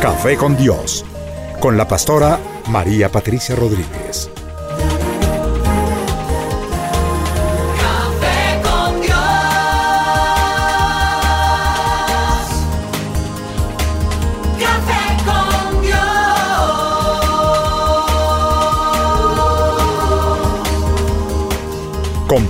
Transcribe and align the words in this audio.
Café 0.00 0.36
con 0.36 0.56
Dios, 0.56 1.04
con 1.58 1.76
la 1.76 1.88
pastora 1.88 2.38
María 2.68 3.10
Patricia 3.10 3.56
Rodríguez. 3.56 4.30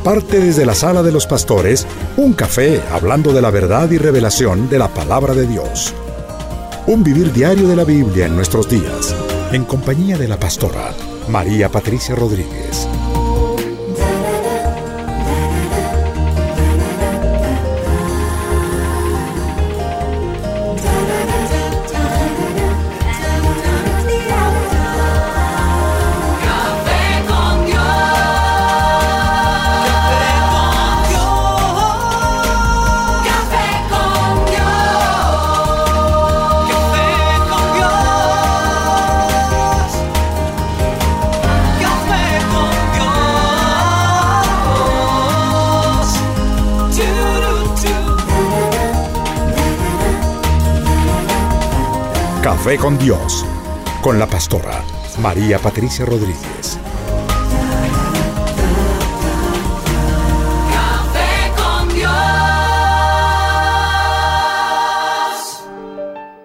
Comparte 0.08 0.40
desde 0.40 0.64
la 0.64 0.74
sala 0.74 1.02
de 1.02 1.12
los 1.12 1.26
pastores 1.26 1.86
un 2.16 2.32
café 2.32 2.80
hablando 2.90 3.34
de 3.34 3.42
la 3.42 3.50
verdad 3.50 3.90
y 3.90 3.98
revelación 3.98 4.70
de 4.70 4.78
la 4.78 4.88
palabra 4.88 5.34
de 5.34 5.46
Dios. 5.46 5.92
Un 6.86 7.04
vivir 7.04 7.30
diario 7.30 7.68
de 7.68 7.76
la 7.76 7.84
Biblia 7.84 8.24
en 8.24 8.34
nuestros 8.34 8.70
días, 8.70 9.14
en 9.52 9.66
compañía 9.66 10.16
de 10.16 10.26
la 10.26 10.40
pastora 10.40 10.94
María 11.28 11.68
Patricia 11.68 12.14
Rodríguez. 12.14 12.88
Café 52.68 52.80
con 52.82 52.98
Dios, 52.98 53.46
con 54.02 54.18
la 54.18 54.26
pastora 54.26 54.84
María 55.22 55.58
Patricia 55.58 56.04
Rodríguez. 56.04 56.78
Café 60.70 61.50
con 61.56 61.88
Dios. 61.94 62.12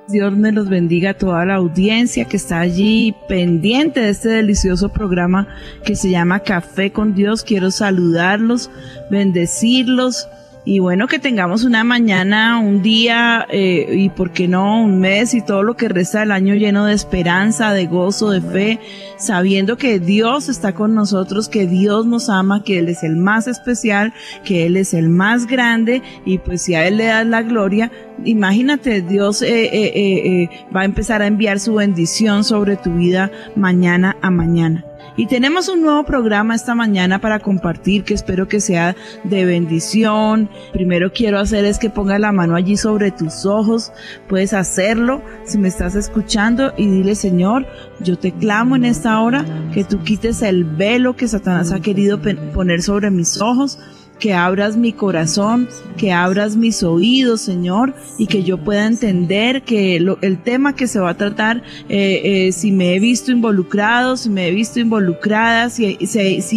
Dios 0.08 0.32
me 0.38 0.54
los 0.54 0.70
bendiga 0.70 1.10
a 1.10 1.14
toda 1.14 1.44
la 1.44 1.56
audiencia 1.56 2.24
que 2.24 2.38
está 2.38 2.62
allí 2.62 3.14
pendiente 3.28 4.00
de 4.00 4.12
este 4.12 4.30
delicioso 4.30 4.94
programa 4.94 5.50
que 5.84 5.98
se 5.98 6.10
llama 6.10 6.40
Café 6.40 6.94
con 6.94 7.16
Dios. 7.16 7.44
Quiero 7.44 7.70
saludarlos, 7.70 8.72
bendecirlos 9.12 10.30
y 10.66 10.80
bueno, 10.80 11.08
que 11.08 11.20
tengamos 11.20 11.66
una 11.66 11.84
mañana, 11.84 12.60
un 12.60 12.82
día 12.82 13.46
eh, 13.50 13.86
y 13.92 14.10
por 14.10 14.32
qué 14.32 14.48
no 14.48 14.82
un 14.82 15.00
mes 15.00 15.34
y 15.34 15.42
todo 15.42 15.62
lo 15.62 15.76
que 15.76 15.90
resta 15.90 16.22
del 16.22 16.32
año 16.32 16.56
lleno 16.56 16.86
de 16.86 16.94
esperanza, 16.94 17.74
de 17.74 17.86
gozo, 17.86 18.30
de 18.32 18.42
fe, 18.42 18.80
sabiendo 19.18 19.76
que 19.78 20.00
Dios 20.00 20.48
está 20.48 20.74
con 20.74 20.96
nosotros, 20.96 21.50
que 21.50 21.68
Dios 21.68 22.06
nos 22.06 22.30
ama, 22.30 22.64
que 22.64 22.80
Él 22.80 22.88
es 22.88 23.04
el 23.04 23.18
más 23.18 23.48
especial, 23.48 24.14
que 24.46 24.66
Él 24.66 24.78
es 24.78 24.94
el 24.94 25.10
más 25.10 25.48
grande 25.48 26.02
y 26.26 26.38
pues 26.38 26.62
si 26.62 26.76
a 26.76 26.88
Él 26.88 26.98
le 26.98 27.06
das 27.06 27.26
la 27.26 27.42
gloria, 27.42 27.92
imagínate, 28.24 29.02
Dios 29.02 29.42
eh, 29.42 29.66
eh, 29.66 29.92
eh, 29.96 30.44
eh, 30.44 30.50
va 30.74 30.82
a 30.82 30.86
empezar 30.86 31.22
a 31.22 31.28
enviar 31.28 31.60
su 31.60 31.76
bendición 31.76 32.46
sobre 32.46 32.78
tu 32.78 32.94
vida 32.94 33.32
mañana 33.56 34.16
a 34.22 34.32
mañana. 34.32 34.86
Y 35.16 35.28
tenemos 35.28 35.70
un 35.70 35.84
nuevo 35.84 36.04
programa 36.06 36.56
esta 36.56 36.74
mañana 36.74 37.20
para 37.20 37.40
compartir 37.40 38.04
que 38.04 38.16
espero 38.16 38.48
que 38.48 38.60
sea 38.60 38.96
de 39.24 39.46
bendición. 39.46 40.50
Primero 40.72 41.14
quiero 41.14 41.40
hacer 41.40 41.66
es 41.66 41.78
que 41.78 41.92
pongas 41.92 42.20
la 42.20 42.32
mano 42.32 42.56
allí 42.56 42.78
sobre 42.78 43.12
tus 43.12 43.46
ojos. 43.46 43.92
Puedes 44.28 44.54
hacerlo 44.54 45.22
si 45.46 45.60
me 45.60 45.68
estás 45.68 45.94
escuchando 45.94 46.74
y 46.78 46.88
dile, 46.88 47.14
Señor, 47.14 47.68
yo 48.00 48.18
te 48.18 48.32
clamo 48.32 48.76
en 48.76 48.86
esta 48.86 49.20
hora 49.22 49.46
que 49.72 49.84
tú 49.84 50.00
quites 50.00 50.42
el 50.42 50.64
velo 50.64 51.16
que 51.16 51.28
Satanás 51.28 51.72
ha 51.72 51.80
querido 51.80 52.20
poner 52.54 52.82
sobre 52.82 53.12
mis 53.12 53.40
ojos 53.40 53.78
que 54.20 54.34
abras 54.34 54.78
mi 54.78 54.94
corazón, 54.94 55.68
que 55.98 56.12
abras 56.14 56.56
mis 56.56 56.82
oídos, 56.84 57.42
Señor, 57.42 57.94
y 58.18 58.28
que 58.28 58.44
yo 58.44 58.58
pueda 58.58 58.86
entender 58.86 59.64
que 59.64 60.00
lo- 60.00 60.18
el 60.22 60.42
tema 60.42 60.76
que 60.76 60.88
se 60.88 61.00
va 61.00 61.10
a 61.12 61.18
tratar, 61.18 61.62
eh, 61.90 62.22
eh, 62.48 62.52
si 62.54 62.72
me 62.72 62.96
he 62.96 63.00
visto 63.00 63.32
involucrado, 63.32 64.16
si 64.16 64.30
me 64.30 64.48
he 64.48 64.52
visto 64.52 64.80
involucrada, 64.80 65.70
si, 65.70 65.98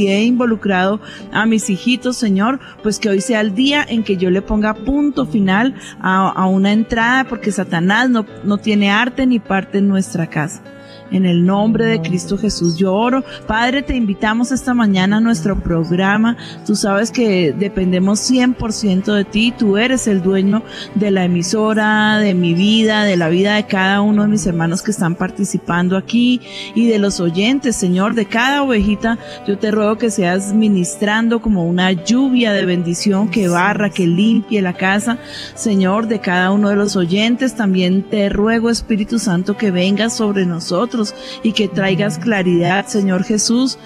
he 0.09 0.23
involucrado 0.25 1.01
a 1.33 1.45
mis 1.47 1.69
hijitos, 1.69 2.17
Señor, 2.17 2.61
pues 2.83 2.99
que 2.99 3.09
hoy 3.09 3.21
sea 3.21 3.41
el 3.41 3.55
día 3.55 3.85
en 3.89 4.05
que 4.05 4.17
yo 4.17 4.31
le 4.31 4.43
ponga 4.43 4.75
punto 4.75 5.27
final 5.27 5.75
a, 6.01 6.47
una 6.47 6.73
entrada, 6.73 7.25
porque 7.25 7.51
Satanás 7.51 8.09
no 8.11 8.59
tiene 8.59 8.91
arte 8.91 9.27
ni 9.27 9.39
parte 9.41 9.79
en 9.79 9.89
nuestra 9.89 10.29
casa. 10.29 10.63
En 11.11 11.25
el 11.25 11.47
nombre 11.47 11.87
de 11.87 12.01
Cristo 12.01 12.37
Jesús 12.37 12.77
yo 12.77 12.93
oro. 12.93 13.25
Padre, 13.47 13.83
te 13.83 13.95
invitamos 13.95 14.51
esta 14.51 14.75
mañana 14.75 15.19
a 15.19 15.21
nuestro 15.21 15.59
programa. 15.61 16.37
Tú 16.67 16.75
sabes 16.75 17.11
que 17.11 17.55
dependemos 17.57 18.29
100% 18.31 19.15
de 19.15 19.25
ti. 19.25 19.55
Tú 19.57 19.77
eres 19.77 20.09
el 20.09 20.23
dueño 20.23 20.63
de 20.95 21.11
la 21.11 21.25
emisora, 21.25 22.19
de 22.19 22.35
mi 22.35 22.55
vida, 22.55 23.05
de 23.05 23.17
la 23.17 23.29
vida 23.29 23.55
de 23.55 23.67
cada 23.67 24.01
uno 24.01 24.23
de 24.23 24.29
mis 24.29 24.47
hermanos 24.47 24.83
que 24.83 24.91
están 24.91 25.15
participando 25.15 25.97
aquí 25.97 26.41
y 26.75 26.89
de 26.89 26.99
los 26.99 27.21
oyentes, 27.21 27.77
Señor, 27.77 28.15
de 28.15 28.27
cada 28.27 28.63
ovejita. 28.63 29.19
Yo 29.47 29.59
te 29.59 29.71
ruego 29.71 29.99
que 29.99 30.11
seas 30.11 30.53
ministrando 30.53 31.41
como 31.41 31.67
una 31.67 31.93
lluvia 31.93 32.53
de 32.53 32.65
bendición 32.65 33.29
que 33.29 33.49
barra, 33.49 33.91
que 33.91 34.07
limpie 34.07 34.61
la 34.61 34.73
casa. 34.73 35.19
Señor, 35.55 36.09
de 36.09 36.19
cada 36.19 36.51
uno 36.51 36.69
de 36.69 36.77
los 36.77 36.97
oyentes. 36.97 37.55
También 37.55 38.03
te 38.03 38.29
ruego, 38.29 38.71
Espíritu 38.71 39.19
Santo, 39.19 39.57
que 39.57 39.71
vengas 39.71 40.17
sobre 40.17 40.47
nosotros 40.47 40.96
y 41.43 41.53
que 41.53 41.69
traigas 41.69 42.19
claridad, 42.19 42.87
Señor 42.87 43.25
Jesús. 43.25 43.79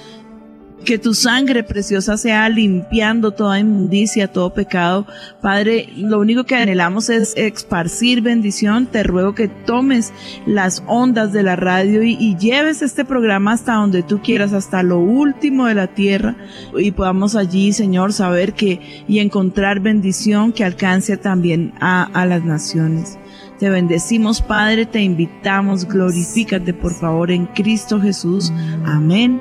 Que 0.85 0.99
tu 0.99 1.13
sangre 1.13 1.63
preciosa 1.63 2.17
sea 2.17 2.49
limpiando 2.49 3.33
toda 3.33 3.59
inmundicia, 3.59 4.33
todo 4.33 4.55
pecado. 4.55 5.07
Padre, 5.43 5.91
lo 5.95 6.19
único 6.19 6.45
que 6.45 6.57
anhelamos 6.57 7.11
es 7.11 7.35
esparcir 7.37 8.23
bendición. 8.23 8.87
Te 8.87 9.03
ruego 9.03 9.35
que 9.35 9.49
tomes 9.49 10.11
las 10.47 10.83
ondas 10.87 11.35
de 11.35 11.43
la 11.43 11.55
radio 11.55 12.03
y, 12.03 12.35
lleves 12.39 12.81
este 12.81 13.05
programa 13.05 13.53
hasta 13.53 13.75
donde 13.75 14.03
tú 14.03 14.23
quieras, 14.23 14.55
hasta 14.55 14.83
lo 14.83 14.99
último 15.01 15.67
de 15.67 15.75
la 15.75 15.89
tierra. 15.89 16.35
Y 16.75 16.93
podamos 16.93 17.37
allí, 17.37 17.75
Señor, 17.75 18.15
saber 18.15 18.55
que 18.55 19.05
y 19.07 19.19
encontrar 19.19 19.81
bendición 19.81 20.51
que 20.51 20.65
alcance 20.65 21.19
también 21.19 21.75
a 21.79 22.25
las 22.27 22.43
naciones. 22.43 23.19
Te 23.61 23.69
bendecimos, 23.69 24.41
Padre, 24.41 24.87
te 24.87 25.03
invitamos, 25.03 25.87
glorifícate 25.87 26.73
por 26.73 26.95
favor 26.95 27.31
en 27.31 27.45
Cristo 27.45 28.01
Jesús. 28.01 28.51
Amén 28.87 29.39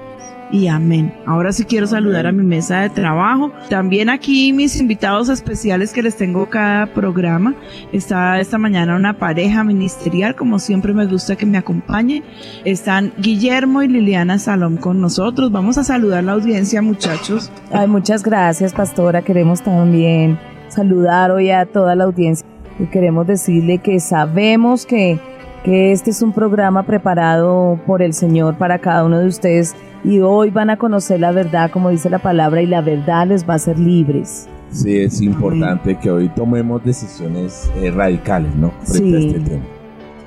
y 0.51 0.67
amén. 0.67 1.13
Ahora 1.25 1.53
sí 1.53 1.63
quiero 1.63 1.87
saludar 1.87 2.27
a 2.27 2.33
mi 2.33 2.43
mesa 2.43 2.81
de 2.81 2.89
trabajo. 2.89 3.53
También 3.69 4.09
aquí 4.09 4.51
mis 4.51 4.77
invitados 4.77 5.29
especiales 5.29 5.93
que 5.93 6.03
les 6.03 6.17
tengo 6.17 6.49
cada 6.49 6.87
programa. 6.87 7.55
Está 7.93 8.41
esta 8.41 8.57
mañana 8.57 8.97
una 8.97 9.17
pareja 9.17 9.63
ministerial, 9.63 10.35
como 10.35 10.59
siempre 10.59 10.93
me 10.93 11.05
gusta 11.05 11.37
que 11.37 11.45
me 11.45 11.57
acompañe. 11.57 12.21
Están 12.65 13.13
Guillermo 13.19 13.83
y 13.83 13.87
Liliana 13.87 14.37
Salom 14.37 14.75
con 14.75 14.99
nosotros. 14.99 15.49
Vamos 15.49 15.77
a 15.77 15.85
saludar 15.85 16.25
la 16.25 16.33
audiencia, 16.33 16.81
muchachos. 16.81 17.49
Ay, 17.71 17.87
muchas 17.87 18.21
gracias, 18.21 18.73
pastora. 18.73 19.21
Queremos 19.21 19.61
también 19.61 20.37
saludar 20.67 21.31
hoy 21.31 21.51
a 21.51 21.65
toda 21.65 21.95
la 21.95 22.03
audiencia 22.03 22.48
y 22.79 22.85
queremos 22.85 23.27
decirle 23.27 23.77
que 23.79 23.99
sabemos 23.99 24.85
que, 24.85 25.19
que 25.63 25.91
este 25.91 26.11
es 26.11 26.21
un 26.21 26.31
programa 26.31 26.83
preparado 26.83 27.79
por 27.85 28.01
el 28.01 28.13
Señor 28.13 28.55
para 28.57 28.79
cada 28.79 29.03
uno 29.05 29.19
de 29.19 29.27
ustedes 29.27 29.75
y 30.03 30.19
hoy 30.21 30.49
van 30.49 30.69
a 30.69 30.77
conocer 30.77 31.19
la 31.19 31.31
verdad, 31.31 31.69
como 31.71 31.89
dice 31.89 32.09
la 32.09 32.19
palabra, 32.19 32.61
y 32.61 32.65
la 32.65 32.81
verdad 32.81 33.27
les 33.27 33.47
va 33.47 33.53
a 33.53 33.55
hacer 33.57 33.77
libres. 33.77 34.47
Sí, 34.71 34.97
es 34.97 35.19
importante 35.21 35.97
que 35.97 36.09
hoy 36.11 36.29
tomemos 36.29 36.83
decisiones 36.85 37.69
eh, 37.81 37.91
radicales, 37.91 38.53
¿no? 38.55 38.71
Frente 38.83 39.17
a 39.17 39.19
Sí. 39.19 39.27
este 39.27 39.39
tema. 39.41 39.63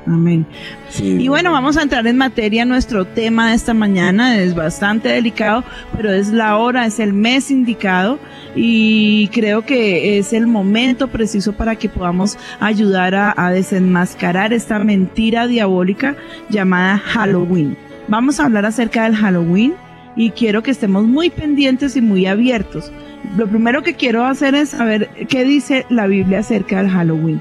Amén. 0.07 0.47
Sí. 0.89 1.17
Y 1.21 1.29
bueno, 1.29 1.53
vamos 1.53 1.77
a 1.77 1.83
entrar 1.83 2.07
en 2.07 2.17
materia. 2.17 2.65
Nuestro 2.65 3.05
tema 3.05 3.51
de 3.51 3.55
esta 3.55 3.73
mañana 3.73 4.37
es 4.39 4.55
bastante 4.55 5.09
delicado, 5.09 5.65
pero 5.97 6.13
es 6.13 6.29
la 6.29 6.57
hora, 6.57 6.87
es 6.87 6.99
el 6.99 7.13
mes 7.13 7.51
indicado 7.51 8.19
y 8.57 9.29
creo 9.29 9.65
que 9.65 10.19
es 10.19 10.33
el 10.33 10.47
momento 10.47 11.09
preciso 11.09 11.53
para 11.53 11.77
que 11.77 11.89
podamos 11.89 12.37
ayudar 12.61 13.15
a, 13.15 13.35
a 13.37 13.53
desenmascarar 13.53 14.53
esta 14.53 14.79
mentira 14.79 15.47
diabólica 15.47 16.17
llamada 16.51 16.99
Halloween. 16.99 17.77
Vamos 18.09 18.41
a 18.41 18.47
hablar 18.47 18.67
acerca 18.67 19.05
del 19.05 19.15
Halloween 19.15 19.75
y 20.17 20.31
quiero 20.31 20.63
que 20.63 20.71
estemos 20.71 21.05
muy 21.05 21.31
pendientes 21.31 21.97
y 21.97 22.01
muy 22.01 22.27
abiertos. 22.27 22.93
lo 23.37 23.47
primero 23.47 23.83
que 23.83 23.95
quiero 23.95 24.25
hacer 24.25 24.55
es 24.55 24.71
saber 24.71 25.09
qué 25.29 25.45
dice 25.45 25.87
la 25.89 26.07
Biblia 26.07 26.41
acerca 26.41 26.79
del 26.79 26.91
Halloween. 26.91 27.41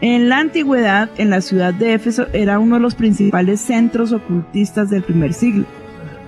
En 0.00 0.28
la 0.28 0.38
antigüedad, 0.38 1.10
en 1.18 1.30
la 1.30 1.40
ciudad 1.40 1.74
de 1.74 1.94
Éfeso, 1.94 2.26
era 2.32 2.60
uno 2.60 2.76
de 2.76 2.82
los 2.82 2.94
principales 2.94 3.60
centros 3.60 4.12
ocultistas 4.12 4.90
del 4.90 5.02
primer 5.02 5.32
siglo. 5.32 5.66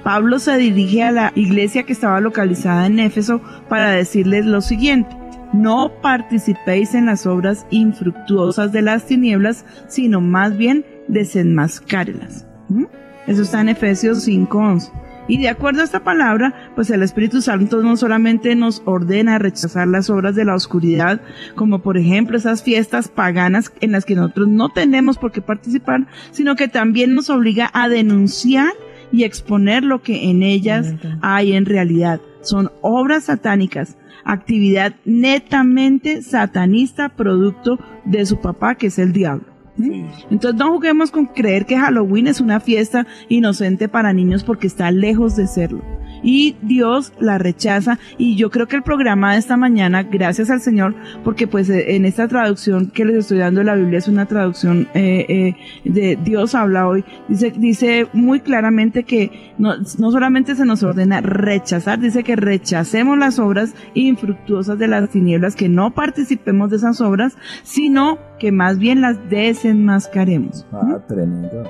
Pablo 0.03 0.39
se 0.41 0.57
dirige 0.57 1.05
a 1.05 1.13
la 1.13 1.33
iglesia 1.37 1.85
que 1.85 1.93
estaba 1.93 2.21
localizada 2.21 2.87
en 2.87 2.99
Éfeso 2.99 3.41
para 3.69 3.91
decirles 3.93 4.45
lo 4.45 4.61
siguiente. 4.61 5.17
No 5.53 5.93
participéis 6.03 6.95
en 6.95 7.07
las 7.07 7.27
obras 7.27 7.67
infructuosas 7.71 8.73
de 8.73 8.83
las 8.83 9.07
tinieblas, 9.07 9.65
sino 9.89 10.21
más 10.21 10.57
bien 10.57 10.85
desenmascárelas. 11.09 12.47
¿Mm? 12.69 12.85
Eso 13.27 13.43
está 13.43 13.61
en 13.61 13.69
Efesios 13.69 14.27
5:11. 14.27 14.91
Y 15.31 15.39
de 15.39 15.49
acuerdo 15.49 15.83
a 15.83 15.85
esta 15.85 16.03
palabra, 16.03 16.73
pues 16.75 16.91
el 16.91 17.05
Espíritu 17.05 17.41
Santo 17.41 17.81
no 17.83 17.97
solamente 17.97 18.57
nos 18.57 18.83
ordena 18.85 19.39
rechazar 19.39 19.87
las 19.87 20.11
obras 20.11 20.35
de 20.35 20.45
la 20.45 20.57
oscuridad, 20.57 21.21
como 21.55 21.83
por 21.83 21.97
ejemplo 21.97 22.37
esas 22.37 22.65
fiestas 22.65 23.07
paganas 23.07 23.73
en 23.81 23.93
las 23.93 24.05
que 24.05 24.17
nosotros 24.17 24.49
no 24.49 24.71
tenemos 24.71 25.19
por 25.19 25.31
qué 25.31 25.41
participar, 25.41 26.09
sino 26.33 26.57
que 26.57 26.67
también 26.67 27.15
nos 27.15 27.31
obliga 27.31 27.71
a 27.73 27.89
denunciar 27.89 28.73
y 29.13 29.23
exponer 29.23 29.85
lo 29.85 30.03
que 30.03 30.31
en 30.31 30.43
ellas 30.43 30.95
hay 31.23 31.53
en 31.53 31.65
realidad. 31.65 32.21
Son 32.41 32.73
obras 32.81 33.27
satánicas, 33.27 33.97
actividad 34.25 34.97
netamente 35.05 36.23
satanista, 36.23 37.09
producto 37.09 37.79
de 38.05 38.27
su 38.27 38.41
papá, 38.41 38.75
que 38.75 38.89
es 38.89 38.99
el 38.99 39.13
diablo. 39.13 39.50
Sí. 39.83 40.05
Entonces 40.31 40.59
no 40.59 40.73
juguemos 40.73 41.11
con 41.11 41.27
creer 41.27 41.67
que 41.67 41.79
Halloween 41.79 42.27
es 42.27 42.41
una 42.41 42.61
fiesta 42.61 43.07
inocente 43.29 43.89
para 43.89 44.13
niños 44.13 44.45
porque 44.45 44.67
está 44.67 44.91
lejos 44.91 45.37
de 45.37 45.47
serlo. 45.47 45.83
Y 46.23 46.57
Dios 46.63 47.13
la 47.19 47.39
rechaza 47.39 47.99
y 48.19 48.37
yo 48.37 48.51
creo 48.51 48.67
que 48.67 48.77
el 48.77 48.83
programa 48.83 49.33
de 49.33 49.39
esta 49.39 49.57
mañana, 49.57 50.03
gracias 50.03 50.51
al 50.51 50.61
Señor, 50.61 50.95
porque 51.25 51.47
pues 51.47 51.69
eh, 51.71 51.97
en 51.97 52.05
esta 52.05 52.29
traducción 52.29 52.91
que 52.91 53.05
les 53.05 53.17
estoy 53.17 53.39
dando 53.39 53.63
la 53.63 53.75
Biblia 53.75 53.99
es 53.99 54.09
una 54.09 54.27
traducción 54.27 54.89
eh, 54.95 55.27
eh, 55.29 55.57
de 55.85 56.19
Dios 56.23 56.55
habla 56.55 56.89
hoy, 56.89 57.05
dice, 57.29 57.53
dice 57.57 58.07
muy 58.13 58.41
claramente 58.41 59.05
que 59.05 59.53
no, 59.59 59.75
no 59.99 60.11
solamente 60.11 60.55
se 60.55 60.65
nos 60.65 60.83
ordena 60.83 61.21
rechazar, 61.21 61.99
dice 61.99 62.25
que 62.25 62.37
rechacemos 62.37 63.19
las 63.19 63.39
obras 63.39 63.75
infructuosas 63.95 64.79
de 64.79 64.89
las 64.89 65.11
tinieblas, 65.11 65.57
que 65.57 65.69
no 65.69 65.93
participemos 65.93 66.71
de 66.71 66.77
esas 66.77 67.01
obras, 67.01 67.37
sino 67.63 68.19
que 68.39 68.53
más 68.53 68.79
bien 68.79 69.01
las 69.01 69.19
desenmascaremos. 69.29 70.67
Ah, 70.73 70.99
tremendo. 71.07 71.65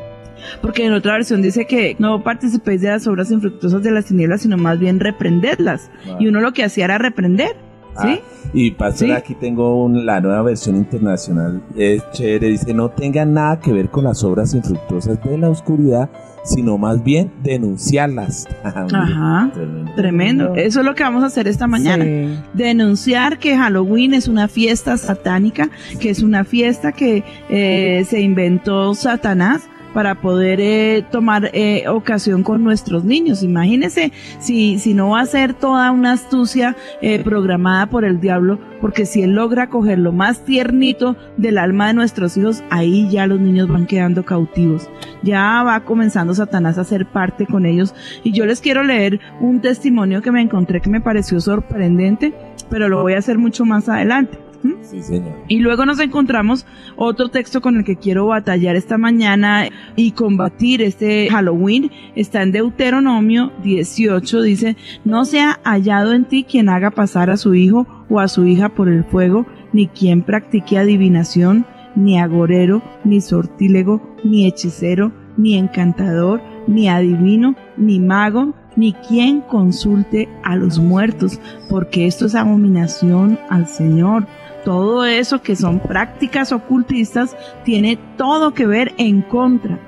Porque 0.62 0.84
en 0.86 0.92
otra 0.92 1.14
versión 1.14 1.42
dice 1.42 1.66
que 1.66 1.96
no 1.98 2.22
participéis 2.22 2.80
de 2.82 2.88
las 2.88 3.06
obras 3.06 3.30
infructuosas 3.30 3.82
de 3.82 3.90
las 3.90 4.06
tinieblas, 4.06 4.42
sino 4.42 4.56
más 4.56 4.78
bien 4.78 5.00
reprendedlas. 5.00 5.90
Ah. 6.08 6.16
Y 6.20 6.28
uno 6.28 6.40
lo 6.40 6.52
que 6.52 6.64
hacía 6.64 6.84
era 6.86 6.98
reprender. 6.98 7.56
¿Sí? 8.00 8.06
Ah, 8.06 8.50
y 8.54 8.70
pastor, 8.70 9.08
Sí. 9.08 9.12
aquí 9.12 9.34
tengo 9.34 9.84
un- 9.84 10.06
la 10.06 10.20
nueva 10.20 10.42
versión 10.42 10.76
internacional. 10.76 11.60
Es 11.76 12.02
chévere. 12.12 12.48
Dice, 12.48 12.72
no 12.72 12.88
tengan 12.90 13.34
nada 13.34 13.58
que 13.58 13.72
ver 13.72 13.88
con 13.90 14.04
las 14.04 14.22
obras 14.22 14.54
infructuosas 14.54 15.20
de 15.24 15.36
la 15.36 15.50
oscuridad, 15.50 16.08
sino 16.44 16.78
más 16.78 17.02
bien 17.02 17.32
denunciarlas. 17.42 18.46
Ah, 18.64 18.86
Ajá. 18.92 19.50
tremendo. 19.52 19.92
Tremendo. 19.96 20.54
Eso 20.54 20.80
es 20.80 20.86
lo 20.86 20.94
que 20.94 21.02
vamos 21.02 21.24
a 21.24 21.26
hacer 21.26 21.48
esta 21.48 21.66
mañana. 21.66 22.04
Sí. 22.04 22.38
Denunciar 22.54 23.38
que 23.38 23.56
Halloween 23.56 24.14
es 24.14 24.28
una 24.28 24.46
fiesta 24.48 24.96
satánica, 24.96 25.68
que 25.98 26.10
es 26.10 26.22
una 26.22 26.44
fiesta 26.44 26.92
que 26.92 27.24
eh, 27.48 28.04
se 28.08 28.20
inventó 28.20 28.94
Satanás 28.94 29.62
para 29.92 30.14
poder 30.14 30.60
eh, 30.60 31.04
tomar 31.10 31.50
eh, 31.52 31.88
ocasión 31.88 32.42
con 32.42 32.62
nuestros 32.64 33.04
niños. 33.04 33.42
Imagínense 33.42 34.12
si, 34.38 34.78
si 34.78 34.94
no 34.94 35.10
va 35.10 35.20
a 35.20 35.26
ser 35.26 35.54
toda 35.54 35.90
una 35.90 36.12
astucia 36.12 36.76
eh, 37.00 37.22
programada 37.22 37.86
por 37.86 38.04
el 38.04 38.20
diablo, 38.20 38.58
porque 38.80 39.06
si 39.06 39.22
él 39.22 39.34
logra 39.34 39.68
coger 39.68 39.98
lo 39.98 40.12
más 40.12 40.44
tiernito 40.44 41.16
del 41.36 41.58
alma 41.58 41.88
de 41.88 41.94
nuestros 41.94 42.36
hijos, 42.36 42.62
ahí 42.70 43.08
ya 43.10 43.26
los 43.26 43.40
niños 43.40 43.68
van 43.68 43.86
quedando 43.86 44.24
cautivos. 44.24 44.88
Ya 45.22 45.62
va 45.62 45.80
comenzando 45.80 46.34
Satanás 46.34 46.78
a 46.78 46.84
ser 46.84 47.06
parte 47.06 47.46
con 47.46 47.66
ellos. 47.66 47.94
Y 48.24 48.32
yo 48.32 48.46
les 48.46 48.60
quiero 48.60 48.82
leer 48.82 49.20
un 49.40 49.60
testimonio 49.60 50.22
que 50.22 50.32
me 50.32 50.40
encontré 50.40 50.80
que 50.80 50.90
me 50.90 51.00
pareció 51.00 51.40
sorprendente, 51.40 52.34
pero 52.68 52.88
lo 52.88 53.02
voy 53.02 53.14
a 53.14 53.18
hacer 53.18 53.38
mucho 53.38 53.64
más 53.64 53.88
adelante. 53.88 54.49
¿Mm? 54.62 54.72
Sí, 54.82 55.02
señor. 55.02 55.32
Y 55.48 55.58
luego 55.60 55.86
nos 55.86 56.00
encontramos 56.00 56.66
otro 56.96 57.28
texto 57.28 57.60
con 57.60 57.76
el 57.76 57.84
que 57.84 57.96
quiero 57.96 58.26
batallar 58.26 58.76
esta 58.76 58.98
mañana 58.98 59.68
y 59.96 60.12
combatir 60.12 60.82
este 60.82 61.28
Halloween. 61.30 61.90
Está 62.14 62.42
en 62.42 62.52
Deuteronomio 62.52 63.52
18, 63.62 64.42
dice, 64.42 64.76
no 65.04 65.24
sea 65.24 65.60
hallado 65.64 66.12
en 66.12 66.24
ti 66.24 66.44
quien 66.44 66.68
haga 66.68 66.90
pasar 66.90 67.30
a 67.30 67.36
su 67.36 67.54
hijo 67.54 67.86
o 68.08 68.20
a 68.20 68.28
su 68.28 68.44
hija 68.46 68.68
por 68.68 68.88
el 68.88 69.04
fuego, 69.04 69.46
ni 69.72 69.86
quien 69.86 70.22
practique 70.22 70.78
adivinación, 70.78 71.64
ni 71.96 72.18
agorero, 72.18 72.82
ni 73.04 73.20
sortílego, 73.20 74.16
ni 74.24 74.46
hechicero, 74.46 75.12
ni 75.36 75.56
encantador, 75.56 76.42
ni 76.66 76.88
adivino, 76.88 77.56
ni 77.76 77.98
mago, 77.98 78.54
ni 78.76 78.92
quien 78.92 79.40
consulte 79.40 80.28
a 80.44 80.56
los 80.56 80.78
muertos, 80.78 81.40
porque 81.68 82.06
esto 82.06 82.26
es 82.26 82.34
abominación 82.34 83.38
al 83.48 83.66
Señor 83.66 84.26
todo 84.64 85.04
eso 85.04 85.42
que 85.42 85.56
son 85.56 85.80
prácticas 85.80 86.52
ocultistas 86.52 87.36
tiene 87.64 87.98
todo 88.16 88.54
que 88.54 88.66
ver 88.66 88.92
en 88.98 89.22
contra 89.22 89.78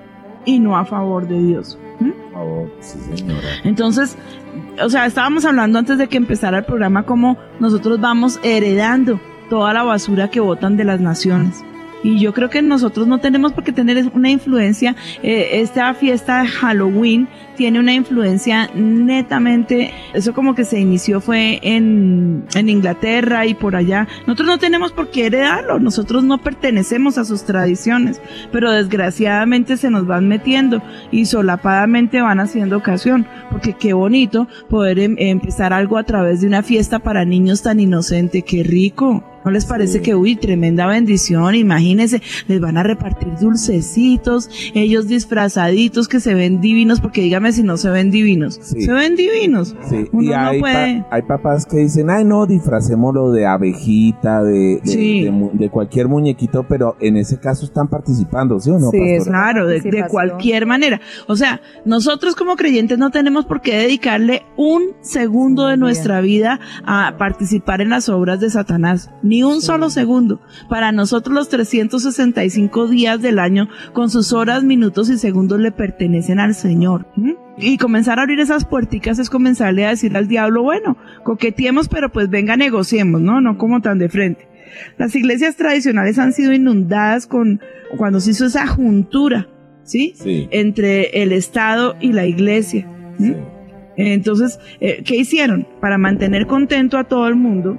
y 0.45 0.59
no 0.59 0.77
a 0.77 0.85
favor 0.85 1.29
de 1.29 1.43
Dios. 1.43 1.79
¿Mm? 2.01 2.11
Sí, 2.81 2.99
señora. 3.15 3.49
Entonces, 3.65 4.17
o 4.83 4.89
sea, 4.89 5.07
estábamos 5.07 5.45
hablando 5.45 5.79
antes 5.79 5.99
de 5.99 6.09
que 6.09 6.17
empezara 6.17 6.59
el 6.59 6.65
programa 6.65 7.05
cómo 7.05 7.37
nosotros 7.61 8.01
vamos 8.01 8.41
heredando 8.43 9.21
toda 9.49 9.73
la 9.73 9.83
basura 9.83 10.31
que 10.31 10.41
botan 10.41 10.77
de 10.77 10.85
las 10.85 11.01
naciones. 11.01 11.63
Y 12.05 12.19
yo 12.21 12.33
creo 12.33 12.51
que 12.51 12.63
nosotros 12.63 13.07
no 13.07 13.19
tenemos 13.19 13.53
por 13.53 13.65
qué 13.65 13.73
tener 13.73 14.05
una 14.15 14.31
influencia. 14.31 14.97
eh, 15.23 15.61
esta 15.61 15.95
fiesta 15.95 16.43
de 16.43 16.49
Halloween 16.49 17.29
tiene 17.57 17.79
una 17.79 17.93
influencia 17.95 18.69
netamente, 18.75 19.93
eso 20.15 20.33
como 20.33 20.55
que 20.55 20.65
se 20.65 20.81
inició 20.81 21.21
fue 21.21 21.61
en, 21.63 22.45
en 22.55 22.69
Inglaterra 22.69 23.47
y 23.47 23.55
por 23.55 23.77
allá. 23.77 24.09
Nosotros 24.27 24.49
no 24.49 24.59
tenemos 24.59 24.93
por 24.93 25.11
qué 25.11 25.27
heredarlo, 25.27 25.79
nosotros 25.79 26.25
no 26.25 26.39
pertenecemos 26.39 27.19
a 27.19 27.25
sus 27.25 27.45
tradiciones, 27.45 28.21
pero 28.51 28.73
desgraciadamente 28.73 29.77
se 29.77 29.91
nos 29.91 30.07
van 30.07 30.29
metiendo 30.29 30.83
y 31.11 31.27
solapadamente 31.27 32.21
van 32.21 32.41
haciendo 32.41 32.77
ocasión, 32.79 33.27
porque 33.51 33.75
qué 33.75 33.93
bonito 33.93 34.49
poder 34.69 34.99
em- 34.99 35.17
empezar 35.19 35.73
algo 35.73 35.99
a 35.99 36.05
través 36.05 36.41
de 36.41 36.47
una 36.47 36.63
fiesta 36.63 36.99
para 36.99 37.25
niños 37.25 37.63
tan 37.63 37.79
inocente, 37.81 38.43
qué 38.43 38.63
rico. 38.63 39.23
¿No 39.45 39.51
les 39.51 39.67
parece 39.67 39.95
Sí. 39.95 40.01
que, 40.01 40.15
uy, 40.15 40.37
tremenda 40.37 40.87
bendición? 40.87 41.55
Imagínense, 41.55 42.23
les 42.49 42.61
van 42.61 42.77
a 42.77 42.83
repartir 42.83 43.29
dulcecitos, 43.41 44.49
ellos 44.75 45.09
disfrazaditos 45.09 46.09
que 46.09 46.21
se 46.21 46.35
ven 46.35 46.61
divinos, 46.61 47.01
porque 47.01 47.23
dígame 47.23 47.53
si 47.53 47.63
no 47.63 47.77
se 47.77 47.91
ven 47.91 48.11
divinos. 48.11 48.59
Sí. 48.63 48.83
Se 48.83 48.93
ven 48.93 49.17
divinos. 49.17 49.75
Sí, 49.89 50.07
Uno 50.13 50.23
y 50.23 50.27
no 50.29 50.37
hay, 50.37 50.61
puede- 50.61 51.01
pa- 51.03 51.07
hay 51.17 51.23
papás 51.23 51.67
que 51.67 51.79
dicen, 51.79 52.11
ay 52.11 52.25
no, 52.25 52.47
disfracémoslo 52.47 53.33
de 53.33 53.47
abejita, 53.47 54.43
de, 54.43 54.81
de, 54.85 54.91
Sí. 54.91 55.23
de 55.25 55.31
mu- 55.31 55.51
de 55.53 55.71
cualquier 55.71 56.09
muñequito, 56.09 56.65
pero 56.69 56.97
en 57.01 57.17
ese 57.17 57.39
caso 57.39 57.65
están 57.65 57.89
participando, 57.89 58.61
¿sí 58.61 58.71
o 58.71 58.79
no, 58.79 58.91
Sí, 58.91 58.99
pastora? 58.99 59.17
es 59.17 59.25
Claro, 59.25 59.67
de, 59.67 60.07
cualquier 60.09 60.67
manera. 60.67 61.01
O 61.27 61.37
sea, 61.37 61.61
nosotros 61.85 62.35
como 62.37 62.57
creyentes 62.57 62.99
no 62.99 63.11
tenemos 63.11 63.45
por 63.47 63.61
qué 63.61 63.77
dedicarle 63.77 64.43
un 64.57 64.83
segundo 65.01 65.67
de 65.67 65.77
nuestra 65.77 66.21
vida 66.21 66.61
a 66.85 67.17
participar 67.19 67.81
en 67.81 67.91
las 67.91 68.09
obras 68.09 68.41
de 68.41 68.51
Satanás. 68.51 69.11
Ni 69.33 69.43
un 69.43 69.63
solo 69.63 69.89
segundo. 69.89 70.43
Para 70.69 70.93
nosotros 70.93 71.35
los 71.35 71.49
365 71.49 72.87
días 72.87 73.23
del 73.23 73.39
año, 73.39 73.67
con 73.95 74.11
sus 74.11 74.35
horas, 74.35 74.63
minutos 74.63 75.09
y 75.09 75.17
segundos, 75.17 75.59
le 75.59 75.73
pertenecen 75.73 76.39
al 76.39 76.55
Señor. 76.55 77.07
Y 77.57 77.79
comenzar 77.79 78.19
a 78.19 78.25
abrir 78.25 78.41
esas 78.41 78.67
puerticas 78.67 79.19
es 79.19 79.31
comenzarle 79.31 79.87
a 79.87 79.89
decir 79.89 80.15
al 80.19 80.29
diablo, 80.29 80.63
bueno, 80.63 80.99
coqueteemos, 81.25 81.89
pero 81.89 82.13
pues 82.13 82.29
venga, 82.29 82.59
negociemos, 82.59 83.23
¿no? 83.23 83.41
No 83.41 83.57
como 83.57 83.81
tan 83.81 83.99
de 83.99 84.11
frente. 84.11 84.47
Las 84.99 85.17
iglesias 85.17 85.57
tradicionales 85.57 86.19
han 86.19 86.35
sido 86.35 86.53
inundadas 86.53 87.27
con 87.27 87.63
cuando 87.97 88.21
se 88.21 88.33
hizo 88.33 88.45
esa 88.45 88.67
juntura, 88.67 89.49
¿sí? 89.83 90.13
Sí, 90.15 90.47
Entre 90.51 91.23
el 91.23 91.33
Estado 91.33 91.97
y 92.03 92.13
la 92.13 92.27
iglesia. 92.27 92.87
Entonces, 93.97 94.59
eh, 94.81 95.03
¿qué 95.07 95.17
hicieron? 95.17 95.67
Para 95.81 95.97
mantener 95.97 96.47
contento 96.47 96.99
a 96.99 97.05
todo 97.05 97.29
el 97.29 97.37
mundo, 97.37 97.79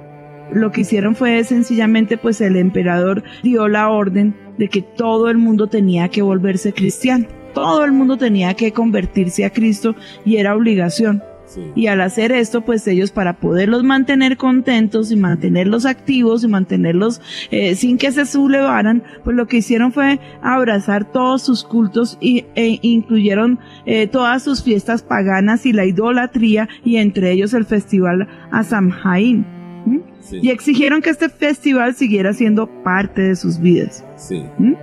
lo 0.52 0.70
que 0.72 0.82
hicieron 0.82 1.14
fue 1.14 1.42
sencillamente, 1.44 2.16
pues 2.16 2.40
el 2.40 2.56
emperador 2.56 3.22
dio 3.42 3.68
la 3.68 3.90
orden 3.90 4.34
de 4.58 4.68
que 4.68 4.82
todo 4.82 5.30
el 5.30 5.38
mundo 5.38 5.66
tenía 5.66 6.08
que 6.08 6.22
volverse 6.22 6.72
cristiano. 6.72 7.26
Todo 7.54 7.84
el 7.84 7.92
mundo 7.92 8.16
tenía 8.16 8.54
que 8.54 8.72
convertirse 8.72 9.44
a 9.44 9.50
Cristo 9.50 9.94
y 10.24 10.36
era 10.36 10.56
obligación. 10.56 11.22
Sí. 11.46 11.60
Y 11.74 11.86
al 11.88 12.00
hacer 12.00 12.32
esto, 12.32 12.62
pues 12.62 12.86
ellos 12.88 13.12
para 13.12 13.34
poderlos 13.34 13.84
mantener 13.84 14.36
contentos 14.36 15.12
y 15.12 15.16
mantenerlos 15.16 15.86
activos 15.86 16.42
y 16.42 16.48
mantenerlos 16.48 17.20
eh, 17.50 17.74
sin 17.74 17.98
que 17.98 18.10
se 18.12 18.26
sublevaran, 18.26 19.04
pues 19.22 19.36
lo 19.36 19.46
que 19.46 19.58
hicieron 19.58 19.92
fue 19.92 20.18
abrazar 20.42 21.04
todos 21.12 21.42
sus 21.42 21.62
cultos 21.62 22.16
y, 22.20 22.46
e 22.54 22.78
incluyeron 22.82 23.60
eh, 23.86 24.06
todas 24.06 24.42
sus 24.42 24.64
fiestas 24.64 25.02
paganas 25.02 25.66
y 25.66 25.72
la 25.72 25.84
idolatría 25.84 26.68
y 26.82 26.96
entre 26.96 27.30
ellos 27.30 27.54
el 27.54 27.66
festival 27.66 28.26
Asamhain. 28.50 29.46
¿M? 29.86 30.00
Sí. 30.20 30.38
Y 30.42 30.50
exigieron 30.50 31.00
que 31.02 31.10
este 31.10 31.28
festival 31.28 31.94
siguiera 31.94 32.32
siendo 32.32 32.66
parte 32.82 33.22
de 33.22 33.36
sus 33.36 33.58
vidas. 33.58 34.04
Sí. 34.16 34.44
¿Mm? 34.58 34.74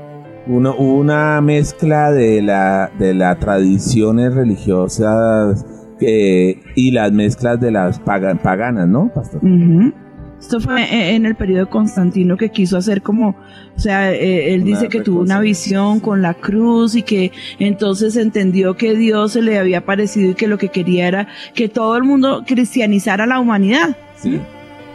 Uno- 0.47 0.75
hubo 0.77 0.95
una 0.99 1.39
mezcla 1.41 2.11
de 2.11 2.41
la 2.41 2.91
de 2.97 3.13
las 3.13 3.39
tradiciones 3.39 4.33
religiosas 4.33 5.65
eh, 5.99 6.59
y 6.75 6.91
las 6.91 7.11
mezclas 7.11 7.59
de 7.59 7.71
las 7.71 7.99
paga- 7.99 8.35
paganas, 8.35 8.87
¿no, 8.87 9.11
pastor? 9.13 9.43
Ujú. 9.43 9.93
Esto 10.39 10.59
fue 10.59 11.13
en 11.15 11.27
el 11.27 11.35
periodo 11.35 11.65
de 11.65 11.69
Constantino 11.69 12.35
que 12.35 12.49
quiso 12.49 12.75
hacer 12.75 13.03
como, 13.03 13.35
o 13.77 13.79
sea, 13.79 14.11
eh, 14.11 14.55
él 14.55 14.61
Una 14.61 14.69
dice 14.71 14.89
que 14.89 15.01
tuvo 15.01 15.19
una 15.21 15.39
visión 15.39 15.99
con 15.99 16.23
la 16.23 16.33
cruz 16.33 16.95
y 16.95 17.03
que 17.03 17.31
entonces 17.59 18.15
entendió 18.17 18.75
que 18.75 18.95
Dios 18.95 19.33
se 19.33 19.43
le 19.43 19.59
había 19.59 19.77
aparecido 19.79 20.31
y 20.31 20.33
que 20.33 20.47
lo 20.47 20.57
que 20.57 20.69
quería 20.69 21.07
era 21.07 21.27
que 21.53 21.69
todo 21.69 21.95
el 21.95 22.03
mundo 22.03 22.43
cristianizara 22.47 23.27
la 23.27 23.39
humanidad. 23.39 23.95
Sí. 24.15 24.39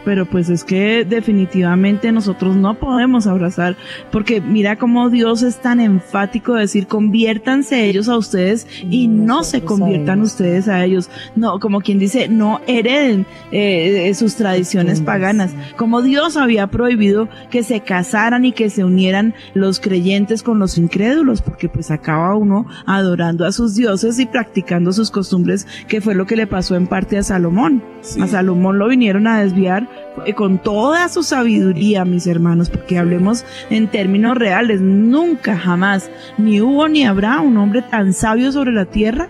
Pero 0.07 0.25
pues 0.25 0.49
es 0.49 0.63
que 0.63 1.03
definitivamente 1.03 2.13
nosotros 2.13 2.55
no 2.55 2.75
podemos 2.75 3.27
abrazar, 3.27 3.75
porque 4.09 4.39
mira 4.39 4.77
cómo 4.77 5.09
Dios 5.09 5.43
es 5.43 5.57
tan 5.57 5.81
enfático 5.81 6.53
de 6.53 6.61
decir 6.61 6.87
conviértanse 6.87 7.89
ellos 7.89 8.07
a 8.07 8.15
ustedes 8.15 8.67
y 8.89 9.09
no 9.09 9.43
se 9.43 9.63
conviertan 9.63 10.21
ustedes 10.21 10.69
a 10.69 10.85
ellos. 10.85 11.09
No, 11.35 11.59
como 11.59 11.81
quien 11.81 11.99
dice, 11.99 12.29
no 12.29 12.61
hereden 12.67 13.25
eh, 13.51 14.09
sus 14.13 14.35
tradiciones 14.35 15.01
paganas. 15.01 15.51
Como 15.75 16.01
Dios 16.01 16.37
había 16.37 16.67
prohibido 16.67 17.27
que 17.49 17.63
se 17.63 17.81
casaran 17.81 18.45
y 18.45 18.53
que 18.53 18.69
se 18.69 18.85
unieran 18.85 19.33
los 19.55 19.81
creyentes 19.81 20.41
con 20.41 20.57
los 20.57 20.77
incrédulos, 20.77 21.41
porque 21.41 21.67
pues 21.67 21.91
acaba 21.91 22.33
uno 22.33 22.65
adorando 22.85 23.45
a 23.45 23.51
sus 23.51 23.75
dioses 23.75 24.19
y 24.19 24.25
practicando 24.25 24.93
sus 24.93 25.11
costumbres, 25.11 25.67
que 25.89 25.99
fue 25.99 26.15
lo 26.15 26.25
que 26.25 26.37
le 26.37 26.47
pasó 26.47 26.77
en 26.77 26.87
parte 26.87 27.17
a 27.17 27.23
Salomón. 27.23 27.83
Sí. 27.99 28.21
A 28.21 28.27
Salomón 28.27 28.79
lo 28.79 28.87
vinieron 28.87 29.27
a 29.27 29.41
desviar 29.41 29.96
con 30.35 30.57
toda 30.57 31.09
su 31.09 31.23
sabiduría, 31.23 32.05
mis 32.05 32.27
hermanos, 32.27 32.69
porque 32.69 32.97
hablemos 32.97 33.45
en 33.69 33.87
términos 33.87 34.37
reales, 34.37 34.81
nunca 34.81 35.57
jamás, 35.57 36.09
ni 36.37 36.61
hubo 36.61 36.87
ni 36.87 37.05
habrá 37.05 37.39
un 37.39 37.57
hombre 37.57 37.81
tan 37.81 38.13
sabio 38.13 38.51
sobre 38.51 38.71
la 38.71 38.85
tierra, 38.85 39.29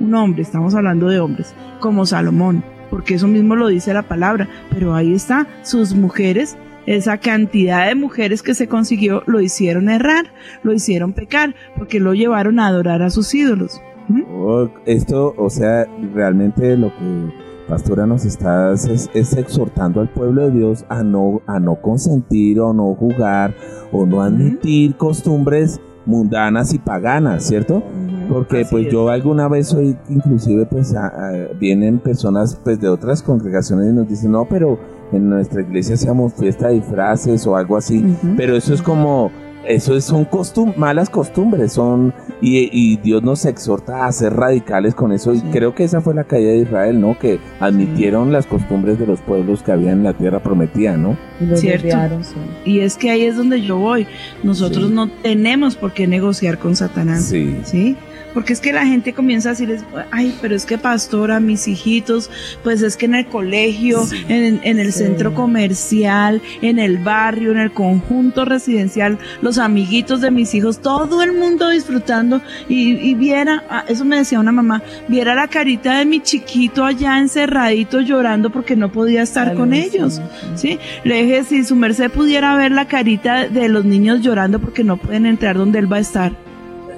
un 0.00 0.14
hombre, 0.14 0.42
estamos 0.42 0.74
hablando 0.74 1.08
de 1.08 1.20
hombres, 1.20 1.54
como 1.80 2.06
Salomón, 2.06 2.62
porque 2.90 3.14
eso 3.14 3.28
mismo 3.28 3.56
lo 3.56 3.68
dice 3.68 3.94
la 3.94 4.02
palabra, 4.02 4.48
pero 4.70 4.94
ahí 4.94 5.14
está, 5.14 5.46
sus 5.62 5.94
mujeres, 5.94 6.56
esa 6.86 7.18
cantidad 7.18 7.86
de 7.86 7.94
mujeres 7.94 8.42
que 8.42 8.54
se 8.54 8.68
consiguió, 8.68 9.22
lo 9.26 9.40
hicieron 9.40 9.88
errar, 9.88 10.26
lo 10.62 10.72
hicieron 10.72 11.12
pecar, 11.12 11.54
porque 11.76 12.00
lo 12.00 12.14
llevaron 12.14 12.60
a 12.60 12.68
adorar 12.68 13.02
a 13.02 13.10
sus 13.10 13.34
ídolos. 13.34 13.80
¿Mm? 14.08 14.22
Oh, 14.30 14.68
esto, 14.86 15.34
o 15.36 15.50
sea, 15.50 15.86
realmente 16.14 16.76
lo 16.76 16.90
que 16.96 17.45
Pastora 17.68 18.06
nos 18.06 18.24
está 18.24 18.72
es, 18.72 19.10
es 19.12 19.36
exhortando 19.36 20.00
al 20.00 20.08
pueblo 20.08 20.42
de 20.42 20.52
Dios 20.52 20.84
a 20.88 21.02
no, 21.02 21.42
a 21.46 21.58
no 21.58 21.76
consentir 21.82 22.60
o 22.60 22.72
no 22.72 22.94
jugar 22.94 23.54
o 23.92 24.06
no 24.06 24.22
admitir 24.22 24.96
costumbres 24.96 25.80
mundanas 26.04 26.72
y 26.72 26.78
paganas, 26.78 27.42
¿cierto? 27.42 27.82
Porque 28.28 28.60
Así 28.60 28.70
pues 28.70 28.86
es. 28.86 28.92
yo 28.92 29.08
alguna 29.08 29.48
vez 29.48 29.74
oí, 29.74 29.96
inclusive 30.08 30.66
pues 30.66 30.94
a- 30.94 31.06
a- 31.08 31.32
vienen 31.58 31.98
personas 31.98 32.54
pues 32.62 32.80
de 32.80 32.88
otras 32.88 33.22
congregaciones 33.22 33.88
y 33.90 33.92
nos 33.92 34.08
dicen, 34.08 34.30
no, 34.30 34.46
pero 34.48 34.78
en 35.10 35.28
nuestra 35.28 35.62
iglesia 35.62 35.94
hacíamos 35.96 36.34
fiesta 36.34 36.68
de 36.68 36.74
disfraces 36.74 37.44
o 37.48 37.56
algo 37.56 37.76
así. 37.76 38.04
Pero 38.36 38.54
eso 38.56 38.72
es 38.74 38.82
como, 38.82 39.30
eso 39.68 39.96
es- 39.96 40.04
son 40.04 40.24
costum 40.24 40.72
malas 40.76 41.10
costumbres, 41.10 41.72
son 41.72 42.14
y, 42.40 42.68
y 42.72 42.96
Dios 42.98 43.22
nos 43.22 43.44
exhorta 43.46 44.06
a 44.06 44.12
ser 44.12 44.34
radicales 44.34 44.94
con 44.94 45.12
eso 45.12 45.32
y 45.34 45.38
Sí. 45.38 45.46
creo 45.52 45.74
que 45.74 45.84
esa 45.84 46.00
fue 46.00 46.14
la 46.14 46.24
caída 46.24 46.50
de 46.50 46.58
Israel, 46.58 47.00
¿no? 47.00 47.18
Que 47.18 47.38
admitieron 47.60 48.32
las 48.32 48.46
costumbres 48.46 48.98
de 48.98 49.06
los 49.06 49.20
pueblos 49.20 49.62
que 49.62 49.72
había 49.72 49.92
en 49.92 50.02
la 50.04 50.12
tierra 50.12 50.42
prometida, 50.42 50.96
¿no? 50.96 51.16
Y 51.40 51.46
los 51.46 51.60
Cierto. 51.60 51.84
desviaron, 51.86 52.24
sí. 52.24 52.34
Y 52.64 52.80
es 52.80 52.96
que 52.96 53.10
ahí 53.10 53.22
es 53.22 53.36
donde 53.36 53.62
yo 53.62 53.76
voy. 53.78 54.06
Nosotros 54.42 54.88
Sí. 54.88 54.94
no 54.94 55.08
tenemos 55.22 55.76
por 55.76 55.92
qué 55.92 56.06
negociar 56.06 56.58
con 56.58 56.76
Satanás. 56.76 57.24
Sí. 57.24 57.96
Porque 58.36 58.52
es 58.52 58.60
que 58.60 58.70
la 58.70 58.84
gente 58.84 59.14
comienza 59.14 59.48
a 59.48 59.52
decirles, 59.52 59.82
ay, 60.10 60.36
pero 60.42 60.54
es 60.54 60.66
que 60.66 60.76
pastora, 60.76 61.40
mis 61.40 61.66
hijitos, 61.66 62.28
pues 62.62 62.82
es 62.82 62.94
que 62.98 63.06
en 63.06 63.14
el 63.14 63.26
colegio, 63.28 64.04
Sí. 64.04 64.26
en, 64.28 64.60
en 64.62 64.78
el 64.78 64.92
Sí. 64.92 64.98
centro 65.04 65.32
comercial, 65.32 66.42
en 66.60 66.78
el 66.78 66.98
barrio, 66.98 67.50
en 67.52 67.56
el 67.58 67.72
conjunto 67.72 68.44
residencial, 68.44 69.18
los 69.40 69.56
amiguitos 69.56 70.20
de 70.20 70.30
mis 70.30 70.54
hijos, 70.54 70.82
todo 70.82 71.22
el 71.22 71.32
mundo 71.32 71.70
disfrutando 71.70 72.42
y, 72.68 72.90
y 72.98 73.14
viera, 73.14 73.64
ah, 73.70 73.84
eso 73.88 74.04
me 74.04 74.16
decía 74.18 74.38
una 74.38 74.52
mamá, 74.52 74.82
viera 75.08 75.34
la 75.34 75.48
carita 75.48 75.98
de 75.98 76.04
mi 76.04 76.20
chiquito 76.20 76.84
allá 76.84 77.18
encerradito 77.18 78.02
llorando 78.02 78.50
porque 78.50 78.76
no 78.76 78.92
podía 78.92 79.22
estar 79.22 79.48
Ay, 79.48 79.56
con 79.56 79.72
sí, 79.72 79.78
ellos. 79.78 80.20
¿sí? 80.56 80.78
Le 81.04 81.22
dije, 81.22 81.42
si 81.44 81.64
su 81.64 81.74
merced 81.74 82.10
pudiera 82.10 82.54
ver 82.54 82.70
la 82.72 82.86
carita 82.86 83.48
de 83.48 83.70
los 83.70 83.86
niños 83.86 84.20
llorando 84.20 84.58
porque 84.58 84.84
no 84.84 84.98
pueden 84.98 85.24
entrar 85.24 85.56
donde 85.56 85.78
él 85.78 85.90
va 85.90 85.96
a 85.96 86.00
estar 86.00 86.32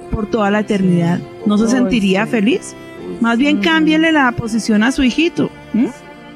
por 0.09 0.27
toda 0.27 0.51
la 0.51 0.61
eternidad, 0.61 1.19
¿no 1.45 1.57
se 1.57 1.67
sentiría 1.67 2.25
feliz? 2.27 2.75
Más 3.21 3.37
bien 3.37 3.57
cámbiele 3.57 4.11
la 4.11 4.31
posición 4.31 4.83
a 4.83 4.91
su 4.91 5.03
hijito. 5.03 5.49
¿m? 5.73 5.89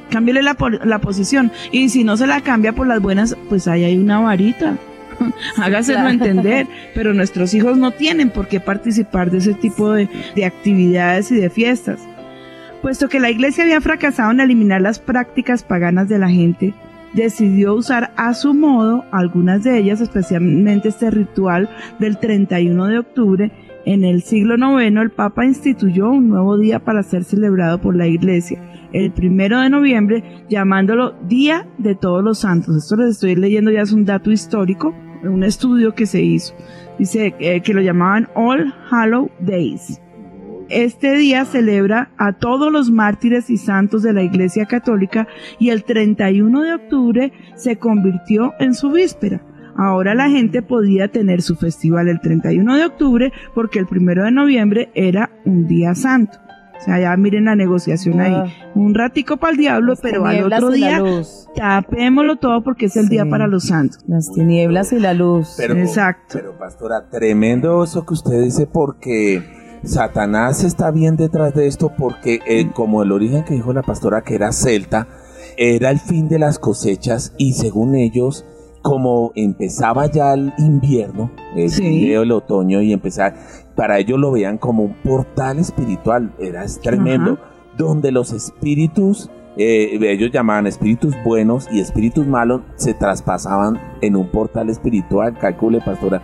Cámbiele 0.09 0.41
la, 0.41 0.55
la 0.83 0.99
posición. 0.99 1.51
Y 1.71 1.89
si 1.89 2.03
no 2.03 2.17
se 2.17 2.27
la 2.27 2.41
cambia 2.41 2.73
por 2.73 2.87
las 2.87 3.01
buenas, 3.01 3.35
pues 3.49 3.67
ahí 3.67 3.83
hay 3.83 3.97
una 3.97 4.19
varita. 4.19 4.77
Hágaselo 5.57 5.99
claro. 5.99 6.09
entender. 6.09 6.67
Pero 6.93 7.13
nuestros 7.13 7.53
hijos 7.53 7.77
no 7.77 7.91
tienen 7.91 8.29
por 8.29 8.47
qué 8.47 8.59
participar 8.59 9.31
de 9.31 9.37
ese 9.37 9.53
tipo 9.53 9.91
de, 9.91 10.09
de 10.35 10.45
actividades 10.45 11.31
y 11.31 11.35
de 11.35 11.49
fiestas. 11.49 11.99
Puesto 12.81 13.07
que 13.07 13.19
la 13.19 13.29
iglesia 13.29 13.63
había 13.63 13.79
fracasado 13.79 14.31
en 14.31 14.41
eliminar 14.41 14.81
las 14.81 14.99
prácticas 14.99 15.63
paganas 15.63 16.09
de 16.09 16.19
la 16.19 16.29
gente, 16.29 16.73
decidió 17.13 17.75
usar 17.75 18.11
a 18.17 18.33
su 18.33 18.53
modo 18.53 19.05
algunas 19.11 19.63
de 19.63 19.77
ellas, 19.77 20.01
especialmente 20.01 20.89
este 20.89 21.09
ritual 21.09 21.69
del 21.99 22.17
31 22.17 22.87
de 22.87 22.99
octubre. 22.99 23.51
En 23.85 24.05
el 24.05 24.21
siglo 24.21 24.55
IX 24.55 24.95
el 24.97 25.11
Papa 25.11 25.45
instituyó 25.45 26.09
un 26.09 26.29
nuevo 26.29 26.57
día 26.57 26.79
para 26.79 27.03
ser 27.03 27.25
celebrado 27.25 27.81
por 27.81 27.95
la 27.95 28.07
iglesia, 28.07 28.61
el 28.93 29.11
primero 29.11 29.59
de 29.59 29.69
noviembre, 29.69 30.23
llamándolo 30.49 31.15
Día 31.27 31.67
de 31.77 31.93
Todos 31.93 32.23
los 32.23 32.39
Santos. 32.39 32.77
Esto 32.77 32.95
les 32.95 33.15
estoy 33.15 33.35
leyendo 33.35 33.71
ya 33.71 33.81
es 33.81 33.91
un 33.91 34.05
dato 34.05 34.31
histórico, 34.31 34.95
un 35.23 35.43
estudio 35.43 35.93
que 35.95 36.05
se 36.05 36.21
hizo. 36.21 36.53
Dice 36.97 37.35
eh, 37.39 37.61
que 37.61 37.73
lo 37.73 37.81
llamaban 37.81 38.29
All 38.35 38.73
Hallow 38.89 39.29
Days. 39.41 39.99
Este 40.69 41.17
día 41.17 41.43
celebra 41.43 42.11
a 42.17 42.33
todos 42.33 42.71
los 42.71 42.89
mártires 42.89 43.49
y 43.49 43.57
santos 43.57 44.01
de 44.01 44.13
la 44.13 44.23
Iglesia 44.23 44.65
Católica 44.65 45.27
y 45.59 45.69
el 45.69 45.83
31 45.83 46.61
de 46.61 46.73
octubre 46.73 47.33
se 47.55 47.77
convirtió 47.77 48.53
en 48.59 48.73
su 48.73 48.91
víspera. 48.91 49.41
Ahora 49.75 50.13
la 50.15 50.29
gente 50.29 50.61
podía 50.61 51.07
tener 51.07 51.41
su 51.41 51.55
festival 51.55 52.07
el 52.07 52.19
31 52.19 52.75
de 52.75 52.85
octubre 52.85 53.33
porque 53.55 53.79
el 53.79 53.87
1 53.89 54.23
de 54.23 54.31
noviembre 54.31 54.91
era 54.93 55.31
un 55.45 55.67
día 55.67 55.95
santo. 55.95 56.37
O 56.79 56.85
sea, 56.85 56.99
ya 56.99 57.15
miren 57.15 57.45
la 57.45 57.55
negociación 57.55 58.19
ahí. 58.19 58.33
Ah, 58.33 58.47
Un 58.75 58.93
ratico 58.93 59.37
para 59.37 59.51
el 59.51 59.57
diablo, 59.57 59.91
las 59.91 60.01
pero 60.01 60.25
al 60.25 60.43
otro 60.43 60.69
día 60.69 61.01
tapémoslo 61.55 62.35
todo 62.35 62.61
porque 62.61 62.87
es 62.87 62.97
el 62.97 63.07
día 63.07 63.25
para 63.25 63.47
los 63.47 63.67
santos. 63.67 64.03
Las 64.07 64.31
tinieblas 64.33 64.91
y 64.91 64.99
la 64.99 65.13
luz. 65.13 65.53
Pero, 65.55 65.75
Exacto. 65.75 66.33
Pero 66.33 66.57
pastora, 66.57 67.09
tremendo 67.09 67.83
eso 67.83 68.05
que 68.05 68.13
usted 68.13 68.43
dice 68.43 68.67
porque 68.67 69.41
Satanás 69.83 70.63
está 70.63 70.91
bien 70.91 71.15
detrás 71.15 71.53
de 71.53 71.67
esto 71.67 71.93
porque 71.97 72.39
eh, 72.47 72.69
como 72.73 73.01
el 73.01 73.13
origen 73.13 73.45
que 73.45 73.53
dijo 73.53 73.71
la 73.71 73.83
pastora 73.83 74.21
que 74.21 74.35
era 74.35 74.51
celta, 74.51 75.07
era 75.57 75.89
el 75.89 75.99
fin 75.99 76.27
de 76.27 76.39
las 76.39 76.59
cosechas 76.59 77.33
y 77.37 77.53
según 77.53 77.95
ellos, 77.95 78.45
como 78.83 79.31
empezaba 79.33 80.05
ya 80.11 80.33
el 80.33 80.53
invierno, 80.59 81.31
el, 81.55 81.69
Sí. 81.69 82.13
el 82.13 82.31
otoño 82.31 82.81
y 82.81 82.93
empezar, 82.93 83.33
para 83.75 83.97
ellos 83.97 84.19
lo 84.19 84.31
veían 84.31 84.57
como 84.59 84.83
un 84.83 84.93
portal 85.03 85.57
espiritual, 85.57 86.31
era 86.37 86.65
tremendo, 86.83 87.39
donde 87.77 88.11
los 88.11 88.31
espíritus 88.33 89.31
eh, 89.55 89.99
ellos 90.01 90.31
llamaban 90.31 90.65
espíritus 90.67 91.15
buenos 91.23 91.67
y 91.71 91.79
espíritus 91.79 92.25
malos 92.25 92.61
se 92.75 92.93
traspasaban 92.93 93.79
en 94.01 94.15
un 94.15 94.27
portal 94.27 94.69
espiritual, 94.69 95.37
calcule 95.37 95.79
pastora. 95.79 96.21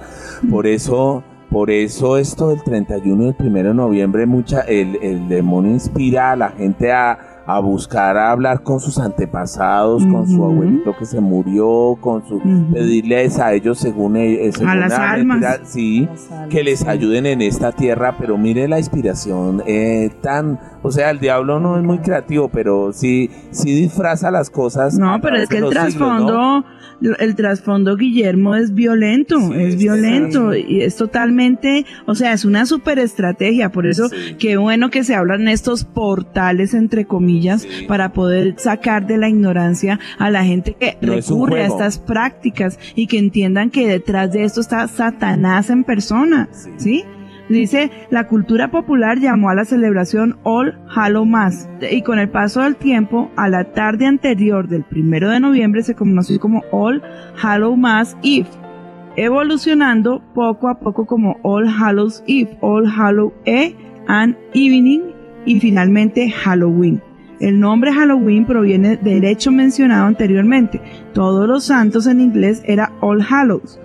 Por 0.50 0.66
eso, 0.68 1.24
por 1.52 1.70
eso 1.70 2.18
esto 2.18 2.50
del 2.50 2.64
31 2.64 3.24
y 3.24 3.28
el 3.28 3.36
1 3.40 3.64
de 3.70 3.74
noviembre, 3.74 4.26
mucha, 4.26 4.62
el, 4.62 4.98
el 5.04 5.30
demonio 5.30 5.72
inspira 5.72 6.32
a 6.32 6.36
la 6.36 6.50
gente 6.50 6.92
a, 6.92 7.29
a 7.52 7.60
buscar 7.60 8.16
a 8.16 8.30
hablar 8.30 8.62
con 8.62 8.80
sus 8.80 9.00
antepasados, 9.00 10.06
con 10.06 10.28
su 10.28 10.44
abuelito 10.44 10.96
que 10.96 11.06
se 11.06 11.20
murió, 11.20 11.98
con 12.00 12.24
su 12.28 12.40
pedirles 12.72 13.40
a 13.40 13.54
ellos 13.54 13.80
según, 13.80 14.18
eh, 14.18 14.52
según 14.54 14.70
A 14.70 14.76
las 14.76 14.90
la 14.92 15.12
almas. 15.12 15.40
mentira, 15.40 15.66
sí, 15.66 16.08
que 16.52 16.64
les 16.64 16.86
ayuden 16.86 17.26
en 17.26 17.42
esta 17.42 17.72
tierra, 17.72 18.16
pero 18.20 18.38
mire 18.38 18.68
la 18.68 18.78
inspiración 18.78 19.64
eh, 19.66 20.12
tan, 20.22 20.60
o 20.82 20.92
sea, 20.92 21.10
el 21.12 21.20
diablo 21.20 21.60
no 21.60 21.78
es 21.78 21.84
muy 21.84 22.00
creativo, 22.00 22.50
pero 22.50 22.92
sí, 22.94 23.30
sí 23.52 23.74
disfraza 23.74 24.32
las 24.32 24.50
cosas. 24.50 24.98
No, 24.98 25.20
pero 25.22 25.38
es 25.38 25.50
que 25.50 25.58
el 25.58 25.64
los 25.64 25.74
siglos, 25.74 25.96
¿no? 26.00 26.64
trasfondo, 26.64 26.66
el 27.20 27.36
trasfondo 27.36 27.96
Guillermo 27.96 28.56
es 28.56 28.74
violento, 28.74 29.40
Sí, 29.40 29.54
es 29.56 29.68
es 29.70 29.78
violento 29.78 30.54
y 30.56 30.82
es 30.82 30.96
totalmente, 30.98 31.86
o 32.06 32.16
sea, 32.16 32.34
es 32.34 32.44
una 32.46 32.66
super 32.66 33.00
estrategia, 33.00 33.70
por 33.72 33.88
eso 33.88 34.10
Sí. 34.10 34.36
qué 34.38 34.58
bueno 34.58 34.90
que 34.90 35.04
se 35.04 35.16
hablan 35.16 35.48
estos 35.48 35.86
portales 35.86 36.74
entre 36.74 37.06
comillas 37.06 37.62
Sí. 37.62 37.86
para 37.88 38.12
poder 38.14 38.56
sacar 38.58 39.08
de 39.08 39.18
la 39.18 39.30
ignorancia 39.30 40.00
a 40.18 40.30
la 40.30 40.44
gente 40.44 40.76
que 40.80 40.98
No 41.02 41.14
recurre 41.14 41.64
a 41.64 41.68
estas 41.68 42.00
prácticas 42.00 42.78
y 42.96 43.08
que 43.08 43.18
entiendan 43.18 43.70
que 43.70 43.88
detrás 43.88 44.32
de 44.34 44.44
esto 44.44 44.60
está 44.62 44.88
Satanás 44.88 45.70
en 45.70 45.84
persona, 45.84 46.50
Sí. 46.78 47.04
Dice, 47.50 47.90
la 48.12 48.28
cultura 48.28 48.70
popular 48.70 49.20
llamó 49.20 49.50
a 49.50 49.56
la 49.56 49.66
celebración 49.66 50.38
All 50.44 50.78
Hallow 50.96 51.26
Mass 51.26 51.68
y 51.92 52.04
con 52.04 52.20
el 52.20 52.30
paso 52.30 52.62
del 52.62 52.76
tiempo, 52.76 53.32
a 53.36 53.50
la 53.50 53.74
tarde 53.74 54.06
anterior 54.06 54.68
del 54.68 54.84
primero 54.84 55.32
de 55.32 55.40
noviembre 55.40 55.82
se 55.82 55.96
conoció 55.96 56.40
como 56.40 56.64
All 56.72 57.02
Hallow 57.42 57.76
Mass 57.76 58.16
Eve, 58.22 58.48
evolucionando 59.16 60.22
poco 60.36 60.70
a 60.70 60.80
poco 60.80 61.08
como 61.08 61.38
All 61.42 61.68
Hallows 61.68 62.24
Eve, 62.28 62.56
All 62.62 62.86
Hallow 62.88 63.34
E 63.46 63.76
and 64.08 64.38
Evening 64.54 65.02
y 65.46 65.60
finalmente 65.60 66.30
Halloween. 66.30 67.02
El 67.40 67.60
nombre 67.60 67.92
Halloween 67.92 68.46
proviene 68.46 68.98
del 68.98 69.24
hecho 69.24 69.52
mencionado 69.52 70.06
anteriormente. 70.06 70.82
Todos 71.14 71.48
los 71.48 71.64
santos 71.64 72.06
en 72.06 72.22
inglés 72.22 72.62
era 72.66 72.92
All 73.00 73.26
Hallows 73.28 73.80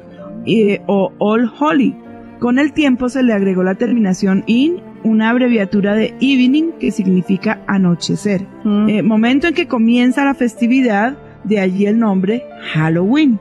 eh, 0.44 0.83
o 0.87 1.12
All 1.18 1.50
Holy. 1.59 2.03
Con 2.44 2.58
el 2.58 2.74
tiempo 2.74 3.08
se 3.08 3.22
le 3.22 3.32
agregó 3.32 3.62
la 3.62 3.76
terminación 3.76 4.44
in, 4.46 4.82
una 5.02 5.30
abreviatura 5.30 5.94
de 5.94 6.14
evening 6.20 6.72
que 6.78 6.90
significa 6.90 7.62
anochecer. 7.66 8.46
Mm. 8.64 8.88
Eh, 8.90 9.02
momento 9.02 9.46
en 9.46 9.54
que 9.54 9.66
comienza 9.66 10.26
la 10.26 10.34
festividad, 10.34 11.16
de 11.44 11.60
allí 11.60 11.86
el 11.86 11.98
nombre 11.98 12.44
Halloween. 12.74 13.40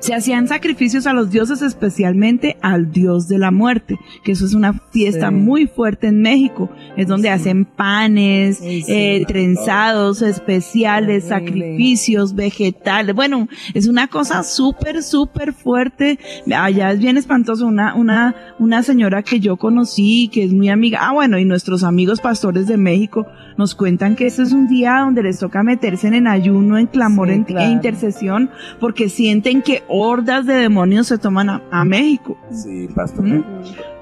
Se 0.00 0.14
hacían 0.14 0.46
sacrificios 0.46 1.06
a 1.06 1.12
los 1.12 1.30
dioses, 1.30 1.62
especialmente 1.62 2.56
al 2.62 2.92
dios 2.92 3.26
de 3.28 3.38
la 3.38 3.50
muerte, 3.50 3.98
que 4.22 4.32
eso 4.32 4.44
es 4.46 4.54
una 4.54 4.74
fiesta 4.92 5.30
Sí. 5.30 5.34
muy 5.34 5.66
fuerte 5.66 6.06
en 6.08 6.20
México. 6.22 6.70
Es 6.96 7.08
donde 7.08 7.28
Sí. 7.28 7.32
hacen 7.34 7.64
panes, 7.64 8.58
Sí, 8.58 8.84
eh, 8.88 9.24
trenzados 9.26 10.22
especiales, 10.22 11.24
sacrificios, 11.24 12.34
vegetales. 12.34 13.14
Bueno, 13.14 13.48
es 13.74 13.88
una 13.88 14.06
cosa 14.08 14.42
súper, 14.42 15.02
súper 15.02 15.52
fuerte. 15.52 16.18
Allá 16.54 16.92
es 16.92 16.98
bien 17.00 17.16
espantoso. 17.16 17.66
Una, 17.66 17.94
una, 17.94 18.34
una 18.58 18.82
señora 18.82 19.22
que 19.22 19.40
yo 19.40 19.56
conocí, 19.56 20.28
que 20.32 20.44
es 20.44 20.52
muy 20.52 20.68
amiga. 20.68 21.00
Ah, 21.02 21.12
bueno, 21.12 21.38
y 21.38 21.44
nuestros 21.44 21.82
amigos 21.82 22.20
pastores 22.20 22.66
de 22.68 22.76
México 22.76 23.26
nos 23.56 23.74
cuentan 23.74 24.14
que 24.16 24.26
este 24.26 24.42
es 24.42 24.52
un 24.52 24.68
día 24.68 24.98
donde 25.00 25.22
les 25.22 25.38
toca 25.38 25.62
meterse 25.62 26.08
en 26.08 26.26
ayuno, 26.26 26.76
en 26.78 26.86
clamor 26.86 27.30
en- 27.30 27.44
claro. 27.44 27.66
e 27.66 27.72
intercesión, 27.72 28.50
porque 28.78 29.08
sienten 29.08 29.62
que 29.62 29.82
hordas 29.88 30.46
de 30.46 30.54
demonios 30.54 31.06
se 31.06 31.18
toman 31.18 31.50
a, 31.50 31.62
a 31.70 31.84
México. 31.84 32.36
Sí, 32.50 32.88
pastor. 32.94 33.24
¿Mm? 33.24 33.44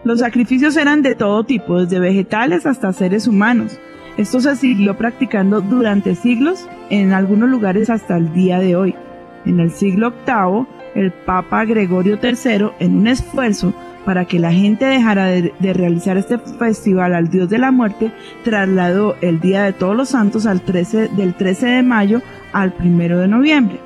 Los 0.05 0.21
sacrificios 0.21 0.77
eran 0.77 1.03
de 1.03 1.15
todo 1.15 1.45
tipo, 1.45 1.81
desde 1.81 1.99
vegetales 1.99 2.67
hasta 2.67 2.93
seres 2.93 3.27
humanos. 3.27 3.79
Esto 4.17 4.41
se 4.41 4.55
siguió 4.55 4.97
practicando 4.97 5.61
durante 5.61 6.15
siglos, 6.15 6.69
en 6.91 7.13
algunos 7.13 7.49
lugares 7.49 7.91
hasta 7.91 8.17
el 8.17 8.33
día 8.33 8.61
de 8.61 8.77
hoy. 8.77 8.95
En 9.45 9.61
el 9.61 9.71
siglo 9.73 10.13
VIII, 10.27 10.67
el 10.95 11.11
Papa 11.11 11.65
Gregorio 11.65 12.19
III, 12.23 12.71
en 12.79 12.99
un 12.99 13.09
esfuerzo 13.09 13.75
para 14.05 14.27
que 14.27 14.39
la 14.39 14.53
gente 14.53 14.85
dejara 14.85 15.27
de, 15.27 15.53
de 15.59 15.73
realizar 15.73 16.17
este 16.17 16.39
festival 16.39 17.15
al 17.15 17.29
Dios 17.29 17.49
de 17.49 17.59
la 17.59 17.73
Muerte, 17.73 18.13
trasladó 18.45 19.17
el 19.21 19.41
Día 19.41 19.65
de 19.65 19.73
Todos 19.73 19.97
los 19.97 20.11
Santos 20.11 20.47
al 20.47 20.61
13, 20.61 21.09
del 21.09 21.35
13 21.35 21.67
de 21.67 21.83
mayo 21.83 22.23
al 22.53 22.75
1 22.79 23.19
de 23.19 23.29
noviembre. 23.29 23.81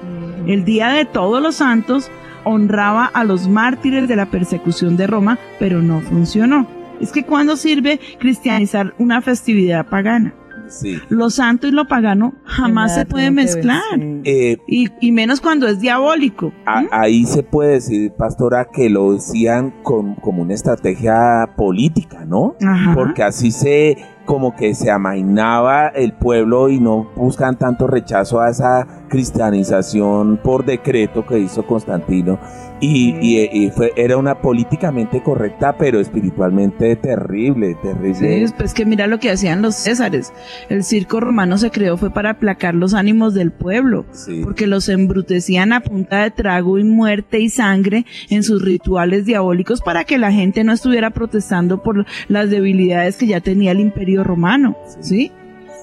El 0.49 0.64
Día 0.64 0.88
de 0.88 1.05
Todos 1.05 1.40
los 1.40 1.57
Santos 1.57 2.11
honraba 2.45 3.05
a 3.07 3.23
los 3.25 3.47
mártires 3.49 4.09
de 4.09 4.17
la 4.17 4.26
persecución 4.26 4.97
de 4.97 5.07
Roma, 5.07 5.38
pero 5.61 5.83
no 5.83 6.00
funcionó. 6.00 6.67
Es 7.00 7.12
que 7.12 7.23
cuando 7.25 7.57
sirve 7.57 8.00
cristianizar 8.19 8.95
una 8.99 9.21
festividad 9.23 9.87
pagana, 9.87 10.35
Sí. 10.69 10.99
lo 11.09 11.31
santo 11.31 11.67
y 11.67 11.71
lo 11.71 11.87
pagano 11.88 12.35
jamás 12.45 12.95
se 12.95 13.07
puede 13.07 13.31
mezclar. 13.31 13.81
sí. 13.95 14.21
Eh, 14.25 14.59
Y, 14.67 14.88
y 15.00 15.12
menos 15.12 15.40
cuando 15.40 15.67
es 15.67 15.81
diabólico. 15.81 16.52
a- 16.67 16.83
¿Mm? 16.83 16.88
ahí 16.90 17.25
se 17.25 17.43
puede 17.43 17.75
decir, 17.75 18.12
pastora, 18.12 18.67
que 18.71 18.90
lo 18.90 19.14
decían 19.14 19.73
con, 19.83 20.14
como 20.17 20.43
una 20.43 20.52
estrategia 20.55 21.51
política, 21.57 22.25
¿no? 22.27 22.55
Ajá. 22.66 22.92
Porque 22.94 23.22
así 23.22 23.51
se, 23.51 23.96
como 24.29 24.55
que 24.55 24.75
se 24.75 24.91
amainaba 24.91 25.88
el 25.88 26.12
pueblo 26.12 26.69
y 26.69 26.79
no 26.79 27.09
buscan 27.17 27.57
tanto 27.57 27.87
rechazo 27.87 28.43
a 28.43 28.51
esa 28.51 28.87
cristianización 29.09 30.37
por 30.45 30.67
decreto 30.67 31.25
que 31.25 31.38
hizo 31.38 31.67
Constantino. 31.67 32.38
Y, 32.81 33.17
y- 33.21 33.49
y 33.53 33.71
fue, 33.71 33.93
era 33.97 34.17
una 34.17 34.41
políticamente 34.41 35.23
correcta, 35.23 35.77
pero 35.77 35.99
espiritualmente 36.01 36.95
terrible, 36.97 37.77
terrible. 37.83 38.47
Sí, 38.47 38.55
pues 38.57 38.73
que 38.75 38.85
mira 38.87 39.07
lo 39.07 39.19
que 39.19 39.31
hacían 39.31 39.62
los 39.62 39.75
césares. 39.75 40.33
El 40.69 40.85
circo 40.85 41.21
romano 41.21 41.59
se 41.59 41.71
creó 41.71 41.97
fue 41.97 42.11
para 42.12 42.31
aplacar 42.31 42.75
los 42.75 42.95
ánimos 42.95 43.35
del 43.35 43.51
pueblo. 43.53 44.05
Sí. 44.12 44.43
porque 44.45 44.67
los 44.67 44.88
embrutecían 44.88 45.73
a 45.73 45.81
punta 45.81 46.23
de 46.23 46.31
trago 46.31 46.79
y 46.79 46.85
muerte 46.85 47.41
y 47.41 47.49
sangre 47.51 48.07
en 48.31 48.43
sus 48.43 48.62
rituales 48.62 49.25
diabólicos 49.27 49.81
para 49.81 50.05
que 50.05 50.19
la 50.19 50.33
gente 50.33 50.64
no 50.64 50.73
estuviera 50.73 51.11
protestando 51.11 51.83
por 51.83 52.07
las 52.29 52.51
debilidades 52.51 53.17
que 53.17 53.27
ya 53.27 53.41
tenía 53.41 53.73
el 53.73 53.81
imperio 53.81 54.25
romano, 54.25 54.77
¿sí? 55.01 55.33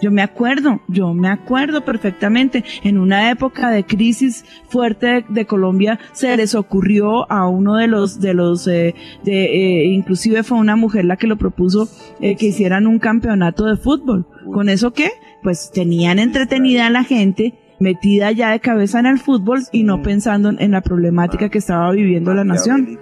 Yo 0.02 0.12
me 0.12 0.22
acuerdo, 0.22 0.82
yo 0.88 1.14
me 1.14 1.30
acuerdo 1.30 1.86
perfectamente, 1.86 2.64
en 2.84 2.98
una 2.98 3.32
época 3.32 3.70
de 3.70 3.86
crisis 3.86 4.46
fuerte 4.68 5.08
de, 5.08 5.26
de 5.30 5.46
Colombia 5.46 6.00
se 6.12 6.36
les 6.36 6.54
ocurrió 6.54 7.32
a 7.32 7.48
uno 7.48 7.76
de 7.76 7.88
los, 7.88 8.20
de 8.20 8.34
los, 8.34 8.68
eh, 8.68 8.94
de, 9.24 9.46
eh, 9.46 9.86
inclusive 9.86 10.44
fue 10.44 10.58
una 10.58 10.76
mujer 10.76 11.06
la 11.06 11.18
que 11.18 11.28
lo 11.28 11.38
propuso, 11.38 11.88
eh, 12.20 12.36
que 12.36 12.48
hicieran 12.48 12.88
un 12.88 13.00
campeonato 13.00 13.66
de 13.66 13.78
fútbol. 13.78 14.28
¿Con 14.52 14.70
eso 14.70 14.92
qué? 14.92 15.12
Pues 15.44 15.72
tenían 15.74 16.20
entretenida 16.20 16.88
a 16.88 16.90
la 16.90 17.04
gente, 17.04 17.54
metida 17.80 18.32
ya 18.32 18.52
de 18.52 18.60
cabeza 18.60 19.00
en 19.00 19.06
el 19.06 19.20
fútbol 19.20 19.64
y 19.72 19.84
no 19.84 20.02
pensando 20.02 20.50
en, 20.58 20.72
la 20.72 20.82
problemática 20.82 21.50
que 21.50 21.58
estaba 21.58 21.92
viviendo 21.92 22.34
la 22.34 22.44
nación. 22.44 23.00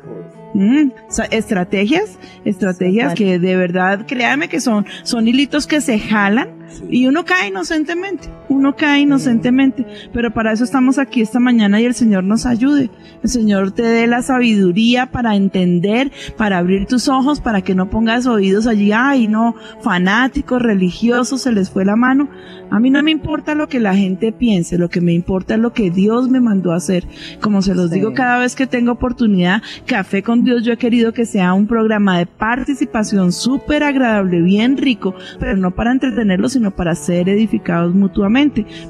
Mm, 0.54 0.92
estrategias, 1.32 2.20
estrategias 2.46 3.16
que 3.16 3.40
de 3.40 3.56
verdad, 3.56 4.06
créanme 4.08 4.50
que 4.50 4.60
son, 4.60 4.86
son 5.02 5.28
hilitos 5.28 5.66
que 5.66 5.82
se 5.82 5.98
jalan 6.00 6.62
y 6.90 7.08
uno 7.08 7.26
cae 7.26 7.48
inocentemente, 7.50 8.30
uno 8.54 8.76
cae 8.76 9.02
inocentemente, 9.02 9.86
pero 10.13 10.32
para 10.34 10.52
eso 10.52 10.63
estamos 10.63 10.98
aquí 11.00 11.22
esta 11.22 11.39
mañana 11.39 11.82
y 11.82 11.86
el 11.86 11.94
Señor 11.94 12.24
nos 12.24 12.46
ayude. 12.46 12.89
El 13.24 13.30
Señor 13.30 13.72
te 13.72 13.84
dé 13.84 14.08
la 14.08 14.22
sabiduría 14.22 15.08
para 15.12 15.36
entender, 15.36 16.12
para 16.38 16.58
abrir 16.58 16.86
tus 16.86 17.08
ojos, 17.08 17.42
para 17.42 17.62
que 17.62 17.76
no 17.76 17.89
pongas 17.89 18.26
oídos 18.28 18.68
allí, 18.68 18.92
ay 18.92 19.28
no, 19.28 19.56
fanáticos, 19.82 20.62
religiosos, 20.62 21.42
se 21.42 21.52
les 21.52 21.70
fue 21.70 21.86
la 21.86 21.96
mano. 21.96 22.30
A 22.70 22.80
mí 22.80 22.89
no 22.89 23.04
me 23.04 23.12
importa 23.12 23.54
lo 23.56 23.68
que 23.68 23.80
la 23.80 23.96
gente 23.96 24.32
piense, 24.32 24.78
lo 24.78 24.89
que 24.89 25.02
me 25.02 25.13
importa 25.13 25.56
es 25.56 25.60
lo 25.60 25.74
que 25.74 25.92
Dios 25.92 26.30
me 26.30 26.42
mandó 26.42 26.72
a 26.72 26.78
hacer. 26.78 27.06
Como 27.42 27.62
se 27.62 27.76
los 27.76 27.89
Sí. 27.89 27.96
digo 27.96 28.13
cada 28.13 28.39
vez 28.39 28.56
que 28.56 28.68
tengo 28.68 28.92
oportunidad, 28.94 29.62
Café 29.86 30.24
con 30.24 30.44
Dios, 30.44 30.63
yo 30.63 30.74
he 30.74 30.78
querido 30.78 31.13
que 31.13 31.26
sea 31.26 31.54
un 31.54 31.68
programa 31.68 32.18
de 32.18 32.26
participación 32.26 33.32
súper 33.32 33.84
agradable, 33.84 34.42
bien 34.42 34.78
rico, 34.78 35.13
pero 35.39 35.56
no 35.58 35.72
para 35.72 35.92
entretenerlos, 35.92 36.54
sino 36.54 36.72
para 36.72 36.96
ser 36.96 37.30
edificados 37.30 37.94
mutuamente. 37.94 38.43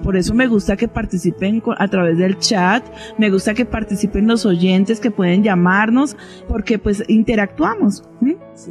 Por 0.04 0.18
eso 0.18 0.34
me 0.34 0.48
gusta 0.48 0.78
que 0.78 0.88
participen 0.88 1.62
a 1.78 1.88
través 1.88 2.18
del 2.18 2.38
chat, 2.40 2.84
me 3.18 3.30
gusta 3.30 3.54
que 3.54 3.66
participen 3.66 4.28
los 4.28 4.46
oyentes 4.46 5.00
que 5.00 5.12
pueden 5.12 5.44
llamarnos, 5.44 6.16
porque 6.48 6.80
pues 6.80 7.04
interactuamos. 7.08 8.04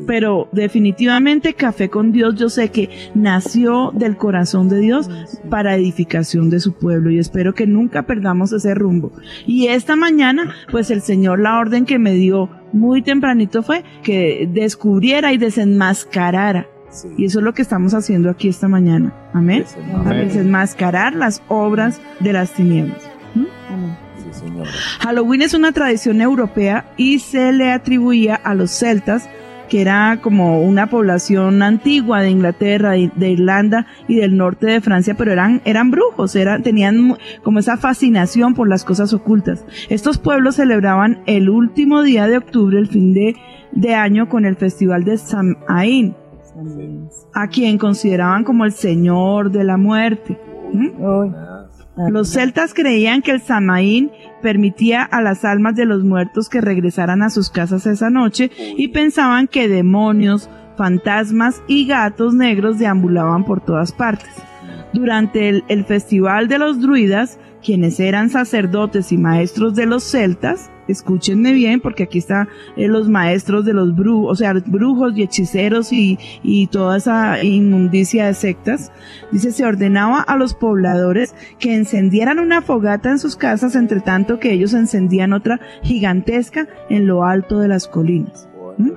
Pero 0.07 0.49
definitivamente 0.53 1.55
Café 1.55 1.91
con 1.91 2.13
Dios 2.13 2.37
yo 2.37 2.49
sé 2.49 2.71
que 2.71 2.89
nació 3.15 3.91
del 3.93 4.17
corazón 4.17 4.69
de 4.69 4.79
Dios 4.79 5.11
para 5.51 5.77
edificación 5.77 6.49
de 6.49 6.61
su 6.61 6.73
pueblo 6.75 7.11
y 7.11 7.19
espero 7.19 7.55
que 7.55 7.67
nunca 7.67 8.05
perdamos 8.05 8.53
ese 8.53 8.75
rumbo. 8.75 9.13
Y 9.47 9.67
esta 9.67 9.97
mañana, 9.97 10.55
pues 10.71 10.91
el 10.91 11.03
Señor 11.03 11.41
la 11.41 11.59
orden 11.59 11.85
que 11.85 11.99
me 11.99 12.15
dio 12.15 12.49
muy 12.73 13.03
tempranito 13.03 13.63
fue 13.63 13.85
que 14.03 14.49
descubriera 14.51 15.33
y 15.33 15.39
desenmascarara. 15.39 16.69
Y 17.17 17.25
eso 17.25 17.39
es 17.39 17.45
lo 17.45 17.55
que 17.55 17.63
estamos 17.63 17.95
haciendo 17.95 18.31
aquí 18.31 18.49
esta 18.49 18.69
mañana. 18.69 19.13
Amén. 19.33 19.65
A 20.05 20.13
desenmascarar 20.13 21.15
las 21.15 21.43
obras 21.49 22.01
de 22.21 22.33
las 22.33 22.53
tinieblas. 22.53 23.03
Sí, 23.35 24.41
señor. 24.45 24.67
Halloween 25.01 25.43
es 25.43 25.55
una 25.55 25.73
tradición 25.73 26.21
europea 26.21 26.85
y 26.97 27.19
se 27.19 27.53
le 27.53 27.73
atribuía 27.73 28.35
a 28.35 28.55
los 28.55 28.71
celtas 28.71 29.29
que 29.73 29.81
era 29.81 30.19
como 30.21 30.63
una 30.63 30.91
población 30.91 31.63
antigua 31.63 32.21
de 32.21 32.29
Inglaterra, 32.29 32.91
de, 32.91 33.11
de 33.17 33.31
Irlanda 33.31 33.87
y 34.07 34.17
del 34.17 34.37
norte 34.37 34.67
de 34.67 34.83
Francia, 34.83 35.15
pero 35.17 35.33
eran, 35.33 35.63
eran 35.65 35.91
brujos, 35.91 36.37
eran, 36.37 36.63
tenían 36.63 37.17
como 37.43 37.59
esa 37.59 37.79
fascinación 37.79 38.53
por 38.53 38.69
las 38.69 38.85
cosas 38.85 39.15
ocultas. 39.15 39.65
Estos 39.89 40.19
pueblos 40.19 40.57
celebraban 40.57 41.23
el 41.25 41.49
último 41.49 42.03
día 42.03 42.27
de 42.27 42.37
octubre, 42.37 42.79
el 42.79 42.87
fin 42.87 43.15
de, 43.15 43.35
de 43.71 43.95
año, 43.95 44.29
con 44.29 44.45
el 44.45 44.57
festival 44.57 45.05
de 45.05 45.17
Samhain, 45.17 46.17
a 47.35 47.49
quien 47.49 47.79
consideraban 47.79 48.45
como 48.45 48.65
el 48.65 48.73
señor 48.73 49.51
de 49.51 49.65
la 49.65 49.77
muerte. 49.77 50.39
¿Mm? 50.73 51.03
Uy, 51.03 51.33
Los 52.11 52.31
celtas 52.31 52.75
creían 52.75 53.23
que 53.23 53.33
el 53.33 53.41
Samaín 53.41 54.11
permitía 54.41 55.03
a 55.03 55.21
las 55.21 55.45
almas 55.45 55.77
de 55.77 55.85
los 55.85 56.05
muertos 56.05 56.49
que 56.49 56.61
regresaran 56.61 57.23
a 57.23 57.31
sus 57.31 57.51
casas 57.51 57.87
esa 57.87 58.11
noche 58.11 58.51
y 58.77 58.89
pensaban 58.89 59.47
que 59.47 59.69
demonios, 59.69 60.49
fantasmas 60.77 61.63
y 61.69 61.87
gatos 61.87 62.35
negros 62.35 62.79
deambulaban 62.79 63.45
por 63.45 63.61
todas 63.61 63.93
partes. 63.93 64.33
Durante 64.93 65.49
el, 65.49 65.65
el 65.69 65.85
festival 65.85 66.49
de 66.49 66.59
los 66.59 66.81
druidas, 66.81 67.39
quienes 67.63 68.01
eran 68.01 68.31
sacerdotes 68.31 69.13
y 69.13 69.19
maestros 69.19 69.75
de 69.75 69.87
los 69.87 70.05
celtas, 70.05 70.71
escúchenme 70.89 71.53
bien 71.53 71.81
porque 71.81 72.05
aquí 72.05 72.19
están 72.19 72.49
los 72.77 73.09
maestros 73.09 73.65
de 73.65 73.73
los 73.73 73.95
brujos, 73.95 74.33
o 74.33 74.35
sea, 74.35 74.53
brujos 74.67 75.17
y 75.17 75.23
hechiceros 75.23 75.93
y, 75.93 76.19
y 76.43 76.67
toda 76.67 76.97
esa 76.97 77.43
inmundicia 77.43 78.27
de 78.27 78.35
sectas, 78.35 78.93
dice, 79.31 79.53
se 79.53 79.65
ordenaba 79.65 80.21
a 80.21 80.37
los 80.37 80.55
pobladores 80.55 81.35
que 81.59 81.75
encendieran 81.75 82.39
una 82.39 82.63
fogata 82.63 83.11
en 83.11 83.19
sus 83.19 83.37
casas 83.37 83.77
entre 83.77 84.01
tanto 84.01 84.39
que 84.39 84.53
ellos 84.53 84.75
encendían 84.75 85.33
otra 85.33 85.61
gigantesca 85.83 86.69
en 86.91 87.07
lo 87.07 87.25
alto 87.25 87.61
de 87.61 87.69
las 87.69 87.89
colinas. 87.89 88.49
¿Mm? 88.79 88.91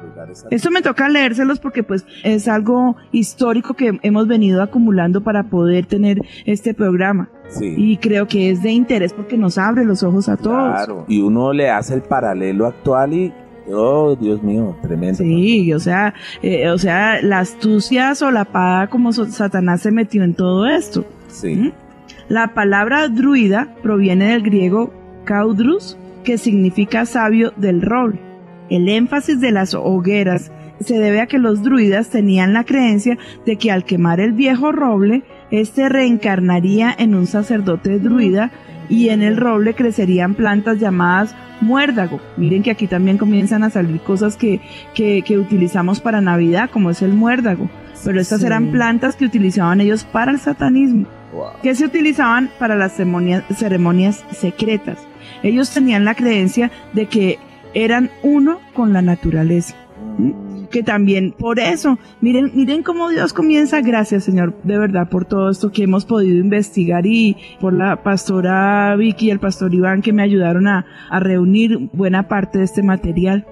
Esto 0.49 0.71
me 0.71 0.81
toca 0.81 1.09
leérselos 1.09 1.59
porque 1.59 1.83
pues 1.83 2.05
es 2.23 2.47
algo 2.47 2.95
histórico 3.11 3.73
que 3.73 3.99
hemos 4.01 4.27
venido 4.27 4.63
acumulando 4.63 5.21
para 5.21 5.43
poder 5.43 5.85
tener 5.85 6.21
este 6.45 6.73
programa 6.73 7.29
Sí. 7.47 7.73
y 7.77 7.97
creo 7.97 8.27
que 8.27 8.49
es 8.49 8.61
de 8.63 8.71
interés 8.71 9.13
porque 9.13 9.37
nos 9.37 9.57
abre 9.57 9.85
los 9.85 10.03
ojos 10.03 10.27
a 10.29 10.35
todos. 10.35 10.71
Claro. 10.71 11.05
Y 11.07 11.21
uno 11.21 11.53
le 11.53 11.69
hace 11.69 11.93
el 11.93 12.01
paralelo 12.01 12.65
actual 12.65 13.13
y, 13.13 13.33
oh, 13.71 14.15
Dios 14.15 14.43
mío, 14.43 14.75
tremendo. 14.81 15.19
Sí, 15.19 15.71
o 15.73 15.79
sea, 15.79 16.13
eh, 16.41 16.69
o 16.69 16.77
sea, 16.77 17.21
la 17.21 17.39
astucia 17.39 18.13
solapada 18.15 18.87
como 18.87 19.13
Satanás 19.13 19.81
se 19.81 19.91
metió 19.91 20.23
en 20.23 20.33
todo 20.33 20.65
esto. 20.65 21.05
Sí. 21.27 21.55
¿Mm? 21.55 21.71
La 22.27 22.53
palabra 22.53 23.07
druida 23.07 23.75
proviene 23.83 24.29
del 24.29 24.41
griego 24.41 24.91
caudrus, 25.25 25.97
que 26.23 26.37
significa 26.37 27.05
sabio 27.05 27.53
del 27.55 27.81
roble. 27.81 28.19
El 28.69 28.89
énfasis 28.89 29.39
de 29.39 29.51
las 29.51 29.75
hogueras 29.75 30.51
se 30.79 30.99
debe 30.99 31.21
a 31.21 31.27
que 31.27 31.37
los 31.37 31.61
druidas 31.61 32.09
tenían 32.09 32.53
la 32.53 32.63
creencia 32.63 33.17
de 33.45 33.57
que 33.57 33.71
al 33.71 33.85
quemar 33.85 34.19
el 34.19 34.33
viejo 34.33 34.71
roble, 34.71 35.23
éste 35.51 35.89
reencarnaría 35.89 36.93
en 36.97 37.15
un 37.15 37.27
sacerdote 37.27 37.99
druida 37.99 38.51
y 38.89 39.09
en 39.09 39.21
el 39.21 39.37
roble 39.37 39.73
crecerían 39.73 40.35
plantas 40.35 40.79
llamadas 40.79 41.35
muérdago. 41.61 42.19
Miren 42.37 42.63
que 42.63 42.71
aquí 42.71 42.87
también 42.87 43.17
comienzan 43.17 43.63
a 43.63 43.69
salir 43.69 43.99
cosas 44.01 44.35
que, 44.37 44.59
que, 44.93 45.21
que 45.23 45.37
utilizamos 45.37 46.01
para 46.01 46.21
Navidad, 46.21 46.69
como 46.71 46.89
es 46.89 47.01
el 47.01 47.13
muérdago. 47.13 47.69
Pero 48.03 48.19
estas 48.19 48.41
Sí. 48.41 48.45
eran 48.45 48.71
plantas 48.71 49.15
que 49.15 49.25
utilizaban 49.25 49.81
ellos 49.81 50.03
para 50.03 50.31
el 50.31 50.39
satanismo 50.39 51.07
Wow. 51.33 51.45
que 51.63 51.75
se 51.75 51.85
utilizaban 51.85 52.49
para 52.59 52.75
las 52.75 52.93
ceremonias, 52.93 53.43
ceremonias 53.55 54.23
secretas. 54.31 54.99
Ellos 55.43 55.69
tenían 55.71 56.05
la 56.05 56.15
creencia 56.15 56.71
de 56.93 57.07
que 57.07 57.39
eran 57.73 58.09
uno 58.23 58.59
con 58.73 58.93
la 58.93 59.01
naturaleza. 59.01 59.75
Mm. 60.17 60.31
Que 60.75 60.83
también 60.83 61.31
por 61.31 61.57
eso, 61.57 61.97
miren, 62.19 62.51
miren 62.53 62.83
cómo 62.83 63.07
Dios 63.07 63.31
comienza, 63.31 63.79
gracias 63.79 64.25
Señor, 64.25 64.53
de 64.63 64.77
verdad, 64.77 65.07
por 65.07 65.23
todo 65.23 65.49
esto 65.49 65.71
que 65.71 65.83
hemos 65.83 66.03
podido 66.03 66.37
investigar 66.37 67.05
y 67.05 67.37
por 67.61 67.71
la 67.71 68.03
pastora 68.03 68.93
Vicky 68.97 69.27
y 69.27 69.31
el 69.31 69.39
pastor 69.39 69.73
Iván 69.73 70.01
que 70.01 70.11
me 70.11 70.21
ayudaron 70.21 70.67
a, 70.67 70.85
a 71.09 71.19
reunir 71.21 71.89
buena 71.93 72.27
parte 72.27 72.57
de 72.57 72.65
este 72.65 72.83
material. 72.83 73.45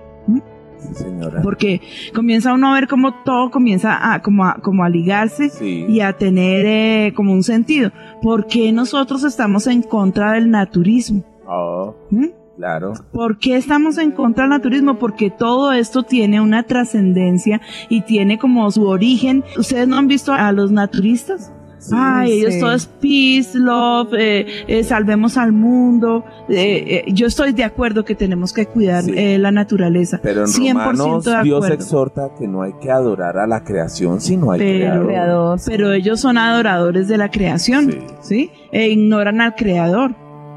Sí, 0.79 0.95
señora. 0.95 1.41
Porque 1.41 1.79
comienza 2.13 2.53
uno 2.53 2.69
a 2.69 2.73
ver 2.73 2.89
cómo 2.89 3.13
todo 3.23 3.51
comienza 3.51 4.13
a, 4.13 4.21
como 4.21 4.43
a, 4.43 4.55
como 4.55 4.83
a 4.83 4.89
ligarse 4.89 5.47
Sí. 5.49 5.85
y 5.87 6.01
a 6.01 6.11
tener 6.17 6.65
eh, 6.65 7.13
como 7.15 7.31
un 7.31 7.43
sentido. 7.43 7.91
¿Por 8.21 8.47
qué 8.47 8.73
nosotros 8.73 9.23
estamos 9.23 9.65
en 9.67 9.81
contra 9.81 10.33
del 10.33 10.51
naturismo? 10.51 11.23
Oh, 11.47 11.95
¿Mm? 12.11 12.25
Claro. 12.57 12.93
¿Por 13.11 13.37
qué 13.39 13.55
estamos 13.57 13.97
en 13.97 14.11
contra 14.11 14.43
del 14.43 14.51
naturismo? 14.51 14.97
Porque 14.99 15.29
todo 15.29 15.71
esto 15.71 16.03
tiene 16.03 16.39
una 16.41 16.63
trascendencia 16.63 17.61
y 17.89 18.01
tiene 18.01 18.37
como 18.39 18.69
su 18.71 18.85
origen. 18.87 19.43
¿Ustedes 19.57 19.87
no 19.87 19.97
han 19.97 20.07
visto 20.07 20.33
a 20.33 20.51
los 20.51 20.71
naturistas? 20.71 21.51
Sí. 21.79 21.93
Ay, 21.97 22.31
ellos 22.31 22.59
todo 22.61 22.71
es 22.71 22.85
peace, 22.85 23.59
love, 23.59 24.13
eh, 24.17 24.45
eh, 24.69 24.85
salvemos 24.85 25.35
al 25.35 25.51
mundo. 25.51 26.23
Eh, 26.47 27.03
eh, 27.05 27.11
yo 27.11 27.27
estoy 27.27 27.51
de 27.51 27.65
acuerdo 27.65 28.05
que 28.05 28.15
tenemos 28.15 28.53
que 28.53 28.67
cuidar 28.67 29.03
Sí. 29.03 29.11
eh, 29.17 29.37
la 29.37 29.51
naturaleza. 29.51 30.17
Pero 30.23 30.43
en 30.43 30.47
100% 30.47 30.73
Romanos 31.01 31.25
de 31.25 31.43
Dios 31.43 31.69
exhorta 31.69 32.29
que 32.39 32.47
no 32.47 32.61
hay 32.61 32.71
que 32.81 32.89
adorar 32.89 33.37
a 33.37 33.47
la 33.47 33.65
creación, 33.65 34.21
sino 34.21 34.51
al 34.53 34.59
Pero- 34.59 35.05
creador. 35.07 35.59
pero 35.65 35.91
ellos 35.91 36.21
son 36.21 36.37
adoradores 36.37 37.09
de 37.09 37.17
la 37.17 37.29
creación, 37.29 37.91
Sí. 37.91 37.99
¿sí? 38.21 38.51
E 38.71 38.87
ignoran 38.87 39.41
al 39.41 39.53
creador 39.55 40.15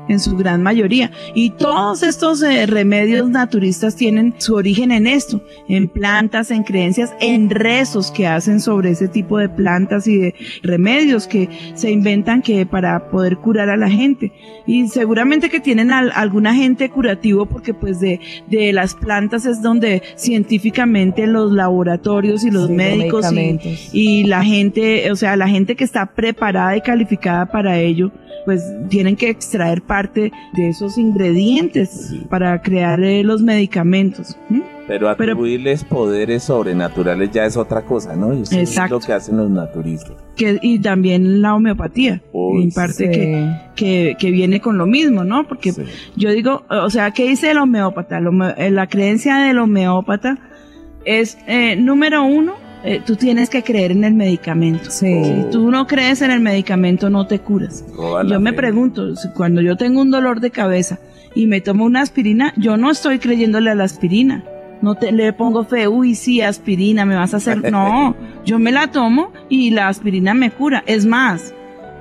en 0.08 0.20
su 0.20 0.36
gran 0.36 0.62
mayoría. 0.62 1.10
Y 1.34 1.50
todos 1.50 2.02
estos 2.02 2.42
eh, 2.42 2.66
remedios 2.66 3.28
naturistas 3.28 3.96
tienen 3.96 4.34
su 4.38 4.54
origen 4.54 4.90
en 4.92 5.06
esto, 5.06 5.40
en 5.68 5.88
plantas, 5.88 6.50
en 6.50 6.62
creencias, 6.62 7.12
en 7.20 7.50
rezos 7.50 8.10
que 8.10 8.26
hacen 8.26 8.60
sobre 8.60 8.90
ese 8.90 9.08
tipo 9.08 9.38
de 9.38 9.48
plantas 9.48 10.06
y 10.06 10.18
de 10.18 10.34
remedios 10.62 11.26
que 11.26 11.48
se 11.74 11.90
inventan 11.90 12.42
que 12.42 12.66
para 12.66 13.08
poder 13.10 13.36
curar 13.38 13.68
a 13.70 13.76
la 13.76 13.90
gente. 13.90 14.32
Y 14.66 14.88
seguramente 14.88 15.48
que 15.50 15.60
tienen 15.60 15.90
al- 15.92 16.12
algún 16.14 16.46
agente 16.46 16.90
curativo 16.90 17.46
porque 17.46 17.74
pues 17.74 18.00
de, 18.00 18.20
de 18.48 18.72
las 18.72 18.94
plantas 18.94 19.46
es 19.46 19.62
donde 19.62 20.02
científicamente 20.16 21.26
los 21.26 21.52
laboratorios 21.52 22.44
y 22.44 22.50
los 22.50 22.66
Sí, 22.68 22.72
médicos 22.72 23.26
y 23.92 24.24
la 24.24 24.44
gente, 24.44 25.10
o 25.10 25.16
sea, 25.16 25.36
la 25.36 25.48
gente 25.48 25.76
que 25.76 25.84
está 25.84 26.06
preparada 26.06 26.76
y 26.76 26.80
calificada 26.80 27.46
para 27.46 27.78
ello, 27.78 28.10
pues 28.46 28.62
tienen 28.88 29.16
que 29.16 29.28
extraer 29.28 29.82
parte 29.82 30.32
de 30.54 30.68
esos 30.70 30.96
ingredientes 30.96 31.90
Sí. 32.10 32.22
para 32.30 32.62
crear 32.62 33.02
eh, 33.02 33.22
los 33.22 33.42
medicamentos. 33.42 34.36
Pero 34.88 35.08
atribuirles 35.08 35.82
poderes 35.82 36.44
sobrenaturales 36.44 37.32
ya 37.32 37.44
es 37.44 37.56
otra 37.56 37.82
cosa, 37.82 38.14
¿no? 38.14 38.32
Y 38.32 38.42
eso 38.42 38.54
es 38.56 38.70
Exacto. 38.70 38.94
lo 38.94 39.00
que 39.00 39.12
hacen 39.12 39.36
los 39.36 39.50
naturistas. 39.50 40.12
Que, 40.36 40.58
y 40.62 40.78
también 40.78 41.42
la 41.42 41.56
homeopatía, 41.56 42.22
Uy, 42.32 42.62
en 42.62 42.70
parte 42.70 42.92
Sí. 43.06 43.10
que, 43.10 43.50
que, 43.74 44.16
que 44.16 44.30
viene 44.30 44.60
con 44.60 44.78
lo 44.78 44.86
mismo, 44.86 45.24
¿no? 45.24 45.46
Porque 45.48 45.72
Sí. 45.72 45.82
yo 46.16 46.30
digo, 46.30 46.62
o 46.70 46.88
sea, 46.88 47.10
¿qué 47.10 47.28
dice 47.28 47.50
el 47.50 47.58
homeópata? 47.58 48.20
Eh, 48.58 48.70
la 48.70 48.86
creencia 48.86 49.38
del 49.38 49.58
homeópata 49.58 50.38
es, 51.04 51.36
eh, 51.48 51.74
número 51.76 52.22
uno, 52.24 52.54
eh, 52.86 53.02
tú 53.04 53.16
tienes 53.16 53.50
que 53.50 53.62
creer 53.62 53.90
en 53.90 54.04
el 54.04 54.14
medicamento. 54.14 54.90
Sí. 54.90 55.24
Si 55.24 55.44
tú 55.50 55.70
no 55.70 55.86
crees 55.86 56.22
en 56.22 56.30
el 56.30 56.40
medicamento, 56.40 57.10
no 57.10 57.26
te 57.26 57.40
curas. 57.40 57.84
La 57.98 58.34
Yo 58.34 58.40
me 58.40 58.50
fe. 58.50 58.56
pregunto, 58.56 59.16
si 59.16 59.28
cuando 59.30 59.60
yo 59.60 59.76
tengo 59.76 60.00
un 60.00 60.10
dolor 60.10 60.40
de 60.40 60.50
cabeza 60.52 60.98
y 61.34 61.46
me 61.46 61.60
tomo 61.60 61.84
una 61.84 62.00
aspirina, 62.02 62.54
yo 62.56 62.76
no 62.76 62.90
estoy 62.90 63.18
creyéndole 63.18 63.70
a 63.70 63.74
la 63.74 63.84
aspirina. 63.84 64.44
No 64.82 64.94
te, 64.94 65.10
le 65.10 65.32
pongo 65.32 65.64
fe, 65.64 65.88
uy, 65.88 66.14
sí, 66.14 66.40
aspirina, 66.42 67.04
me 67.04 67.16
vas 67.16 67.34
a 67.34 67.38
hacer. 67.38 67.60
No, 67.72 68.14
yo 68.44 68.58
me 68.58 68.70
la 68.70 68.86
tomo 68.88 69.32
y 69.48 69.70
la 69.70 69.88
aspirina 69.88 70.32
me 70.34 70.50
cura. 70.50 70.84
Es 70.86 71.06
más, 71.06 71.54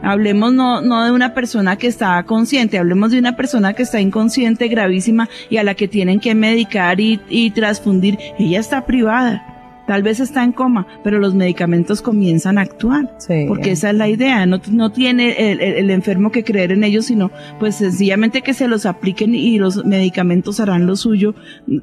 hablemos 0.03 0.53
no, 0.53 0.81
no 0.81 1.03
de 1.03 1.11
una 1.11 1.33
persona 1.33 1.77
que 1.77 1.87
está 1.87 2.21
consciente, 2.23 2.77
hablemos 2.77 3.11
de 3.11 3.17
una 3.19 3.35
persona 3.35 3.73
que 3.73 3.83
está 3.83 3.99
inconsciente, 4.01 4.67
gravísima 4.67 5.29
y 5.49 5.57
a 5.57 5.63
la 5.63 5.73
que 5.73 5.87
tienen 5.87 6.19
que 6.19 6.35
medicar 6.35 6.99
y, 6.99 7.19
y 7.27 7.49
transfundir. 7.51 8.19
Ella 8.37 8.59
está 8.59 8.85
privada. 8.85 9.54
Tal 9.87 10.01
vez 10.03 10.19
está 10.19 10.43
en 10.43 10.51
coma, 10.51 10.87
pero 11.03 11.19
los 11.19 11.35
medicamentos 11.35 12.01
comienzan 12.01 12.57
a 12.57 12.61
actuar. 12.61 13.15
Sí. 13.19 13.45
Porque 13.47 13.71
esa 13.71 13.89
es 13.91 13.95
la 13.95 14.07
idea, 14.09 14.45
no, 14.45 14.59
no 14.71 14.91
tiene 14.91 15.51
el, 15.51 15.59
el- 15.61 15.73
el 15.75 15.89
enfermo 15.91 16.31
que 16.31 16.43
creer 16.43 16.71
en 16.71 16.83
ellos, 16.83 17.05
sino 17.05 17.31
pues 17.59 17.75
sencillamente 17.75 18.41
que 18.41 18.53
se 18.53 18.67
los 18.67 18.85
apliquen 18.85 19.35
y 19.35 19.57
los 19.59 19.85
medicamentos 19.85 20.59
harán 20.59 20.87
lo 20.87 20.95
suyo, 20.95 21.35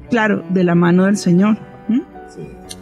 claro, 0.09 0.43
de 0.49 0.63
la 0.63 0.75
mano 0.75 1.05
del 1.05 1.17
Señor. 1.17 1.57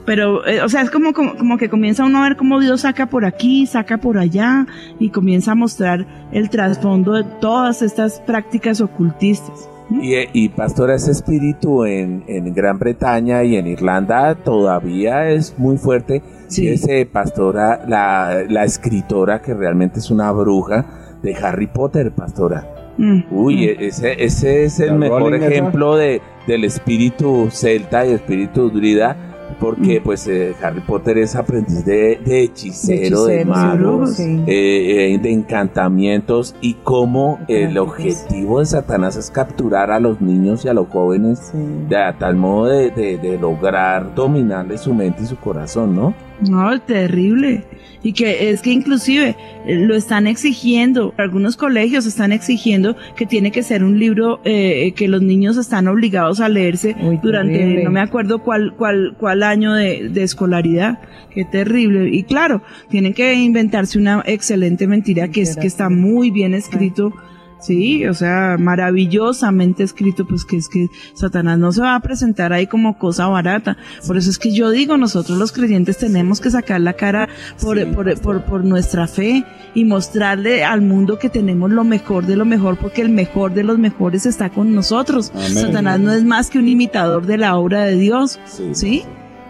Pero, 0.05 0.45
eh, 0.47 0.61
o 0.61 0.69
sea, 0.69 0.81
es 0.81 0.89
como, 0.89 1.11
como, 1.13 1.35
como 1.35 1.57
que 1.57 1.69
comienza 1.69 2.05
uno 2.05 2.19
a 2.19 2.23
ver 2.27 2.37
cómo 2.37 2.59
Dios 2.59 2.81
saca 2.81 3.07
por 3.07 3.25
aquí, 3.25 3.65
saca 3.67 3.97
por 3.97 4.17
allá 4.17 4.65
y 4.99 5.09
comienza 5.09 5.51
a 5.51 5.55
mostrar 5.55 6.05
el 6.31 6.49
trasfondo 6.49 7.13
de 7.13 7.23
todas 7.41 7.81
estas 7.81 8.21
prácticas 8.21 8.79
ocultistas. 8.81 9.67
Y, 9.99 10.15
y 10.33 10.49
pastora, 10.49 10.95
ese 10.95 11.11
espíritu 11.11 11.83
en, 11.83 12.23
en 12.27 12.53
Gran 12.53 12.79
Bretaña 12.79 13.43
y 13.43 13.57
en 13.57 13.67
Irlanda 13.67 14.35
todavía 14.35 15.29
es 15.29 15.57
muy 15.57 15.77
fuerte. 15.77 16.21
Sí. 16.47 16.65
Y 16.65 16.67
ese 16.69 17.05
pastora, 17.05 17.83
la, 17.87 18.43
la 18.47 18.63
escritora 18.63 19.41
que 19.41 19.53
realmente 19.53 19.99
es 19.99 20.09
una 20.09 20.31
bruja 20.31 21.17
de 21.21 21.35
Harry 21.35 21.67
Potter, 21.67 22.11
pastora. 22.11 22.93
Mm, 22.97 23.21
Uy, 23.31 23.67
mm. 23.67 23.83
ese, 23.83 24.23
ese 24.23 24.63
es 24.65 24.79
el 24.79 24.89
La 24.89 24.95
mejor 24.95 25.35
ejemplo 25.35 25.95
de, 25.95 26.21
del 26.47 26.63
espíritu 26.63 27.49
celta 27.51 28.05
y 28.05 28.11
espíritu 28.11 28.69
druida, 28.69 29.15
porque 29.59 30.01
pues 30.03 30.27
eh, 30.27 30.53
Harry 30.61 30.81
Potter 30.81 31.17
es 31.17 31.35
aprendiz 31.35 31.83
de, 31.85 32.19
de 32.23 32.43
hechicero, 32.43 33.25
de, 33.25 33.41
y 33.41 33.45
magos, 33.45 34.15
sí. 34.15 34.43
eh, 34.47 35.13
eh, 35.13 35.19
de 35.19 35.31
encantamientos 35.31 36.55
y 36.61 36.75
cómo 36.83 37.39
el 37.47 37.77
objetivo 37.77 38.59
de 38.59 38.65
Satanás 38.65 39.15
es 39.17 39.29
capturar 39.31 39.91
a 39.91 39.99
los 39.99 40.21
niños 40.21 40.65
y 40.65 40.67
a 40.69 40.73
los 40.73 40.87
jóvenes 40.87 41.39
Sí. 41.51 41.57
de 41.89 41.97
a 41.97 42.17
tal 42.17 42.35
modo 42.35 42.67
de, 42.67 42.91
de- 42.91 43.17
de 43.17 43.37
lograr 43.37 44.13
dominarle 44.15 44.77
su 44.77 44.93
mente 44.93 45.23
y 45.23 45.25
su 45.25 45.37
corazón, 45.37 45.95
¿no? 45.95 46.13
No, 46.49 46.79
terrible. 46.81 47.63
Y 48.03 48.13
que 48.13 48.49
es 48.49 48.61
que 48.61 48.71
inclusive 48.71 49.35
eh, 49.67 49.75
lo 49.75 49.95
están 49.95 50.25
exigiendo, 50.25 51.13
algunos 51.17 51.55
colegios 51.55 52.07
están 52.07 52.31
exigiendo 52.31 52.95
que 53.15 53.27
tiene 53.27 53.51
que 53.51 53.61
ser 53.61 53.83
un 53.83 53.99
libro 53.99 54.41
eh, 54.43 54.93
que 54.95 55.07
los 55.07 55.21
niños 55.21 55.57
están 55.57 55.87
obligados 55.87 56.39
a 56.39 56.49
leerse 56.49 56.95
durante, 57.21 57.59
terrible. 57.59 57.83
no 57.83 57.91
me 57.91 57.99
acuerdo 57.99 58.39
cuál, 58.39 58.73
cuál, 58.75 59.15
cuál 59.19 59.43
año 59.43 59.73
de, 59.73 60.09
de 60.09 60.23
escolaridad. 60.23 60.99
Qué 61.31 61.45
terrible. 61.45 62.09
Y 62.09 62.23
claro, 62.23 62.63
tienen 62.89 63.13
que 63.13 63.33
inventarse 63.35 63.99
una 63.99 64.23
excelente 64.25 64.87
mentira 64.87 65.27
que 65.27 65.41
es 65.41 65.55
que 65.55 65.67
está 65.67 65.89
muy 65.89 66.31
bien 66.31 66.53
escrito. 66.53 67.13
Sí, 67.61 68.05
o 68.07 68.13
sea, 68.13 68.57
maravillosamente 68.59 69.83
escrito, 69.83 70.25
pues 70.25 70.45
que 70.45 70.57
es 70.57 70.67
que 70.67 70.89
Satanás 71.13 71.59
no 71.59 71.71
se 71.71 71.81
va 71.81 71.95
a 71.95 71.99
presentar 71.99 72.53
ahí 72.53 72.67
como 72.67 72.97
cosa 72.97 73.27
barata. 73.27 73.77
Por 74.07 74.17
eso 74.17 74.29
es 74.29 74.37
que 74.39 74.51
yo 74.51 74.69
digo, 74.71 74.97
nosotros 74.97 75.37
los 75.37 75.51
creyentes 75.51 75.97
tenemos 75.97 76.41
que 76.41 76.49
sacar 76.49 76.81
la 76.81 76.93
cara 76.93 77.29
por, 77.61 77.77
Sí, 77.79 77.85
por, 77.85 78.19
por, 78.21 78.43
por 78.45 78.63
nuestra 78.65 79.07
fe 79.07 79.45
y 79.73 79.85
mostrarle 79.85 80.63
al 80.63 80.81
mundo 80.81 81.19
que 81.19 81.29
tenemos 81.29 81.71
lo 81.71 81.83
mejor 81.83 82.25
de 82.25 82.35
lo 82.35 82.45
mejor, 82.45 82.77
porque 82.77 83.01
el 83.01 83.09
mejor 83.09 83.53
de 83.53 83.63
los 83.63 83.77
mejores 83.77 84.25
está 84.25 84.49
con 84.49 84.73
nosotros. 84.75 85.31
Amén. 85.35 85.53
Satanás 85.53 85.99
no 85.99 86.11
es 86.11 86.23
más 86.23 86.49
que 86.49 86.59
un 86.59 86.67
imitador 86.67 87.25
de 87.25 87.37
la 87.37 87.55
obra 87.57 87.83
de 87.85 87.95
Dios, 87.95 88.39
Sí. 88.45 88.69
¿sí? 88.73 89.03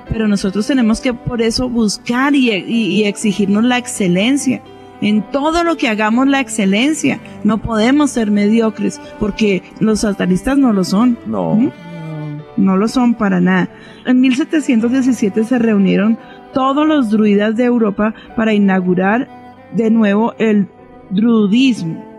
Pero 0.10 0.28
nosotros 0.28 0.68
tenemos 0.68 1.00
que 1.00 1.14
por 1.14 1.42
eso 1.42 1.70
buscar 1.70 2.36
y, 2.36 2.52
y- 2.52 2.88
y 3.02 3.04
exigirnos 3.06 3.64
la 3.64 3.78
excelencia. 3.78 4.62
En 5.02 5.24
todo 5.32 5.64
lo 5.64 5.78
que 5.78 5.90
hagamos 5.90 6.28
la 6.28 6.40
excelencia. 6.40 7.20
No 7.44 7.58
podemos 7.58 8.12
ser 8.12 8.32
mediocres 8.32 9.02
porque 9.20 9.64
los 9.80 10.02
satanistas 10.02 10.58
no 10.58 10.74
lo 10.74 10.84
son. 10.84 11.18
No. 11.26 11.72
No 12.58 12.78
lo 12.78 12.88
son 12.88 13.16
para 13.16 13.42
nada. 13.42 13.70
En 14.06 14.22
1717 14.22 15.44
se 15.44 15.60
reunieron 15.60 16.18
todos 16.54 16.88
los 16.88 17.10
druidas 17.10 17.56
de 17.56 17.66
Europa 17.66 18.14
para 18.36 18.54
inaugurar 18.54 19.28
de 19.74 19.90
nuevo 19.90 20.34
el 20.38 20.68
druidismo. 21.10 22.12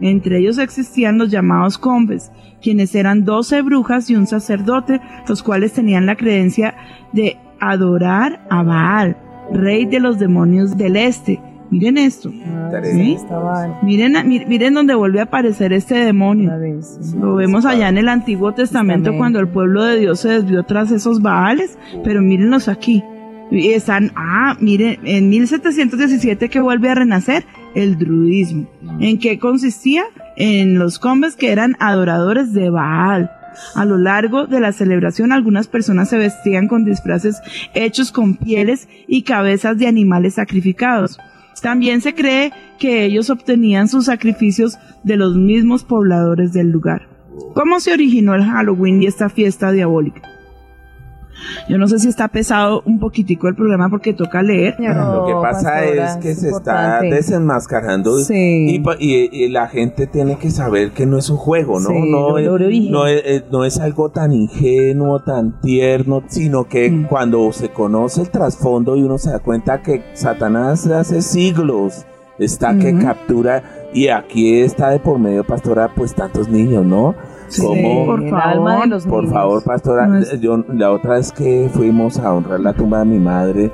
Entre 0.00 0.38
ellos 0.38 0.58
existían 0.58 1.18
los 1.18 1.30
llamados 1.30 1.78
combes, 1.78 2.32
quienes 2.60 2.94
eran 2.94 3.24
12 3.24 3.62
brujas 3.62 4.10
y 4.10 4.16
un 4.16 4.26
sacerdote, 4.26 5.00
los 5.28 5.42
cuales 5.42 5.72
tenían 5.72 6.06
la 6.06 6.16
creencia 6.16 6.74
de 7.12 7.38
adorar 7.60 8.46
a 8.50 8.62
Baal, 8.62 9.16
rey 9.52 9.86
de 9.86 10.00
los 10.00 10.18
demonios 10.18 10.76
del 10.76 10.96
este. 10.96 11.40
Miren 11.70 11.98
esto. 11.98 12.30
¿Sí? 12.82 13.16
Miren, 13.82 14.28
miren 14.28 14.74
donde 14.74 14.94
vuelve 14.94 15.20
a 15.20 15.24
aparecer 15.24 15.72
este 15.72 15.96
demonio. 15.96 16.52
Lo 17.20 17.34
vemos 17.36 17.64
allá 17.64 17.88
en 17.88 17.98
el 17.98 18.08
Antiguo 18.08 18.52
Testamento 18.52 19.16
cuando 19.16 19.40
el 19.40 19.48
pueblo 19.48 19.82
de 19.84 19.98
Dios 19.98 20.20
se 20.20 20.28
desvió 20.28 20.62
tras 20.62 20.90
esos 20.90 21.22
baales, 21.22 21.78
pero 22.02 22.22
mírenlos 22.22 22.68
aquí. 22.68 23.02
Están, 23.50 24.12
ah, 24.16 24.56
miren, 24.60 24.98
en 25.04 25.28
1717 25.28 26.48
que 26.48 26.60
vuelve 26.60 26.90
a 26.90 26.94
renacer 26.94 27.44
el 27.74 27.98
druidismo. 27.98 28.66
¿En 29.00 29.18
qué 29.18 29.38
consistía? 29.38 30.04
En 30.36 30.78
los 30.78 30.98
combes 30.98 31.36
que 31.36 31.52
eran 31.52 31.76
adoradores 31.78 32.52
de 32.52 32.70
Baal. 32.70 33.30
A 33.74 33.84
lo 33.84 33.96
largo 33.98 34.46
de 34.46 34.60
la 34.60 34.72
celebración 34.72 35.32
algunas 35.32 35.68
personas 35.68 36.08
se 36.08 36.18
vestían 36.18 36.66
con 36.66 36.84
disfraces 36.84 37.40
hechos 37.74 38.10
con 38.10 38.34
pieles 38.34 38.88
y 39.06 39.22
cabezas 39.22 39.78
de 39.78 39.86
animales 39.86 40.34
sacrificados. 40.34 41.18
También 41.62 42.00
se 42.00 42.14
cree 42.14 42.52
que 42.78 43.04
ellos 43.04 43.30
obtenían 43.30 43.88
sus 43.88 44.06
sacrificios 44.06 44.78
de 45.02 45.16
los 45.16 45.36
mismos 45.36 45.84
pobladores 45.84 46.52
del 46.52 46.70
lugar. 46.70 47.08
¿Cómo 47.54 47.80
se 47.80 47.92
originó 47.92 48.34
el 48.34 48.44
Halloween 48.44 49.02
y 49.02 49.06
esta 49.06 49.28
fiesta 49.28 49.72
diabólica? 49.72 50.33
Yo 51.68 51.78
no 51.78 51.86
sé 51.88 51.98
si 51.98 52.08
está 52.08 52.28
pesado 52.28 52.82
un 52.86 52.98
poquitico 53.00 53.48
el 53.48 53.54
programa 53.54 53.88
porque 53.90 54.12
toca 54.12 54.42
leer. 54.42 54.76
Lo 54.78 55.26
que 55.26 55.32
pasa 55.34 55.70
pastora, 55.72 56.10
es 56.12 56.16
que 56.18 56.30
es 56.30 56.40
se 56.40 56.46
importante. 56.48 57.08
está 57.08 57.16
desenmascarando 57.16 58.18
y- 58.20 58.24
Sí. 58.24 58.66
y, 58.74 58.78
pa- 58.80 58.96
y- 58.98 59.28
y 59.32 59.48
la 59.48 59.68
gente 59.68 60.06
tiene 60.06 60.36
que 60.38 60.50
saber 60.50 60.90
que 60.92 61.06
no 61.06 61.18
es 61.18 61.28
un 61.30 61.36
juego, 61.36 61.80
¿no? 61.80 61.88
Sí, 61.90 62.10
no, 62.10 62.30
lo- 62.30 62.38
es, 62.38 62.46
lo 62.46 62.52
origen. 62.54 62.92
no, 62.92 63.06
es, 63.06 63.22
eh, 63.24 63.44
no 63.50 63.64
es 63.64 63.78
algo 63.78 64.10
tan 64.10 64.32
ingenuo, 64.32 65.20
tan 65.20 65.60
tierno, 65.60 66.22
sino 66.28 66.64
que 66.64 66.90
Mm. 66.90 67.04
cuando 67.08 67.52
se 67.52 67.70
conoce 67.70 68.22
el 68.22 68.30
trasfondo 68.30 68.96
y 68.96 69.02
uno 69.02 69.18
se 69.18 69.30
da 69.30 69.38
cuenta 69.40 69.82
que 69.82 70.02
Satanás 70.14 70.86
hace 70.86 71.22
siglos 71.22 72.04
está 72.38 72.76
que 72.78 72.92
Ujú. 72.92 73.02
captura 73.04 73.62
y 73.92 74.08
aquí 74.08 74.60
está 74.60 74.90
de 74.90 74.98
por 74.98 75.18
medio, 75.18 75.44
pastora, 75.44 75.90
pues 75.94 76.14
tantos 76.14 76.48
niños, 76.48 76.84
¿no? 76.84 77.14
Como- 77.60 78.06
por 78.06 78.22
el 78.22 78.30
favor, 78.30 78.42
alma 78.46 78.80
de 78.82 78.86
los 78.88 79.06
Por 79.06 79.28
favor, 79.28 79.62
pastora, 79.64 80.06
No 80.06 80.18
es- 80.18 80.40
yo 80.40 80.58
la 80.72 80.92
otra 80.92 81.14
vez 81.16 81.32
que 81.32 81.68
fuimos 81.72 82.18
a 82.18 82.32
honrar 82.32 82.60
la 82.60 82.72
tumba 82.72 83.00
de 83.00 83.04
mi 83.06 83.18
madre, 83.18 83.70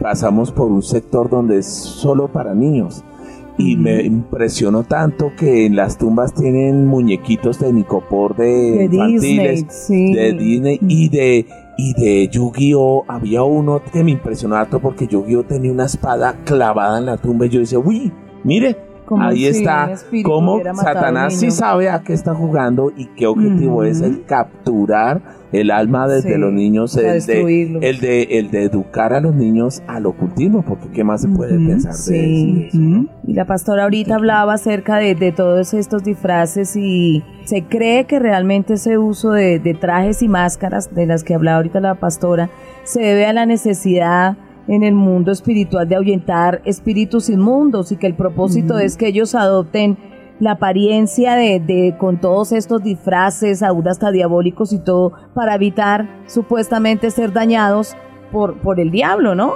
pasamos 0.00 0.50
por 0.52 0.70
un 0.70 0.82
sector 0.82 1.30
donde 1.30 1.58
es 1.58 1.66
solo 1.66 2.28
para 2.28 2.54
niños. 2.54 3.04
Y 3.56 3.74
Ujú. 3.74 3.84
me 3.84 4.02
impresionó 4.02 4.82
tanto 4.82 5.30
que 5.38 5.66
en 5.66 5.76
las 5.76 5.96
tumbas 5.96 6.34
tienen 6.34 6.86
muñequitos 6.86 7.60
de 7.60 7.72
Nicopor 7.72 8.34
de, 8.36 8.88
de 8.88 8.96
infantiles, 8.96 9.20
Disney, 9.20 9.66
sí. 9.68 10.12
de 10.14 10.32
Disney 10.32 10.78
y 10.88 11.08
de 11.08 11.46
y 11.76 11.92
de 11.94 12.28
Yu-Gi-Oh! 12.28 13.04
Había 13.08 13.42
uno 13.42 13.80
que 13.92 14.04
me 14.04 14.12
impresionó 14.12 14.54
harto 14.56 14.78
porque 14.80 15.06
Yu-Gi-Oh! 15.08 15.42
tenía 15.44 15.72
una 15.72 15.86
espada 15.86 16.36
clavada 16.44 16.98
en 16.98 17.06
la 17.06 17.16
tumba 17.16 17.46
y 17.46 17.48
yo 17.48 17.60
decía, 17.60 17.78
uy, 17.80 18.12
mire, 18.44 18.76
Como 19.04 19.22
ahí 19.22 19.40
si 19.40 19.46
está 19.46 19.92
cómo 20.22 20.60
Satanás 20.74 21.34
sí 21.34 21.50
sabe 21.50 21.90
a 21.90 22.00
qué 22.00 22.12
está 22.14 22.34
jugando 22.34 22.92
y 22.96 23.06
qué 23.16 23.26
objetivo 23.26 23.84
es 23.84 24.00
el 24.00 24.24
capturar 24.24 25.20
el 25.52 25.70
alma 25.70 26.08
desde 26.08 26.34
Sí, 26.34 26.38
los 26.38 26.52
niños, 26.52 26.96
el 26.96 27.24
de, 27.24 27.78
el, 27.82 28.00
de, 28.00 28.22
el 28.22 28.50
de 28.50 28.64
educar 28.64 29.12
a 29.12 29.20
los 29.20 29.34
niños 29.34 29.82
al 29.86 30.06
ocultismo, 30.06 30.62
porque 30.62 30.88
qué 30.88 31.04
más 31.04 31.22
se 31.22 31.28
puede 31.28 31.56
pensar 31.56 31.92
de 31.92 31.98
sí. 31.98 32.66
eso. 32.68 32.78
Ujú. 32.78 33.08
Y 33.26 33.34
la 33.34 33.44
pastora 33.44 33.84
ahorita 33.84 34.16
hablaba 34.16 34.54
acerca 34.54 34.96
de, 34.96 35.14
de 35.14 35.30
todos 35.30 35.72
estos 35.74 36.02
disfraces 36.02 36.74
y 36.76 37.22
se 37.44 37.62
cree 37.62 38.04
que 38.06 38.18
realmente 38.18 38.74
ese 38.74 38.98
uso 38.98 39.30
de, 39.30 39.60
de 39.60 39.74
trajes 39.74 40.22
y 40.22 40.28
máscaras 40.28 40.92
de 40.92 41.06
las 41.06 41.22
que 41.22 41.34
hablaba 41.34 41.58
ahorita 41.58 41.78
la 41.78 41.94
pastora 41.94 42.50
se 42.82 43.00
debe 43.02 43.26
a 43.26 43.32
la 43.32 43.46
necesidad 43.46 44.36
en 44.68 44.82
el 44.82 44.94
mundo 44.94 45.30
espiritual 45.32 45.88
de 45.88 45.96
ahuyentar 45.96 46.62
espíritus 46.64 47.28
inmundos 47.28 47.92
y 47.92 47.96
que 47.96 48.06
el 48.06 48.14
propósito 48.14 48.78
es 48.78 48.96
que 48.96 49.08
ellos 49.08 49.34
adopten 49.34 49.96
la 50.40 50.52
apariencia 50.52 51.34
de, 51.36 51.60
de 51.60 51.94
con 51.98 52.18
todos 52.20 52.50
estos 52.52 52.82
disfraces, 52.82 53.62
aún 53.62 53.86
hasta 53.86 54.10
diabólicos 54.10 54.72
y 54.72 54.78
todo, 54.78 55.12
para 55.34 55.54
evitar 55.54 56.08
supuestamente 56.26 57.10
ser 57.10 57.32
dañados 57.32 57.94
por, 58.32 58.56
por 58.58 58.80
el 58.80 58.90
diablo, 58.90 59.34
¿no? 59.34 59.54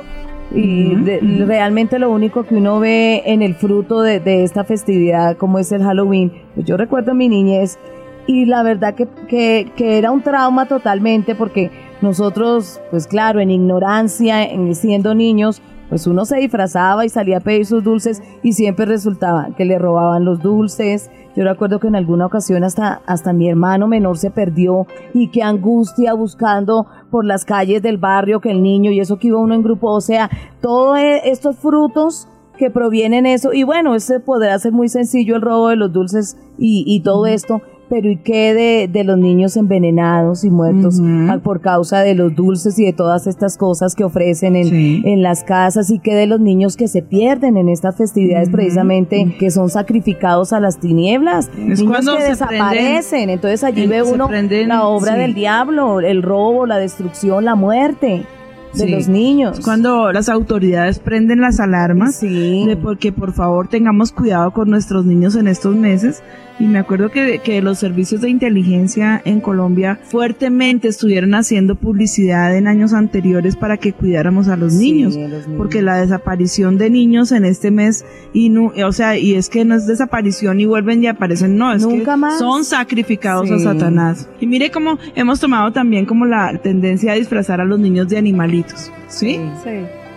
Y 0.55 0.95
de- 0.95 1.21
realmente 1.47 1.99
lo 1.99 2.11
único 2.11 2.45
que 2.45 2.55
uno 2.55 2.79
ve 2.81 3.23
en 3.27 3.43
el 3.43 3.55
fruto 3.55 4.03
de, 4.03 4.21
de 4.21 4.45
esta 4.45 4.65
festividad, 4.65 5.37
como 5.37 5.59
es 5.59 5.73
el 5.73 5.83
Halloween, 5.83 6.33
pues 6.55 6.65
yo 6.67 6.77
recuerdo 6.77 7.15
mi 7.15 7.29
niñez 7.29 7.79
y 8.27 8.45
la 8.47 8.63
verdad 8.63 8.95
que, 8.95 9.09
que, 9.29 9.73
que 9.77 9.99
era 9.99 10.11
un 10.11 10.23
trauma 10.23 10.67
totalmente 10.67 11.35
porque 11.35 11.71
nosotros, 12.01 12.81
pues 12.91 13.07
claro, 13.07 13.41
en 13.41 13.51
ignorancia, 13.51 14.45
en, 14.45 14.75
siendo 14.75 15.15
niños, 15.15 15.63
pues 15.89 16.07
uno 16.07 16.25
se 16.25 16.37
disfrazaba 16.37 17.05
y 17.05 17.09
salía 17.09 17.39
a 17.39 17.41
pedir 17.41 17.65
sus 17.67 17.83
dulces 17.83 18.23
y 18.43 18.53
siempre 18.53 18.85
resultaba 18.87 19.49
que 19.57 19.65
le 19.65 19.79
robaban 19.79 20.25
los 20.25 20.43
dulces. 20.43 21.11
Yo 21.35 21.45
recuerdo 21.45 21.81
que 21.81 21.89
en 21.89 21.97
alguna 21.97 22.27
ocasión 22.27 22.63
hasta, 22.63 23.01
hasta 23.07 23.33
mi 23.33 23.49
hermano 23.49 23.89
menor 23.89 24.19
se 24.19 24.31
perdió 24.31 24.87
y 25.15 25.29
qué 25.29 25.43
angustia 25.43 26.13
buscando 26.13 26.87
por 27.11 27.25
las 27.25 27.45
calles 27.45 27.83
del 27.83 27.97
barrio 27.97 28.41
que 28.41 28.51
el 28.51 28.63
niño 28.63 28.91
y 28.91 29.01
eso 29.01 29.19
que 29.19 29.29
iba 29.29 29.39
uno 29.39 29.55
en 29.55 29.63
grupo, 29.63 29.91
o 29.91 30.01
sea, 30.01 30.31
todos 30.61 30.99
estos 31.25 31.57
frutos 31.57 32.29
que 32.59 32.71
provienen 32.71 33.25
eso. 33.25 33.53
Y 33.53 33.63
bueno, 33.63 33.95
ese 33.95 34.21
podrá 34.21 34.59
ser 34.59 34.73
muy 34.73 34.89
sencillo 34.89 35.37
el 35.37 35.43
robo 35.43 35.69
de 35.69 35.77
los 35.77 35.93
dulces 35.93 36.37
y, 36.59 36.85
y 36.87 37.01
todo 37.01 37.27
esto, 37.27 37.63
pero 37.89 38.11
¿y 38.11 38.17
qué 38.17 38.55
de, 38.55 38.89
de 38.93 39.05
los 39.05 39.19
niños 39.19 39.57
envenenados 39.57 40.45
y 40.45 40.51
muertos 40.51 41.01
por 41.43 41.61
causa 41.61 42.01
de 42.01 42.15
los 42.15 42.35
dulces 42.35 42.79
y 42.79 42.85
de 42.85 42.93
todas 42.93 43.27
estas 43.27 43.57
cosas 43.57 43.95
que 43.95 44.05
ofrecen 44.05 44.57
en, 44.57 44.65
Sí. 44.67 45.03
en 45.05 45.23
las 45.23 45.45
casas 45.45 45.91
y 45.91 45.99
qué 45.99 46.15
de 46.15 46.27
los 46.27 46.41
niños 46.41 46.77
que 46.77 46.89
se 46.89 47.03
pierden 47.03 47.57
en 47.57 47.69
estas 47.69 47.97
festividades 47.97 48.49
precisamente 48.51 49.37
que 49.39 49.51
son 49.51 49.71
sacrificados 49.71 50.53
a 50.53 50.61
las 50.61 50.79
tinieblas, 50.79 51.49
Es 51.57 51.81
niños 51.81 51.83
cuando 51.85 52.17
que 52.17 52.23
desaparecen, 52.25 53.31
entonces 53.31 53.65
allí 53.65 53.87
ve 53.87 54.03
uno 54.03 54.29
prenden, 54.29 54.69
la 54.69 54.85
obra 54.87 55.15
sí. 55.15 55.19
del 55.21 55.35
diablo, 55.35 56.01
el 56.01 56.23
robo, 56.23 56.67
la 56.67 56.79
destrucción, 56.79 57.45
la 57.45 57.55
muerte 57.55 58.25
de 58.75 58.85
Sí. 58.85 58.89
los 58.89 59.09
niños. 59.09 59.61
Cuando 59.61 60.13
las 60.13 60.29
autoridades 60.29 60.99
prenden 60.99 61.41
las 61.41 61.59
alarmas 61.59 62.17
Sí. 62.17 62.65
de 62.67 62.77
porque 62.77 63.13
por 63.13 63.33
favor 63.33 63.69
tengamos 63.69 64.13
cuidado 64.13 64.51
con 64.51 64.69
nuestros 64.69 65.07
niños 65.07 65.37
en 65.37 65.49
estos 65.49 65.75
meses 65.75 66.23
Y 66.61 66.65
me 66.65 66.81
acuerdo 66.81 67.11
que, 67.11 67.39
que 67.39 67.63
los 67.63 67.79
servicios 67.79 68.21
de 68.21 68.31
inteligencia 68.31 69.23
en 69.25 69.41
Colombia 69.41 70.01
fuertemente 70.11 70.89
estuvieron 70.89 71.35
haciendo 71.35 71.77
publicidad 71.77 72.57
en 72.57 72.67
años 72.67 72.93
anteriores 72.95 73.55
para 73.55 73.77
que 73.77 73.93
cuidáramos 73.93 74.49
a 74.49 74.57
los 74.57 74.73
Sí, 74.73 74.93
niños. 74.93 75.17
a 75.17 75.21
los 75.21 75.31
niños. 75.47 75.57
Porque 75.57 75.83
la 75.83 75.97
desaparición 75.99 76.77
de 76.77 76.91
niños 76.91 77.31
en 77.31 77.45
este 77.45 77.71
mes, 77.71 78.05
y 78.33 78.49
no, 78.49 78.73
o 78.85 78.93
sea, 78.93 79.17
y 79.17 79.35
es 79.35 79.49
que 79.49 79.65
no 79.65 79.77
es 79.77 79.87
desaparición 79.87 80.59
y 80.61 80.67
vuelven 80.67 81.03
y 81.05 81.07
aparecen, 81.07 81.57
no, 81.57 81.73
es 81.73 81.83
Nunca 81.83 82.15
que 82.15 82.17
más. 82.19 82.39
son 82.39 82.65
sacrificados 82.65 83.51
a. 83.53 83.59
Satanás. 83.61 84.29
Y 84.41 84.47
mire 84.49 84.71
cómo 84.71 84.99
hemos 85.15 85.39
tomado 85.41 85.73
también 85.73 86.07
como 86.07 86.27
la 86.27 86.59
tendencia 86.59 87.13
a 87.13 87.15
disfrazar 87.15 87.61
a 87.61 87.65
los 87.65 87.79
niños 87.79 88.09
de 88.09 88.19
animalitos, 88.19 88.91
¿sí? 89.09 89.39
Sí. 89.63 89.71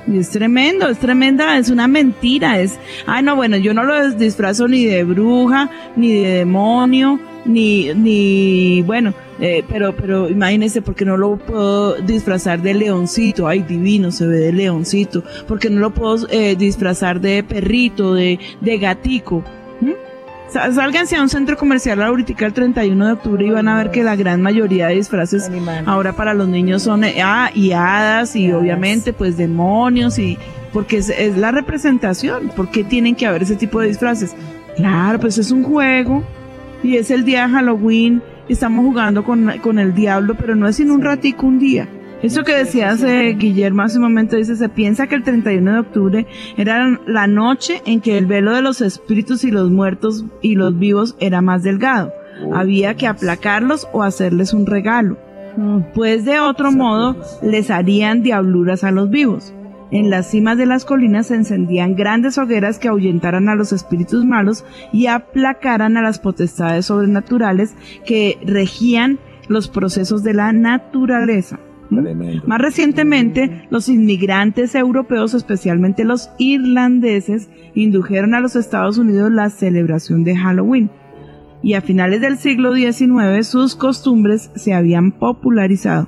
Es 0.08 0.30
tremendo, 0.32 0.90
es 0.90 0.98
tremenda, 0.98 1.58
es 1.58 1.70
una 1.70 1.88
mentira, 1.88 2.60
es, 2.60 2.80
ay 3.06 3.24
no, 3.24 3.36
bueno, 3.36 3.58
yo 3.58 3.74
no 3.74 3.84
lo 3.84 4.12
disfrazo 4.12 4.68
ni 4.68 4.86
de 4.86 5.04
bruja, 5.04 5.70
ni 5.96 6.14
de 6.14 6.30
demonio, 6.38 7.20
ni, 7.46 7.94
ni, 7.94 8.82
bueno, 8.82 9.14
eh, 9.40 9.64
pero, 9.70 9.96
pero 9.96 10.28
imagínense, 10.28 10.82
porque 10.82 11.06
no 11.06 11.18
lo 11.18 11.38
puedo 11.38 11.96
disfrazar 11.96 12.62
de 12.62 12.74
leoncito, 12.74 13.48
ay 13.48 13.62
divino, 13.62 14.12
se 14.12 14.26
ve 14.26 14.40
de 14.40 14.54
leoncito, 14.54 15.24
porque 15.48 15.70
no 15.70 15.80
lo 15.80 15.94
puedo 15.94 16.28
eh, 16.30 16.56
disfrazar 16.56 17.22
de 17.22 17.44
perrito, 17.44 18.14
de, 18.14 18.40
de 18.60 18.78
gatico. 18.80 19.44
Sálganse 20.52 21.16
a 21.16 21.22
un 21.22 21.30
centro 21.30 21.58
comercial 21.58 22.02
ahorita 22.02 22.46
el 22.46 22.54
31 22.54 23.06
de 23.06 23.12
octubre 23.14 23.46
y 23.46 23.50
van 23.50 23.68
a 23.68 23.78
ver 23.78 23.92
que 23.92 24.04
la 24.04 24.16
gran 24.16 24.42
mayoría 24.42 24.88
de 24.88 24.96
disfraces. 24.96 25.50
Ahora 25.86 26.14
para 26.14 26.34
los 26.34 26.48
niños 26.48 26.84
son 26.84 27.04
eh, 27.04 27.22
ah, 27.24 27.52
y 27.56 27.72
hadas 27.72 28.36
y 28.36 28.52
obviamente 28.52 29.14
pues 29.14 29.38
demonios 29.38 30.20
y 30.20 30.38
porque 30.74 30.98
es, 30.98 31.10
es 31.10 31.38
la 31.38 31.52
representación. 31.52 32.50
¿Por 32.50 32.70
qué 32.70 32.84
tienen 32.84 33.16
que 33.16 33.26
haber 33.26 33.44
ese 33.44 33.56
tipo 33.56 33.80
de 33.80 33.88
disfraces? 33.88 34.36
Claro, 34.76 35.20
pues 35.20 35.38
es 35.38 35.52
un 35.52 35.64
juego 35.64 36.24
y 36.84 36.98
es 36.98 37.12
el 37.12 37.24
día 37.24 37.48
de 37.48 37.54
Halloween 37.54 38.22
estamos 38.52 38.86
jugando 38.86 39.24
con, 39.24 39.60
con 39.60 39.80
el 39.80 39.94
diablo, 39.94 40.36
pero 40.36 40.56
no 40.56 40.68
es 40.68 40.76
sino 40.76 40.94
un 40.94 41.02
ratico, 41.02 41.46
un 41.46 41.60
día. 41.60 41.88
Eso 42.22 42.44
que 42.44 42.56
decías, 42.56 43.02
eh, 43.04 43.36
Guillermo, 43.38 43.82
hace 43.82 43.98
un 43.98 44.04
momento 44.04 44.36
dice, 44.36 44.56
se 44.56 44.70
piensa 44.70 45.08
que 45.08 45.16
el 45.16 45.24
31 45.24 45.74
de 45.74 45.80
octubre 45.80 46.28
era 46.58 47.00
la 47.08 47.28
noche 47.28 47.82
en 47.86 48.00
que 48.00 48.18
el 48.18 48.28
velo 48.28 48.54
de 48.54 48.62
los 48.62 48.82
espíritus 48.82 49.44
y 49.44 49.52
los 49.52 49.72
muertos 49.72 50.26
y 50.42 50.56
los 50.56 50.78
vivos 50.78 51.16
era 51.20 51.42
más 51.42 51.64
delgado. 51.64 52.14
Había 52.54 52.96
que 52.96 53.08
aplacarlos 53.08 53.88
o 53.92 54.04
hacerles 54.04 54.54
un 54.54 54.66
regalo 54.66 55.18
Mm. 55.58 55.80
pues 55.94 56.26
de 56.26 56.40
otro 56.40 56.72
modo 56.72 57.16
les 57.42 57.70
harían 57.72 58.24
diabluras 58.24 58.84
a 58.84 58.92
los 58.92 59.10
vivos. 59.10 59.54
En 59.92 60.10
las 60.10 60.32
cimas 60.32 60.58
de 60.58 60.66
las 60.66 60.86
colinas 60.86 61.28
se 61.28 61.36
encendían 61.36 61.96
grandes 61.96 62.38
hogueras 62.38 62.80
que 62.80 62.88
ahuyentaran 62.88 63.50
a 63.50 63.56
los 63.56 63.74
espíritus 63.74 64.24
malos 64.24 64.64
y 64.94 65.08
aplacaran 65.08 65.98
a 65.98 66.02
las 66.02 66.20
potestades 66.20 66.86
sobrenaturales 66.86 67.76
que 68.06 68.38
regían 68.46 69.20
los 69.50 69.68
procesos 69.68 70.24
de 70.24 70.34
la 70.34 70.54
naturaleza. 70.54 71.60
¿Mm? 71.92 72.04
Tremendo. 72.04 72.44
Más 72.48 72.60
recientemente, 72.60 73.68
los 73.70 73.90
inmigrantes 73.90 74.74
europeos, 74.74 75.34
especialmente 75.34 76.06
los 76.06 76.32
irlandeses, 76.40 77.50
indujeron 77.76 78.34
a 78.34 78.40
los 78.40 78.56
Estados 78.56 78.98
Unidos 78.98 79.32
la 79.32 79.50
celebración 79.50 80.24
de 80.24 80.36
Halloween. 80.36 80.90
Y 81.62 81.76
a 81.76 81.82
finales 81.82 82.22
del 82.22 82.38
siglo 82.38 82.74
XIX 82.74 83.46
sus 83.46 83.76
costumbres 83.76 84.50
se 84.56 84.74
habían 84.74 85.12
popularizado. 85.12 86.08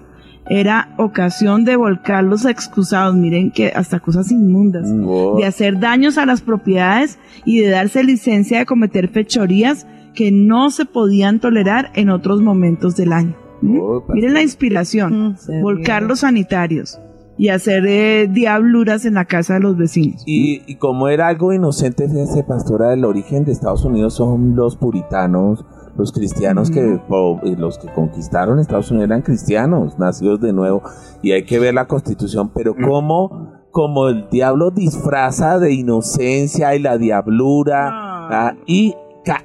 Era 0.49 0.93
ocasión 0.97 1.63
de 1.63 1.77
volcar 1.77 2.23
los 2.23 2.45
excusados, 2.45 3.15
miren 3.15 3.51
que 3.51 3.67
hasta 3.67 3.99
cosas 3.99 4.31
inmundas, 4.31 4.89
Oh, 5.05 5.37
de 5.37 5.45
hacer 5.45 5.79
daños 5.79 6.17
a 6.17 6.25
las 6.25 6.41
propiedades 6.41 7.17
y 7.45 7.59
de 7.59 7.69
darse 7.69 8.03
licencia 8.03 8.59
de 8.59 8.65
cometer 8.65 9.07
fechorías 9.09 9.87
que 10.13 10.31
no 10.31 10.69
se 10.69 10.85
podían 10.85 11.39
tolerar 11.39 11.91
en 11.93 12.09
otros 12.09 12.41
momentos 12.41 12.95
del 12.95 13.13
año. 13.13 13.42
¿Mm? 13.63 13.79
Oh, 13.79 13.99
pastor. 13.99 14.15
Miren 14.15 14.33
la 14.33 14.41
inspiración 14.41 15.37
Mm, 15.47 15.61
volcar 15.61 16.03
los 16.03 16.19
sanitarios 16.21 16.99
y 17.37 17.49
hacer 17.49 17.85
eh, 17.87 18.27
diabluras 18.31 19.05
en 19.05 19.15
la 19.15 19.25
casa 19.25 19.55
de 19.55 19.59
los 19.61 19.75
vecinos. 19.77 20.21
Y, 20.27 20.61
y 20.67 20.75
como 20.75 21.07
era 21.07 21.27
algo 21.27 21.51
inocente, 21.53 22.07
fíjese, 22.07 22.43
pastora, 22.43 22.93
el 22.93 23.05
origen 23.05 23.43
de 23.45 23.51
Estados 23.51 23.83
Unidos 23.85 24.13
son 24.13 24.55
los 24.55 24.77
puritanos, 24.77 25.65
los 25.97 26.11
cristianos 26.11 26.69
que 26.71 26.99
po- 27.07 27.39
los 27.57 27.77
que 27.79 27.87
conquistaron 27.93 28.59
Estados 28.59 28.89
Unidos 28.91 29.09
eran 29.09 29.21
cristianos, 29.23 29.97
nacidos 29.99 30.41
de 30.41 30.53
nuevo, 30.53 30.83
y 31.23 31.31
hay 31.31 31.43
que 31.45 31.57
ver 31.59 31.73
la 31.73 31.87
constitución, 31.87 32.51
pero 32.53 32.75
como, 32.75 33.51
como 33.71 34.09
el 34.09 34.27
diablo 34.29 34.69
disfraza 34.71 35.57
de 35.59 35.73
inocencia 35.73 36.75
y 36.75 36.79
la 36.79 36.97
diablura, 36.99 37.89
ah, 37.91 38.55
y 38.67 38.91
ca- 38.91 38.97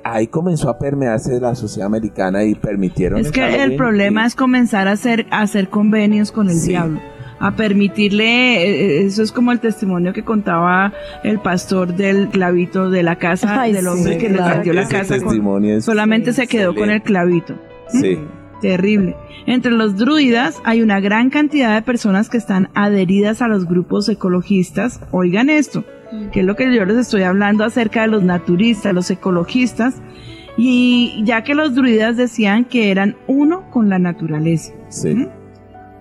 ahí 0.04 0.26
comenzó 0.26 0.68
a 0.70 0.78
permearse 0.78 1.40
la 1.40 1.54
sociedad 1.54 1.86
americana 1.86 2.44
y 2.44 2.54
permitieron 2.54 3.20
Es 3.20 3.30
que 3.30 3.44
el 3.46 3.52
Halloween, 3.52 3.76
problema 3.76 4.22
y- 4.24 4.26
es 4.26 4.34
comenzar 4.34 4.88
a 4.88 4.92
hacer, 4.92 5.26
a 5.30 5.40
hacer 5.42 5.68
convenios 5.68 6.32
con 6.32 6.48
el 6.48 6.56
Sí. 6.56 6.70
diablo, 6.70 7.00
a 7.40 7.54
permitirle, 7.54 8.64
eh, 8.64 9.04
eso 9.06 9.22
es 9.22 9.30
como 9.32 9.52
el 9.52 9.60
testimonio 9.60 10.12
que 10.12 10.24
contaba 10.24 10.92
el 11.22 11.38
pastor 11.40 11.94
del 11.94 12.28
clavito 12.28 12.90
de 12.90 13.02
la 13.02 13.16
casa, 13.16 13.60
Ay, 13.62 13.72
del 13.72 13.86
hombre 13.86 14.14
sí, 14.14 14.18
que 14.18 14.28
le 14.30 14.42
vendió 14.42 14.72
la 14.72 14.82
Ese 14.82 14.92
casa, 14.92 15.20
con- 15.20 15.80
solamente 15.82 16.32
se 16.32 16.46
quedó 16.46 16.74
con 16.74 16.90
el 16.90 17.02
clavito. 17.02 17.54
Sí. 17.88 18.18
Terrible. 18.60 19.14
Entre 19.46 19.70
los 19.70 19.96
druidas 19.96 20.56
hay 20.64 20.82
una 20.82 20.98
gran 20.98 21.30
cantidad 21.30 21.74
de 21.76 21.82
personas 21.82 22.28
que 22.28 22.36
están 22.38 22.70
adheridas 22.74 23.40
a 23.40 23.46
los 23.46 23.66
grupos 23.68 24.08
ecologistas. 24.08 25.00
Oigan 25.12 25.48
esto, 25.48 25.84
que 26.32 26.40
es 26.40 26.46
lo 26.46 26.56
que 26.56 26.74
yo 26.74 26.84
les 26.84 26.96
estoy 26.96 27.22
hablando 27.22 27.64
acerca 27.64 28.02
de 28.02 28.08
los 28.08 28.22
naturistas, 28.22 28.94
los 28.94 29.10
ecologistas, 29.10 30.00
y 30.56 31.22
ya 31.24 31.44
que 31.44 31.54
los 31.54 31.74
druidas 31.74 32.16
decían 32.16 32.64
que 32.64 32.90
eran 32.90 33.16
uno 33.26 33.70
con 33.70 33.88
la 33.88 33.98
naturaleza. 33.98 34.72
Sí. 34.88 35.14
¿Mm? 35.14 35.28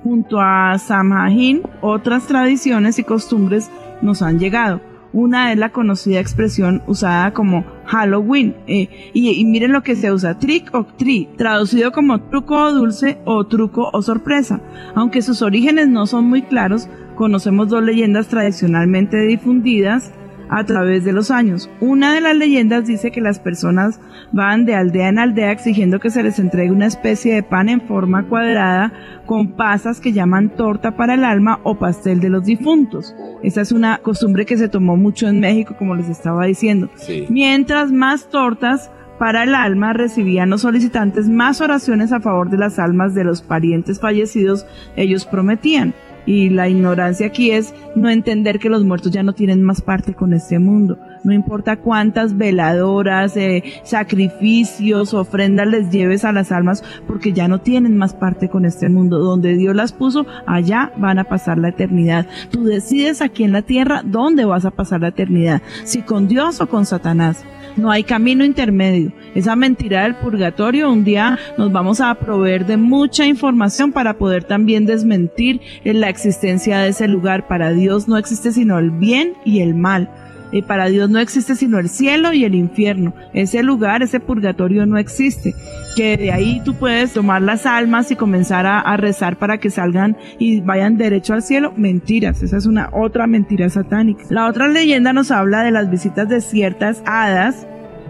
Junto 0.03 0.39
a 0.39 0.77
Samhain, 0.79 1.61
otras 1.81 2.27
tradiciones 2.27 2.97
y 2.97 3.03
costumbres 3.03 3.69
nos 4.01 4.21
han 4.21 4.39
llegado. 4.39 4.81
Una 5.13 5.51
es 5.51 5.57
la 5.57 5.69
conocida 5.69 6.19
expresión 6.19 6.81
usada 6.85 7.33
como 7.33 7.65
Halloween. 7.85 8.55
eh, 8.67 8.89
y, 9.13 9.29
y 9.29 9.45
miren 9.45 9.71
lo 9.71 9.81
que 9.83 9.95
se 9.95 10.11
usa, 10.11 10.37
trick 10.37 10.73
or 10.73 10.85
treat, 10.97 11.35
traducido 11.37 11.91
como 11.91 12.19
truco 12.21 12.55
o 12.55 12.73
dulce 12.73 13.17
o 13.25 13.45
truco 13.45 13.89
o 13.93 14.01
sorpresa. 14.01 14.61
Aunque 14.95 15.21
sus 15.21 15.41
orígenes 15.41 15.87
no 15.87 16.07
son 16.07 16.25
muy 16.25 16.41
claros, 16.41 16.89
conocemos 17.17 17.67
dos 17.67 17.83
leyendas 17.83 18.27
tradicionalmente 18.27 19.17
difundidas 19.25 20.13
a 20.49 20.63
través 20.63 21.03
de 21.03 21.11
los 21.11 21.31
años. 21.31 21.69
Una 21.81 22.13
de 22.13 22.21
las 22.21 22.37
leyendas 22.37 22.87
dice 22.87 23.11
que 23.11 23.19
las 23.19 23.39
personas 23.39 23.99
van 24.31 24.65
de 24.65 24.75
aldea 24.75 25.09
en 25.09 25.19
aldea 25.19 25.51
exigiendo 25.51 25.99
que 25.99 26.09
se 26.09 26.23
les 26.23 26.39
entregue 26.39 26.71
una 26.71 26.85
especie 26.85 27.33
de 27.33 27.43
pan 27.43 27.67
en 27.67 27.81
forma 27.81 28.23
cuadrada 28.27 28.93
con 29.25 29.53
pasas 29.53 29.99
que 29.99 30.13
llaman 30.13 30.55
torta 30.55 30.95
para 30.95 31.15
el 31.15 31.25
alma 31.25 31.59
o 31.63 31.77
pastel 31.77 32.21
de 32.21 32.29
los 32.29 32.45
difuntos. 32.45 33.13
Esa 33.43 33.61
es 33.61 33.71
una 33.71 33.97
costumbre 33.97 34.45
que 34.45 34.57
se 34.57 34.69
tomó 34.69 34.95
mucho 34.95 35.27
en 35.27 35.39
México, 35.39 35.75
como 35.77 35.95
les 35.95 36.07
estaba 36.07 36.45
diciendo. 36.45 36.89
Sí. 36.95 37.25
Mientras 37.29 37.91
más 37.91 38.29
tortas 38.29 38.91
para 39.19 39.43
el 39.43 39.55
alma 39.55 39.93
recibían 39.93 40.49
los 40.49 40.61
solicitantes 40.61 41.27
más 41.27 41.59
oraciones 41.59 42.13
a 42.13 42.19
favor 42.19 42.49
de 42.49 42.57
las 42.57 42.77
almas 42.77 43.15
de 43.15 43.23
los 43.23 43.41
parientes 43.41 43.99
fallecidos, 43.99 44.65
ellos 44.95 45.25
prometían. 45.25 45.93
Y 46.27 46.49
la 46.49 46.69
ignorancia 46.69 47.27
aquí 47.27 47.51
es 47.51 47.73
no 47.95 48.09
entender 48.09 48.59
que 48.59 48.69
los 48.69 48.83
muertos 48.83 49.11
ya 49.11 49.23
no 49.23 49.33
tienen 49.33 49.63
más 49.63 49.81
parte 49.81 50.13
con 50.13 50.33
este 50.33 50.59
mundo. 50.59 50.99
No 51.23 51.33
importa 51.33 51.77
cuántas 51.77 52.37
veladoras, 52.37 53.35
eh, 53.37 53.63
sacrificios, 53.83 55.13
ofrendas 55.13 55.67
les 55.67 55.89
lleves 55.89 56.25
a 56.25 56.31
las 56.31 56.51
almas, 56.51 56.83
porque 57.07 57.33
ya 57.33 57.47
no 57.47 57.59
tienen 57.59 57.97
más 57.97 58.13
parte 58.13 58.49
con 58.49 58.65
este 58.65 58.89
mundo. 58.89 59.19
Donde 59.19 59.55
Dios 59.55 59.75
las 59.75 59.93
puso, 59.93 60.27
allá 60.45 60.91
van 60.97 61.17
a 61.17 61.23
pasar 61.23 61.57
la 61.57 61.69
eternidad. 61.69 62.27
Tú 62.51 62.65
decides 62.65 63.21
aquí 63.21 63.43
en 63.43 63.53
la 63.53 63.61
tierra 63.61 64.03
dónde 64.05 64.45
vas 64.45 64.65
a 64.65 64.71
pasar 64.71 65.01
la 65.01 65.09
eternidad, 65.09 65.61
si 65.85 66.01
con 66.01 66.27
Dios 66.27 66.61
o 66.61 66.67
con 66.67 66.85
Satanás. 66.85 67.43
No 67.77 67.91
hay 67.91 68.03
camino 68.03 68.43
intermedio. 68.43 69.13
Esa 69.35 69.55
mentira 69.55 70.03
del 70.03 70.15
purgatorio, 70.15 70.91
un 70.91 71.03
día 71.03 71.37
nos 71.59 71.71
vamos 71.71 72.01
a 72.01 72.15
proveer 72.15 72.65
de 72.65 72.75
mucha 72.75 73.25
información 73.25 73.91
para 73.91 74.17
poder 74.17 74.43
también 74.43 74.87
desmentir 74.87 75.61
en 75.83 76.01
la 76.01 76.09
existencia 76.09 76.79
de 76.79 76.89
ese 76.89 77.07
lugar. 77.07 77.47
Para 77.47 77.71
Dios 77.73 78.07
no 78.07 78.17
existe 78.17 78.51
sino 78.51 78.79
el 78.79 78.89
bien 78.89 79.33
y 79.45 79.59
el 79.59 79.75
mal. 79.75 80.09
Y 80.51 80.61
para 80.61 80.87
Dios 80.87 81.09
no 81.09 81.19
existe 81.19 81.55
sino 81.55 81.79
el 81.79 81.89
cielo 81.89 82.33
y 82.33 82.45
el 82.45 82.55
infierno. 82.55 83.13
Ese 83.33 83.63
lugar, 83.63 84.03
ese 84.03 84.19
purgatorio 84.19 84.85
no 84.85 84.97
existe. 84.97 85.53
Que 85.95 86.17
de 86.17 86.31
ahí 86.31 86.61
tú 86.63 86.75
puedes 86.75 87.13
tomar 87.13 87.41
las 87.41 87.65
almas 87.65 88.11
y 88.11 88.15
comenzar 88.15 88.65
a, 88.65 88.97
rezar 88.97 89.37
para 89.37 89.57
que 89.57 89.69
salgan 89.69 90.15
y 90.39 90.61
vayan 90.61 90.97
derecho 90.97 91.33
al 91.33 91.41
cielo. 91.41 91.73
Mentiras. 91.75 92.41
Esa 92.43 92.57
es 92.57 92.65
una 92.65 92.89
otra 92.93 93.27
mentira 93.27 93.69
satánica. 93.69 94.23
La 94.29 94.47
otra 94.47 94.67
leyenda 94.67 95.13
nos 95.13 95.31
habla 95.31 95.63
de 95.63 95.71
las 95.71 95.89
visitas 95.89 96.29
de 96.29 96.41
ciertas 96.41 97.01
hadas 97.05 97.67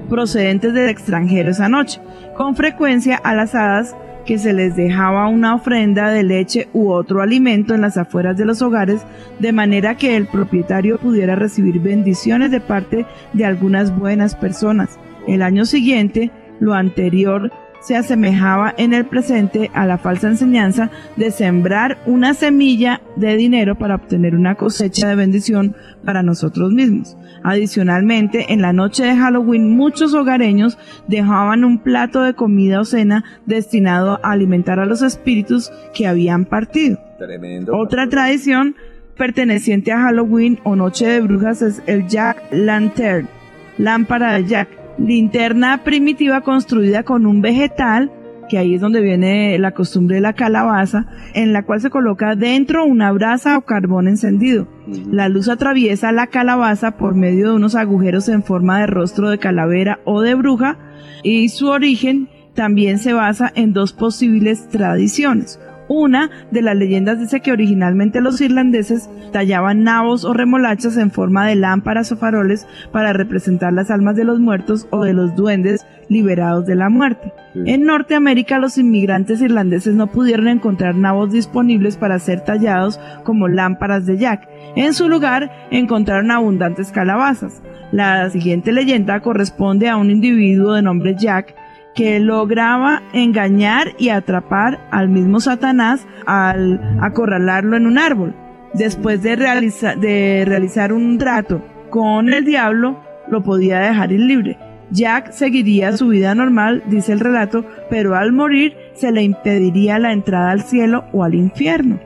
procedentes 0.10 0.74
del 0.74 0.90
extranjero 0.90 1.52
esa 1.52 1.70
noche. 1.70 2.00
Con 2.36 2.56
frecuencia 2.56 3.18
a 3.18 3.34
las 3.34 3.56
hadas 3.56 3.96
que 4.28 4.38
se 4.38 4.54
les 4.54 4.76
dejaba 4.76 5.28
una 5.28 5.56
ofrenda 5.56 6.12
de 6.12 6.22
leche 6.22 6.68
u 6.74 6.92
otro 6.92 7.22
alimento 7.22 7.74
en 7.74 7.82
las 7.82 7.98
afueras 7.98 8.38
de 8.38 8.46
los 8.46 8.62
hogares, 8.62 9.02
de 9.40 9.54
manera 9.54 9.96
que 9.96 10.18
el 10.18 10.28
propietario 10.28 11.00
pudiera 11.00 11.36
recibir 11.36 11.80
bendiciones 11.80 12.52
de 12.52 12.60
parte 12.60 13.06
de 13.32 13.46
algunas 13.46 13.98
buenas 13.98 14.36
personas. 14.36 15.00
El 15.28 15.42
año 15.42 15.66
siguiente, 15.66 16.30
lo 16.60 16.74
anterior 16.74 17.52
se 17.88 17.96
asemejaba 17.96 18.76
en 18.78 18.94
el 18.94 19.06
presente 19.06 19.72
a 19.74 19.86
la 19.86 19.98
falsa 19.98 20.28
enseñanza 20.28 20.92
de 21.16 21.32
sembrar 21.32 21.98
una 22.06 22.34
semilla 22.34 23.00
de 23.16 23.38
dinero 23.38 23.76
para 23.76 23.96
obtener 23.96 24.36
una 24.36 24.56
cosecha 24.56 25.08
de 25.08 25.16
bendición 25.16 25.74
para 26.04 26.22
nosotros 26.22 26.74
mismos. 26.74 27.16
Adicionalmente, 27.46 28.52
en 28.52 28.62
la 28.62 28.74
noche 28.74 29.06
de 29.06 29.16
Halloween 29.16 29.78
muchos 29.78 30.14
hogareños 30.14 30.78
dejaban 31.08 31.64
un 31.64 31.78
plato 31.78 32.24
de 32.24 32.34
comida 32.34 32.82
o 32.82 32.84
cena 32.84 33.24
destinado 33.46 34.20
a 34.22 34.32
alimentar 34.32 34.82
a 34.82 34.86
los 34.86 35.02
espíritus 35.02 35.72
que 35.94 36.08
habían 36.08 36.44
partido. 36.44 37.00
Tremendo. 37.18 37.74
Otra 37.74 38.10
tradición 38.10 38.76
perteneciente 39.16 39.94
a 39.94 40.02
Halloween 40.02 40.60
o 40.66 40.76
Noche 40.76 41.08
de 41.08 41.22
Brujas 41.22 41.62
es 41.62 41.82
el 41.88 42.06
Jack 42.10 42.44
Lantern, 42.52 43.30
lámpara 43.78 44.34
de 44.34 44.46
Jack, 44.46 44.68
linterna 44.98 45.84
primitiva 45.84 46.42
construida 46.42 47.04
con 47.04 47.26
un 47.26 47.42
vegetal, 47.42 48.12
que 48.50 48.58
ahí 48.58 48.76
es 48.76 48.82
donde 48.82 49.02
viene 49.02 49.58
la 49.60 49.72
costumbre 49.74 50.16
de 50.16 50.22
la 50.22 50.34
calabaza, 50.34 51.06
en 51.34 51.54
la 51.54 51.64
cual 51.64 51.82
se 51.82 51.90
coloca 51.90 52.36
dentro 52.36 52.86
una 52.86 53.12
brasa 53.12 53.58
o 53.58 53.62
carbón 53.62 54.08
encendido. 54.08 54.68
La 55.12 55.28
luz 55.28 55.50
atraviesa 55.50 56.12
la 56.12 56.28
calabaza 56.28 56.92
por 56.98 57.14
medio 57.14 57.50
de 57.50 57.56
unos 57.56 57.76
agujeros 57.76 58.30
en 58.30 58.44
forma 58.44 58.80
de 58.80 58.88
rostro 58.88 59.30
de 59.30 59.38
calavera 59.38 60.00
o 60.06 60.22
de 60.22 60.36
bruja 60.36 60.78
y 61.24 61.50
su 61.50 61.68
origen 61.68 62.30
también 62.54 63.00
se 63.00 63.14
basa 63.14 63.52
en 63.54 63.74
dos 63.74 63.94
posibles 63.94 64.70
tradiciones. 64.70 65.60
Una 65.90 66.30
de 66.52 66.62
las 66.62 66.76
leyendas 66.76 67.20
dice 67.20 67.40
que 67.40 67.52
originalmente 67.52 68.20
los 68.20 68.42
irlandeses 68.42 69.10
tallaban 69.32 69.84
nabos 69.84 70.26
o 70.26 70.34
remolachas 70.34 70.98
en 70.98 71.12
forma 71.12 71.48
de 71.48 71.56
lámparas 71.56 72.12
o 72.12 72.18
faroles 72.18 72.68
para 72.92 73.14
representar 73.14 73.72
las 73.74 73.90
almas 73.90 74.16
de 74.16 74.26
los 74.26 74.40
muertos 74.40 74.88
o 74.92 75.04
de 75.04 75.14
los 75.14 75.36
duendes 75.36 75.86
liberados 76.10 76.66
de 76.66 76.76
la 76.76 76.90
muerte. 76.90 77.34
En 77.66 77.86
Norteamérica 77.86 78.60
los 78.60 78.78
inmigrantes 78.78 79.42
irlandeses 79.42 79.96
no 79.96 80.08
pudieron 80.08 80.48
encontrar 80.48 80.96
nabos 80.96 81.32
disponibles 81.32 81.98
para 81.98 82.20
ser 82.20 82.42
tallados 82.42 83.00
como 83.24 83.48
lámparas 83.48 84.06
de 84.06 84.18
Jack. 84.18 84.48
En 84.76 84.94
su 84.94 85.08
lugar 85.08 85.52
encontraron 85.72 86.32
abundantes 86.32 86.92
calabazas. 86.92 87.62
La 87.92 88.30
siguiente 88.30 88.74
leyenda 88.74 89.22
corresponde 89.22 89.88
a 89.88 89.98
un 89.98 90.12
individuo 90.12 90.74
de 90.74 90.82
nombre 90.82 91.16
Jack 91.18 91.56
que 91.98 92.20
lograba 92.22 93.02
engañar 93.12 93.94
y 93.98 94.10
atrapar 94.10 94.80
al 94.92 95.10
mismo 95.10 95.40
Satanás 95.42 96.08
al 96.26 96.80
acorralarlo 97.02 97.76
en 97.76 97.88
un 97.88 97.98
árbol. 97.98 98.34
Después 98.74 99.22
de, 99.24 99.36
realiza- 99.36 99.96
de 99.96 100.44
realizar 100.46 100.94
un 100.94 101.18
trato 101.18 101.62
con 101.90 102.32
el 102.32 102.46
diablo, 102.46 103.02
lo 103.30 103.42
podía 103.44 103.80
dejar 103.80 104.12
ir 104.12 104.20
libre. 104.22 104.58
Jack 104.92 105.32
seguiría 105.32 105.98
su 105.98 106.08
vida 106.10 106.34
normal, 106.36 106.84
dice 106.88 107.12
el 107.14 107.20
relato, 107.20 107.66
pero 107.90 108.16
al 108.16 108.32
morir 108.32 108.76
se 108.94 109.12
le 109.12 109.24
impediría 109.24 110.00
la 110.00 110.14
entrada 110.14 110.52
al 110.52 110.62
cielo 110.62 111.04
o 111.12 111.24
al 111.24 111.34
infierno. 111.34 112.00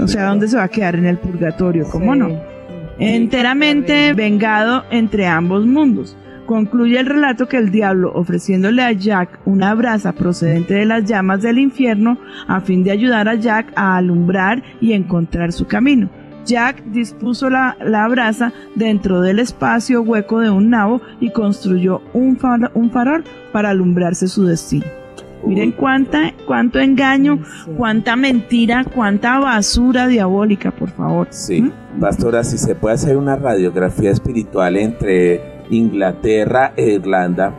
O 0.00 0.06
sea, 0.06 0.26
¿dónde 0.26 0.46
se 0.48 0.56
va 0.56 0.64
a 0.64 0.68
quedar? 0.68 0.96
En 0.96 1.06
el 1.06 1.16
purgatorio, 1.18 1.86
¿cómo 1.90 2.12
Sí. 2.12 2.18
no? 2.20 2.50
enteramente 3.02 4.12
vengado 4.12 4.84
entre 4.90 5.26
ambos 5.26 5.64
mundos. 5.66 6.16
Concluye 6.54 6.98
el 6.98 7.06
relato 7.06 7.46
que 7.46 7.58
el 7.58 7.70
diablo, 7.70 8.10
ofreciéndole 8.12 8.82
a 8.82 8.90
Jack 8.90 9.38
una 9.44 9.72
brasa 9.72 10.10
procedente 10.14 10.74
de 10.74 10.84
las 10.84 11.04
llamas 11.04 11.42
del 11.42 11.60
infierno, 11.60 12.18
a 12.48 12.60
fin 12.60 12.82
de 12.82 12.90
ayudar 12.90 13.28
a 13.28 13.36
Jack 13.36 13.72
a 13.76 13.96
alumbrar 13.96 14.60
y 14.80 14.94
encontrar 14.94 15.52
su 15.52 15.68
camino. 15.68 16.10
Jack 16.44 16.82
dispuso 16.86 17.50
la, 17.50 17.76
la 17.80 18.08
brasa 18.08 18.52
dentro 18.74 19.20
del 19.20 19.38
espacio 19.38 20.02
hueco 20.02 20.40
de 20.40 20.50
un 20.50 20.70
nabo 20.70 21.00
y 21.20 21.30
construyó 21.30 22.02
un, 22.14 22.36
far- 22.36 22.72
un 22.74 22.90
farol 22.90 23.22
para 23.52 23.70
alumbrarse 23.70 24.26
su 24.26 24.44
destino. 24.44 24.86
Miren 25.46 25.70
cuánta, 25.70 26.34
cuánto 26.48 26.80
engaño, 26.80 27.38
cuánta 27.76 28.16
mentira, 28.16 28.82
cuánta 28.92 29.38
basura 29.38 30.08
diabólica, 30.08 30.72
por 30.72 30.90
favor. 30.90 31.28
Sí, 31.30 31.62
¿Mm? 31.62 32.00
pastora, 32.00 32.42
si 32.42 32.58
se 32.58 32.74
puede 32.74 32.96
hacer 32.96 33.16
una 33.16 33.36
radiografía 33.36 34.10
espiritual 34.10 34.76
entre 34.76 35.59
Inglaterra 35.70 36.72
e 36.76 36.92
Irlanda, 36.94 37.52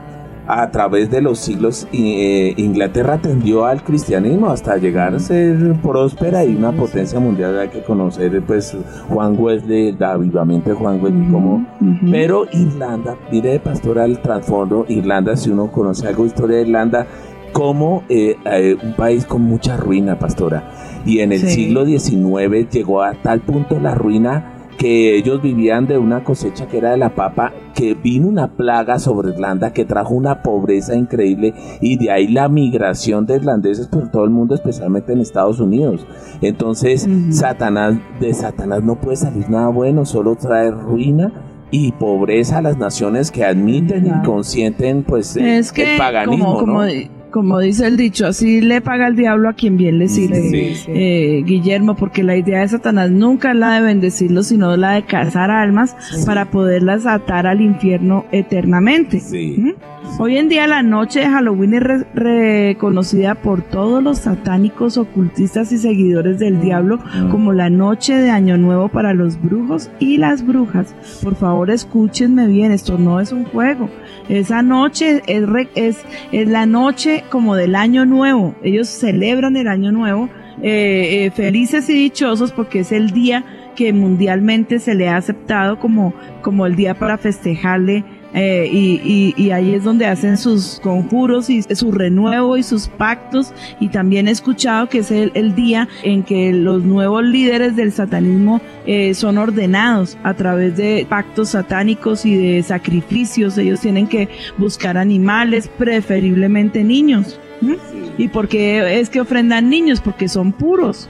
a 0.47 0.69
través 0.71 1.09
de 1.09 1.21
los 1.21 1.39
siglos, 1.39 1.87
eh, 1.93 2.53
Inglaterra 2.57 3.19
tendió 3.21 3.65
al 3.65 3.83
cristianismo 3.83 4.49
hasta 4.49 4.75
llegar 4.77 5.13
a 5.15 5.19
ser 5.19 5.75
próspera 5.81 6.43
y 6.43 6.55
una 6.55 6.71
potencia 6.73 7.19
mundial. 7.19 7.57
Hay 7.59 7.69
que 7.69 7.81
conocer, 7.83 8.41
pues, 8.41 8.75
Juan 9.07 9.35
Wesley, 9.39 9.95
avivamiento 10.01 10.71
de 10.71 10.75
Juan 10.75 11.01
Wesley, 11.01 11.27
como 11.31 11.65
pero 12.09 12.45
Irlanda, 12.51 13.15
mire, 13.31 13.59
pastora, 13.59 14.03
el 14.03 14.19
trasfondo, 14.19 14.85
Irlanda, 14.89 15.37
si 15.37 15.51
uno 15.51 15.71
conoce 15.71 16.07
algo 16.07 16.23
de 16.23 16.29
historia 16.29 16.57
de 16.57 16.63
Irlanda, 16.63 17.07
como 17.53 18.03
eh, 18.09 18.35
eh, 18.45 18.77
un 18.81 18.93
país 18.93 19.25
con 19.25 19.43
mucha 19.43 19.77
ruina, 19.77 20.17
pastora. 20.17 20.63
Y 21.05 21.19
en 21.19 21.31
el 21.33 21.39
Sí. 21.39 21.47
siglo 21.49 21.85
XIX 21.85 22.67
llegó 22.69 23.03
a 23.03 23.13
tal 23.13 23.41
punto 23.41 23.79
la 23.79 23.93
ruina 23.95 24.50
que 24.77 25.15
ellos 25.15 25.41
vivían 25.41 25.87
de 25.87 25.97
una 25.97 26.23
cosecha 26.23 26.67
que 26.67 26.77
era 26.77 26.91
de 26.91 26.97
la 26.97 27.15
papa, 27.15 27.51
que 27.75 27.93
vino 27.93 28.27
una 28.27 28.55
plaga 28.55 28.99
sobre 28.99 29.29
Irlanda 29.29 29.73
que 29.73 29.85
trajo 29.85 30.13
una 30.13 30.41
pobreza 30.41 30.95
increíble 30.95 31.53
y 31.81 31.97
de 31.97 32.11
ahí 32.11 32.27
la 32.27 32.49
migración 32.49 33.25
de 33.25 33.35
irlandeses 33.35 33.87
por 33.87 34.09
todo 34.09 34.23
el 34.23 34.31
mundo, 34.31 34.55
especialmente 34.55 35.13
en 35.13 35.21
Estados 35.21 35.59
Unidos. 35.59 36.05
Entonces. 36.41 37.07
Satanás, 37.31 37.95
de 38.19 38.33
Satanás 38.33 38.83
no 38.83 38.95
puede 38.95 39.17
salir 39.17 39.49
nada 39.49 39.69
bueno, 39.69 40.05
solo 40.05 40.35
trae 40.35 40.71
ruina 40.71 41.31
y 41.71 41.93
pobreza 41.93 42.57
a 42.57 42.61
las 42.61 42.77
naciones 42.77 43.31
que 43.31 43.45
admiten 43.45 44.05
y 44.07 44.25
consienten 44.25 45.03
pues 45.03 45.35
es 45.37 45.71
que, 45.71 45.93
el 45.93 45.97
paganismo, 45.97 46.45
como, 46.45 46.59
como, 46.59 46.83
¿no? 46.83 47.20
Como 47.31 47.59
dice 47.59 47.87
el 47.87 47.97
dicho, 47.97 48.27
así 48.27 48.61
le 48.61 48.81
paga 48.81 49.07
el 49.07 49.15
diablo 49.15 49.49
a 49.49 49.53
quien 49.53 49.77
bien 49.77 49.97
le 49.97 50.07
sirve. 50.07 50.41
Sí. 50.41 50.75
sí. 50.75 50.91
Eh, 50.93 51.43
Guillermo, 51.45 51.95
porque 51.95 52.23
la 52.23 52.35
idea 52.35 52.59
de 52.59 52.67
Satanás 52.67 53.09
nunca 53.09 53.51
es 53.51 53.57
la 53.57 53.75
de 53.75 53.81
bendecirlos, 53.81 54.47
sino 54.47 54.75
la 54.77 54.91
de 54.91 55.03
cazar 55.03 55.49
almas 55.49 55.95
Sí. 56.11 56.25
para 56.25 56.51
poderlas 56.51 57.05
atar 57.05 57.47
al 57.47 57.61
infierno 57.61 58.25
eternamente. 58.31 59.21
¿Mm? 59.57 59.71
Hoy 60.19 60.37
en 60.37 60.49
día 60.49 60.67
la 60.67 60.83
noche 60.83 61.21
de 61.21 61.29
Halloween 61.29 61.73
es 61.73 61.81
re- 61.81 62.05
reconocida 62.13 63.33
por 63.35 63.61
todos 63.63 64.03
los 64.03 64.19
satánicos, 64.19 64.97
ocultistas 64.97 65.71
y 65.71 65.77
seguidores 65.77 66.37
del 66.37 66.61
diablo 66.61 66.99
como 67.31 67.53
la 67.53 67.69
noche 67.69 68.15
de 68.15 68.29
Año 68.29 68.57
Nuevo 68.57 68.89
para 68.89 69.13
los 69.13 69.41
brujos 69.41 69.89
y 69.99 70.17
las 70.17 70.45
brujas. 70.45 70.93
Por 71.23 71.35
favor, 71.35 71.71
escúchenme 71.71 72.45
bien, 72.47 72.71
esto 72.71 72.97
no 72.99 73.19
es 73.19 73.31
un 73.31 73.45
juego. 73.45 73.89
Esa 74.29 74.61
noche 74.61 75.23
es, 75.25 75.43
es, 75.75 76.05
es 76.31 76.47
la 76.47 76.65
noche 76.67 77.23
como 77.29 77.55
del 77.55 77.75
Año 77.75 78.05
Nuevo. 78.05 78.53
Ellos 78.61 78.89
celebran 78.89 79.55
el 79.55 79.67
Año 79.67 79.91
Nuevo 79.91 80.29
eh, 80.61 81.25
eh, 81.25 81.31
felices 81.31 81.89
y 81.89 81.93
dichosos 81.93 82.51
porque 82.51 82.81
es 82.81 82.91
el 82.91 83.09
día 83.11 83.43
que 83.75 83.93
mundialmente 83.93 84.77
se 84.79 84.93
le 84.93 85.09
ha 85.09 85.15
aceptado 85.17 85.79
como, 85.79 86.13
como 86.43 86.65
el 86.67 86.75
día 86.75 86.93
para 86.93 87.17
festejarle 87.17 88.03
eh, 88.33 88.69
y, 88.71 89.51
ahí 89.51 89.73
es 89.73 89.83
donde 89.83 90.05
hacen 90.05 90.37
sus 90.37 90.79
conjuros 90.81 91.49
y 91.49 91.63
su 91.63 91.91
renuevo 91.91 92.55
y 92.55 92.63
sus 92.63 92.87
pactos 92.87 93.53
y 93.81 93.89
también 93.89 94.29
he 94.29 94.31
escuchado 94.31 94.87
que 94.87 94.99
es 94.99 95.11
el, 95.11 95.55
día 95.55 95.89
en 96.03 96.23
que 96.23 96.53
los 96.53 96.83
nuevos 96.83 97.25
líderes 97.25 97.75
del 97.75 97.91
satanismo 97.91 98.61
eh, 98.85 99.13
son 99.15 99.37
ordenados 99.37 100.17
a 100.23 100.33
través 100.33 100.77
de 100.77 101.05
pactos 101.09 101.49
satánicos 101.49 102.25
y 102.25 102.35
de 102.35 102.63
sacrificios 102.63 103.57
ellos 103.57 103.81
tienen 103.81 104.07
que 104.07 104.29
buscar 104.57 104.97
animales 104.97 105.67
preferiblemente 105.67 106.83
niños. 106.83 107.39
¿Y 108.17 108.29
por 108.29 108.47
qué 108.47 108.99
es 108.99 109.09
que 109.09 109.21
ofrendan 109.21 109.69
niños? 109.69 110.01
Porque 110.01 110.27
son 110.27 110.51
puros. 110.51 111.09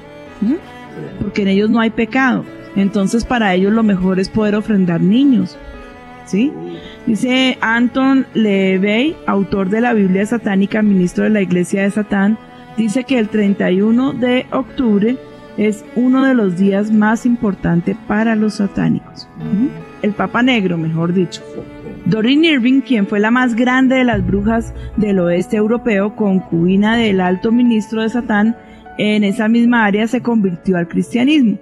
Porque 1.22 1.44
en 1.44 1.50
ellos 1.50 1.70
no 1.70 1.80
hay 1.80 1.92
pecado. 1.92 2.44
Entonces 2.76 3.26
para 3.26 3.54
ellos 3.54 3.72
lo 3.72 3.84
mejor 3.84 4.20
es 4.20 4.30
poder 4.30 4.56
ofrendar 4.56 5.02
niños. 5.02 5.58
Dice 7.06 7.58
Anton 7.62 8.26
LeVey, 8.34 9.16
autor 9.26 9.70
de 9.70 9.82
la 9.82 9.94
Biblia 9.94 10.26
satánica, 10.26 10.82
ministro 10.82 11.24
de 11.24 11.32
la 11.32 11.42
Iglesia 11.42 11.84
de 11.84 11.92
Satán, 11.92 12.38
dice 12.78 13.04
que 13.04 13.20
el 13.20 13.30
31 13.30 14.14
de 14.14 14.46
octubre 14.52 15.18
es 15.58 15.84
uno 15.96 16.26
de 16.26 16.34
los 16.34 16.58
días 16.58 16.92
más 16.92 17.26
importantes 17.26 17.98
para 18.08 18.36
los 18.36 18.56
satánicos. 18.56 19.28
El 20.02 20.14
Papa 20.14 20.42
Negro, 20.42 20.78
mejor 20.78 21.14
dicho. 21.14 21.42
Doreen 22.06 22.46
Irving, 22.46 22.82
quien 22.82 23.06
fue 23.06 23.20
la 23.20 23.30
más 23.30 23.56
grande 23.56 23.98
de 23.98 24.04
las 24.04 24.26
brujas 24.26 24.74
del 24.98 25.20
oeste 25.20 25.58
europeo, 25.58 26.16
concubina 26.16 26.96
del 26.98 27.22
alto 27.22 27.52
ministro 27.52 28.02
de 28.02 28.10
Satán, 28.10 28.56
en 28.98 29.24
esa 29.24 29.48
misma 29.48 29.86
área 29.86 30.08
se 30.08 30.22
convirtió 30.22 30.78
al 30.78 30.88
cristianismo. 30.88 31.58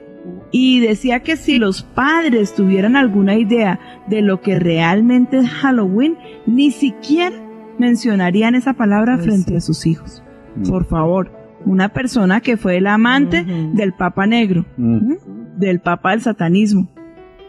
Y 0.52 0.80
decía 0.80 1.20
que 1.22 1.36
si 1.38 1.60
los 1.60 1.84
padres 1.84 2.56
tuvieran 2.56 2.96
alguna 2.96 3.36
idea 3.36 3.80
de 4.08 4.22
lo 4.22 4.42
que 4.42 4.58
realmente 4.58 5.38
es 5.40 5.50
Halloween, 5.50 6.18
ni 6.48 6.72
siquiera 6.72 7.36
mencionarían 7.78 8.56
esa 8.56 8.74
palabra 8.74 9.16
Pues 9.16 9.26
frente 9.28 9.52
sí. 9.52 9.56
a 9.58 9.62
sus 9.62 9.86
hijos. 9.86 10.24
Por 10.68 10.86
favor, 10.86 11.32
una 11.66 11.90
persona 11.90 12.42
que 12.42 12.58
fue 12.58 12.78
el 12.78 12.88
amante 12.88 13.46
del 13.74 13.94
Papa 13.94 14.26
Negro 14.26 14.66
Mm. 14.78 15.14
del 15.58 15.80
Papa 15.80 16.12
del 16.12 16.22
satanismo. 16.22 16.90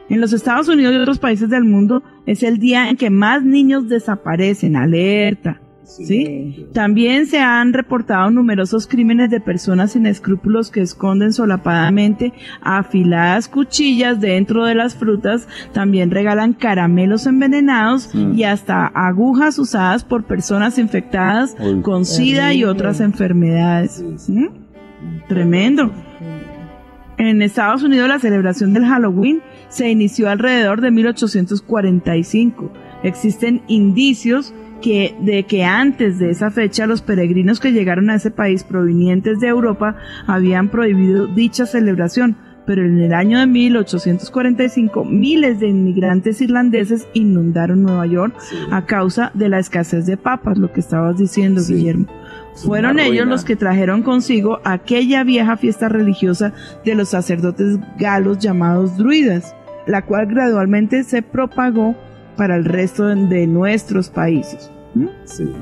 En 0.08 0.20
los 0.20 0.32
Estados 0.32 0.68
Unidos 0.68 0.92
y 0.92 0.96
otros 0.98 1.18
países 1.20 1.48
del 1.48 1.64
mundo 1.64 2.02
es 2.26 2.42
el 2.42 2.58
día 2.58 2.90
en 2.90 2.96
que 2.96 3.10
más 3.10 3.42
niños 3.44 3.88
desaparecen. 3.88 4.76
Alerta. 4.76 5.60
¿Sí? 5.96 6.66
También 6.72 7.26
se 7.26 7.38
han 7.40 7.72
reportado 7.72 8.30
numerosos 8.30 8.86
crímenes 8.86 9.30
de 9.30 9.40
personas 9.40 9.92
sin 9.92 10.06
escrúpulos 10.06 10.70
que 10.70 10.80
esconden 10.80 11.32
solapadamente 11.32 12.32
afiladas 12.60 13.48
cuchillas 13.48 14.20
dentro 14.20 14.64
de 14.64 14.74
las 14.74 14.94
frutas, 14.94 15.48
también 15.72 16.10
regalan 16.10 16.52
caramelos 16.52 17.26
envenenados 17.26 18.14
Mm. 18.14 18.34
y 18.38 18.44
hasta 18.44 18.86
agujas 18.86 19.58
usadas 19.58 20.04
por 20.04 20.24
personas 20.24 20.78
infectadas 20.78 21.56
Uy. 21.60 21.82
con 21.82 22.04
SIDA 22.04 22.54
y 22.54 22.64
otras 22.64 23.00
enfermedades. 23.00 24.04
Sí. 24.16 24.32
¿Mm? 24.32 24.48
Tremendo. 25.28 25.92
En 27.18 27.42
Estados 27.42 27.82
Unidos 27.82 28.08
la 28.08 28.18
celebración 28.18 28.72
del 28.72 28.86
Halloween 28.86 29.42
se 29.68 29.90
inició 29.90 30.30
alrededor 30.30 30.80
de 30.80 30.90
1845. 30.90 32.72
Existen 33.02 33.62
indicios 33.68 34.54
que 34.80 35.14
de 35.20 35.44
que 35.44 35.64
antes 35.64 36.18
de 36.18 36.30
esa 36.30 36.50
fecha 36.50 36.86
los 36.86 37.02
peregrinos 37.02 37.60
que 37.60 37.72
llegaron 37.72 38.10
a 38.10 38.16
ese 38.16 38.30
país 38.30 38.64
provenientes 38.64 39.40
de 39.40 39.48
Europa 39.48 39.96
habían 40.26 40.68
prohibido 40.68 41.26
dicha 41.26 41.66
celebración, 41.66 42.36
pero 42.66 42.84
en 42.84 42.98
el 43.00 43.14
año 43.14 43.38
de 43.40 43.46
1845 43.46 45.04
miles 45.04 45.60
de 45.60 45.68
inmigrantes 45.68 46.40
irlandeses 46.40 47.08
inundaron 47.14 47.82
Nueva 47.82 48.06
York 48.06 48.34
Sí. 48.38 48.56
a 48.70 48.86
causa 48.86 49.30
de 49.34 49.48
la 49.48 49.58
escasez 49.58 50.06
de 50.06 50.16
papas, 50.16 50.58
lo 50.58 50.72
que 50.72 50.80
estabas 50.80 51.16
diciendo, 51.18 51.60
Sí. 51.60 51.74
Guillermo. 51.74 52.06
Fueron 52.54 52.98
ellos 52.98 53.26
los 53.26 53.44
que 53.44 53.56
trajeron 53.56 54.02
consigo 54.02 54.60
aquella 54.64 55.24
vieja 55.24 55.56
fiesta 55.56 55.88
religiosa 55.88 56.52
de 56.84 56.94
los 56.94 57.08
sacerdotes 57.08 57.78
galos 57.98 58.38
llamados 58.38 58.96
druidas, 58.96 59.54
la 59.86 60.02
cual 60.04 60.26
gradualmente 60.26 61.04
se 61.04 61.22
propagó 61.22 61.94
para 62.40 62.56
el 62.56 62.64
resto 62.64 63.04
de, 63.06 63.46
nuestros 63.46 64.08
países. 64.08 64.70
¿Mm? 64.94 65.08
Sí. 65.24 65.52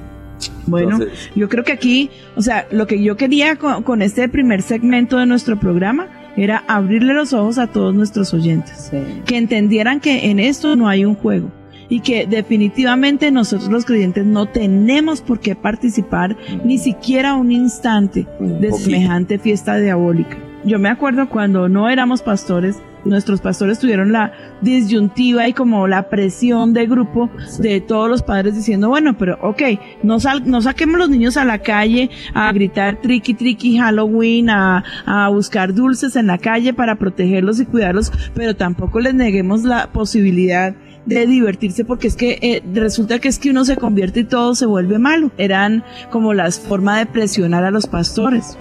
Bueno, 0.68 0.93
Entonces, 0.93 1.29
yo 1.35 1.49
creo 1.49 1.64
que 1.64 1.72
aquí, 1.72 2.09
o 2.37 2.41
sea, 2.41 2.68
lo 2.70 2.87
que 2.87 3.03
yo 3.03 3.16
quería 3.16 3.57
con, 3.57 3.83
con 3.83 4.01
este 4.01 4.29
primer 4.29 4.62
segmento 4.62 5.18
de 5.18 5.26
nuestro 5.26 5.59
programa 5.59 6.07
era 6.37 6.62
abrirle 6.68 7.14
los 7.14 7.33
ojos 7.33 7.59
a 7.59 7.66
todos 7.66 7.97
nuestros 7.97 8.33
oyentes 8.33 8.91
Sí. 8.93 8.99
que 9.26 9.39
entendieran 9.39 9.99
que 9.99 10.31
en 10.31 10.39
esto 10.39 10.76
no 10.76 10.87
hay 10.87 11.05
un 11.05 11.16
juego 11.16 11.51
y 11.89 11.99
que 11.99 12.29
definitivamente 12.29 13.33
nosotros 13.33 13.70
los 13.72 13.85
creyentes 13.85 14.24
no 14.24 14.47
tenemos 14.47 15.20
por 15.20 15.41
qué 15.41 15.57
participar 15.57 16.37
ni 16.64 16.79
siquiera 16.79 17.35
un 17.35 17.51
instante 17.51 18.29
Un 18.39 18.61
de 18.61 18.68
poquito. 18.68 18.91
semejante 18.91 19.41
fiesta 19.41 19.79
diabólica. 19.79 20.37
Yo 20.64 20.79
me 20.79 20.91
acuerdo 20.91 21.29
cuando 21.29 21.68
no 21.68 21.89
éramos 21.89 22.22
pastores, 22.22 22.76
nuestros 23.05 23.40
pastores 23.40 23.78
tuvieron 23.78 24.12
la 24.12 24.32
disyuntiva 24.61 25.49
y 25.49 25.53
como 25.53 25.86
la 25.86 26.09
presión 26.09 26.72
de 26.72 26.86
grupo 26.86 27.30
de 27.59 27.80
todos 27.80 28.09
los 28.09 28.22
padres 28.22 28.55
diciendo, 28.55 28.88
bueno, 28.88 29.16
pero 29.16 29.38
ok, 29.42 29.62
no, 30.03 30.20
sal- 30.20 30.42
no 30.49 30.61
saquemos 30.61 30.99
los 30.99 31.11
niños 31.11 31.36
a 31.36 31.44
la 31.44 31.59
calle 31.61 32.11
a 32.34 32.53
gritar 32.53 33.01
tricky 33.01 33.34
tricky 33.34 33.78
Halloween, 33.78 34.51
a, 34.51 34.84
a 35.07 35.28
buscar 35.28 35.74
dulces 35.74 36.16
en 36.16 36.26
la 36.28 36.38
calle 36.38 36.74
para 36.74 36.96
protegerlos 36.96 37.61
y 37.61 37.66
cuidarlos, 37.66 38.12
pero 38.34 38.57
tampoco 38.57 39.01
les 39.01 39.14
neguemos 39.14 39.64
la 39.64 39.90
posibilidad 39.92 40.74
de 41.07 41.26
divertirse 41.26 41.86
porque 41.86 42.07
es 42.07 42.16
que 42.16 42.38
eh, 42.42 42.62
resulta 42.74 43.18
que 43.18 43.28
es 43.28 43.38
que 43.38 43.51
uno 43.51 43.64
se 43.64 43.76
convierte 43.78 44.20
y 44.20 44.24
todo 44.24 44.55
se 44.55 44.66
vuelve 44.66 44.99
malo. 44.99 45.30
Eran 45.38 45.82
como 46.11 46.34
las 46.34 46.61
formas 46.61 46.99
de 46.99 47.07
presionar 47.07 47.64
a 47.64 47.70
los 47.70 47.86
pastores. 47.86 48.59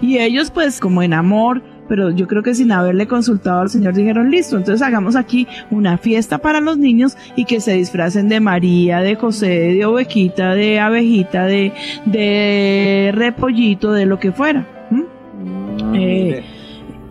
Y 0.00 0.16
ellos 0.16 0.50
pues 0.50 0.80
como 0.80 1.02
en 1.02 1.12
amor, 1.12 1.62
pero 1.88 2.10
yo 2.10 2.26
creo 2.26 2.42
que 2.42 2.54
sin 2.54 2.72
haberle 2.72 3.06
consultado 3.06 3.60
al 3.60 3.70
Señor 3.70 3.94
dijeron 3.94 4.30
listo, 4.30 4.56
entonces 4.56 4.82
hagamos 4.82 5.16
aquí 5.16 5.46
una 5.70 5.98
fiesta 5.98 6.38
para 6.38 6.60
los 6.60 6.78
niños 6.78 7.16
y 7.36 7.44
que 7.44 7.60
se 7.60 7.72
disfracen 7.74 8.28
de 8.28 8.40
María, 8.40 9.00
de 9.00 9.16
José, 9.16 9.48
de 9.48 9.84
ovejita, 9.84 10.54
de 10.54 10.80
abejita, 10.80 11.46
de, 11.46 11.72
de 12.06 13.12
repollito, 13.14 13.92
de 13.92 14.06
lo 14.06 14.18
que 14.18 14.32
fuera. 14.32 14.66
Mm, 14.90 15.94
Eh, 15.94 16.44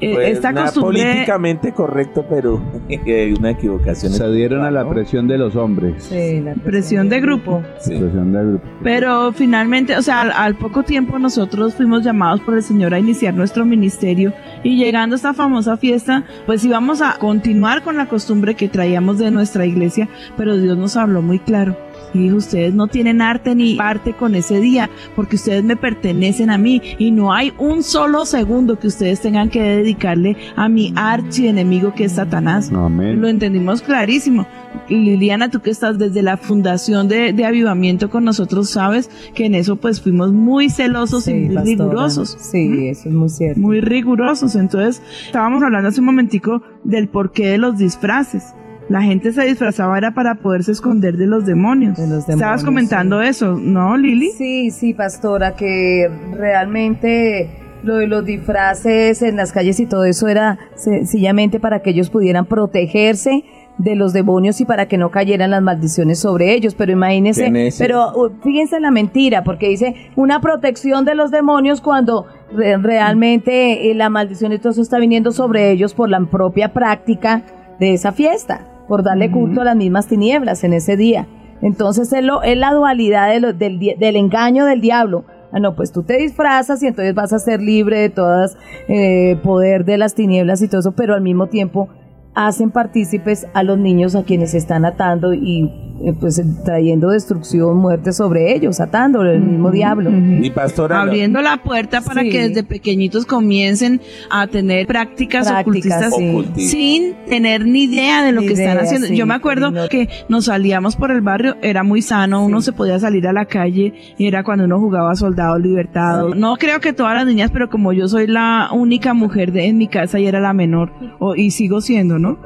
Eh, 0.02 0.14
fue 0.14 0.30
esta 0.30 0.50
una 0.50 0.66
costumbre 0.66 1.04
políticamente 1.04 1.72
correcto, 1.72 2.26
pero 2.30 2.62
una 3.40 3.52
equivocación. 3.52 4.12
Se 4.12 4.32
dieron 4.32 4.64
a 4.64 4.72
la 4.72 4.88
presión 4.88 5.28
de 5.28 5.38
los 5.38 5.56
hombres. 5.56 6.04
Sí, 6.04 6.42
la 6.42 6.54
presión 6.56 7.10
de 7.10 7.22
grupo. 7.22 7.64
Sí. 7.80 7.98
Presión 7.98 8.34
del 8.34 8.48
grupo. 8.48 8.66
Pero 8.84 9.32
finalmente, 9.34 9.96
o 9.96 10.02
sea, 10.02 10.22
al, 10.22 10.32
al 10.32 10.56
poco 10.56 10.84
tiempo 10.84 11.18
nosotros 11.20 11.76
fuimos 11.76 12.04
llamados 12.04 12.42
por 12.42 12.56
el 12.56 12.64
Señor 12.64 12.94
a 12.94 13.00
iniciar 13.00 13.34
nuestro 13.34 13.66
ministerio 13.66 14.34
y 14.64 14.78
llegando 14.78 15.16
a 15.16 15.18
esta 15.18 15.34
famosa 15.34 15.78
fiesta, 15.78 16.24
pues 16.46 16.64
íbamos 16.66 17.02
a 17.02 17.18
continuar 17.18 17.84
con 17.84 17.98
la 17.98 18.08
costumbre 18.08 18.56
que 18.56 18.68
traíamos 18.68 19.20
de 19.20 19.32
nuestra 19.32 19.66
iglesia, 19.66 20.10
pero 20.38 20.58
Dios 20.58 20.78
nos 20.78 20.98
habló 20.98 21.22
muy 21.22 21.40
claro. 21.40 21.76
Y 22.16 22.20
dijo, 22.20 22.38
ustedes 22.38 22.74
no 22.74 22.88
tienen 22.88 23.22
arte 23.22 23.54
ni 23.56 23.76
parte 23.76 24.14
con 24.14 24.36
ese 24.36 24.62
día, 24.62 24.90
porque 25.16 25.36
ustedes 25.36 25.64
me 25.66 25.76
pertenecen 25.76 26.50
a 26.50 26.58
mí 26.58 26.82
y 26.98 27.12
no 27.12 27.34
hay 27.34 27.52
un 27.60 27.84
solo 27.84 28.26
segundo 28.26 28.80
que 28.80 28.88
ustedes 28.88 29.20
tengan 29.20 29.50
que 29.50 29.62
dedicarle 29.62 30.38
a 30.56 30.70
mi 30.70 30.94
archienemigo 30.96 31.94
que 31.94 32.06
es 32.06 32.14
Satanás. 32.14 32.72
Amén. 32.74 33.20
Lo 33.22 33.28
entendimos 33.28 33.82
clarísimo. 33.82 34.48
Y 34.88 34.96
Liliana, 34.96 35.50
tú 35.50 35.62
que 35.62 35.72
estás 35.72 35.98
desde 35.98 36.22
la 36.22 36.38
fundación 36.38 37.08
de, 37.08 37.34
de 37.34 37.46
avivamiento 37.46 38.10
con 38.10 38.24
nosotros, 38.24 38.70
sabes 38.70 39.10
que 39.34 39.46
en 39.46 39.56
eso 39.56 39.76
pues 39.76 40.00
fuimos 40.02 40.32
muy 40.32 40.70
celosos 40.70 41.28
y 41.28 41.34
muy 41.34 41.56
pastora. 41.56 41.66
rigurosos. 41.66 42.38
Sí, 42.40 42.88
eso 42.88 43.10
es 43.10 43.16
muy 43.16 43.30
cierto. 43.30 43.60
Muy 43.60 43.82
rigurosos. 43.82 44.56
Entonces, 44.56 45.02
estábamos 45.26 45.64
hablando 45.64 45.90
hace 45.90 46.00
un 46.00 46.06
momentico 46.06 46.62
del 46.84 47.08
porqué 47.10 47.48
de 47.48 47.58
los 47.58 47.78
disfraces. 47.78 48.54
La 48.88 49.02
gente 49.02 49.32
se 49.32 49.44
disfrazaba 49.46 49.98
era 49.98 50.14
para 50.14 50.36
poderse 50.36 50.72
esconder 50.72 51.18
de 51.18 51.26
los 51.26 51.46
demonios. 51.46 51.98
De 51.98 52.08
los 52.08 52.30
Estabas 52.30 52.64
comentando 52.64 53.22
eso, 53.22 53.56
¿no, 53.60 53.98
Lili? 53.98 54.30
Sí, 54.32 54.70
sí, 54.70 54.94
pastora, 54.94 55.56
que 55.56 56.08
realmente 56.34 57.50
lo 57.84 57.98
de 57.98 58.08
los 58.08 58.26
disfraces 58.26 59.22
en 59.22 59.38
las 59.38 59.52
calles 59.52 59.80
y 59.80 59.86
todo 59.86 60.06
eso 60.06 60.28
era 60.28 60.60
sencillamente 60.76 61.60
para 61.60 61.80
que 61.82 61.92
ellos 61.92 62.10
pudieran 62.10 62.46
protegerse 62.46 63.44
de 63.78 63.96
los 63.96 64.14
demonios 64.14 64.62
y 64.62 64.66
para 64.66 64.88
que 64.88 64.98
no 64.98 65.10
cayeran 65.12 65.52
las 65.52 65.62
maldiciones 65.62 66.20
sobre 66.20 66.54
ellos. 66.54 66.76
Pero 66.76 66.92
imagínense, 66.92 67.52
pero 67.80 68.12
uh, 68.16 68.30
fíjense 68.44 68.78
en 68.78 68.84
la 68.84 68.92
mentira, 68.92 69.44
porque 69.44 69.68
dice 69.68 69.96
una 70.16 70.40
protección 70.42 71.06
de 71.06 71.16
los 71.16 71.32
demonios 71.32 71.82
cuando 71.82 72.26
re- 72.54 72.78
realmente 72.78 73.90
eh, 73.92 73.96
la 73.96 74.10
maldición 74.10 74.54
y 74.54 74.60
todo 74.60 74.72
eso 74.72 74.82
está 74.82 74.98
viniendo 75.00 75.32
sobre 75.32 75.72
ellos 75.72 75.94
por 75.94 76.10
la 76.10 76.20
propia 76.26 76.72
práctica 76.74 77.44
de 77.80 77.94
esa 77.94 78.14
fiesta, 78.14 78.62
por 78.88 79.04
darle 79.04 79.32
culto 79.32 79.62
a 79.62 79.66
las 79.66 79.76
mismas 79.76 80.08
tinieblas 80.08 80.64
en 80.64 80.74
ese 80.74 80.96
día. 80.98 81.28
Entonces 81.62 82.12
es, 82.14 82.24
lo, 82.24 82.44
es 82.44 82.58
la 82.58 82.74
dualidad 82.74 83.30
de 83.30 83.40
lo- 83.40 83.54
del, 83.54 83.80
del 83.80 84.16
engaño 84.16 84.66
del 84.66 84.82
diablo. 84.82 85.24
Ah, 85.52 85.60
no, 85.60 85.76
pues 85.76 85.92
tú 85.92 86.04
te 86.04 86.18
disfrazas 86.18 86.84
y 86.84 86.88
entonces 86.88 87.16
vas 87.16 87.32
a 87.32 87.40
ser 87.40 87.62
libre 87.62 88.00
de 88.00 88.10
todas 88.10 88.58
eh, 88.90 89.38
poder 89.44 89.86
de 89.86 89.98
las 89.98 90.14
tinieblas 90.14 90.62
y 90.62 90.68
todo 90.68 90.82
eso, 90.82 90.92
pero 90.92 91.14
al 91.16 91.22
mismo 91.22 91.48
tiempo 91.48 91.88
hacen 92.34 92.72
partícipes 92.72 93.48
a 93.54 93.64
los 93.64 93.78
niños 93.78 94.14
a 94.16 94.24
quienes 94.24 94.52
se 94.52 94.58
están 94.58 94.84
atando 94.84 95.34
y 95.34 95.72
pues 96.20 96.42
trayendo 96.66 97.10
destrucción, 97.10 97.78
muerte 97.78 98.12
sobre 98.12 98.54
ellos, 98.54 98.80
atándolo 98.80 99.32
el 99.32 99.42
mismo 99.42 99.72
diablo. 99.72 100.12
Mi 100.12 100.50
pastora. 100.50 101.02
Abriendo 101.02 101.42
la 101.42 101.58
puerta 101.64 102.02
para 102.02 102.22
Sí. 102.22 102.30
que 102.30 102.50
desde 102.50 102.64
pequeñitos 102.64 103.26
comiencen 103.26 104.02
a 104.30 104.48
tener 104.48 104.88
prácticas, 104.88 105.48
Prácticas, 105.48 106.08
ocultistas 106.12 106.14
sí. 106.56 106.68
Sin 106.68 107.16
tener 107.28 107.66
ni 107.66 107.84
idea 107.86 108.24
de 108.24 108.32
lo 108.34 108.42
Ni 108.42 108.48
que 108.48 108.54
están 108.54 108.78
haciendo. 108.78 109.08
sí, 109.08 109.16
Yo 109.16 109.26
me 109.26 109.34
acuerdo 109.34 109.72
no- 109.72 109.88
que 109.90 110.10
nos 110.30 110.46
salíamos 110.46 110.96
por 110.96 111.12
el 111.12 111.22
barrio, 111.22 111.56
era 111.62 111.84
muy 111.84 112.02
sano, 112.02 112.44
uno 112.46 112.62
se 112.62 112.74
podía 112.74 113.00
salir 113.00 113.28
a 113.28 113.34
la 113.34 113.46
calle, 113.46 113.94
y 114.18 114.28
era 114.28 114.44
cuando 114.44 114.66
uno 114.66 114.80
jugaba 114.80 115.16
soldado 115.16 115.58
libertado. 115.58 116.36
No 116.36 116.58
creo 116.58 116.80
que 116.82 116.94
todas 116.94 117.16
las 117.16 117.26
niñas, 117.26 117.52
pero 117.52 117.70
como 117.70 117.94
yo 117.94 118.08
soy 118.08 118.28
la 118.28 118.70
única 118.74 119.14
mujer 119.14 119.52
de, 119.52 119.66
en 119.68 119.78
mi 119.78 119.88
casa 119.88 120.20
y 120.20 120.28
era 120.28 120.40
la 120.40 120.54
menor, 120.54 120.92
o- 121.20 121.36
y 121.36 121.52
sigo 121.52 121.80
siendo, 121.82 122.20
¿no? 122.20 122.38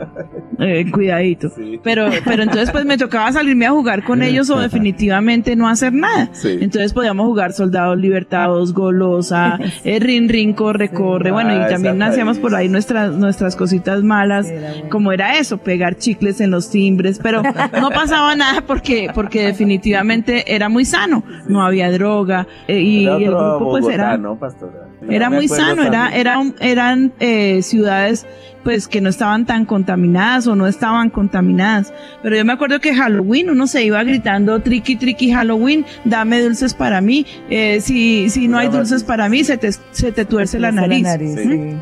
Eh, 0.60 0.86
cuidadito. 0.92 1.50
Sí. 1.50 1.80
Pero, 1.84 2.08
pero 2.26 2.44
entonces 2.44 2.70
pues 2.72 2.86
me 2.86 2.98
tocaba 2.98 3.32
salirme 3.40 3.66
a 3.66 3.72
jugar 3.72 4.04
con 4.04 4.22
ellos 4.22 4.50
o 4.50 4.60
definitivamente 4.60 5.56
no 5.56 5.68
hacer 5.68 5.94
nada. 5.94 6.30
Sí. 6.34 6.58
Entonces 6.62 6.94
podíamos 6.94 7.26
jugar 7.26 7.54
soldados 7.54 7.98
libertados, 7.98 8.74
golosa, 8.74 9.60
eh, 9.84 10.00
rin 10.00 10.30
rin, 10.30 10.54
corre, 10.54 10.90
corre. 10.90 11.32
Bueno, 11.32 11.50
Ah, 11.52 11.66
y 11.68 11.74
también 11.74 11.96
esa 12.02 12.08
hacíamos 12.12 12.38
por 12.38 12.54
ahí 12.56 12.70
nuestras, 12.70 13.14
nuestras 13.14 13.56
cositas 13.56 14.04
malas, 14.04 14.48
Sí, 14.48 14.54
era 14.54 14.72
bueno. 14.72 14.90
como 14.90 15.12
era 15.12 15.38
eso, 15.38 15.58
pegar 15.58 15.96
chicles 15.96 16.42
en 16.42 16.52
los 16.52 16.70
timbres, 16.70 17.20
pero 17.22 17.42
no 17.82 17.90
pasaba 17.90 18.36
nada 18.36 18.62
porque, 18.68 19.10
porque 19.16 19.44
definitivamente 19.46 20.54
era 20.54 20.70
muy 20.70 20.86
sano, 20.86 21.24
no 21.48 21.62
había 21.64 21.92
droga, 21.92 22.48
eh, 22.68 22.80
y 22.82 23.06
Era 23.06 23.16
el 23.16 23.26
grupo 23.26 23.70
pues 23.72 23.84
Bogotá, 23.84 23.94
era, 23.94 24.18
¿no, 24.18 24.36
pastora? 24.38 24.89
Era 25.08 25.30
muy 25.30 25.48
sano, 25.48 25.84
era, 25.84 26.10
era 26.10 26.42
eran 26.60 27.14
eh, 27.20 27.62
ciudades 27.62 28.26
pues 28.64 28.88
que 28.88 29.00
no 29.02 29.10
estaban 29.10 29.46
tan 29.46 29.66
contaminadas 29.66 30.48
o 30.48 30.56
no 30.56 30.68
estaban 30.68 31.10
contaminadas. 31.10 31.94
Pero 32.22 32.36
yo 32.36 32.46
me 32.46 32.54
acuerdo 32.54 32.80
que 32.80 32.94
Halloween 32.94 33.50
uno 33.50 33.68
se 33.68 33.84
iba 33.84 34.04
gritando 34.04 34.62
tricky 34.62 34.96
tricky 34.96 35.32
Halloween, 35.32 35.86
dame 36.04 36.42
dulces 36.42 36.74
para 36.74 37.02
mí. 37.02 37.26
Eh, 37.50 37.80
si, 37.82 38.30
si 38.30 38.48
no 38.48 38.58
hay 38.58 38.68
dulces 38.68 39.04
para 39.04 39.30
mí, 39.30 39.44
se 39.44 39.58
te, 39.58 39.72
se 39.72 40.12
te 40.12 40.26
tuerce 40.26 40.60
la 40.60 40.72
nariz. 40.72 41.08
Sí. 41.18 41.28
sí. 41.36 41.76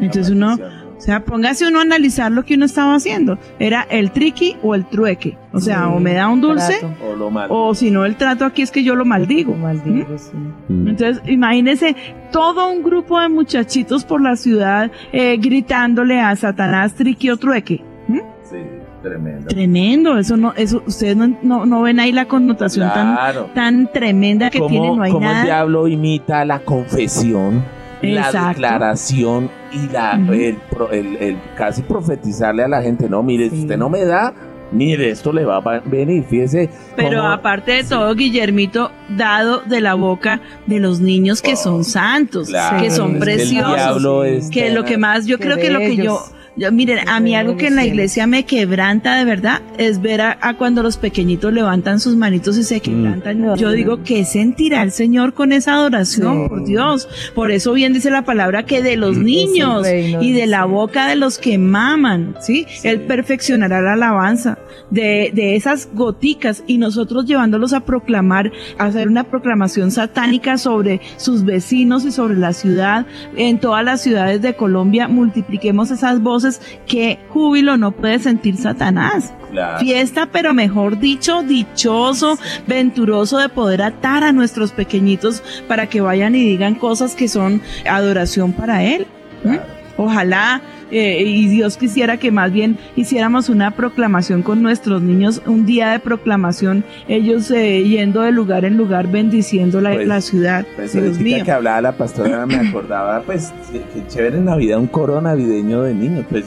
Entonces 0.00 0.30
uno, 0.30 0.58
O 0.96 1.00
sea, 1.00 1.24
póngase 1.24 1.66
uno 1.68 1.80
a 1.80 1.82
analizar 1.82 2.32
lo 2.32 2.44
que 2.44 2.54
uno 2.54 2.64
estaba 2.64 2.94
haciendo. 2.94 3.38
Era 3.58 3.86
el 3.90 4.10
triqui 4.12 4.56
o 4.62 4.74
el 4.74 4.86
trueque. 4.86 5.36
O 5.52 5.60
sea, 5.60 5.80
Sí, 5.86 5.92
o 5.94 6.00
me 6.00 6.14
da 6.14 6.28
un 6.28 6.40
dulce, 6.40 6.78
trato. 6.78 6.94
O 7.06 7.14
lo 7.14 7.28
o 7.48 7.74
si 7.74 7.90
no, 7.90 8.04
el 8.04 8.16
trato 8.16 8.44
aquí 8.46 8.62
es 8.62 8.70
que 8.70 8.82
yo 8.82 8.94
lo 8.94 9.04
maldigo. 9.04 9.52
Como 9.52 9.66
maldigo, 9.66 10.16
sí. 10.16 10.32
Entonces, 10.68 11.20
imagínese 11.26 11.94
todo 12.32 12.68
un 12.70 12.82
grupo 12.82 13.20
de 13.20 13.28
muchachitos 13.28 14.04
por 14.04 14.22
la 14.22 14.36
ciudad 14.36 14.90
eh, 15.12 15.36
gritándole 15.38 16.20
a 16.20 16.34
Satanás 16.34 16.94
triqui 16.94 17.30
o 17.30 17.36
trueque. 17.36 17.82
¿Mm? 18.08 18.18
Sí, 18.42 18.56
tremendo. 19.02 19.46
Tremendo, 19.48 20.18
eso 20.18 20.36
no, 20.36 20.54
eso, 20.54 20.82
ustedes 20.86 21.16
no, 21.16 21.36
no, 21.42 21.66
no 21.66 21.82
ven 21.82 22.00
ahí 22.00 22.12
la 22.12 22.26
connotación 22.26 22.88
Claro. 22.90 23.44
tan, 23.54 23.84
tan 23.86 23.92
tremenda 23.92 24.48
que 24.50 24.58
¿Cómo, 24.58 24.70
tiene, 24.70 24.96
no 24.96 25.02
hay 25.02 25.12
cómo 25.12 25.30
el 25.30 25.42
diablo 25.44 25.88
imita 25.88 26.44
la 26.44 26.60
confesión, 26.60 27.64
la 28.02 28.30
declaración 28.48 29.50
y 29.76 29.88
la, 29.92 30.12
el, 30.32 30.56
pro- 30.70 30.90
el- 30.90 31.16
el 31.16 31.36
casi 31.56 31.82
profetizarle 31.82 32.64
a 32.64 32.68
la 32.68 32.82
gente, 32.82 33.08
no, 33.08 33.22
mire, 33.22 33.50
si 33.50 33.60
usted 33.60 33.76
no 33.76 33.88
me 33.88 34.04
da, 34.04 34.34
mire, 34.72 35.10
esto 35.10 35.32
le 35.32 35.44
va 35.44 35.58
a 35.58 35.80
venir, 35.84 36.24
fíjese. 36.24 36.68
Pero 36.96 37.18
cómo- 37.20 37.28
aparte 37.32 37.72
de 37.72 37.84
todo, 37.84 38.14
Guillermito, 38.14 38.90
dado 39.16 39.60
de 39.60 39.80
la 39.80 39.94
boca 39.94 40.40
de 40.66 40.80
los 40.80 41.00
niños 41.00 41.40
que 41.42 41.54
son 41.56 41.84
santos, 41.84 42.48
Claro, 42.48 42.82
que 42.82 42.90
son 42.90 43.14
el 43.14 43.18
preciosos. 43.20 43.74
diablo 43.74 44.24
es 44.24 44.50
que 44.50 44.70
lo 44.70 44.84
que 44.84 44.98
más, 44.98 45.26
yo 45.26 45.38
creo 45.38 45.56
que 45.56 45.70
lo 45.70 45.78
que 45.78 45.96
yo. 45.96 46.20
Yo- 46.56 46.72
miren, 46.72 47.08
a 47.08 47.20
mí 47.20 47.34
algo 47.36 47.56
que 47.56 47.66
en 47.68 47.76
la 47.76 47.84
iglesia 47.84 48.26
me 48.26 48.44
quebranta 48.44 49.16
de 49.16 49.24
verdad 49.24 49.62
es 49.78 50.00
ver 50.00 50.20
a, 50.20 50.38
a 50.40 50.54
cuando 50.56 50.82
los 50.82 50.96
pequeñitos 50.96 51.52
levantan 51.52 52.00
sus 52.00 52.16
manitos 52.16 52.56
y 52.58 52.62
se 52.64 52.80
quebrantan. 52.80 53.40
Mm. 53.42 53.56
Yo 53.56 53.70
digo, 53.72 54.02
¿qué 54.04 54.24
sentirá 54.24 54.82
el 54.82 54.90
Señor 54.92 55.34
con 55.34 55.52
esa 55.52 55.74
adoración? 55.74 56.42
Sí. 56.44 56.48
Por 56.48 56.64
Dios. 56.64 57.08
Por 57.34 57.50
eso 57.50 57.72
bien 57.72 57.92
dice 57.92 58.10
la 58.10 58.22
palabra 58.22 58.64
que 58.64 58.82
de 58.82 58.96
los 58.96 59.16
niños 59.16 59.82
reino 59.82 60.22
y 60.22 60.32
de 60.32 60.46
la 60.46 60.64
boca 60.64 61.06
de 61.08 61.16
los 61.16 61.38
que 61.38 61.58
maman, 61.58 62.34
¿sí? 62.40 62.66
Él 62.82 63.00
perfeccionará 63.02 63.80
la 63.80 63.92
alabanza 63.94 64.58
de, 64.90 65.30
de 65.34 65.56
esas 65.56 65.88
goticas 65.92 66.62
y 66.66 66.78
nosotros 66.78 67.26
llevándolos 67.26 67.72
a 67.72 67.80
proclamar, 67.80 68.52
a 68.78 68.84
hacer 68.86 69.08
una 69.08 69.24
proclamación 69.24 69.90
satánica 69.90 70.58
sobre 70.58 71.00
sus 71.16 71.44
vecinos 71.44 72.04
y 72.04 72.12
sobre 72.12 72.36
la 72.36 72.52
ciudad, 72.52 73.06
en 73.36 73.58
todas 73.58 73.84
las 73.84 74.00
ciudades 74.02 74.42
de 74.42 74.54
Colombia, 74.54 75.08
multipliquemos 75.08 75.90
esas 75.90 76.22
voces 76.22 76.45
que 76.86 77.18
júbilo 77.30 77.76
no 77.76 77.92
puede 77.92 78.18
sentir 78.18 78.56
Satanás. 78.56 79.32
Claro. 79.50 79.78
Fiesta, 79.78 80.26
pero 80.26 80.52
mejor 80.52 80.98
dicho, 80.98 81.42
dichoso, 81.42 82.38
venturoso 82.66 83.38
de 83.38 83.48
poder 83.48 83.82
atar 83.82 84.24
a 84.24 84.32
nuestros 84.32 84.72
pequeñitos 84.72 85.42
para 85.68 85.88
que 85.88 86.00
vayan 86.00 86.34
y 86.34 86.44
digan 86.44 86.74
cosas 86.74 87.14
que 87.14 87.28
son 87.28 87.62
adoración 87.88 88.52
para 88.52 88.82
Él. 88.84 89.06
¿Mm? 89.44 89.56
Ojalá 89.96 90.60
eh, 90.90 91.22
y 91.26 91.48
Dios 91.48 91.76
quisiera 91.76 92.16
que 92.16 92.30
más 92.30 92.52
bien 92.52 92.78
hiciéramos 92.94 93.48
una 93.48 93.72
proclamación 93.72 94.42
con 94.42 94.62
nuestros 94.62 95.02
niños, 95.02 95.42
un 95.46 95.66
día 95.66 95.90
de 95.90 95.98
proclamación, 95.98 96.84
ellos 97.08 97.50
eh, 97.50 97.82
yendo 97.82 98.22
de 98.22 98.30
lugar 98.30 98.64
en 98.64 98.76
lugar 98.76 99.10
bendiciendo 99.10 99.80
la, 99.80 99.94
Pues, 99.94 100.06
la 100.06 100.20
ciudad. 100.20 100.66
Pues 100.76 100.92
Dios 100.92 101.18
mío. 101.18 101.44
que 101.44 101.50
hablaba 101.50 101.80
la 101.80 101.92
pastora 101.92 102.46
me 102.46 102.56
acordaba, 102.56 103.22
pues, 103.22 103.52
que 103.72 104.06
chévere 104.08 104.36
en 104.38 104.44
Navidad 104.44 104.78
un 104.78 104.86
coro 104.86 105.20
navideño 105.20 105.82
de 105.82 105.94
niños, 105.94 106.24
pues 106.28 106.44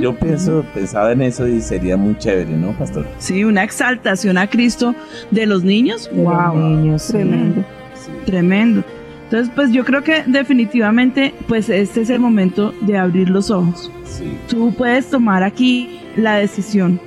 yo 0.00 0.14
pienso, 0.16 0.64
pensaba 0.74 1.12
en 1.12 1.22
eso 1.22 1.46
y 1.46 1.60
sería 1.60 1.96
muy 1.96 2.18
chévere, 2.18 2.50
¿no, 2.56 2.72
pastor? 2.72 3.06
Sí, 3.18 3.44
una 3.44 3.62
exaltación 3.62 4.36
a 4.36 4.48
Cristo 4.48 4.94
de 5.30 5.46
los 5.46 5.62
niños. 5.64 6.10
De 6.12 6.22
los 6.22 6.24
wow, 6.24 6.56
niños, 6.56 7.02
sí. 7.02 7.12
tremendo. 7.12 7.64
Sí. 7.94 8.10
Tremendo. 8.26 8.84
Entonces, 9.24 9.50
pues 9.54 9.72
yo 9.72 9.84
creo 9.84 10.02
que 10.02 10.22
definitivamente, 10.26 11.34
pues 11.48 11.68
este 11.68 12.02
es 12.02 12.10
el 12.10 12.20
momento 12.20 12.74
de 12.82 12.98
abrir 12.98 13.30
los 13.30 13.50
ojos. 13.50 13.90
Sí. 14.04 14.36
Tú 14.48 14.72
puedes 14.76 15.08
tomar 15.10 15.42
aquí 15.42 16.00
la 16.16 16.36
decisión. 16.36 17.00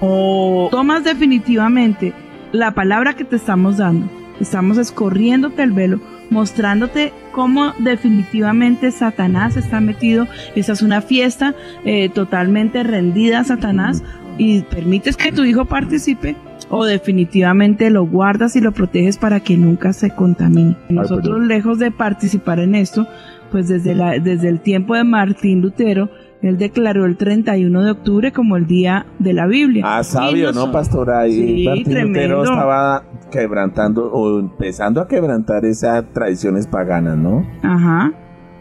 O 0.00 0.68
tomas 0.70 1.04
definitivamente 1.04 2.12
la 2.52 2.70
palabra 2.70 3.14
que 3.14 3.24
te 3.24 3.36
estamos 3.36 3.78
dando. 3.78 4.08
Estamos 4.40 4.78
escorriéndote 4.78 5.62
el 5.62 5.72
velo, 5.72 6.00
mostrándote 6.30 7.12
cómo 7.32 7.72
definitivamente 7.78 8.92
Satanás 8.92 9.56
está 9.56 9.80
metido. 9.80 10.28
Esa 10.54 10.72
es 10.72 10.82
una 10.82 11.02
fiesta 11.02 11.54
eh, 11.84 12.08
totalmente 12.08 12.84
rendida 12.84 13.40
a 13.40 13.44
Satanás 13.44 14.04
y 14.38 14.62
permites 14.62 15.16
que 15.16 15.32
tu 15.32 15.44
hijo 15.44 15.64
participe 15.64 16.36
o 16.70 16.84
definitivamente 16.84 17.90
lo 17.90 18.04
guardas 18.06 18.54
y 18.56 18.60
lo 18.60 18.72
proteges 18.72 19.18
para 19.18 19.40
que 19.40 19.56
nunca 19.56 19.92
se 19.92 20.10
contamine. 20.10 20.76
Nosotros 20.88 21.22
perdón. 21.28 21.48
lejos 21.48 21.78
de 21.78 21.90
participar 21.90 22.60
en 22.60 22.74
esto, 22.74 23.06
pues 23.50 23.68
desde, 23.68 23.94
la, 23.94 24.18
desde 24.18 24.48
el 24.48 24.60
tiempo 24.60 24.94
de 24.94 25.04
Martín 25.04 25.62
Lutero, 25.62 26.10
él 26.42 26.56
declaró 26.58 27.04
el 27.06 27.16
31 27.16 27.82
de 27.82 27.90
octubre 27.90 28.30
como 28.32 28.56
el 28.56 28.66
día 28.66 29.06
de 29.18 29.32
la 29.32 29.46
Biblia. 29.46 29.82
Ah, 29.86 30.04
sabio, 30.04 30.52
¿no, 30.52 30.70
pastora? 30.70 31.26
Y 31.26 31.32
Sí, 31.32 31.64
Martín 31.66 31.84
tremendo. 31.84 32.36
Lutero 32.36 32.42
estaba 32.44 33.02
quebrantando 33.32 34.10
o 34.12 34.38
empezando 34.38 35.00
a 35.00 35.08
quebrantar 35.08 35.64
esas 35.64 36.04
tradiciones 36.12 36.66
paganas, 36.66 37.16
¿no? 37.16 37.44
Ajá. 37.62 38.12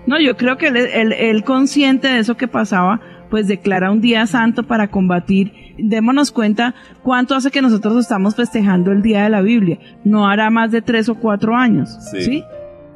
No, 0.07 0.19
yo 0.21 0.37
creo 0.37 0.57
que 0.57 0.67
él, 0.67 0.77
él- 0.77 1.13
él 1.13 1.43
consciente 1.43 2.07
de 2.07 2.19
eso 2.19 2.35
que 2.37 2.47
pasaba, 2.47 3.01
pues 3.29 3.47
declara 3.47 3.91
un 3.91 4.01
día 4.01 4.25
santo 4.27 4.63
para 4.63 4.89
combatir. 4.89 5.53
Démonos 5.77 6.31
cuenta 6.31 6.75
cuánto 7.03 7.35
hace 7.35 7.51
que 7.51 7.61
nosotros 7.61 7.97
estamos 7.97 8.35
festejando 8.35 8.91
el 8.91 9.01
día 9.01 9.23
de 9.23 9.29
la 9.29 9.41
Biblia. 9.41 9.79
No 10.03 10.27
hará 10.27 10.49
más 10.49 10.71
de 10.71 10.81
tres 10.81 11.09
o 11.09 11.15
cuatro 11.15 11.55
años. 11.55 11.97
Sí. 12.11 12.21
¿Sí? 12.21 12.43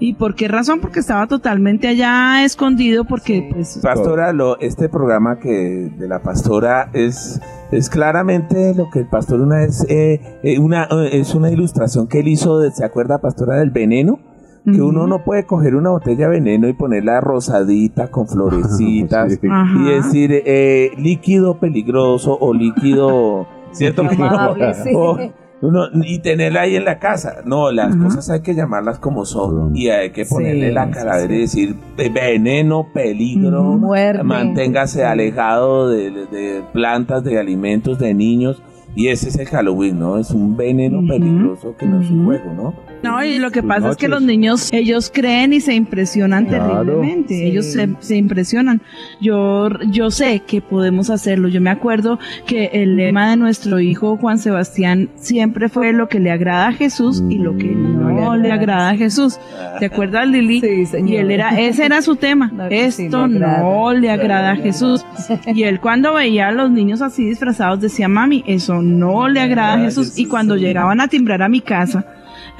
¿Y 0.04 0.16
por 0.16 0.34
qué 0.34 0.48
razón? 0.48 0.80
Porque 0.82 1.00
estaba 1.00 1.28
totalmente 1.28 1.88
allá 1.88 2.44
escondido, 2.44 3.06
porque 3.06 3.48
pues... 3.54 3.80
Pastora, 3.84 4.34
lo, 4.34 4.60
este 4.60 4.90
programa 4.90 5.38
que 5.38 5.92
de 5.96 6.08
la 6.08 6.24
pastora 6.24 6.90
es, 6.94 7.40
es 7.72 7.88
claramente 7.88 8.74
lo 8.74 8.90
que 8.90 8.98
el 8.98 9.08
pastor 9.08 9.42
una 9.42 9.58
vez, 9.58 9.86
eh, 9.90 10.40
eh, 10.42 10.58
una, 10.58 10.86
eh, 10.86 11.20
es 11.20 11.36
una 11.36 11.52
ilustración 11.52 12.08
que 12.08 12.22
él 12.22 12.30
hizo, 12.30 12.58
de, 12.58 12.72
¿se 12.72 12.84
acuerda, 12.84 13.20
pastora, 13.20 13.58
del 13.58 13.70
veneno? 13.70 14.31
Que 14.64 14.82
uno 14.82 15.08
no 15.08 15.24
puede 15.24 15.46
coger 15.46 15.76
una 15.76 15.90
botella 15.90 16.26
de 16.30 16.40
veneno 16.40 16.68
y 16.68 16.74
ponerla 16.74 17.20
rosadita 17.20 18.10
con 18.12 18.28
florecitas 18.28 19.34
Sí. 19.34 19.40
Y 19.80 19.84
decir 19.90 20.32
eh, 20.46 20.92
líquido 20.98 21.58
peligroso 21.58 22.38
o 22.40 22.54
líquido, 22.54 23.48
¿cierto? 23.72 24.02
Amable, 24.10 24.74
sí. 24.76 24.92
O- 24.96 25.18
uno- 25.64 25.86
y 26.04 26.18
tenerla 26.20 26.62
ahí 26.62 26.76
en 26.76 26.86
la 26.86 26.98
casa. 26.98 27.38
No, 27.46 27.72
las 27.72 27.96
cosas 27.96 28.28
hay 28.32 28.42
que 28.42 28.56
llamarlas 28.56 28.98
como 28.98 29.26
son 29.26 29.76
y 29.76 29.90
hay 29.90 30.10
que 30.12 30.26
ponerle 30.26 30.70
Sí, 30.70 30.74
la 30.74 30.90
calavera 30.90 31.36
y 31.36 31.42
decir 31.42 31.76
"Ve- 31.96 32.10
veneno, 32.10 32.88
peligro. 32.92 33.62
Muerte. 33.64 34.24
manténgase 34.24 35.06
alejado 35.06 35.88
de, 35.90 36.10
de 36.12 36.64
plantas, 36.74 37.24
de 37.24 37.38
alimentos, 37.40 38.00
de 38.00 38.14
niños. 38.16 38.62
Y 38.96 39.08
ese 39.10 39.30
es 39.30 39.38
el 39.38 39.46
Halloween, 39.48 40.00
¿no? 40.00 40.18
Es 40.18 40.32
un 40.32 40.58
veneno 40.58 41.00
peligroso 41.08 41.76
que 41.78 41.86
no 41.86 42.02
es 42.02 42.10
un 42.10 42.26
juego, 42.26 42.54
¿no? 42.54 42.74
No, 43.04 43.24
y 43.24 43.38
lo 43.40 43.52
que 43.52 43.62
Sus 43.62 43.68
pasa 43.70 43.90
es 43.90 43.98
que 43.98 44.08
los 44.08 44.22
niños, 44.22 44.70
ellos 44.72 45.12
creen 45.14 45.54
y 45.54 45.62
se 45.62 45.74
impresionan 45.74 46.46
Claro. 46.46 46.84
terriblemente. 46.86 47.34
Sí. 47.36 47.44
Ellos 47.44 47.66
se, 47.66 47.90
se 48.00 48.16
impresionan. 48.16 48.82
Yo, 49.20 49.70
yo 49.92 50.12
sé 50.12 50.42
que 50.42 50.62
podemos 50.62 51.10
hacerlo. 51.10 51.48
Yo 51.48 51.62
me 51.62 51.70
acuerdo 51.70 52.20
que 52.46 52.66
el 52.74 52.96
lema 52.98 53.30
de 53.32 53.38
nuestro 53.38 53.80
hijo 53.80 54.18
Juan 54.18 54.38
Sebastián 54.40 55.10
siempre 55.16 55.70
fue 55.70 55.94
lo 55.94 56.08
que 56.10 56.20
le 56.20 56.32
agrada 56.32 56.68
a 56.68 56.74
Jesús 56.74 57.24
y 57.30 57.38
lo 57.38 57.58
que 57.58 57.68
no 57.76 58.36
le 58.38 58.52
agrada 58.52 58.90
a 58.90 58.96
Jesús. 58.96 59.40
¿Te 59.80 59.86
acuerdas, 59.88 60.28
Lili? 60.28 60.62
Sí, 60.62 60.86
señor. 60.86 61.10
Y 61.10 61.18
él 61.18 61.32
era, 61.32 61.60
ese 61.60 61.86
era 61.86 62.02
su 62.02 62.16
tema. 62.16 62.52
No, 62.54 62.70
sí, 62.70 62.76
Esto 62.76 63.28
le 63.28 63.38
agrada. 63.38 63.62
no 63.64 63.94
le 63.94 64.12
agrada 64.12 64.52
a 64.52 64.56
Jesús. 64.56 65.06
Y 65.54 65.64
él 65.64 65.80
cuando 65.80 66.14
veía 66.14 66.50
a 66.50 66.52
los 66.52 66.70
niños 66.72 67.02
así 67.02 67.26
disfrazados 67.26 67.82
decía, 67.82 68.08
mami, 68.08 68.44
eso 68.48 68.82
no 68.82 69.28
le 69.28 69.40
agrada 69.42 69.74
a 69.74 69.80
Jesús. 69.80 70.18
Y 70.18 70.26
cuando 70.26 70.56
llegaban 70.56 71.02
a 71.02 71.08
timbrar 71.08 71.42
a 71.42 71.50
mi 71.50 71.62
casa, 71.62 72.06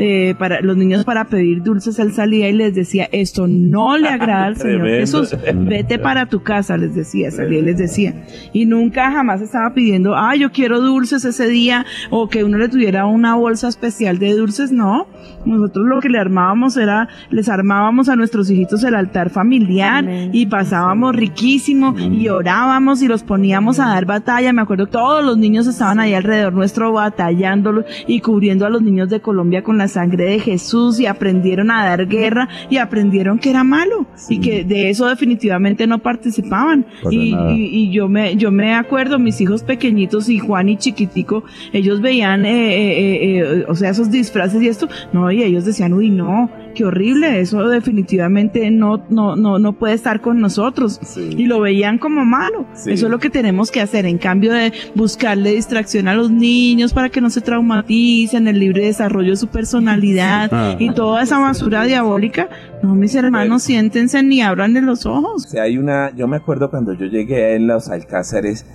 eh, 0.04 0.34
para 0.34 0.62
los 0.62 0.78
niños 0.78 1.06
para 1.06 1.26
pedir 1.26 1.62
dulces, 1.62 2.00
él 2.00 2.12
salía 2.12 2.50
y 2.50 2.54
les 2.54 2.74
decía, 2.74 3.08
esto 3.12 3.46
no 3.48 4.00
le 4.00 4.08
agrada 4.10 4.46
al 4.46 4.58
Señor. 4.58 4.88
Jesús, 4.88 5.38
vete 5.54 6.00
para 6.00 6.26
tu 6.26 6.42
casa, 6.42 6.76
les 6.76 6.96
decía, 6.96 7.30
salía 7.30 7.60
y 7.60 7.62
les 7.62 7.78
decía. 7.78 8.26
Y 8.52 8.66
nunca 8.66 9.12
jamás 9.12 9.42
estaba 9.42 9.76
pidiendo, 9.76 10.16
ah, 10.16 10.36
yo 10.36 10.52
quiero 10.52 10.82
dulces 10.82 11.24
ese 11.24 11.48
día, 11.48 11.86
o 12.10 12.30
que 12.30 12.44
uno 12.44 12.58
le 12.58 12.68
tuviera 12.68 13.06
una 13.06 13.36
bolsa 13.36 13.68
especial 13.68 14.18
de 14.18 14.34
dulces, 14.34 14.72
no. 14.72 15.06
Nosotros 15.46 15.86
lo 15.86 16.00
que 16.00 16.10
le 16.10 16.18
armábamos 16.18 16.78
era, 16.78 17.08
les 17.30 17.48
armábamos 17.48 18.10
a 18.10 18.16
nuestros 18.16 18.50
hijitos 18.50 18.84
el 18.84 18.96
altar 18.96 19.30
familiar 19.30 20.00
Amén. 20.00 20.32
y 20.34 20.48
pasábamos 20.48 21.16
riquísimo 21.16 21.96
y 21.98 22.28
orábamos 22.28 23.04
y 23.04 23.08
los 23.08 23.22
poníamos 23.22 23.80
a 23.80 23.88
dar 23.88 24.06
batalla. 24.06 24.52
Me 24.52 24.64
acuerdo 24.64 24.88
todos 24.88 25.24
los 25.24 25.38
niños 25.38 25.68
estaban 25.68 26.00
ahí 26.00 26.16
alrededor 26.16 26.54
nuestro 26.54 26.92
batallándolo 26.92 27.86
y 28.08 28.20
cubriendo 28.20 28.66
a 28.66 28.70
los 28.70 28.82
niños 28.82 29.10
de 29.10 29.20
Colombia 29.20 29.64
con 29.64 29.78
la 29.78 29.88
sangre 29.92 30.26
de 30.26 30.40
Jesús 30.40 31.00
y 31.00 31.06
aprendieron 31.06 31.72
a 31.72 31.86
dar 31.86 32.08
guerra 32.08 32.50
y 32.70 32.78
aprendieron 32.78 33.40
que 33.40 33.50
era 33.50 33.64
malo 33.64 34.08
y 34.30 34.40
que 34.40 34.64
de 34.64 34.90
eso 34.90 35.08
definitivamente 35.08 35.88
no 35.88 36.00
participaban. 36.00 36.86
Y 37.10 37.92
yo 37.92 38.08
me 38.08 38.36
yo 38.36 38.52
me 38.52 38.74
acuerdo, 38.74 39.20
mis 39.20 39.40
hijos 39.42 39.64
pequeñitos 39.64 40.30
y 40.30 40.40
Juan 40.40 40.70
y 40.70 40.78
chiquitico, 40.78 41.44
ellos 41.74 42.02
veían, 42.02 42.46
eh, 42.46 42.52
eh, 42.52 42.98
eh, 43.00 43.40
eh, 43.40 43.66
o 43.68 43.76
sea, 43.76 43.90
esos 43.90 44.12
disfraces 44.12 44.62
y 44.62 44.68
esto, 44.68 44.88
no, 45.14 45.32
y 45.32 45.44
ellos 45.44 45.66
decían, 45.66 45.94
uy, 45.94 46.10
no, 46.10 46.50
qué 46.74 46.86
horrible, 46.86 47.40
eso 47.40 47.68
definitivamente 47.68 48.70
no, 48.72 49.04
no, 49.10 49.36
no, 49.36 49.60
no 49.60 49.74
puede 49.74 49.94
estar 49.94 50.22
con 50.22 50.40
nosotros. 50.40 51.00
Sí. 51.04 51.30
Y 51.38 51.46
lo 51.46 51.60
veían 51.60 51.98
como 51.98 52.26
malo. 52.26 52.66
Sí. 52.74 52.92
Eso 52.92 53.06
es 53.06 53.12
lo 53.12 53.20
que 53.20 53.30
tenemos 53.30 53.72
que 53.72 53.82
hacer. 53.82 54.06
En 54.06 54.18
cambio 54.18 54.54
de 54.54 54.74
buscarle 54.96 55.54
distracción 55.54 56.08
a 56.08 56.14
los 56.14 56.32
niños 56.32 56.94
para 56.94 57.10
que 57.10 57.22
no 57.22 57.30
se 57.30 57.42
traumaticen, 57.42 58.48
el 58.48 58.60
libre 58.60 58.86
desarrollo 58.86 59.32
de 59.32 59.38
su 59.38 59.48
personalidad 59.48 60.50
Ah. 60.52 60.76
y 60.80 60.94
toda 60.94 61.24
esa 61.24 61.40
basura 61.40 61.84
diabólica. 61.86 62.50
No, 62.84 62.96
mis 62.96 63.14
hermanos, 63.16 63.64
siéntense 63.64 64.22
ni 64.24 64.42
abran 64.42 64.74
de 64.74 64.82
los 64.82 65.06
ojos. 65.06 65.44
sea, 65.44 65.64
hay 65.64 65.78
una, 65.78 66.12
yo 66.16 66.28
me 66.28 66.38
acuerdo 66.38 66.70
cuando 66.70 66.94
yo 66.94 67.06
llegué 67.06 67.56
en 67.56 67.68
los 67.68 67.90
Alcázares, 67.90 68.66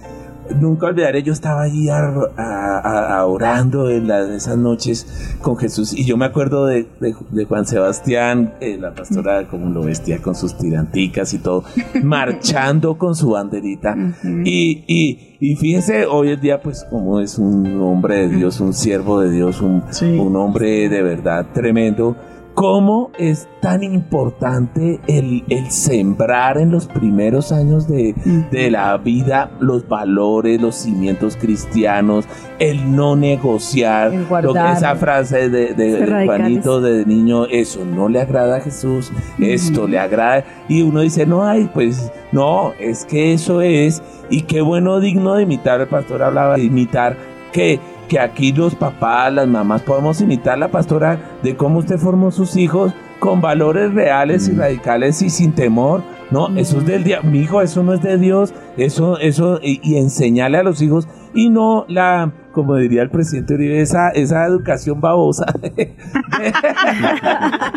nunca 0.60 0.86
olvidaré, 0.86 1.22
yo 1.22 1.32
estaba 1.32 1.62
allí 1.62 1.88
a- 1.88 2.12
a- 2.36 3.16
a- 3.18 3.26
orando 3.26 3.90
en 3.90 4.08
las, 4.08 4.28
esas 4.30 4.56
noches 4.56 5.36
con 5.42 5.56
Jesús. 5.56 5.92
Y 5.92 6.04
yo 6.04 6.16
me 6.16 6.24
acuerdo 6.26 6.66
de, 6.66 6.86
de- 7.00 7.14
de 7.30 7.44
Juan 7.44 7.66
Sebastián, 7.66 8.54
eh, 8.60 8.78
la 8.80 8.94
pastora 8.94 9.48
como 9.48 9.70
lo 9.70 9.82
vestía 9.82 10.18
con 10.22 10.34
sus 10.34 10.56
tiranticas 10.56 11.32
y 11.34 11.38
todo, 11.38 11.64
marchando 12.02 12.96
con 12.98 13.14
su 13.14 13.30
banderita. 13.30 13.96
Y, 14.44 14.84
y, 14.86 15.36
y 15.40 15.56
fíjense, 15.56 16.06
hoy 16.06 16.30
en 16.30 16.40
día 16.40 16.60
pues 16.62 16.84
como 16.88 17.20
es 17.20 17.38
un 17.38 17.80
hombre 17.82 18.28
de 18.28 18.36
Dios, 18.36 18.60
un 18.60 18.72
siervo 18.72 19.20
de 19.20 19.30
Dios, 19.30 19.60
un, 19.60 19.82
Sí. 19.90 20.06
un 20.18 20.36
hombre 20.36 20.88
de 20.88 21.02
verdad 21.02 21.46
tremendo, 21.52 22.16
cómo 22.56 23.10
es 23.18 23.46
tan 23.60 23.82
importante 23.82 24.98
el, 25.08 25.44
el 25.50 25.70
sembrar 25.70 26.56
en 26.56 26.70
los 26.70 26.86
primeros 26.86 27.52
años 27.52 27.86
de, 27.86 28.14
de 28.50 28.70
la 28.70 28.96
vida 28.96 29.50
los 29.60 29.86
valores, 29.86 30.58
los 30.62 30.74
cimientos 30.74 31.36
cristianos, 31.36 32.24
el 32.58 32.96
no 32.96 33.14
negociar, 33.14 34.06
El 34.08 34.20
lo 34.20 34.22
que- 34.22 34.28
guardar. 34.28 34.76
esa 34.78 34.96
frase 34.96 35.50
de, 35.50 35.74
de- 35.74 36.06
de. 36.06 36.24
Juanito 36.24 36.80
de 36.80 37.04
niño, 37.04 37.44
eso 37.44 37.84
no 37.84 38.08
le 38.08 38.22
agrada 38.22 38.56
a 38.56 38.60
Jesús, 38.60 39.12
esto 39.38 39.86
le 39.86 39.98
agrada, 39.98 40.42
y 40.66 40.80
uno 40.80 41.02
dice, 41.02 41.26
no, 41.26 41.44
ay, 41.44 41.68
pues 41.74 42.10
no, 42.32 42.72
es 42.80 43.04
que 43.04 43.34
eso 43.34 43.60
es, 43.60 44.02
y 44.30 44.42
qué 44.44 44.62
bueno, 44.62 44.98
digno 45.00 45.34
de 45.34 45.42
imitar, 45.42 45.82
el 45.82 45.88
pastor 45.88 46.22
hablaba 46.22 46.56
de 46.56 46.64
imitar, 46.64 47.18
que 47.52 47.80
que 48.08 48.18
aquí 48.18 48.52
los 48.52 48.74
papás, 48.74 49.32
las 49.32 49.48
mamás 49.48 49.82
podemos 49.82 50.20
imitar 50.20 50.58
la 50.58 50.68
pastora 50.68 51.20
de 51.42 51.56
cómo 51.56 51.80
usted 51.80 51.98
formó 51.98 52.30
sus 52.30 52.56
hijos 52.56 52.92
con 53.18 53.40
valores 53.40 53.92
reales 53.94 54.48
y 54.48 54.52
radicales 54.52 55.22
y 55.22 55.30
sin 55.30 55.52
temor. 55.52 56.02
No, 56.30 56.48
eso 56.56 56.78
es 56.78 56.86
del 56.86 57.04
día, 57.04 57.20
mi 57.22 57.40
hijo, 57.40 57.62
eso 57.62 57.82
no 57.82 57.92
es 57.92 58.02
de 58.02 58.18
Dios, 58.18 58.52
eso, 58.76 59.18
eso, 59.18 59.60
y, 59.62 59.80
y 59.82 59.96
enseñarle 59.96 60.58
a 60.58 60.62
los 60.64 60.82
hijos, 60.82 61.06
y 61.34 61.50
no 61.50 61.84
la, 61.88 62.32
como 62.56 62.74
diría 62.76 63.02
el 63.02 63.10
presidente 63.10 63.52
Uribe, 63.52 63.82
esa, 63.82 64.08
esa 64.08 64.46
educación 64.46 64.98
babosa 64.98 65.44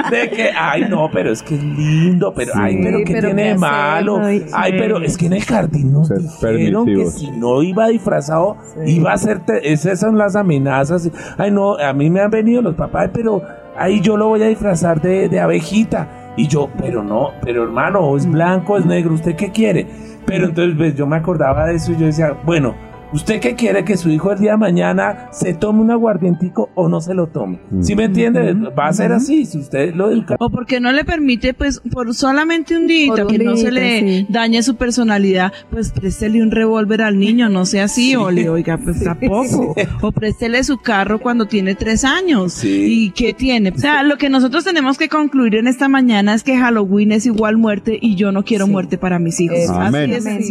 de, 0.09 0.29
que, 0.29 0.49
ay 0.57 0.85
no, 0.89 1.09
pero 1.11 1.31
es 1.31 1.43
que 1.43 1.55
es 1.55 1.63
lindo, 1.63 2.33
pero, 2.33 2.53
ay, 2.55 2.79
pero 2.81 2.99
¿qué 2.99 3.13
pero 3.13 3.27
tiene 3.27 3.43
¿qué 3.43 3.49
de 3.49 3.57
malo? 3.57 4.19
Ay, 4.23 4.45
Ay, 4.53 4.71
sí. 4.71 4.77
pero 4.79 5.01
es 5.01 5.17
que 5.17 5.25
en 5.25 5.33
el 5.33 5.43
jardín 5.43 5.91
nos 5.91 6.07
Ser 6.07 6.55
dijeron 6.55 6.85
que 6.85 7.05
si 7.07 7.29
no 7.31 7.61
iba 7.61 7.87
disfrazado, 7.89 8.55
Sí. 8.85 8.93
iba 8.93 9.11
a 9.11 9.17
ser, 9.17 9.41
esas 9.63 9.99
son 9.99 10.17
las 10.17 10.35
amenazas. 10.37 11.09
Ay, 11.37 11.51
no, 11.51 11.75
a 11.77 11.91
mí 11.93 12.09
me 12.09 12.21
han 12.21 12.31
venido 12.31 12.61
los 12.61 12.75
papás, 12.75 13.03
"Ay, 13.07 13.09
pero 13.13 13.41
ahí 13.77 13.99
yo 13.99 14.15
lo 14.15 14.29
voy 14.29 14.41
a 14.43 14.47
disfrazar 14.47 15.01
de, 15.01 15.27
de 15.27 15.39
abejita. 15.41 16.33
Y 16.37 16.47
yo, 16.47 16.69
pero 16.79 17.03
no, 17.03 17.31
pero 17.43 17.63
hermano, 17.63 18.15
es 18.15 18.25
blanco, 18.25 18.77
es 18.77 18.85
negro, 18.85 19.13
¿usted 19.13 19.35
qué 19.35 19.51
quiere? 19.51 19.85
Pero 20.25 20.45
entonces 20.45 20.75
pues, 20.77 20.95
yo 20.95 21.05
me 21.05 21.17
acordaba 21.17 21.65
de 21.65 21.75
eso 21.75 21.91
y 21.91 21.97
yo 21.97 22.05
decía, 22.05 22.33
bueno, 22.45 22.75
¿usted 23.13 23.39
qué 23.39 23.55
quiere? 23.55 23.83
¿Que 23.83 23.97
su 23.97 24.09
hijo 24.09 24.31
el 24.31 24.39
día 24.39 24.51
de 24.51 24.57
mañana 24.57 25.27
se 25.31 25.53
tome 25.53 25.81
un 25.81 25.91
aguardientico 25.91 26.69
o 26.75 26.89
no 26.89 27.01
se 27.01 27.13
lo 27.13 27.27
tome? 27.27 27.59
¿Sí 27.81 27.95
me 27.95 28.05
entiende? 28.05 28.53
Va 28.53 28.87
a 28.87 28.93
ser 28.93 29.11
así, 29.11 29.45
si 29.45 29.59
usted 29.59 29.93
lo 29.95 30.11
educa. 30.11 30.35
O 30.39 30.49
porque 30.49 30.79
no 30.79 30.91
le 30.91 31.03
permite, 31.05 31.53
pues, 31.53 31.81
por 31.91 32.13
solamente 32.13 32.75
un 32.75 32.87
día, 32.87 33.13
que 33.27 33.39
no 33.39 33.55
se 33.57 33.71
le 33.71 33.99
sí. 33.99 34.27
dañe 34.29 34.61
su 34.63 34.75
personalidad, 34.75 35.51
pues 35.69 35.91
préstele 35.91 36.41
un 36.41 36.51
revólver 36.51 37.01
al 37.01 37.19
niño, 37.19 37.49
no 37.49 37.65
sea 37.65 37.85
así, 37.85 38.15
o 38.15 38.31
le 38.31 38.49
oiga, 38.49 38.77
pues 38.77 39.03
tampoco. 39.03 39.75
O 40.01 40.11
préstele 40.11 40.63
su 40.63 40.77
carro 40.77 41.19
cuando 41.19 41.45
tiene 41.45 41.75
tres 41.75 42.03
años. 42.03 42.53
Sí. 42.53 43.05
¿Y 43.05 43.11
qué 43.11 43.33
tiene? 43.33 43.69
O 43.71 43.77
sea, 43.77 44.03
lo 44.03 44.17
que 44.17 44.29
nosotros 44.29 44.63
tenemos 44.63 44.97
que 44.97 45.09
concluir 45.09 45.55
en 45.55 45.67
esta 45.67 45.87
mañana 45.87 46.33
es 46.33 46.43
que 46.43 46.57
Halloween 46.57 47.11
es 47.11 47.25
igual 47.25 47.57
muerte 47.57 47.97
y 48.01 48.15
yo 48.15 48.31
no 48.31 48.43
quiero 48.43 48.65
Sí. 48.65 48.71
muerte 48.71 48.97
para 48.97 49.19
mis 49.19 49.39
hijos. 49.39 49.57
Eh, 49.57 49.65
Así 49.69 49.77
Amén. 49.87 50.11
es 50.11 50.25
Amén, 50.25 50.41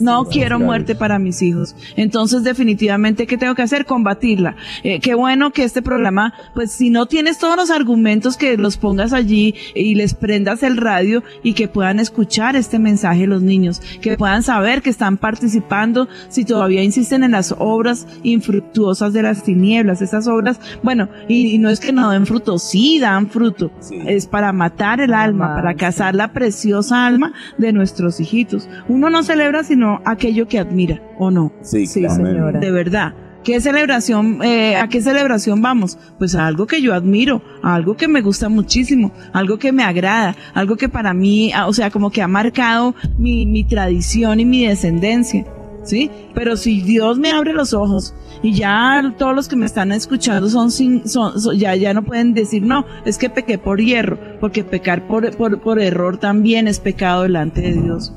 No 0.00 0.24
quiero 0.26 0.58
muerte 0.58 0.94
para 0.94 1.18
mis 1.18 1.42
hijos. 1.42 1.74
Entonces, 1.96 2.42
definitivamente, 2.42 3.26
¿qué 3.26 3.36
tengo 3.36 3.54
que 3.54 3.62
hacer? 3.62 3.86
Combatirla. 3.86 4.56
Eh, 4.82 5.00
qué 5.00 5.14
bueno 5.14 5.50
que 5.50 5.64
este 5.64 5.82
programa, 5.82 6.34
pues 6.54 6.72
si 6.72 6.90
no 6.90 7.06
tienes 7.06 7.38
todos 7.38 7.56
los 7.56 7.70
argumentos, 7.70 8.36
que 8.36 8.56
los 8.56 8.76
pongas 8.76 9.12
allí 9.12 9.54
y 9.74 9.94
les 9.94 10.14
prendas 10.14 10.62
el 10.62 10.76
radio 10.76 11.22
y 11.42 11.54
que 11.54 11.68
puedan 11.68 12.00
escuchar 12.00 12.56
este 12.56 12.78
mensaje 12.78 13.26
los 13.26 13.42
niños, 13.42 13.80
que 14.00 14.16
puedan 14.16 14.42
saber 14.42 14.82
que 14.82 14.90
están 14.90 15.16
participando 15.16 16.08
si 16.28 16.44
todavía 16.44 16.82
insisten 16.82 17.24
en 17.24 17.32
las 17.32 17.54
obras 17.58 18.06
infructuosas 18.22 19.12
de 19.12 19.22
las 19.22 19.42
tinieblas. 19.42 20.02
Esas 20.02 20.26
obras, 20.26 20.60
bueno, 20.82 21.08
y, 21.28 21.54
y 21.54 21.58
no 21.58 21.70
es 21.70 21.80
que 21.80 21.92
no 21.92 22.10
den 22.10 22.26
fruto, 22.26 22.58
sí 22.58 22.98
dan 22.98 23.28
fruto. 23.28 23.70
Sí. 23.80 23.98
Es 24.06 24.26
para 24.26 24.52
matar 24.52 25.00
el 25.00 25.14
alma, 25.14 25.54
para 25.54 25.74
cazar 25.74 26.14
la 26.14 26.32
preciosa 26.32 27.06
alma 27.06 27.32
de 27.58 27.72
nuestros 27.72 28.20
hijitos. 28.20 28.68
Uno 28.88 29.10
no 29.10 29.22
celebra 29.22 29.64
sino 29.64 30.00
aquello 30.04 30.48
que 30.48 30.58
admira, 30.58 31.00
¿o 31.18 31.30
no? 31.30 31.52
Sí, 31.62 31.73
Sí, 31.86 32.00
claro. 32.00 32.14
señora. 32.26 32.60
De 32.60 32.70
verdad. 32.70 33.14
¿Qué 33.44 33.60
celebración, 33.60 34.42
eh, 34.42 34.76
a 34.76 34.88
qué 34.88 35.02
celebración 35.02 35.60
vamos? 35.60 35.98
Pues 36.18 36.34
a 36.34 36.46
algo 36.46 36.66
que 36.66 36.80
yo 36.80 36.94
admiro, 36.94 37.42
a 37.62 37.74
algo 37.74 37.94
que 37.94 38.08
me 38.08 38.22
gusta 38.22 38.48
muchísimo, 38.48 39.12
algo 39.34 39.58
que 39.58 39.70
me 39.70 39.82
agrada, 39.82 40.34
algo 40.54 40.76
que 40.76 40.88
para 40.88 41.12
mí, 41.12 41.52
ah, 41.52 41.66
o 41.66 41.74
sea, 41.74 41.90
como 41.90 42.10
que 42.10 42.22
ha 42.22 42.28
marcado 42.28 42.94
mi, 43.18 43.44
mi 43.44 43.62
tradición 43.64 44.40
y 44.40 44.46
mi 44.46 44.66
descendencia. 44.66 45.44
¿Sí? 45.82 46.10
Pero 46.34 46.56
si 46.56 46.80
Dios 46.80 47.18
me 47.18 47.30
abre 47.32 47.52
los 47.52 47.74
ojos 47.74 48.14
y 48.42 48.54
ya 48.54 49.12
todos 49.18 49.34
los 49.36 49.48
que 49.48 49.56
me 49.56 49.66
están 49.66 49.92
escuchando 49.92 50.48
son 50.48 50.70
sin, 50.70 51.06
son, 51.06 51.38
son- 51.38 51.58
ya, 51.58 51.74
ya 51.76 51.92
no 51.92 52.02
pueden 52.02 52.32
decir, 52.32 52.62
no, 52.62 52.86
es 53.04 53.18
que 53.18 53.28
pequé 53.28 53.58
por 53.58 53.78
hierro, 53.82 54.18
porque 54.40 54.64
pecar 54.64 55.06
por, 55.06 55.30
por, 55.36 55.60
por 55.60 55.78
error 55.82 56.16
también 56.16 56.68
es 56.68 56.80
pecado 56.80 57.24
delante 57.24 57.60
de 57.60 57.74
Dios. 57.74 58.14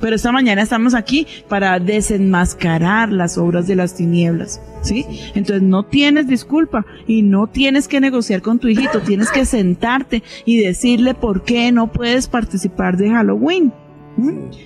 Pero 0.00 0.16
esta 0.16 0.32
mañana 0.32 0.62
estamos 0.62 0.94
aquí 0.94 1.26
para 1.48 1.78
desenmascarar 1.78 3.10
las 3.10 3.38
obras 3.38 3.66
de 3.66 3.76
las 3.76 3.94
tinieblas, 3.94 4.60
¿sí? 4.82 5.04
Entonces 5.34 5.62
no 5.62 5.84
tienes 5.84 6.26
disculpa 6.26 6.84
y 7.06 7.22
no 7.22 7.46
tienes 7.46 7.88
que 7.88 8.00
negociar 8.00 8.42
con 8.42 8.58
tu 8.58 8.68
hijito, 8.68 9.00
tienes 9.00 9.30
que 9.30 9.44
sentarte 9.44 10.22
y 10.44 10.58
decirle 10.58 11.14
por 11.14 11.42
qué 11.44 11.72
no 11.72 11.92
puedes 11.92 12.28
participar 12.28 12.96
de 12.96 13.10
Halloween. 13.10 13.72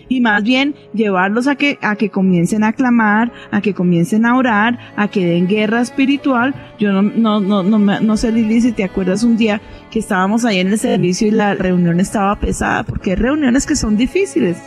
Y 0.09 0.21
más 0.21 0.43
bien 0.43 0.75
llevarlos 0.95 1.47
a 1.47 1.57
que, 1.57 1.79
a 1.83 1.97
que 1.97 2.11
comiencen 2.11 2.65
a 2.65 2.73
clamar, 2.73 3.33
a 3.51 3.61
que 3.61 3.75
comiencen 3.75 4.25
a 4.27 4.37
orar, 4.37 4.79
a 4.97 5.09
que 5.09 5.25
den 5.25 5.47
guerra 5.47 5.81
espiritual. 5.81 6.55
Yo 6.79 6.93
no, 6.93 7.03
no, 7.03 7.41
no, 7.41 7.63
no, 7.63 8.01
no 8.01 8.17
sé, 8.17 8.33
Lili, 8.33 8.61
si 8.61 8.73
te 8.73 8.85
acuerdas 8.85 9.23
un 9.25 9.37
día 9.37 9.61
que 9.91 9.99
estábamos 9.99 10.45
ahí 10.45 10.59
en 10.59 10.69
el 10.69 10.79
servicio 10.79 11.29
y 11.29 11.33
la 11.33 11.55
reunión 11.55 12.01
estaba 12.01 12.39
pesada, 12.39 12.83
porque 12.83 13.11
hay 13.11 13.17
reuniones 13.17 13.67
que 13.67 13.77
son 13.77 13.97
difíciles. 13.97 14.59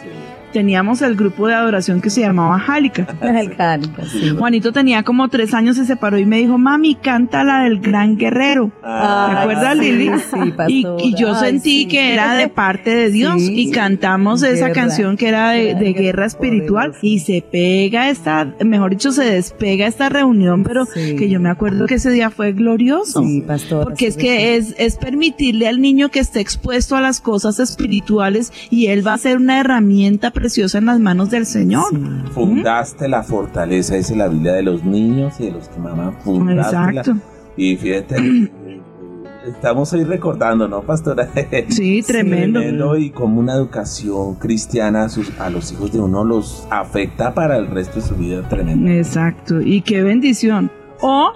Teníamos 0.59 1.01
el 1.01 1.17
grupo 1.17 1.47
de 1.47 1.53
adoración 1.53 1.99
que 1.99 2.09
se 2.09 2.21
llamaba 2.21 2.57
Jálica. 2.59 3.05
Sí. 4.09 4.29
Juanito 4.37 4.71
tenía 4.71 5.03
como 5.03 5.27
tres 5.27 5.53
años, 5.53 5.75
se 5.75 5.85
separó 5.85 6.17
y 6.17 6.25
me 6.25 6.37
dijo, 6.37 6.57
mami, 6.57 6.95
canta 6.95 7.43
la 7.43 7.63
del 7.63 7.79
gran 7.81 8.15
guerrero. 8.17 8.71
Ah, 8.83 9.27
¿Te 9.31 9.37
acuerdas, 9.41 9.77
sí, 9.77 9.91
Lili? 9.91 10.11
sí, 10.19 10.53
y, 10.69 10.85
y 11.09 11.15
yo 11.15 11.33
Ay, 11.35 11.39
sentí 11.49 11.81
sí. 11.81 11.87
que 11.87 12.13
era 12.13 12.35
de 12.35 12.47
parte 12.47 12.95
de 12.95 13.09
Dios 13.09 13.41
Sí. 13.41 13.53
y 13.59 13.71
cantamos 13.71 14.43
esa 14.43 14.67
Guerra. 14.67 14.73
canción 14.73 15.17
que 15.17 15.27
era 15.27 15.49
de, 15.51 15.75
de 15.75 15.91
guerra 15.93 16.25
espiritual 16.25 16.93
y 17.01 17.19
se 17.19 17.43
pega 17.51 18.09
esta, 18.09 18.53
mejor 18.63 18.91
dicho, 18.91 19.11
se 19.11 19.25
despega 19.25 19.87
esta 19.87 20.07
reunión, 20.07 20.63
pero 20.63 20.85
Sí. 20.85 21.15
que 21.17 21.29
yo 21.29 21.39
me 21.41 21.49
acuerdo 21.49 21.85
que 21.87 21.95
ese 21.95 22.11
día 22.11 22.29
fue 22.29 22.53
glorioso. 22.53 23.21
Sí, 23.23 23.41
pastora. 23.45 23.83
Porque 23.85 24.07
es 24.07 24.13
sí, 24.15 24.21
que 24.21 24.55
es, 24.55 24.73
es 24.77 24.95
permitirle 24.95 25.67
al 25.67 25.81
niño 25.81 26.09
que 26.11 26.19
esté 26.19 26.39
expuesto 26.39 26.95
a 26.95 27.01
las 27.01 27.19
cosas 27.19 27.59
espirituales 27.59 28.53
y 28.69 28.87
él 28.87 29.05
va 29.05 29.13
a 29.13 29.17
ser 29.17 29.37
una 29.37 29.59
herramienta 29.59 30.31
preciosa 30.45 30.77
en 30.77 30.85
las 30.85 30.99
manos 30.99 31.31
del 31.31 31.47
Señor. 31.47 31.85
sí. 31.89 31.97
Fundaste 32.31 33.07
la 33.07 33.23
fortaleza, 33.23 33.95
dice 33.95 34.15
la 34.15 34.27
Biblia 34.27 34.53
de 34.53 34.61
los 34.61 34.83
niños 34.83 35.39
y 35.39 35.45
de 35.45 35.51
los 35.53 35.67
que 35.69 35.79
maman. 35.79 36.13
Fundaste 36.23 36.75
la- 36.75 36.89
Exacto. 37.01 37.13
Y 37.57 37.75
fíjate, 37.77 38.15
estamos 39.47 39.91
hoy 39.93 40.03
recordando, 40.03 40.67
¿no, 40.67 40.81
pastora? 40.83 41.27
Sí, 41.69 42.03
tremendo. 42.05 42.59
Tremendo 42.59 42.95
y 42.97 43.09
como 43.09 43.39
una 43.39 43.53
educación 43.55 44.35
cristiana 44.35 45.05
a, 45.05 45.09
sus- 45.09 45.31
a 45.39 45.49
los 45.49 45.71
hijos 45.71 45.91
de 45.91 45.99
uno 45.99 46.23
los 46.23 46.67
afecta 46.69 47.33
para 47.33 47.57
el 47.57 47.65
resto 47.67 47.99
de 47.99 48.05
su 48.05 48.15
vida 48.15 48.47
tremendo. 48.47 48.87
Exacto. 48.91 49.61
Y 49.61 49.81
qué 49.81 50.03
bendición. 50.03 50.69
O 51.01 51.31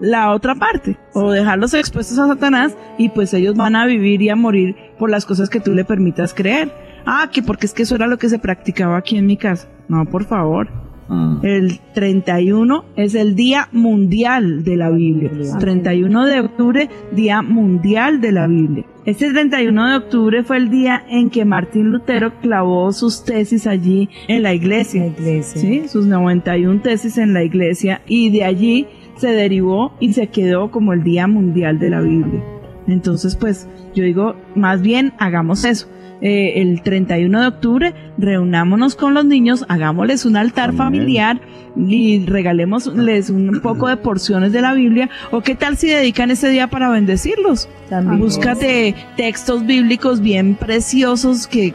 la 0.00 0.32
otra 0.32 0.54
parte, 0.54 0.98
o 1.12 1.30
dejarlos 1.30 1.74
expuestos 1.74 2.18
a 2.18 2.26
Satanás 2.26 2.74
y 2.96 3.10
pues 3.10 3.34
ellos 3.34 3.54
van 3.54 3.76
a 3.76 3.84
vivir 3.84 4.22
y 4.22 4.30
a 4.30 4.36
morir 4.36 4.76
por 4.98 5.10
las 5.10 5.26
cosas 5.26 5.50
que 5.50 5.60
tú 5.60 5.74
le 5.74 5.84
permitas 5.84 6.32
creer. 6.32 6.85
Ah, 7.06 7.30
que 7.32 7.42
porque 7.42 7.66
es 7.66 7.72
que 7.72 7.84
eso 7.84 7.94
era 7.94 8.06
lo 8.06 8.18
que 8.18 8.28
se 8.28 8.38
practicaba 8.38 8.96
aquí 8.96 9.16
en 9.16 9.26
mi 9.26 9.36
casa. 9.36 9.68
No, 9.88 10.04
por 10.04 10.24
favor. 10.24 10.68
Mm. 11.08 11.38
El 11.44 11.80
31 11.94 12.84
es 12.96 13.14
el 13.14 13.36
Día 13.36 13.68
Mundial 13.70 14.64
de 14.64 14.76
la 14.76 14.90
Biblia. 14.90 15.30
31 15.60 16.26
de 16.26 16.40
octubre, 16.40 16.88
Día 17.12 17.42
Mundial 17.42 18.20
de 18.20 18.32
la 18.32 18.48
Biblia. 18.48 18.84
Este 19.04 19.30
31 19.32 19.88
de 19.88 19.96
octubre 19.98 20.42
fue 20.42 20.56
el 20.56 20.68
día 20.68 21.04
en 21.08 21.30
que 21.30 21.44
Martín 21.44 21.92
Lutero 21.92 22.32
clavó 22.40 22.90
sus 22.92 23.24
tesis 23.24 23.68
allí 23.68 24.08
en 24.26 24.42
la 24.42 24.48
La 24.48 24.54
iglesia. 24.54 25.06
iglesia. 25.06 25.60
¿sí? 25.60 25.86
Sus 25.88 26.06
91 26.06 26.80
tesis 26.82 27.16
en 27.18 27.32
la 27.32 27.44
iglesia 27.44 28.02
y 28.08 28.30
de 28.30 28.42
allí 28.42 28.86
se 29.16 29.28
derivó 29.28 29.92
y 30.00 30.12
se 30.12 30.26
quedó 30.26 30.72
como 30.72 30.92
el 30.92 31.04
Día 31.04 31.28
Mundial 31.28 31.78
de 31.78 31.90
la 31.90 32.00
Biblia. 32.00 32.42
Entonces, 32.86 33.36
pues 33.36 33.68
yo 33.94 34.04
digo, 34.04 34.36
más 34.54 34.82
bien 34.82 35.12
hagamos 35.18 35.64
eso. 35.64 35.88
Eh, 36.22 36.62
el 36.62 36.80
31 36.80 37.42
de 37.42 37.46
octubre 37.46 37.94
reunámonos 38.16 38.96
con 38.96 39.12
los 39.12 39.26
niños, 39.26 39.66
hagámosles 39.68 40.24
un 40.24 40.36
altar 40.36 40.70
Amén. 40.70 40.78
familiar 40.78 41.40
y 41.76 42.24
regalémosles 42.24 43.28
un 43.28 43.60
poco 43.60 43.88
de 43.88 43.98
porciones 43.98 44.52
de 44.52 44.62
la 44.62 44.72
Biblia. 44.72 45.10
¿O 45.30 45.42
qué 45.42 45.54
tal 45.54 45.76
si 45.76 45.88
dedican 45.88 46.30
ese 46.30 46.48
día 46.48 46.68
para 46.68 46.88
bendecirlos? 46.88 47.68
También. 47.88 48.18
Búscate 48.20 48.94
textos 49.16 49.64
bíblicos 49.64 50.20
bien 50.20 50.54
preciosos 50.56 51.46
que, 51.46 51.72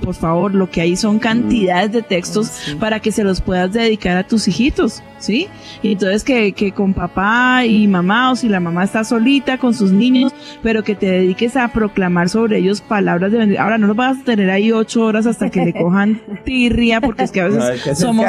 por 0.00 0.14
favor, 0.14 0.54
lo 0.54 0.70
que 0.70 0.80
hay 0.82 0.96
son 0.96 1.18
cantidades 1.18 1.92
de 1.92 2.02
textos 2.02 2.50
para 2.78 3.00
que 3.00 3.10
se 3.10 3.24
los 3.24 3.40
puedas 3.40 3.72
dedicar 3.72 4.16
a 4.16 4.24
tus 4.24 4.46
hijitos, 4.46 5.02
¿sí? 5.18 5.48
Y 5.82 5.92
entonces 5.92 6.22
que, 6.22 6.52
que 6.52 6.72
con 6.72 6.94
papá 6.94 7.64
y 7.66 7.88
mamá 7.88 8.30
o 8.30 8.36
si 8.36 8.48
la 8.48 8.60
mamá 8.60 8.84
está 8.84 9.02
solita 9.02 9.58
con 9.58 9.74
sus 9.74 9.90
niños, 9.90 10.32
pero 10.62 10.84
que 10.84 10.94
te 10.94 11.06
dediques 11.06 11.56
a 11.56 11.68
proclamar 11.68 12.28
sobre 12.28 12.58
ellos 12.58 12.80
palabras 12.80 13.32
de 13.32 13.38
bendición. 13.38 13.64
Ahora 13.64 13.78
no 13.78 13.88
los 13.88 13.96
vas 13.96 14.18
a 14.18 14.24
tener 14.24 14.50
ahí 14.50 14.70
ocho 14.70 15.04
horas 15.04 15.26
hasta 15.26 15.50
que 15.50 15.64
le 15.64 15.72
cojan 15.80 16.20
tirria 16.44 17.00
porque 17.00 17.24
es 17.24 17.32
que 17.32 17.40
a 17.40 17.48
No, 17.48 17.56
veces 17.56 17.82
que 17.82 17.94
somos 17.96 18.26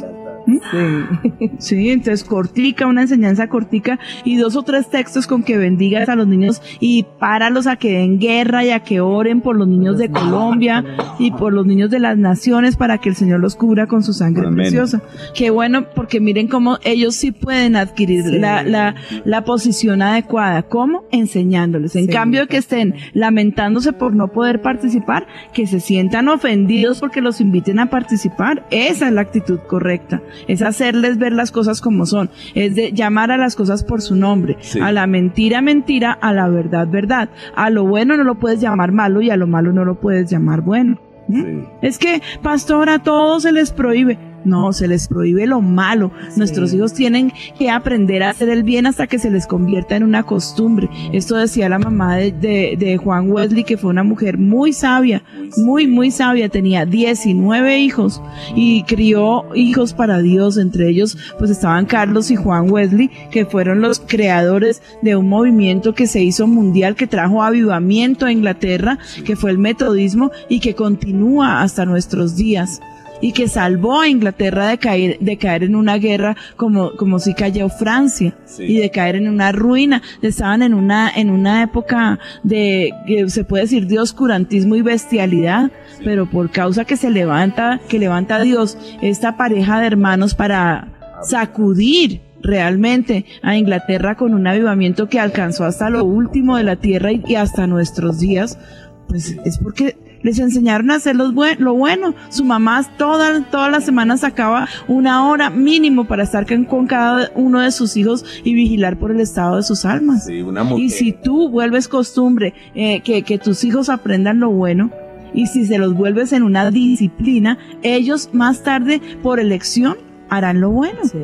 ¿no? 0.00 0.21
Sí. 0.46 1.50
Sí, 1.58 1.90
entonces 1.90 2.24
cortica, 2.24 2.86
una 2.86 3.02
enseñanza 3.02 3.48
cortica 3.48 3.98
y 4.24 4.36
dos 4.36 4.56
o 4.56 4.62
tres 4.62 4.88
textos 4.90 5.26
con 5.26 5.42
que 5.42 5.56
bendigas 5.58 6.08
a 6.08 6.16
los 6.16 6.26
niños 6.26 6.60
y 6.80 7.04
páralos 7.18 7.66
a 7.66 7.76
que 7.76 7.92
den 7.98 8.18
guerra 8.18 8.64
y 8.64 8.70
a 8.70 8.80
que 8.80 9.00
oren 9.00 9.40
por 9.40 9.56
los 9.56 9.68
niños 9.68 9.98
de 9.98 10.10
Colombia 10.10 10.84
y 11.18 11.30
por 11.32 11.52
los 11.52 11.66
niños 11.66 11.90
de 11.90 11.98
las 12.00 12.16
naciones 12.18 12.76
para 12.76 12.98
que 12.98 13.08
el 13.10 13.14
Señor 13.14 13.40
los 13.40 13.54
cubra 13.56 13.86
con 13.86 14.02
su 14.02 14.12
sangre 14.12 14.42
Amén. 14.46 14.56
preciosa. 14.56 15.02
Qué 15.34 15.50
bueno, 15.50 15.84
porque 15.94 16.20
miren 16.20 16.48
cómo 16.48 16.78
ellos 16.84 17.14
sí 17.14 17.32
pueden 17.32 17.76
adquirir 17.76 18.22
Sí. 18.24 18.38
la, 18.38 18.62
la, 18.62 18.94
la 19.24 19.44
posición 19.44 20.02
adecuada. 20.02 20.62
¿Cómo? 20.62 21.04
Enseñándoles. 21.12 21.96
En 21.96 22.06
Sí, 22.06 22.12
cambio, 22.12 22.46
que 22.46 22.56
estén 22.58 22.94
lamentándose 23.14 23.92
por 23.92 24.14
no 24.14 24.28
poder 24.28 24.60
participar, 24.62 25.26
que 25.54 25.66
se 25.66 25.80
sientan 25.80 26.28
ofendidos 26.28 27.00
porque 27.00 27.20
los 27.20 27.40
inviten 27.40 27.78
a 27.78 27.86
participar. 27.90 28.66
Esa 28.70 29.08
es 29.08 29.12
la 29.12 29.20
actitud 29.22 29.58
correcta. 29.68 30.20
Es 30.48 30.62
hacerles 30.62 31.18
ver 31.18 31.32
las 31.32 31.52
cosas 31.52 31.80
como 31.80 32.06
son. 32.06 32.30
Es 32.54 32.74
de 32.74 32.92
llamar 32.92 33.30
a 33.30 33.36
las 33.36 33.56
cosas 33.56 33.84
por 33.84 34.02
su 34.02 34.16
nombre. 34.16 34.56
Sí. 34.60 34.80
A 34.80 34.92
la 34.92 35.06
mentira, 35.06 35.62
mentira. 35.62 36.12
A 36.12 36.32
la 36.32 36.48
verdad, 36.48 36.88
verdad. 36.88 37.30
A 37.54 37.70
lo 37.70 37.84
bueno 37.84 38.16
no 38.16 38.24
lo 38.24 38.36
puedes 38.36 38.60
llamar 38.60 38.92
malo 38.92 39.20
y 39.22 39.30
a 39.30 39.36
lo 39.36 39.46
malo 39.46 39.72
no 39.72 39.84
lo 39.84 40.00
puedes 40.00 40.30
llamar 40.30 40.62
bueno. 40.62 40.98
¿Mm? 41.28 41.42
Sí. 41.42 41.64
Es 41.82 41.98
que, 41.98 42.22
pastor, 42.42 42.88
a 42.88 43.02
todos 43.02 43.42
se 43.44 43.52
les 43.52 43.72
prohíbe. 43.72 44.18
No, 44.44 44.72
se 44.72 44.88
les 44.88 45.08
prohíbe 45.08 45.46
lo 45.46 45.60
malo. 45.60 46.10
Nuestros 46.36 46.72
hijos 46.74 46.92
tienen 46.92 47.32
que 47.58 47.70
aprender 47.70 48.22
a 48.22 48.30
hacer 48.30 48.48
el 48.48 48.62
bien 48.62 48.86
hasta 48.86 49.06
que 49.06 49.18
se 49.18 49.30
les 49.30 49.46
convierta 49.46 49.96
en 49.96 50.02
una 50.02 50.22
costumbre. 50.24 50.88
Esto 51.12 51.36
decía 51.36 51.68
la 51.68 51.78
mamá 51.78 52.16
de, 52.16 52.32
de- 52.32 52.76
de 52.78 52.96
Juan 52.96 53.30
Wesley, 53.30 53.64
que 53.64 53.76
fue 53.76 53.90
una 53.90 54.02
mujer 54.02 54.38
muy 54.38 54.72
sabia, 54.72 55.22
muy, 55.56 55.86
muy 55.86 56.10
sabia. 56.10 56.48
Tenía 56.48 56.84
19 56.86 57.78
hijos 57.78 58.20
y 58.56 58.82
crió 58.84 59.44
hijos 59.54 59.92
para 59.94 60.18
Dios. 60.20 60.56
Entre 60.58 60.88
ellos, 60.88 61.16
pues 61.38 61.50
estaban 61.50 61.86
Carlos 61.86 62.30
y 62.30 62.36
Juan 62.36 62.70
Wesley, 62.70 63.10
que 63.30 63.46
fueron 63.46 63.80
los 63.80 64.00
creadores 64.00 64.82
de 65.02 65.16
un 65.16 65.28
movimiento 65.28 65.94
que 65.94 66.06
se 66.06 66.22
hizo 66.22 66.46
mundial, 66.46 66.94
que 66.96 67.06
trajo 67.06 67.42
avivamiento 67.42 68.26
a 68.26 68.32
Inglaterra, 68.32 68.98
que 69.24 69.36
fue 69.36 69.50
el 69.50 69.58
metodismo 69.58 70.30
y 70.48 70.60
que 70.60 70.74
continúa 70.74 71.62
hasta 71.62 71.84
nuestros 71.84 72.36
días 72.36 72.80
y 73.22 73.32
que 73.32 73.48
salvó 73.48 74.00
a 74.02 74.08
Inglaterra 74.08 74.66
de 74.68 74.76
caer, 74.76 75.18
de 75.20 75.38
caer 75.38 75.62
en 75.62 75.76
una 75.76 75.96
guerra 75.96 76.36
como, 76.56 76.94
como 76.96 77.18
si 77.18 77.32
cayó 77.32 77.70
Francia 77.70 78.34
Sí. 78.44 78.64
y 78.64 78.76
de 78.78 78.90
caer 78.90 79.16
en 79.16 79.28
una 79.28 79.52
ruina. 79.52 80.02
Estaban 80.20 80.60
en 80.60 80.74
una, 80.74 81.08
en 81.08 81.30
una 81.30 81.62
época 81.62 82.18
de, 82.42 82.92
que 83.06 83.30
se 83.30 83.44
puede 83.44 83.62
decir, 83.62 83.86
de 83.86 84.00
oscurantismo 84.00 84.74
y 84.76 84.82
bestialidad, 84.82 85.70
pero 86.04 86.28
por 86.28 86.50
causa 86.50 86.84
que 86.84 86.96
se 86.96 87.08
levanta, 87.10 87.80
que 87.88 87.98
levanta 87.98 88.40
Dios 88.42 88.76
esta 89.00 89.36
pareja 89.38 89.80
de 89.80 89.86
hermanos 89.86 90.34
para 90.34 90.88
sacudir 91.22 92.20
realmente 92.42 93.24
a 93.42 93.56
Inglaterra 93.56 94.16
con 94.16 94.34
un 94.34 94.46
avivamiento 94.48 95.08
que 95.08 95.20
alcanzó 95.20 95.64
hasta 95.64 95.88
lo 95.90 96.04
último 96.04 96.56
de 96.56 96.64
la 96.64 96.74
tierra 96.76 97.12
y, 97.12 97.22
y 97.26 97.36
hasta 97.36 97.68
nuestros 97.68 98.18
días, 98.18 98.58
pues 99.06 99.36
es 99.44 99.58
porque 99.58 99.96
les 100.22 100.38
enseñaron 100.38 100.90
a 100.90 100.96
hacer 100.96 101.16
los 101.16 101.34
buen- 101.34 101.62
lo 101.62 101.74
bueno. 101.74 102.14
Su 102.30 102.44
mamá 102.44 102.82
toda, 102.96 103.42
toda 103.50 103.68
la 103.70 103.80
semana 103.80 104.16
sacaba 104.16 104.68
una 104.88 105.26
hora 105.28 105.50
mínimo 105.50 106.04
para 106.06 106.22
estar 106.22 106.46
con, 106.46 106.64
con 106.64 106.86
cada 106.86 107.30
uno 107.34 107.60
de 107.60 107.70
sus 107.72 107.96
hijos 107.96 108.24
y 108.44 108.54
vigilar 108.54 108.98
por 108.98 109.10
el 109.10 109.20
estado 109.20 109.56
de 109.56 109.62
sus 109.62 109.84
almas. 109.84 110.26
Sí, 110.26 110.42
una 110.42 110.64
mujer. 110.64 110.84
Y 110.84 110.90
si 110.90 111.12
tú 111.12 111.48
vuelves 111.48 111.88
costumbre 111.88 112.54
eh, 112.74 113.00
que, 113.02 113.22
que 113.22 113.38
tus 113.38 113.64
hijos 113.64 113.88
aprendan 113.88 114.40
lo 114.40 114.50
bueno, 114.50 114.90
y 115.34 115.46
si 115.46 115.64
se 115.64 115.78
los 115.78 115.94
vuelves 115.94 116.32
en 116.34 116.42
una 116.42 116.70
disciplina, 116.70 117.56
ellos 117.82 118.28
más 118.32 118.62
tarde, 118.62 119.00
por 119.22 119.40
elección, 119.40 119.96
harán 120.36 120.60
lo 120.60 120.70
bueno 120.70 120.98
Sí. 121.04 121.18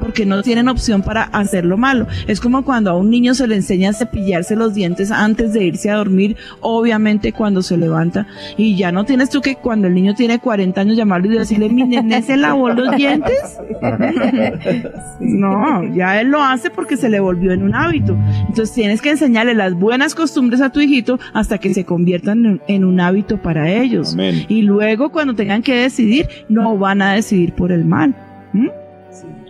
porque 0.00 0.24
no 0.24 0.42
tienen 0.42 0.68
opción 0.68 1.02
para 1.02 1.22
hacer 1.24 1.64
lo 1.64 1.76
malo. 1.76 2.06
Es 2.26 2.40
como 2.40 2.64
cuando 2.64 2.90
a 2.90 2.96
un 2.96 3.10
niño 3.10 3.34
se 3.34 3.46
le 3.46 3.56
enseña 3.56 3.90
a 3.90 3.92
cepillarse 3.92 4.54
los 4.56 4.72
dientes 4.74 5.10
antes 5.10 5.52
de 5.52 5.64
irse 5.64 5.90
a 5.90 5.96
dormir, 5.96 6.36
obviamente 6.60 7.32
cuando 7.32 7.60
se 7.62 7.76
levanta, 7.76 8.26
y 8.56 8.76
ya 8.76 8.92
no 8.92 9.04
tienes 9.04 9.30
tú 9.30 9.40
que 9.40 9.56
cuando 9.56 9.88
el 9.88 9.94
niño 9.94 10.14
tiene 10.14 10.38
40 10.38 10.80
años 10.80 10.96
llamarlo 10.96 11.26
y 11.32 11.38
decirle, 11.38 11.68
mi 11.68 11.82
nené 11.84 12.22
se 12.22 12.36
lavó 12.36 12.68
los 12.70 12.94
dientes. 12.96 13.58
No, 15.20 15.82
ya 15.94 16.20
él 16.20 16.28
lo 16.28 16.42
hace 16.42 16.70
porque 16.70 16.96
se 16.96 17.08
le 17.08 17.20
volvió 17.20 17.52
en 17.52 17.62
un 17.62 17.74
hábito. 17.74 18.16
Entonces 18.48 18.72
tienes 18.72 19.00
que 19.02 19.10
enseñarle 19.10 19.54
las 19.54 19.74
buenas 19.74 20.14
costumbres 20.14 20.60
a 20.60 20.70
tu 20.70 20.80
hijito 20.80 21.18
hasta 21.32 21.58
que 21.58 21.72
se 21.74 21.84
conviertan 21.84 22.44
en, 22.46 22.60
en 22.68 22.84
un 22.84 23.00
hábito 23.00 23.38
para 23.40 23.70
ellos. 23.70 24.14
Amén. 24.14 24.44
Y 24.48 24.62
luego 24.62 25.10
cuando 25.10 25.34
tengan 25.34 25.62
que 25.62 25.74
decidir, 25.74 26.28
no 26.48 26.76
van 26.76 27.02
a 27.02 27.14
decidir 27.14 27.52
por 27.54 27.72
el 27.72 27.84
mal. 27.84 28.14
¿Mm? 28.56 28.68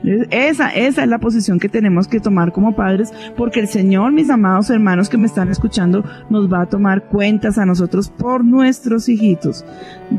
Es- 0.05 0.27
Esa, 0.31 0.71
esa 0.71 1.03
es 1.03 1.09
la 1.09 1.19
posición 1.19 1.59
que 1.59 1.69
tenemos 1.69 2.07
que 2.07 2.21
tomar 2.21 2.53
como 2.53 2.77
padres, 2.77 3.13
porque 3.37 3.59
el 3.61 3.67
Señor, 3.69 4.13
mis 4.13 4.31
amados 4.31 4.71
hermanos 4.71 5.09
que 5.09 5.17
me 5.19 5.27
están 5.27 5.49
escuchando, 5.49 6.05
nos 6.31 6.53
va 6.53 6.63
a 6.63 6.67
tomar 6.67 7.05
cuentas 7.05 7.59
a 7.59 7.67
nosotros 7.67 8.09
por 8.11 8.45
nuestros 8.45 9.09
hijitos. 9.09 9.65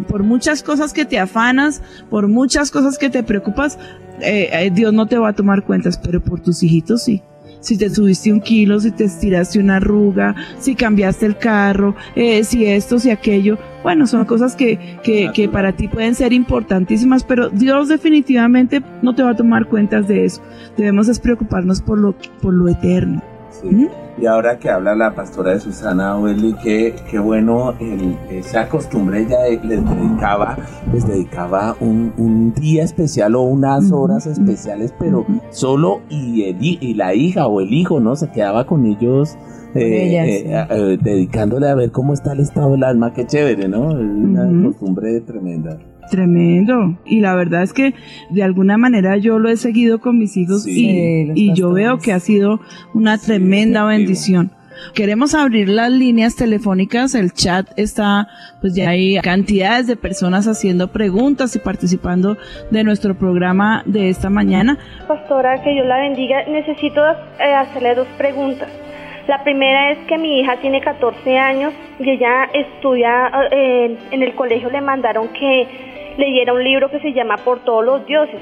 Por 0.10 0.24
muchas 0.24 0.64
cosas 0.64 0.92
que 0.94 1.06
te 1.06 1.20
afanas, 1.20 1.82
por 2.10 2.28
muchas 2.28 2.72
cosas 2.72 2.98
que 2.98 3.10
te 3.10 3.24
preocupas, 3.24 3.78
eh, 4.20 4.50
eh, 4.52 4.72
Dios 4.74 4.92
no 4.94 5.06
te 5.06 5.18
va 5.18 5.30
a 5.30 5.34
tomar 5.34 5.64
cuentas, 5.64 5.98
pero 5.98 6.22
por 6.22 6.42
tus 6.42 6.62
hijitos 6.64 7.04
sí. 7.04 7.24
Si 7.60 7.78
te 7.78 7.90
subiste 7.90 8.32
un 8.32 8.42
kilo, 8.42 8.80
si 8.80 8.92
te 8.92 9.06
estiraste 9.06 9.60
una 9.60 9.78
arruga, 9.78 10.36
si 10.60 10.76
cambiaste 10.76 11.26
el 11.26 11.38
carro, 11.38 11.96
eh, 12.16 12.44
si 12.44 12.66
esto, 12.66 13.00
si 13.00 13.10
aquello. 13.10 13.58
Bueno, 13.84 14.08
son 14.08 14.26
cosas 14.26 14.56
que, 14.56 15.00
que, 15.04 15.32
que 15.34 15.50
para 15.50 15.74
ti 15.74 15.88
pueden 15.88 16.16
ser 16.16 16.34
importantísimas, 16.34 17.24
pero 17.24 17.50
Dios 17.50 17.88
definitivamente 17.88 18.82
no 19.02 19.16
te 19.16 19.24
va 19.24 19.32
a 19.32 19.36
tomar 19.36 19.66
cuentas 19.68 20.08
de 20.08 20.26
eso. 20.26 20.42
Debemos 20.78 21.08
preocuparnos 21.20 21.82
por 21.82 22.00
lo, 22.00 22.16
por 22.42 22.54
lo 22.54 22.68
eterno. 22.68 23.22
Sí. 23.62 23.68
¿Mm? 23.68 23.88
Y 24.20 24.26
ahora 24.26 24.58
que 24.58 24.68
habla 24.70 24.96
la 24.96 25.14
pastora 25.14 25.52
de 25.52 25.60
Susana 25.60 26.18
Welly, 26.18 26.56
qué, 26.64 26.96
qué 27.10 27.20
bueno 27.20 27.76
el- 27.80 28.18
esa 28.32 28.68
costumbre, 28.68 29.22
ella 29.22 29.42
de- 29.42 29.60
les 29.64 29.86
dedicaba, 29.88 30.58
les 30.92 31.08
dedicaba 31.08 31.76
un, 31.80 32.12
un 32.18 32.52
día 32.54 32.84
especial 32.84 33.36
o 33.36 33.42
unas 33.44 33.92
horas 33.92 34.26
especiales, 34.26 34.92
pero 35.00 35.24
solo 35.52 36.02
y, 36.10 36.44
el, 36.46 36.58
y 36.64 36.94
la 36.96 37.14
hija 37.14 37.46
o 37.48 37.62
el 37.62 37.72
hijo, 37.72 38.00
¿no? 38.00 38.16
Se 38.16 38.30
quedaba 38.32 38.66
con 38.66 38.86
ellos. 38.88 39.38
eh, 39.76 40.18
eh, 40.18 40.66
eh, 40.72 40.98
dedicándole 41.00 41.70
a 41.70 41.76
ver 41.76 41.92
cómo 41.92 42.14
está 42.14 42.34
el 42.34 42.40
estado 42.40 42.72
del 42.72 42.84
alma, 42.84 43.14
qué 43.14 43.28
chévere, 43.28 43.68
¿no? 43.68 43.92
Es 43.92 43.98
una 43.98 44.46
Ujú. 44.46 44.72
costumbre 44.72 45.22
tremenda. 45.22 45.78
Tremendo. 46.10 46.98
Y 47.06 47.20
la 47.22 47.36
verdad 47.36 47.64
es 47.64 47.74
que 47.74 47.94
de 48.30 48.44
alguna 48.44 48.78
manera 48.78 49.18
yo 49.18 49.40
lo 49.40 49.50
he 49.50 49.58
seguido 49.58 50.00
con 50.00 50.18
mis 50.18 50.36
hijos 50.38 50.64
Sí. 50.64 50.88
y, 51.36 51.52
y 51.52 51.54
yo 51.54 51.72
veo 51.72 51.98
que 52.00 52.14
ha 52.14 52.20
sido 52.20 52.60
una 52.94 53.18
Sí, 53.18 53.28
tremenda 53.28 53.86
bendición. 53.86 54.52
Queremos 54.94 55.34
abrir 55.34 55.70
las 55.70 55.90
líneas 55.92 56.36
telefónicas, 56.36 57.16
el 57.16 57.34
chat 57.34 57.68
está, 57.78 58.28
pues 58.62 58.76
ya 58.76 58.90
hay 58.92 59.18
cantidades 59.22 59.88
de 59.88 59.96
personas 59.96 60.48
haciendo 60.48 60.90
preguntas 60.92 61.56
y 61.56 61.60
participando 61.60 62.38
de 62.70 62.84
nuestro 62.84 63.16
programa 63.18 63.82
de 63.88 64.10
esta 64.10 64.30
mañana. 64.30 64.78
Pastora, 65.08 65.64
que 65.64 65.72
Dios 65.72 65.88
la 65.88 65.98
bendiga. 65.98 66.44
Necesito 66.48 67.02
eh, 67.04 67.54
hacerle 67.56 67.96
dos 67.96 68.08
preguntas. 68.20 68.70
La 69.28 69.44
primera 69.44 69.92
es 69.94 69.98
que 70.08 70.18
mi 70.20 70.40
hija 70.40 70.58
tiene 70.62 70.80
14 70.80 71.38
años 71.40 71.74
y 72.00 72.12
ella 72.12 72.44
estudia, 72.54 73.32
eh, 73.52 73.98
en 74.12 74.22
el 74.24 74.36
colegio 74.36 74.70
le 74.70 74.80
mandaron 74.82 75.28
que 75.30 75.68
leyera 76.18 76.54
un 76.54 76.64
libro 76.64 76.90
que 76.90 77.00
se 77.00 77.14
llama 77.14 77.38
Por 77.38 77.60
todos 77.60 77.86
los 77.86 78.06
dioses. 78.06 78.40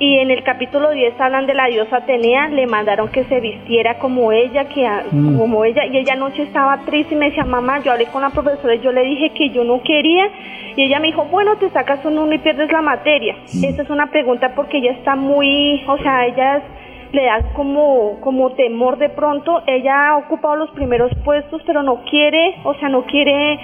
Y 0.00 0.18
en 0.18 0.30
el 0.30 0.44
capítulo 0.44 0.92
10 0.92 1.20
hablan 1.20 1.46
de 1.46 1.54
la 1.54 1.66
diosa 1.66 1.96
Atenea, 1.96 2.48
le 2.50 2.68
mandaron 2.68 3.08
que 3.08 3.24
se 3.24 3.40
vistiera 3.40 3.98
como 3.98 4.30
ella, 4.30 4.66
que 4.68 4.86
a- 4.86 5.02
como 5.36 5.64
ella, 5.64 5.86
y 5.86 5.96
ella 5.96 6.12
anoche 6.12 6.44
estaba 6.44 6.78
triste 6.86 7.14
y 7.14 7.18
me 7.18 7.26
decía, 7.30 7.44
mamá, 7.44 7.80
yo 7.82 7.90
hablé 7.90 8.06
con 8.06 8.22
la 8.22 8.30
profesora 8.30 8.76
y 8.76 8.80
yo 8.80 8.92
le 8.92 9.02
dije 9.02 9.30
que 9.30 9.50
yo 9.50 9.64
no 9.64 9.82
quería, 9.82 10.28
y 10.76 10.84
ella 10.84 11.00
me 11.00 11.08
dijo, 11.08 11.24
bueno, 11.24 11.56
te 11.56 11.68
sacas 11.70 12.04
un 12.04 12.16
uno 12.16 12.32
y 12.32 12.38
pierdes 12.38 12.70
la 12.70 12.80
materia. 12.80 13.34
Esa 13.46 13.82
es 13.82 13.90
una 13.90 14.06
pregunta 14.06 14.52
porque 14.54 14.78
ella 14.78 14.92
está 14.92 15.16
muy, 15.16 15.82
o 15.88 15.98
sea, 15.98 16.26
ella 16.26 16.58
es- 16.58 16.62
le 17.10 17.24
da 17.24 17.40
como, 17.54 18.20
como 18.20 18.50
temor 18.52 18.98
de 18.98 19.08
pronto, 19.08 19.62
ella 19.66 20.10
ha 20.10 20.16
ocupado 20.18 20.54
los 20.56 20.70
primeros 20.72 21.10
puestos, 21.24 21.60
pero 21.66 21.82
no 21.82 22.04
quiere, 22.08 22.54
o 22.62 22.74
sea, 22.74 22.88
no 22.88 23.02
quiere 23.06 23.58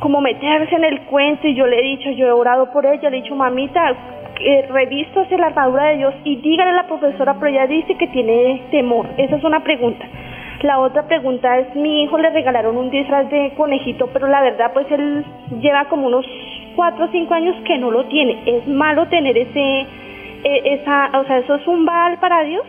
como 0.00 0.20
meterse 0.20 0.74
en 0.74 0.84
el 0.84 1.02
cuento 1.02 1.46
y 1.46 1.54
yo 1.54 1.66
le 1.66 1.78
he 1.78 1.96
dicho, 1.96 2.10
yo 2.10 2.26
he 2.26 2.32
orado 2.32 2.70
por 2.72 2.84
ella, 2.86 3.10
le 3.10 3.18
he 3.18 3.22
dicho, 3.22 3.34
mamita, 3.34 3.94
eh, 4.40 4.66
revístase 4.70 5.36
la 5.36 5.48
armadura 5.48 5.84
de 5.88 5.98
Dios 5.98 6.14
y 6.24 6.36
dígale 6.36 6.70
a 6.70 6.82
la 6.82 6.86
profesora, 6.86 7.34
pero 7.34 7.52
ella 7.52 7.66
dice 7.66 7.94
que 7.96 8.08
tiene 8.08 8.62
temor. 8.70 9.06
Esa 9.18 9.36
es 9.36 9.44
una 9.44 9.62
pregunta. 9.62 10.04
La 10.62 10.78
otra 10.78 11.06
pregunta 11.06 11.58
es, 11.58 11.74
mi 11.74 12.02
hijo 12.02 12.18
le 12.18 12.30
regalaron 12.30 12.76
un 12.76 12.90
disfraz 12.90 13.30
de 13.30 13.52
conejito, 13.56 14.08
pero 14.12 14.28
la 14.28 14.42
verdad 14.42 14.72
pues 14.72 14.86
él 14.90 15.24
lleva 15.60 15.88
como 15.88 16.06
unos 16.06 16.26
4 16.76 17.04
o 17.04 17.08
5 17.10 17.34
años 17.34 17.56
que 17.66 17.78
no 17.78 17.90
lo 17.90 18.06
tiene. 18.08 18.42
¿Es 18.46 18.66
malo 18.68 19.06
tener 19.08 19.36
ese, 19.36 19.80
eh, 20.44 20.62
esa, 20.64 21.18
o 21.18 21.24
sea, 21.24 21.38
eso 21.38 21.54
es 21.54 21.66
un 21.66 21.84
bal 21.84 22.18
para 22.20 22.42
Dios? 22.44 22.62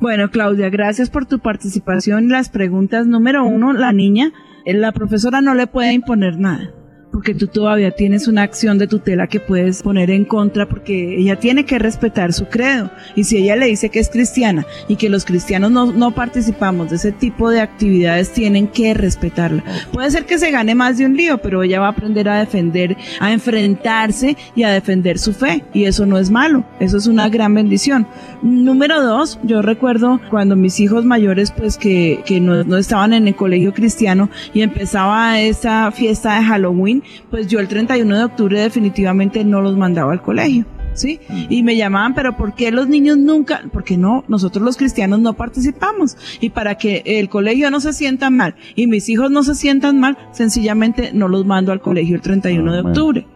Bueno, 0.00 0.28
Claudia, 0.30 0.68
gracias 0.70 1.10
por 1.10 1.26
tu 1.26 1.38
participación. 1.38 2.28
Las 2.28 2.48
preguntas 2.48 3.06
número 3.06 3.44
uno, 3.44 3.72
la 3.72 3.92
niña, 3.92 4.32
la 4.66 4.92
profesora 4.92 5.40
no 5.40 5.54
le 5.54 5.66
puede 5.66 5.92
imponer 5.92 6.38
nada, 6.38 6.70
porque 7.12 7.34
tú 7.34 7.46
todavía 7.46 7.90
tienes 7.90 8.26
una 8.26 8.42
acción 8.42 8.78
de 8.78 8.86
tutela 8.86 9.26
que 9.26 9.38
puedes 9.38 9.82
poner 9.82 10.10
en 10.10 10.24
contra, 10.24 10.66
porque 10.66 11.18
ella 11.18 11.38
tiene 11.38 11.64
que 11.64 11.78
respetar 11.78 12.32
su 12.32 12.46
credo. 12.46 12.90
Y 13.14 13.24
si 13.24 13.36
ella 13.36 13.54
le 13.54 13.66
dice 13.66 13.90
que 13.90 14.00
es 14.00 14.08
cristiana 14.08 14.66
y 14.88 14.96
que 14.96 15.10
los 15.10 15.26
cristianos 15.26 15.70
no, 15.70 15.92
no 15.92 16.12
participamos 16.12 16.90
de 16.90 16.96
ese 16.96 17.12
tipo 17.12 17.50
de 17.50 17.60
actividades, 17.60 18.32
tienen 18.32 18.66
que 18.66 18.94
respetarla. 18.94 19.62
Puede 19.92 20.10
ser 20.10 20.24
que 20.24 20.38
se 20.38 20.50
gane 20.50 20.74
más 20.74 20.96
de 20.96 21.04
un 21.04 21.16
lío, 21.16 21.38
pero 21.38 21.62
ella 21.62 21.80
va 21.80 21.86
a 21.86 21.90
aprender 21.90 22.28
a 22.28 22.38
defender, 22.38 22.96
a 23.20 23.32
enfrentarse 23.32 24.36
y 24.56 24.62
a 24.62 24.70
defender 24.70 25.18
su 25.18 25.34
fe. 25.34 25.64
Y 25.74 25.84
eso 25.84 26.06
no 26.06 26.18
es 26.18 26.30
malo, 26.30 26.64
eso 26.80 26.96
es 26.96 27.06
una 27.06 27.28
gran 27.28 27.54
bendición. 27.54 28.06
Número 28.40 29.02
dos, 29.02 29.38
yo 29.42 29.60
recuerdo 29.60 30.18
cuando 30.30 30.56
mis 30.56 30.80
hijos 30.80 31.04
mayores, 31.04 31.52
pues 31.52 31.76
que, 31.76 32.22
que 32.24 32.40
no, 32.40 32.64
no 32.64 32.78
estaban 32.78 33.12
en 33.12 33.28
el 33.28 33.36
colegio 33.36 33.74
cristiano 33.74 34.30
y 34.54 34.62
empezaba 34.62 35.40
esa 35.40 35.90
fiesta 35.90 36.36
de 36.36 36.44
Halloween, 36.46 37.01
pues 37.30 37.46
yo 37.48 37.60
el 37.60 37.68
31 37.68 38.16
de 38.16 38.24
octubre 38.24 38.60
definitivamente 38.60 39.44
no 39.44 39.60
los 39.60 39.76
mandaba 39.76 40.12
al 40.12 40.22
colegio. 40.22 40.66
¿Sí? 40.94 41.20
Y 41.48 41.62
me 41.62 41.74
llamaban, 41.74 42.14
pero 42.14 42.36
¿por 42.36 42.54
qué 42.54 42.70
los 42.70 42.86
niños 42.86 43.16
nunca? 43.16 43.62
Porque 43.72 43.96
no, 43.96 44.24
nosotros 44.28 44.62
los 44.62 44.76
cristianos 44.76 45.20
no 45.20 45.32
participamos. 45.32 46.18
Y 46.38 46.50
para 46.50 46.76
que 46.76 47.02
el 47.06 47.30
colegio 47.30 47.70
no 47.70 47.80
se 47.80 47.94
sienta 47.94 48.28
mal 48.28 48.56
y 48.74 48.86
mis 48.86 49.08
hijos 49.08 49.30
no 49.30 49.42
se 49.42 49.54
sientan 49.54 50.00
mal, 50.00 50.18
sencillamente 50.32 51.12
no 51.14 51.28
los 51.28 51.46
mando 51.46 51.72
al 51.72 51.80
colegio 51.80 52.16
el 52.16 52.20
31 52.20 52.72
de 52.72 52.78
Amén. 52.80 52.90
octubre. 52.90 53.26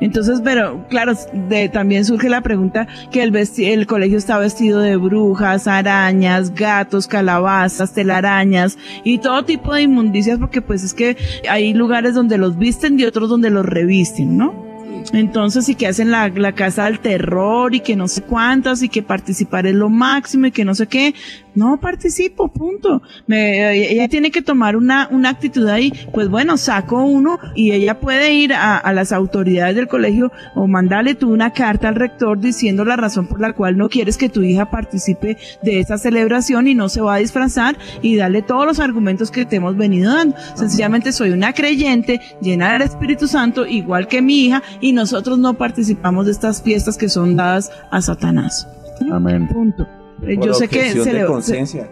Entonces, 0.00 0.40
pero 0.44 0.86
claro, 0.88 1.14
de, 1.48 1.68
también 1.68 2.04
surge 2.04 2.28
la 2.28 2.42
pregunta 2.42 2.86
que 3.10 3.22
el, 3.22 3.32
vesti- 3.32 3.68
el 3.72 3.86
colegio 3.86 4.18
está 4.18 4.38
vestido 4.38 4.80
de 4.80 4.96
brujas, 4.96 5.66
arañas, 5.66 6.54
gatos, 6.54 7.06
calabazas, 7.06 7.94
telarañas 7.94 8.76
y 9.04 9.18
todo 9.18 9.44
tipo 9.44 9.72
de 9.74 9.82
inmundicias 9.82 10.38
porque 10.38 10.60
pues 10.60 10.84
es 10.84 10.92
que 10.92 11.16
hay 11.48 11.72
lugares 11.72 12.14
donde 12.14 12.36
los 12.36 12.58
visten 12.58 13.00
y 13.00 13.04
otros 13.04 13.30
donde 13.30 13.48
los 13.50 13.64
revisten, 13.64 14.36
¿no? 14.36 14.66
Entonces, 15.12 15.68
y 15.68 15.76
que 15.76 15.86
hacen 15.86 16.10
la, 16.10 16.28
la 16.28 16.52
casa 16.52 16.86
del 16.86 16.98
terror 16.98 17.74
y 17.74 17.80
que 17.80 17.94
no 17.94 18.08
sé 18.08 18.22
cuántas 18.22 18.82
y 18.82 18.88
que 18.88 19.02
participar 19.02 19.66
es 19.66 19.74
lo 19.74 19.88
máximo 19.88 20.46
y 20.46 20.50
que 20.50 20.64
no 20.64 20.74
sé 20.74 20.88
qué. 20.88 21.14
No 21.56 21.78
participo, 21.80 22.48
punto. 22.48 23.02
Me- 23.26 23.72
ella 23.92 24.08
tiene 24.08 24.30
que 24.30 24.42
tomar 24.42 24.76
una, 24.76 25.08
una 25.10 25.30
actitud 25.30 25.66
ahí. 25.66 25.92
Pues 26.12 26.28
bueno, 26.28 26.56
saco 26.56 27.02
uno 27.02 27.38
y 27.56 27.72
ella 27.72 27.98
puede 27.98 28.32
ir 28.34 28.52
a, 28.52 28.76
a 28.76 28.92
las 28.92 29.10
autoridades 29.10 29.74
del 29.74 29.88
colegio 29.88 30.30
o 30.54 30.68
mandarle 30.68 31.14
tú 31.14 31.32
una 31.32 31.52
carta 31.52 31.88
al 31.88 31.94
rector 31.96 32.38
diciendo 32.38 32.84
la 32.84 32.96
razón 32.96 33.26
por 33.26 33.40
la 33.40 33.52
cual 33.54 33.76
no 33.76 33.88
quieres 33.88 34.16
que 34.16 34.28
tu 34.28 34.42
hija 34.42 34.70
participe 34.70 35.36
de 35.62 35.80
esa 35.80 35.98
celebración 35.98 36.68
y 36.68 36.74
no 36.74 36.88
se 36.88 37.00
va 37.00 37.14
a 37.14 37.18
disfrazar 37.18 37.76
y 38.02 38.16
darle 38.16 38.42
todos 38.42 38.66
los 38.66 38.78
argumentos 38.78 39.30
que 39.30 39.44
te 39.46 39.56
hemos 39.56 39.76
venido 39.76 40.14
dando. 40.14 40.36
Sencillamente 40.54 41.10
soy 41.12 41.30
una 41.30 41.52
creyente 41.52 42.20
llena 42.40 42.72
del 42.74 42.82
Espíritu 42.82 43.26
Santo, 43.26 43.66
igual 43.66 44.08
que 44.08 44.20
mi 44.22 44.44
hija, 44.46 44.62
y 44.80 44.92
nosotros 44.92 45.38
no 45.38 45.54
participamos 45.54 46.26
de 46.26 46.32
estas 46.32 46.62
fiestas 46.62 46.98
que 46.98 47.08
son 47.08 47.34
dadas 47.34 47.72
a 47.90 48.00
Satanás. 48.02 48.68
Amén. 49.10 49.48
Punto. 49.48 49.86
Eh, 50.26 50.36
Por 50.36 50.46
Yo 50.46 50.54
sé 50.54 50.68
que 50.68 50.90
se 50.90 51.04
de 51.04 51.12
le, 51.12 51.26
conciencia. 51.26 51.88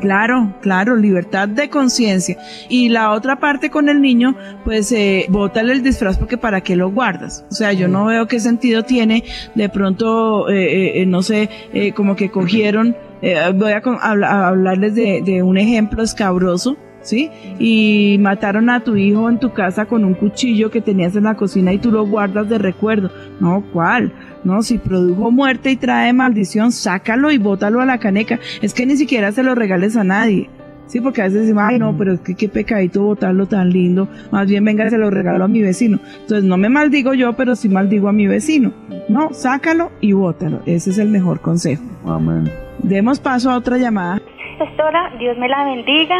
Claro, 0.00 0.54
claro, 0.62 0.96
libertad 0.96 1.48
de 1.48 1.68
conciencia. 1.68 2.38
Y 2.68 2.88
la 2.88 3.10
otra 3.12 3.38
parte 3.38 3.70
con 3.70 3.88
el 3.88 4.00
niño, 4.00 4.34
pues 4.64 4.90
eh, 4.92 5.26
bótale 5.28 5.72
el 5.72 5.82
disfraz 5.82 6.16
porque 6.16 6.38
para 6.38 6.62
qué 6.62 6.74
lo 6.74 6.90
guardas. 6.90 7.44
O 7.50 7.54
sea, 7.54 7.72
yo 7.72 7.86
no 7.88 8.06
veo 8.06 8.26
qué 8.26 8.40
sentido 8.40 8.82
tiene 8.82 9.24
de 9.54 9.68
pronto, 9.68 10.48
eh, 10.48 11.02
eh, 11.02 11.06
no 11.06 11.22
sé, 11.22 11.50
eh, 11.74 11.92
como 11.92 12.16
que 12.16 12.30
cogieron, 12.30 12.96
eh, 13.20 13.36
voy 13.54 13.72
a, 13.72 13.82
a 13.84 14.48
hablarles 14.48 14.94
de, 14.94 15.22
de 15.24 15.42
un 15.42 15.58
ejemplo 15.58 16.02
escabroso. 16.02 16.76
¿Sí? 17.02 17.30
Y 17.58 18.18
mataron 18.20 18.68
a 18.68 18.80
tu 18.80 18.96
hijo 18.96 19.28
en 19.30 19.38
tu 19.38 19.52
casa 19.52 19.86
con 19.86 20.04
un 20.04 20.14
cuchillo 20.14 20.70
que 20.70 20.80
tenías 20.80 21.16
en 21.16 21.24
la 21.24 21.34
cocina 21.34 21.72
y 21.72 21.78
tú 21.78 21.90
lo 21.90 22.06
guardas 22.06 22.48
de 22.48 22.58
recuerdo. 22.58 23.10
No, 23.40 23.64
¿cuál? 23.72 24.12
No, 24.44 24.62
si 24.62 24.78
produjo 24.78 25.30
muerte 25.30 25.70
y 25.70 25.76
trae 25.76 26.12
maldición, 26.12 26.72
sácalo 26.72 27.30
y 27.30 27.38
bótalo 27.38 27.80
a 27.80 27.86
la 27.86 27.98
caneca. 27.98 28.38
Es 28.60 28.74
que 28.74 28.86
ni 28.86 28.96
siquiera 28.96 29.32
se 29.32 29.42
lo 29.42 29.54
regales 29.54 29.96
a 29.96 30.04
nadie. 30.04 30.50
Sí, 30.90 31.00
porque 31.00 31.20
a 31.20 31.26
veces 31.26 31.42
decimos, 31.42 31.62
ay, 31.68 31.78
no, 31.78 31.96
pero 31.96 32.14
es 32.14 32.20
que 32.20 32.34
qué 32.34 32.48
pecadito 32.48 33.02
botarlo 33.02 33.46
tan 33.46 33.70
lindo. 33.70 34.08
Más 34.32 34.48
bien, 34.48 34.64
venga, 34.64 34.90
se 34.90 34.98
lo 34.98 35.08
regalo 35.08 35.44
a 35.44 35.48
mi 35.48 35.60
vecino. 35.60 36.00
Entonces, 36.22 36.42
no 36.42 36.56
me 36.56 36.68
maldigo 36.68 37.14
yo, 37.14 37.34
pero 37.34 37.54
sí 37.54 37.68
maldigo 37.68 38.08
a 38.08 38.12
mi 38.12 38.26
vecino. 38.26 38.72
No, 39.08 39.32
sácalo 39.32 39.92
y 40.00 40.14
bótalo. 40.14 40.62
Ese 40.66 40.90
es 40.90 40.98
el 40.98 41.08
mejor 41.08 41.40
consejo. 41.40 41.84
Amén. 42.04 42.50
Demos 42.82 43.20
paso 43.20 43.52
a 43.52 43.56
otra 43.56 43.78
llamada. 43.78 44.20
Pastora, 44.58 45.12
Dios 45.20 45.38
me 45.38 45.48
la 45.48 45.64
bendiga. 45.64 46.16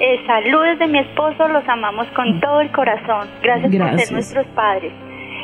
Eh, 0.00 0.20
saludos 0.26 0.78
de 0.78 0.86
mi 0.86 0.98
esposo, 1.00 1.48
los 1.48 1.68
amamos 1.68 2.06
con 2.14 2.40
todo 2.40 2.60
el 2.60 2.70
corazón. 2.70 3.28
Gracias, 3.42 3.70
por 3.90 3.90
ser 4.00 4.12
nuestros 4.12 4.46
padres. 4.54 4.92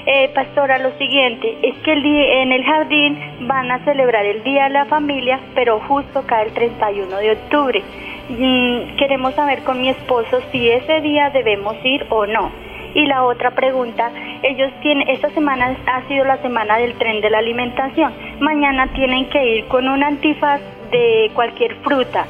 Eh, 0.06 0.30
pastora, 0.34 0.78
lo 0.78 0.90
siguiente 0.98 1.56
es 1.62 1.74
que 1.78 1.92
el 1.92 2.02
día- 2.02 2.42
en 2.42 2.52
el 2.52 2.62
jardín 2.64 3.18
van 3.48 3.70
a 3.70 3.78
celebrar 3.84 4.24
el 4.26 4.42
Día 4.44 4.64
de 4.64 4.70
la 4.70 4.84
Familia, 4.84 5.40
pero 5.54 5.80
justo 5.80 6.22
cae 6.26 6.46
el 6.46 6.52
31 6.52 7.16
de 7.16 7.32
octubre. 7.32 7.82
Mm, 8.28 8.96
queremos 8.96 9.34
saber 9.34 9.60
con 9.64 9.80
mi 9.80 9.88
esposo 9.88 10.40
si 10.52 10.68
ese 10.70 11.00
día 11.00 11.30
debemos 11.30 11.74
ir 11.84 12.06
o 12.10 12.26
no. 12.26 12.50
Y 12.94 13.06
la 13.06 13.24
otra 13.24 13.50
pregunta, 13.52 14.12
ellos 14.42 14.70
tienen, 14.82 15.08
esta 15.08 15.30
semana 15.30 15.74
ha 15.86 16.06
sido 16.06 16.24
la 16.24 16.36
semana 16.38 16.76
del 16.78 16.94
tren 16.94 17.20
de 17.20 17.30
la 17.30 17.38
alimentación. 17.38 18.12
Mañana 18.40 18.86
tienen 18.94 19.28
que 19.30 19.44
ir 19.56 19.64
con 19.66 19.88
un 19.88 20.02
antifaz 20.04 20.60
de 20.92 21.30
cualquier 21.34 21.74
fruta. 21.76 22.24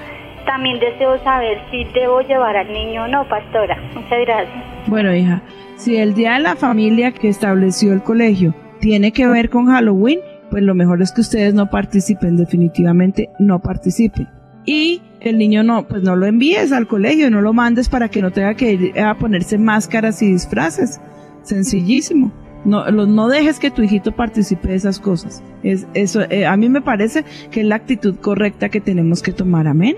También 0.46 0.78
deseo 0.78 1.22
saber 1.24 1.58
si 1.70 1.84
debo 1.98 2.20
llevar 2.20 2.56
al 2.56 2.70
niño 2.72 3.04
o 3.04 3.08
no, 3.08 3.26
pastora. 3.28 3.76
Muchas 3.94 4.20
gracias. 4.26 4.64
Bueno, 4.86 5.14
hija, 5.14 5.42
si 5.76 5.96
el 5.96 6.14
día 6.14 6.34
de 6.34 6.40
la 6.40 6.56
familia 6.56 7.12
que 7.12 7.28
estableció 7.28 7.92
el 7.92 8.02
colegio 8.02 8.54
tiene 8.80 9.12
que 9.12 9.26
ver 9.26 9.48
con 9.48 9.66
Halloween, 9.66 10.18
pues 10.50 10.62
lo 10.62 10.74
mejor 10.74 11.00
es 11.02 11.12
que 11.12 11.22
ustedes 11.22 11.54
no 11.54 11.70
participen, 11.70 12.36
definitivamente 12.36 13.30
no 13.38 13.60
participen. 13.60 14.28
Y 14.66 15.02
el 15.20 15.38
niño 15.38 15.62
no, 15.62 15.86
pues 15.88 16.02
no 16.02 16.14
lo 16.16 16.26
envíes 16.26 16.72
al 16.72 16.86
colegio, 16.86 17.30
no 17.30 17.40
lo 17.40 17.52
mandes 17.52 17.88
para 17.88 18.08
que 18.08 18.20
no 18.22 18.30
tenga 18.30 18.54
que 18.54 18.72
ir 18.72 19.00
a 19.00 19.14
ponerse 19.16 19.56
máscaras 19.58 20.20
y 20.22 20.32
disfraces. 20.32 21.00
Sencillísimo. 21.42 22.32
No, 22.64 22.90
lo- 22.90 23.06
no 23.06 23.28
dejes 23.28 23.58
que 23.58 23.70
tu 23.70 23.82
hijito 23.82 24.12
participe 24.12 24.68
de 24.68 24.76
esas 24.76 24.98
cosas. 24.98 25.42
Es, 25.62 25.86
eso, 25.92 26.22
eh, 26.30 26.46
a 26.46 26.56
mí 26.56 26.70
me 26.70 26.80
parece 26.80 27.24
que 27.50 27.60
es 27.60 27.66
la 27.66 27.74
actitud 27.76 28.16
correcta 28.16 28.70
que 28.70 28.80
tenemos 28.80 29.22
que 29.22 29.32
tomar. 29.32 29.66
Amén. 29.66 29.96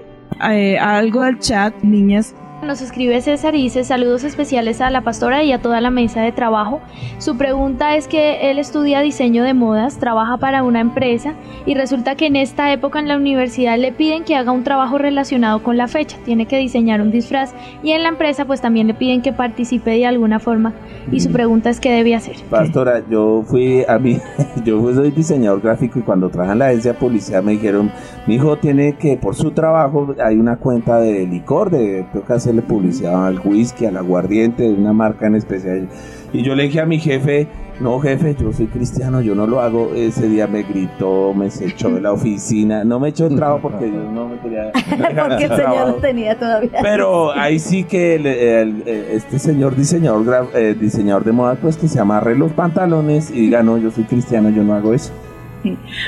Eh, 0.51 0.79
algo 0.79 1.23
del 1.23 1.39
chat, 1.39 1.75
niñas, 1.83 2.35
Nos 2.67 2.83
escribe 2.83 3.21
César 3.21 3.55
y 3.55 3.63
dice 3.63 3.85
saludos 3.85 4.25
especiales 4.25 4.81
a 4.81 4.91
la 4.91 5.03
pastora 5.03 5.45
y 5.45 5.53
a 5.53 5.63
toda 5.63 5.81
la 5.81 5.91
mesa 5.91 6.23
de 6.23 6.33
trabajo. 6.33 6.81
Su 7.19 7.37
pregunta 7.37 7.95
es 7.95 8.09
que 8.09 8.51
él 8.51 8.59
estudia 8.59 9.03
diseño 9.03 9.45
de 9.45 9.55
modas, 9.55 9.99
trabaja 9.99 10.37
para 10.39 10.65
una 10.65 10.81
empresa 10.81 11.35
y 11.65 11.75
resulta 11.75 12.17
que 12.17 12.27
en 12.27 12.35
esta 12.35 12.73
época 12.73 12.99
en 12.99 13.07
la 13.07 13.17
universidad 13.17 13.79
le 13.79 13.93
piden 13.93 14.25
que 14.25 14.35
haga 14.35 14.51
un 14.51 14.65
trabajo 14.65 14.99
relacionado 14.99 15.63
con 15.63 15.77
la 15.77 15.87
fecha. 15.87 16.17
Tiene 16.25 16.47
que 16.47 16.59
diseñar 16.59 17.01
un 17.01 17.13
disfraz 17.13 17.55
y 17.85 17.93
en 17.93 18.03
la 18.03 18.09
empresa 18.09 18.47
pues 18.47 18.61
también 18.61 18.89
le 18.89 18.95
piden 18.95 19.23
que 19.23 19.33
participe 19.33 19.93
de 19.93 20.05
alguna 20.05 20.41
forma 20.41 20.75
y 21.13 21.21
su 21.21 21.31
pregunta 21.31 21.71
es 21.71 21.79
qué 21.79 21.93
debe 21.93 22.17
hacer. 22.17 22.35
Pastora, 22.51 23.01
yo 23.09 23.45
fui 23.47 23.85
a 23.87 23.97
mí, 24.01 24.19
yo 24.65 24.93
soy 24.93 25.13
diseñador 25.13 25.61
gráfico 25.61 26.01
y 26.01 26.03
cuando 26.03 26.31
trabajé 26.31 26.55
en 26.55 26.59
la 26.59 26.67
agencia 26.67 26.95
de 26.95 26.99
policía 26.99 27.41
me 27.43 27.53
dijeron, 27.53 27.93
mi 28.27 28.35
hijo 28.35 28.57
tiene 28.57 28.95
que, 28.95 29.17
por 29.17 29.37
su 29.37 29.53
trabajo, 29.53 30.17
hay 30.21 30.37
una 30.37 30.57
cuenta 30.57 30.99
de 30.99 31.27
licor, 31.29 31.71
de, 31.71 32.05
tengo 32.13 32.27
que 32.27 32.33
hacerle 32.57 32.63
publicidad 32.63 33.27
al 33.27 33.41
whisky, 33.45 33.87
al 33.87 33.97
aguardiente, 33.97 34.63
de 34.65 34.75
una 34.75 34.93
marca 34.93 35.27
en 35.27 35.35
especial. 35.35 35.89
Y 36.33 36.43
yo 36.43 36.55
le 36.55 36.65
dije 36.65 36.81
a 36.81 36.87
mi 36.87 36.99
jefe, 36.99 37.47
no 37.81 37.99
jefe, 38.01 38.35
yo 38.39 38.53
soy 38.53 38.67
cristiano, 38.67 39.21
yo 39.21 39.35
no 39.35 39.47
lo 39.47 39.61
hago. 39.61 39.93
Ese 39.95 40.29
día 40.29 40.47
me 40.47 40.63
gritó, 40.63 41.33
me 41.35 41.51
se 41.51 41.67
echó 41.67 41.91
de 41.91 42.01
la 42.01 42.13
oficina. 42.13 42.85
No 42.85 42.99
me 43.01 43.09
echó 43.11 43.27
el 43.27 43.37
trabajo 43.37 43.61
porque 43.63 43.87
Dios 43.87 44.05
no 44.13 44.29
me 44.29 44.39
quería 44.41 44.73
Porque 45.19 45.45
el 45.45 45.57
Señor 45.57 46.01
tenía 46.01 46.39
todavía. 46.39 46.71
Pero 46.83 47.33
ahí 47.33 47.59
sí 47.59 47.85
que 47.85 48.17
el- 48.17 48.27
el- 48.27 48.83
el- 48.87 49.05
este 49.13 49.39
señor 49.39 49.77
diseñador, 49.77 50.49
eh, 50.55 50.75
diseñador 50.79 51.25
de 51.25 51.33
moda, 51.33 51.55
pues 51.61 51.77
que 51.77 51.89
se 51.89 52.01
amarre 52.01 52.37
los 52.37 52.53
pantalones 52.53 53.31
y 53.31 53.41
diga, 53.43 53.63
no, 53.63 53.79
yo 53.79 53.91
soy 53.91 54.05
cristiano, 54.05 54.51
yo 54.51 54.63
no 54.65 54.75
hago 54.75 54.93
eso. 54.95 55.13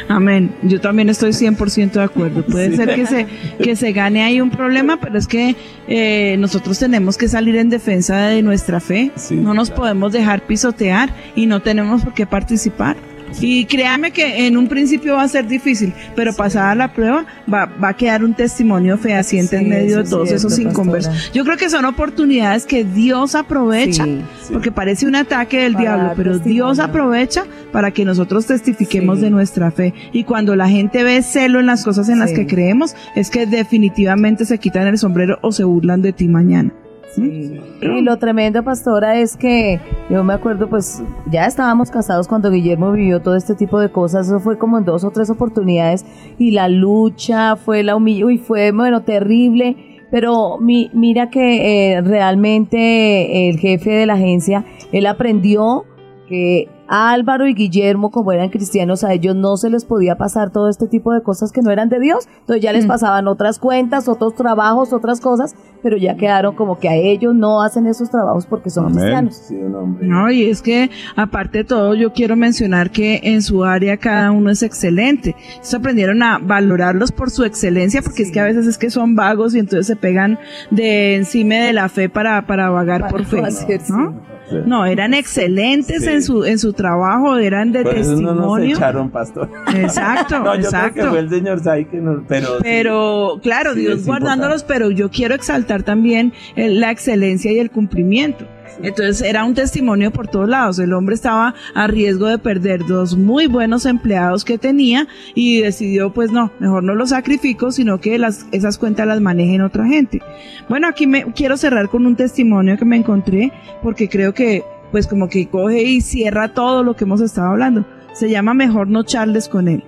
Amén. 0.08 0.54
Yo 0.62 0.80
también 0.80 1.08
estoy 1.08 1.32
100% 1.32 1.92
de 1.92 2.02
acuerdo. 2.04 2.42
Puede 2.44 2.70
Sí. 2.70 2.76
ser 2.76 2.94
que 2.94 3.06
se, 3.06 3.26
que 3.62 3.76
se 3.76 3.92
gane 3.92 4.22
ahí 4.22 4.40
un 4.40 4.50
problema, 4.50 4.98
pero 5.00 5.18
es 5.18 5.26
que 5.26 5.56
eh, 5.88 6.36
nosotros 6.38 6.78
tenemos 6.78 7.16
que 7.16 7.28
salir 7.28 7.56
en 7.56 7.68
defensa 7.68 8.26
de 8.28 8.42
nuestra 8.42 8.80
fe. 8.80 9.10
Sí, 9.16 9.34
no 9.34 9.54
nos 9.54 9.68
claro. 9.70 9.82
podemos 9.82 10.12
dejar 10.12 10.42
pisotear 10.42 11.10
y 11.34 11.46
no 11.46 11.60
tenemos 11.60 12.02
por 12.04 12.14
qué 12.14 12.26
participar. 12.26 12.96
Y 13.40 13.64
créame 13.66 14.10
que 14.10 14.46
en 14.46 14.56
un 14.56 14.68
principio 14.68 15.14
va 15.14 15.22
a 15.22 15.28
ser 15.28 15.46
difícil, 15.46 15.92
pero 16.16 16.32
pasada 16.34 16.74
la 16.74 16.92
prueba 16.92 17.26
va, 17.52 17.66
va 17.66 17.88
a 17.88 17.96
quedar 17.96 18.24
un 18.24 18.34
testimonio 18.34 18.98
fehaciente 18.98 19.58
Sí, 19.58 19.64
en 19.64 19.68
medio 19.70 19.96
de 19.98 20.02
es 20.04 20.10
todos 20.10 20.28
cierto, 20.28 20.48
esos 20.48 20.58
inconversos. 20.58 21.12
pastora. 21.12 21.32
Yo 21.34 21.44
creo 21.44 21.56
que 21.56 21.70
son 21.70 21.84
oportunidades 21.84 22.64
que 22.66 22.84
Dios 22.84 23.34
aprovecha 23.34 24.04
Sí. 24.04 24.20
Porque 24.52 24.72
parece 24.72 25.06
un 25.06 25.14
ataque 25.16 25.60
del 25.60 25.74
Para 25.74 25.82
diablo, 25.84 26.12
pero 26.16 26.32
testimonio. 26.32 26.64
Dios 26.66 26.78
aprovecha 26.78 27.44
para 27.72 27.90
que 27.90 28.04
nosotros 28.04 28.46
testifiquemos 28.46 29.20
de 29.20 29.30
nuestra 29.30 29.70
fe. 29.70 29.92
Y 30.12 30.24
cuando 30.24 30.56
la 30.56 30.68
gente 30.68 31.04
ve 31.04 31.22
celo 31.22 31.60
en 31.60 31.66
las 31.66 31.84
cosas 31.84 32.08
en 32.08 32.18
las 32.18 32.32
que 32.32 32.46
creemos, 32.46 32.94
es 33.14 33.30
que 33.30 33.46
definitivamente 33.46 34.44
se 34.44 34.58
quitan 34.58 34.86
el 34.86 34.98
sombrero 34.98 35.38
o 35.42 35.52
se 35.52 35.64
burlan 35.64 36.02
de 36.02 36.12
ti 36.12 36.28
mañana. 36.28 36.72
Sí. 37.14 37.60
Y 37.80 38.02
lo 38.02 38.18
tremendo, 38.18 38.62
pastora, 38.62 39.18
es 39.18 39.36
que 39.36 39.80
yo 40.10 40.22
me 40.24 40.34
acuerdo, 40.34 40.68
pues 40.68 41.02
ya 41.30 41.46
estábamos 41.46 41.90
casados 41.90 42.28
cuando 42.28 42.50
Guillermo 42.50 42.92
vivió 42.92 43.20
todo 43.20 43.34
este 43.36 43.54
tipo 43.54 43.80
de 43.80 43.90
cosas. 43.90 44.26
Eso 44.26 44.40
fue 44.40 44.58
como 44.58 44.78
en 44.78 44.84
dos 44.84 45.04
o 45.04 45.10
tres 45.10 45.30
oportunidades. 45.30 46.04
Y 46.38 46.50
la 46.52 46.68
lucha 46.68 47.56
fue 47.56 47.82
la 47.82 47.96
humillación, 47.96 48.32
y 48.32 48.38
fue, 48.38 48.72
bueno, 48.72 49.02
terrible. 49.02 49.76
Pero 50.10 50.58
mi- 50.58 50.90
mira 50.94 51.28
que 51.30 51.92
eh, 51.94 52.00
realmente 52.02 53.48
el 53.50 53.58
jefe 53.58 53.90
de 53.90 54.06
la 54.06 54.14
agencia, 54.14 54.64
él 54.92 55.06
aprendió 55.06 55.84
que 56.28 56.68
Álvaro 56.88 57.46
y 57.46 57.54
Guillermo, 57.54 58.10
como 58.10 58.32
eran 58.32 58.48
cristianos, 58.48 59.04
a 59.04 59.12
ellos 59.12 59.36
no 59.36 59.56
se 59.56 59.70
les 59.70 59.84
podía 59.84 60.16
pasar 60.16 60.50
todo 60.50 60.68
este 60.68 60.86
tipo 60.88 61.12
de 61.12 61.22
cosas 61.22 61.52
que 61.52 61.60
no 61.62 61.70
eran 61.70 61.88
de 61.88 62.00
Dios. 62.00 62.26
Entonces 62.40 62.62
ya 62.62 62.72
les 62.72 62.86
Mm. 62.86 62.88
pasaban 62.88 63.28
otras 63.28 63.58
cuentas, 63.58 64.08
otros 64.08 64.34
trabajos, 64.34 64.92
otras 64.92 65.20
cosas, 65.20 65.54
pero 65.82 65.96
ya 65.96 66.16
quedaron 66.16 66.54
como 66.56 66.78
que 66.78 66.88
a 66.88 66.94
ellos 66.96 67.34
no 67.34 67.62
hacen 67.62 67.86
esos 67.86 68.10
trabajos 68.10 68.46
porque 68.46 68.70
son 68.70 68.86
Amén. 68.86 68.96
cristianos. 68.96 69.34
Sí. 69.48 69.56
No, 70.00 70.30
y 70.30 70.44
es 70.48 70.62
que 70.62 70.90
aparte 71.14 71.58
de 71.58 71.64
todo, 71.64 71.94
yo 71.94 72.12
quiero 72.12 72.36
mencionar 72.36 72.90
que 72.90 73.20
en 73.22 73.42
su 73.42 73.64
área 73.64 73.96
cada 73.98 74.30
uno 74.32 74.50
es 74.50 74.62
excelente. 74.62 75.36
Ellos 75.56 75.74
aprendieron 75.74 76.22
a 76.22 76.38
valorarlos 76.38 77.12
por 77.12 77.30
su 77.30 77.44
excelencia, 77.44 78.02
porque 78.02 78.22
es 78.22 78.30
que 78.32 78.40
a 78.40 78.44
veces 78.44 78.66
es 78.66 78.78
que 78.78 78.90
son 78.90 79.14
vagos 79.14 79.54
y 79.54 79.58
entonces 79.58 79.86
se 79.86 79.96
pegan 79.96 80.38
de 80.70 81.16
encima 81.16 81.56
de 81.56 81.72
la 81.72 81.88
fe 81.88 82.08
para, 82.08 82.46
para 82.46 82.70
vagar 82.70 83.02
Para 83.02 83.10
por 83.12 83.24
fe. 83.24 83.40
no 83.40 83.46
hacer, 83.46 83.80
¿no? 83.90 84.26
Sí. 84.50 84.56
No, 84.64 84.86
eran 84.86 85.12
excelentes 85.12 86.04
Sí. 86.04 86.08
en 86.10 86.22
su 86.22 86.44
en 86.44 86.58
su 86.58 86.72
trabajo, 86.78 87.36
eran 87.36 87.72
de 87.72 87.82
Por 87.82 87.94
eso 87.98 88.12
no 88.12 88.32
nos 88.32 88.36
testimonio. 88.36 88.76
echaron, 88.76 89.10
pastor. 89.10 89.50
Exacto, 89.74 90.38
no, 90.44 90.54
yo 90.54 90.60
exacto. 90.62 90.92
creo 90.94 91.04
que 91.04 91.10
fue 91.10 91.18
el 91.18 91.28
señor 91.30 91.60
Sai 91.62 91.84
que 91.84 91.98
nos... 91.98 92.22
Pero, 92.26 92.46
sí. 92.46 92.60
Pero 92.62 93.40
claro, 93.42 93.74
Sí, 93.74 93.80
Dios 93.80 94.06
guardándolos, 94.06 94.62
pero 94.64 94.90
yo 94.90 95.10
quiero 95.10 95.34
exaltar 95.34 95.82
también 95.82 96.32
eh, 96.56 96.70
la 96.70 96.90
excelencia 96.90 97.52
y 97.52 97.58
el 97.58 97.70
cumplimiento. 97.70 98.46
Entonces 98.82 99.22
era 99.22 99.44
un 99.44 99.54
testimonio 99.54 100.12
por 100.12 100.28
todos 100.28 100.48
lados. 100.48 100.78
El 100.78 100.92
hombre 100.92 101.14
estaba 101.14 101.54
a 101.74 101.86
riesgo 101.88 102.26
de 102.26 102.38
perder 102.38 102.86
dos 102.86 103.16
muy 103.16 103.46
buenos 103.48 103.86
empleados 103.86 104.44
que 104.44 104.56
tenía 104.56 105.08
y 105.34 105.60
decidió, 105.62 106.12
pues 106.12 106.30
no, 106.30 106.52
mejor 106.60 106.84
no 106.84 106.94
los 106.94 107.10
sacrifico, 107.10 107.72
sino 107.72 107.98
que 107.98 108.18
las, 108.18 108.46
esas 108.52 108.78
cuentas 108.78 109.06
las 109.06 109.20
manejen 109.20 109.62
otra 109.62 109.84
gente. 109.86 110.22
Bueno, 110.68 110.86
aquí 110.86 111.06
me 111.06 111.24
quiero 111.32 111.56
cerrar 111.56 111.88
con 111.88 112.06
un 112.06 112.14
testimonio 112.14 112.76
que 112.76 112.84
me 112.84 112.96
encontré 112.96 113.52
porque 113.82 114.08
creo 114.08 114.32
que 114.32 114.62
pues 114.90 115.06
como 115.06 115.28
que 115.28 115.48
coge 115.48 115.82
y 115.82 116.00
cierra 116.00 116.54
todo 116.54 116.82
lo 116.82 116.94
que 116.94 117.04
hemos 117.04 117.20
estado 117.20 117.48
hablando. 117.48 117.84
Se 118.12 118.30
llama 118.30 118.54
Mejor 118.54 118.88
no 118.88 119.02
charles 119.02 119.48
con 119.48 119.68
él. 119.68 119.84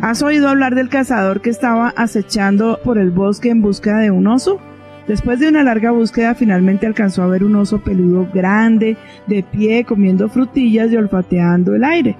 ¿Has 0.00 0.22
oído 0.22 0.48
hablar 0.48 0.74
del 0.74 0.88
cazador 0.88 1.40
que 1.40 1.50
estaba 1.50 1.92
acechando 1.96 2.80
por 2.82 2.98
el 2.98 3.10
bosque 3.10 3.50
en 3.50 3.62
busca 3.62 3.98
de 3.98 4.10
un 4.10 4.26
oso? 4.26 4.58
Después 5.06 5.40
de 5.40 5.48
una 5.48 5.62
larga 5.62 5.90
búsqueda, 5.90 6.34
finalmente 6.34 6.86
alcanzó 6.86 7.22
a 7.22 7.26
ver 7.28 7.44
un 7.44 7.56
oso 7.56 7.78
peludo 7.82 8.28
grande, 8.32 8.96
de 9.26 9.42
pie, 9.42 9.84
comiendo 9.84 10.28
frutillas 10.28 10.90
y 10.90 10.96
olfateando 10.96 11.74
el 11.74 11.84
aire. 11.84 12.16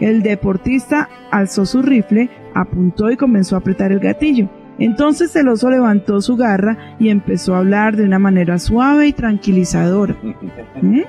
El 0.00 0.22
deportista 0.22 1.08
alzó 1.30 1.64
su 1.64 1.82
rifle, 1.82 2.28
apuntó 2.54 3.10
y 3.10 3.16
comenzó 3.16 3.56
a 3.56 3.58
apretar 3.58 3.92
el 3.92 4.00
gatillo. 4.00 4.48
Entonces 4.78 5.34
el 5.36 5.48
oso 5.48 5.70
levantó 5.70 6.20
su 6.20 6.36
garra 6.36 6.96
y 6.98 7.08
empezó 7.08 7.54
a 7.54 7.58
hablar 7.58 7.96
de 7.96 8.04
una 8.04 8.18
manera 8.18 8.58
suave 8.58 9.08
y 9.08 9.12
tranquilizadora. 9.12 10.16
¿Mm? 10.82 11.00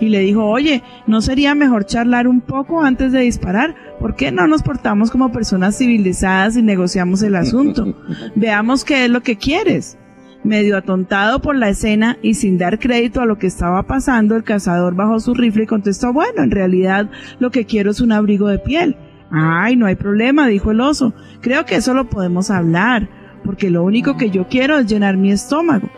Y 0.00 0.08
le 0.08 0.20
dijo, 0.20 0.44
oye, 0.44 0.82
¿no 1.06 1.20
sería 1.20 1.54
mejor 1.54 1.86
charlar 1.86 2.28
un 2.28 2.40
poco 2.40 2.82
antes 2.82 3.12
de 3.12 3.20
disparar? 3.20 3.74
¿Por 3.98 4.16
qué 4.16 4.32
no 4.32 4.46
nos 4.46 4.62
portamos 4.62 5.10
como 5.10 5.32
personas 5.32 5.78
civilizadas 5.78 6.56
y 6.56 6.62
negociamos 6.62 7.22
el 7.22 7.36
asunto? 7.36 7.96
Veamos 8.34 8.84
qué 8.84 9.06
es 9.06 9.10
lo 9.10 9.22
que 9.22 9.36
quieres. 9.36 9.98
Medio 10.44 10.76
atontado 10.76 11.40
por 11.40 11.56
la 11.56 11.70
escena 11.70 12.18
y 12.22 12.34
sin 12.34 12.56
dar 12.56 12.78
crédito 12.78 13.20
a 13.20 13.26
lo 13.26 13.36
que 13.36 13.48
estaba 13.48 13.82
pasando, 13.82 14.36
el 14.36 14.44
cazador 14.44 14.94
bajó 14.94 15.18
su 15.18 15.34
rifle 15.34 15.64
y 15.64 15.66
contestó, 15.66 16.12
bueno, 16.12 16.42
en 16.42 16.52
realidad 16.52 17.10
lo 17.40 17.50
que 17.50 17.64
quiero 17.64 17.90
es 17.90 18.00
un 18.00 18.12
abrigo 18.12 18.46
de 18.46 18.58
piel. 18.58 18.96
Ay, 19.30 19.76
no 19.76 19.86
hay 19.86 19.96
problema, 19.96 20.46
dijo 20.46 20.70
el 20.70 20.80
oso. 20.80 21.12
Creo 21.40 21.64
que 21.64 21.76
eso 21.76 21.94
lo 21.94 22.08
podemos 22.08 22.50
hablar, 22.50 23.08
porque 23.44 23.70
lo 23.70 23.84
único 23.84 24.16
que 24.16 24.30
yo 24.30 24.48
quiero 24.48 24.78
es 24.78 24.86
llenar 24.86 25.16
mi 25.16 25.32
estómago. 25.32 25.88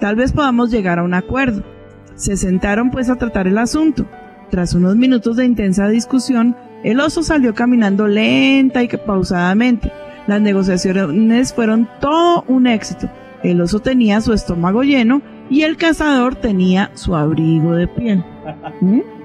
Tal 0.00 0.16
vez 0.16 0.32
podamos 0.32 0.70
llegar 0.70 0.98
a 0.98 1.02
un 1.02 1.14
acuerdo. 1.14 1.62
Se 2.14 2.36
sentaron 2.36 2.90
pues 2.90 3.08
a 3.10 3.16
tratar 3.16 3.46
el 3.46 3.58
asunto. 3.58 4.06
Tras 4.50 4.74
unos 4.74 4.96
minutos 4.96 5.36
de 5.36 5.44
intensa 5.44 5.88
discusión, 5.88 6.56
el 6.84 7.00
oso 7.00 7.22
salió 7.22 7.54
caminando 7.54 8.06
lenta 8.06 8.82
y 8.82 8.88
pausadamente. 8.88 9.90
Las 10.26 10.40
negociaciones 10.40 11.52
fueron 11.52 11.88
todo 12.00 12.44
un 12.48 12.66
éxito. 12.66 13.10
El 13.42 13.60
oso 13.60 13.80
tenía 13.80 14.20
su 14.20 14.32
estómago 14.32 14.82
lleno 14.82 15.22
y 15.50 15.62
el 15.62 15.76
cazador 15.76 16.34
tenía 16.34 16.90
su 16.94 17.14
abrigo 17.14 17.74
de 17.74 17.88
piel. 17.88 18.24
¿Mm? 18.80 19.15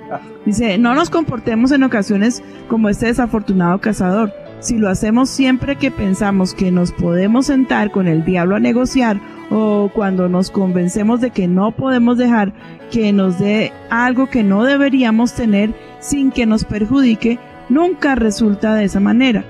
Dice, 0.45 0.77
no 0.77 0.95
nos 0.95 1.09
comportemos 1.09 1.71
en 1.71 1.83
ocasiones 1.83 2.43
como 2.67 2.89
este 2.89 3.07
desafortunado 3.07 3.79
cazador. 3.79 4.33
Si 4.59 4.77
lo 4.77 4.89
hacemos 4.89 5.29
siempre 5.29 5.75
que 5.75 5.89
pensamos 5.89 6.53
que 6.53 6.71
nos 6.71 6.91
podemos 6.91 7.47
sentar 7.47 7.89
con 7.89 8.07
el 8.07 8.23
diablo 8.23 8.55
a 8.55 8.59
negociar 8.59 9.19
o 9.49 9.89
cuando 9.93 10.29
nos 10.29 10.51
convencemos 10.51 11.19
de 11.19 11.31
que 11.31 11.47
no 11.47 11.71
podemos 11.71 12.17
dejar 12.17 12.53
que 12.91 13.11
nos 13.11 13.39
dé 13.39 13.73
algo 13.89 14.29
que 14.29 14.43
no 14.43 14.63
deberíamos 14.63 15.33
tener 15.33 15.73
sin 15.99 16.31
que 16.31 16.45
nos 16.45 16.63
perjudique, 16.63 17.39
nunca 17.69 18.15
resulta 18.15 18.75
de 18.75 18.85
esa 18.85 18.99
manera. 18.99 19.43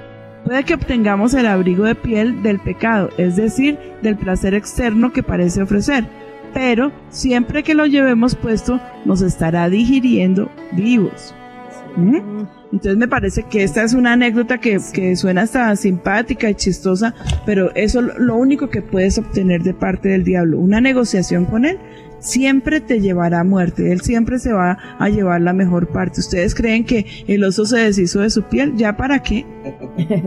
Puede 0.46 0.64
que 0.64 0.74
obtengamos 0.74 1.34
el 1.34 1.46
abrigo 1.46 1.84
de 1.84 1.96
piel 1.96 2.42
del 2.42 2.60
pecado, 2.60 3.10
es 3.18 3.36
decir, 3.36 3.78
del 4.02 4.18
placer 4.18 4.54
externo 4.54 5.12
que 5.12 5.24
parece 5.24 5.62
ofrecer, 5.62 6.06
pero 6.54 6.92
siempre 7.10 7.64
que 7.64 7.74
lo 7.74 7.86
llevemos 7.86 8.36
puesto 8.36 8.80
nos 9.06 9.22
estará 9.22 9.70
digiriendo 9.70 10.50
vivos. 10.74 11.34
¿Mm? 11.98 12.46
Entonces 12.72 12.98
me 12.98 13.08
parece 13.08 13.44
que 13.44 13.64
esta 13.64 13.84
es 13.84 13.94
una 13.94 14.14
anécdota 14.14 14.58
que, 14.58 14.80
que 14.94 15.16
suena 15.16 15.42
hasta 15.42 15.76
simpática 15.76 16.50
y 16.50 16.56
chistosa, 16.56 17.14
pero 17.46 17.74
eso 17.76 18.00
es 18.00 18.18
lo 18.18 18.36
único 18.36 18.70
que 18.70 18.82
puedes 18.82 19.18
obtener 19.18 19.62
de 19.62 19.74
parte 19.74 20.10
del 20.10 20.24
diablo. 20.24 20.58
Una 20.60 20.80
negociación 20.80 21.46
con 21.46 21.66
él 21.66 21.80
siempre 22.22 22.80
te 22.80 23.02
llevará 23.02 23.42
a 23.42 23.44
muerte. 23.44 23.92
Él 23.92 24.00
siempre 24.02 24.40
se 24.40 24.54
va 24.54 24.78
a 24.98 25.10
llevar 25.10 25.42
la 25.42 25.52
mejor 25.52 25.88
parte. 25.90 26.22
¿Ustedes 26.22 26.56
creen 26.56 26.86
que 26.86 27.06
el 27.28 27.44
oso 27.44 27.66
se 27.66 27.80
deshizo 27.80 28.22
de 28.22 28.30
su 28.30 28.44
piel? 28.44 28.74
¿Ya 28.78 28.96
para 28.96 29.22
qué? 29.22 29.46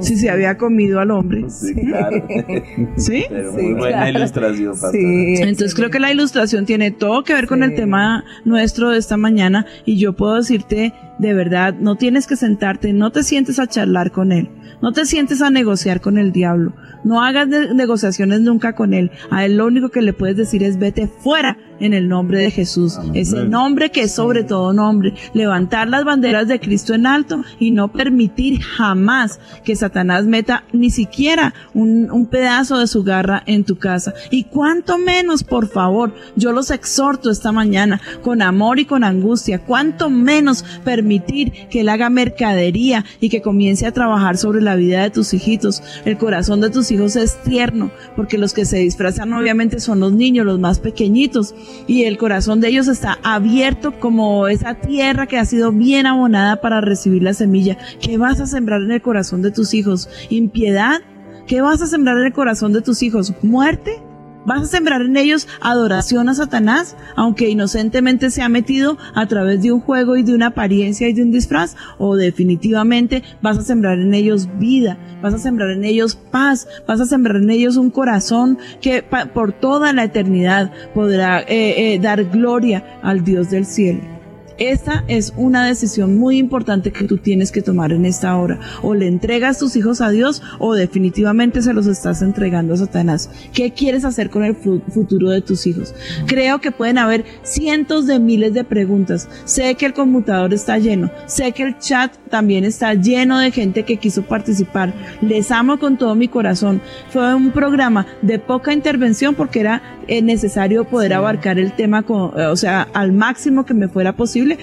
Si 0.01 0.17
se 0.17 0.29
había 0.29 0.59
comido 0.59 1.01
al 1.01 1.11
hombre. 1.11 1.45
Sí, 1.55 1.75
claro. 1.75 2.23
¿Sí? 2.97 3.25
Pero 3.29 3.53
Sí, 3.53 3.63
muy 3.63 3.73
buena 3.75 3.97
claro. 4.03 4.19
ilustración. 4.19 4.75
Sí, 4.93 5.35
Entonces 5.41 5.75
creo 5.75 5.91
que 5.91 6.01
la 6.01 6.13
ilustración 6.13 6.67
tiene 6.67 6.91
todo 6.91 7.25
que 7.25 7.33
ver 7.33 7.47
con 7.47 7.63
el 7.63 7.75
tema 7.75 8.25
nuestro 8.45 8.91
de 8.91 8.99
esta 8.99 9.17
mañana 9.17 9.65
y 9.87 9.97
yo 9.99 10.13
puedo 10.15 10.35
decirte 10.35 10.93
de 11.19 11.33
verdad, 11.33 11.75
no 11.79 11.95
tienes 11.95 12.27
que 12.27 12.35
sentarte, 12.35 12.93
no 12.93 13.13
te 13.13 13.23
sientes 13.23 13.61
a 13.61 13.69
charlar 13.69 14.11
con 14.11 14.33
él, 14.33 14.51
no 14.83 14.93
te 14.93 15.07
sientes 15.07 15.43
a 15.43 15.51
negociar 15.51 16.01
con 16.01 16.19
el 16.19 16.33
diablo, 16.33 16.75
no 17.05 17.23
hagas 17.23 17.47
ne- 17.47 17.73
negociaciones 17.73 18.41
nunca 18.41 18.75
con 18.75 18.93
él, 18.95 19.13
a 19.31 19.45
él 19.45 19.57
lo 19.57 19.67
único 19.67 19.91
que 19.91 20.03
le 20.03 20.13
puedes 20.13 20.37
decir 20.37 20.65
es 20.65 20.77
vete 20.77 21.07
fuera 21.07 21.57
en 21.81 21.95
el 21.95 22.09
nombre 22.09 22.39
de 22.39 22.51
Jesús. 22.51 22.99
Ese 23.15 23.45
nombre 23.45 23.91
que 23.91 24.03
es 24.03 24.13
sobre 24.13 24.45
todo 24.45 24.73
nombre. 24.73 25.15
Levantar 25.33 25.89
las 25.89 26.05
banderas 26.05 26.49
de 26.49 26.61
Cristo 26.61 26.95
en 26.95 27.07
alto 27.07 27.43
y 27.59 27.71
no 27.71 27.89
permitir 27.89 28.61
jamás 28.61 29.41
que 29.65 29.77
Satanás 29.77 30.25
meta 30.27 30.65
ni 30.73 30.91
siquiera 30.91 31.55
un, 31.73 32.11
un 32.11 32.27
pedazo 32.27 32.79
de 32.79 32.87
su 32.87 33.03
garra 33.03 33.43
en 33.47 33.65
tu 33.65 33.77
casa. 33.77 34.15
Y 34.31 34.45
cuánto 34.45 34.99
menos, 34.99 35.45
por 35.45 35.69
favor, 35.69 36.15
yo 36.37 36.53
los 36.53 36.71
exhorto 36.71 37.31
esta 37.31 37.53
mañana 37.53 38.01
con 38.23 38.43
amor 38.43 38.79
y 38.79 38.85
con 38.85 39.05
angustia, 39.05 39.61
cuánto 39.65 40.11
menos 40.11 40.65
permitir 40.85 41.53
que 41.71 41.81
él 41.81 41.89
haga 41.89 42.11
mercadería 42.11 43.05
y 43.21 43.29
que 43.29 43.43
comience 43.43 43.87
a 43.87 43.93
trabajar 43.93 44.37
sobre 44.37 44.61
la 44.61 44.77
vida 44.77 45.03
de 45.03 45.11
tus 45.11 45.35
hijitos. 45.35 45.83
El 46.05 46.19
corazón 46.19 46.61
de 46.61 46.71
tus 46.71 46.91
hijos 46.91 47.17
es 47.17 47.43
tierno, 47.43 47.91
porque 48.17 48.39
los 48.39 48.53
que 48.53 48.65
se 48.65 48.79
disfrazan 48.79 49.33
obviamente 49.33 49.81
son 49.81 50.01
los 50.01 50.13
niños, 50.13 50.47
los 50.47 50.59
más 50.59 50.79
pequeñitos, 50.79 51.55
y 51.87 52.05
el 52.05 52.19
corazón 52.19 52.61
de 52.61 52.69
ellos 52.69 52.89
está 52.89 53.19
abierto 53.23 53.99
como 53.99 54.49
esa 54.49 54.75
tierra 54.75 55.27
que 55.27 55.39
ha 55.39 55.45
sido 55.45 55.73
bien 55.73 56.07
abonada 56.07 56.61
para 56.61 56.81
recibir 56.81 57.23
la 57.23 57.35
semilla. 57.35 57.77
¿Qué 58.01 58.19
vas 58.19 58.41
a 58.41 58.47
sembrar 58.47 58.83
en 58.83 58.93
el 58.93 59.03
corazón 59.03 59.43
de 59.43 59.51
tus 59.51 59.75
hijos? 59.75 60.09
¿Impiedad? 60.31 61.01
¿Qué 61.47 61.61
vas 61.61 61.83
a 61.83 61.87
sembrar 61.87 62.19
en 62.19 62.27
el 62.27 62.33
corazón 62.33 62.73
de 62.73 62.83
tus 62.83 63.03
hijos? 63.03 63.35
¿Muerte? 63.43 64.03
¿Vas 64.47 64.63
a 64.63 64.67
sembrar 64.67 65.01
en 65.01 65.17
ellos 65.17 65.49
adoración 65.61 66.29
a 66.29 66.35
Satanás, 66.35 66.97
aunque 67.17 67.49
inocentemente 67.49 68.31
se 68.31 68.43
ha 68.43 68.49
metido 68.49 68.99
a 69.15 69.27
través 69.27 69.63
de 69.63 69.73
un 69.73 69.81
juego 69.81 70.17
y 70.17 70.23
de 70.23 70.35
una 70.35 70.49
apariencia 70.49 71.09
y 71.09 71.15
de 71.15 71.23
un 71.23 71.33
disfraz? 71.33 71.77
¿O 71.99 72.17
definitivamente 72.17 73.23
vas 73.41 73.57
a 73.57 73.63
sembrar 73.63 73.99
en 73.99 74.13
ellos 74.13 74.49
vida, 74.59 74.99
vas 75.23 75.33
a 75.33 75.39
sembrar 75.39 75.71
en 75.71 75.85
ellos 75.85 76.17
paz, 76.17 76.69
vas 76.87 77.01
a 77.01 77.07
sembrar 77.07 77.37
en 77.37 77.51
ellos 77.51 77.77
un 77.77 77.91
corazón 77.91 78.59
que 78.83 79.03
por 79.03 79.53
toda 79.53 79.93
la 79.93 80.05
eternidad 80.05 80.71
podrá 80.93 81.41
eh, 81.41 81.95
eh, 81.95 81.99
dar 81.99 82.25
gloria 82.25 83.01
al 83.03 83.25
Dios 83.25 83.51
del 83.51 83.65
cielo? 83.65 84.14
Esta 84.59 85.05
es 85.09 85.33
una 85.37 85.67
decisión 85.67 86.17
muy 86.17 86.39
importante 86.39 86.93
que 86.93 87.05
tú 87.05 87.19
tienes 87.19 87.51
que 87.51 87.63
tomar 87.63 87.93
en 87.93 88.05
esta 88.05 88.37
hora. 88.37 88.61
O 88.83 88.95
le 88.95 89.09
entregas 89.09 89.59
tus 89.59 89.75
hijos 89.77 90.01
a 90.01 90.11
Dios 90.11 90.43
o 90.59 90.75
definitivamente 90.75 91.61
se 91.63 91.73
los 91.73 91.87
estás 91.87 92.23
entregando 92.23 92.75
a 92.75 92.77
Satanás. 92.77 93.31
¿Qué 93.53 93.73
quieres 93.73 94.05
hacer 94.05 94.31
con 94.31 94.45
el 94.45 94.55
fu- 94.55 94.81
futuro 94.93 95.31
de 95.31 95.41
tus 95.41 95.67
hijos? 95.67 95.95
Creo 96.27 96.61
que 96.61 96.71
pueden 96.71 96.99
haber 96.99 97.25
cientos 97.43 98.07
de 98.07 98.21
miles 98.21 98.55
de 98.55 98.65
preguntas. 98.65 99.29
Sé 99.45 99.75
que 99.75 99.87
el 99.87 99.93
computador 99.95 100.55
está 100.55 100.79
lleno. 100.79 101.11
Sé 101.27 101.53
que 101.53 101.65
el 101.65 101.79
chat 101.79 102.13
también 102.31 102.65
está 102.65 102.95
lleno 102.95 103.39
de 103.39 103.51
gente 103.51 103.85
que 103.85 103.97
quiso 103.97 104.23
participar. 104.23 104.95
Les 105.21 105.51
amo 105.51 105.79
con 105.79 105.99
todo 105.99 106.15
mi 106.15 106.29
corazón. 106.29 106.81
Fue 107.11 107.35
un 107.35 107.51
programa 107.51 108.07
de 108.23 108.39
poca 108.39 108.73
intervención 108.73 109.35
porque 109.35 109.61
era 109.61 109.83
eh, 110.09 110.23
necesario 110.23 110.85
poder 110.85 111.15
abarcar 111.15 111.59
el 111.59 111.73
tema 111.73 112.03
con, 112.03 112.39
eh, 112.39 112.47
o 112.47 112.57
sea, 112.57 112.89
al 112.95 113.13
máximo 113.13 113.65
que 113.65 113.75
me 113.75 113.89
fuera 113.89 114.15
posible. 114.15 114.59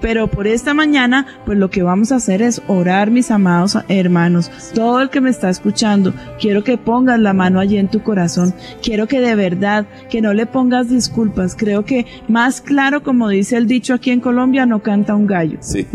Pero 0.00 0.26
por 0.26 0.46
esta 0.46 0.74
mañana, 0.74 1.26
pues 1.46 1.58
lo 1.58 1.70
que 1.70 1.82
vamos 1.82 2.12
a 2.12 2.16
hacer 2.16 2.42
es 2.42 2.60
orar, 2.66 3.10
mis 3.10 3.30
amados 3.30 3.78
hermanos. 3.88 4.50
Todo 4.74 5.00
el 5.00 5.10
que 5.10 5.20
me 5.20 5.30
está 5.30 5.48
escuchando, 5.48 6.12
quiero 6.38 6.64
que 6.64 6.76
pongas 6.76 7.18
la 7.18 7.32
mano 7.32 7.60
allí 7.60 7.78
en 7.78 7.88
tu 7.88 8.02
corazón. 8.02 8.54
Quiero 8.82 9.06
que 9.06 9.20
de 9.20 9.34
verdad, 9.34 9.86
que 10.10 10.20
no 10.20 10.34
le 10.34 10.46
pongas 10.46 10.90
disculpas. 10.90 11.54
Creo 11.56 11.84
que 11.84 12.06
más 12.28 12.60
claro, 12.60 13.02
como 13.02 13.28
dice 13.28 13.56
el 13.56 13.66
dicho 13.66 13.94
aquí 13.94 14.10
en 14.10 14.20
Colombia, 14.20 14.66
no 14.66 14.82
canta 14.82 15.14
un 15.14 15.26
gallo. 15.26 15.58
Sí. 15.60 15.86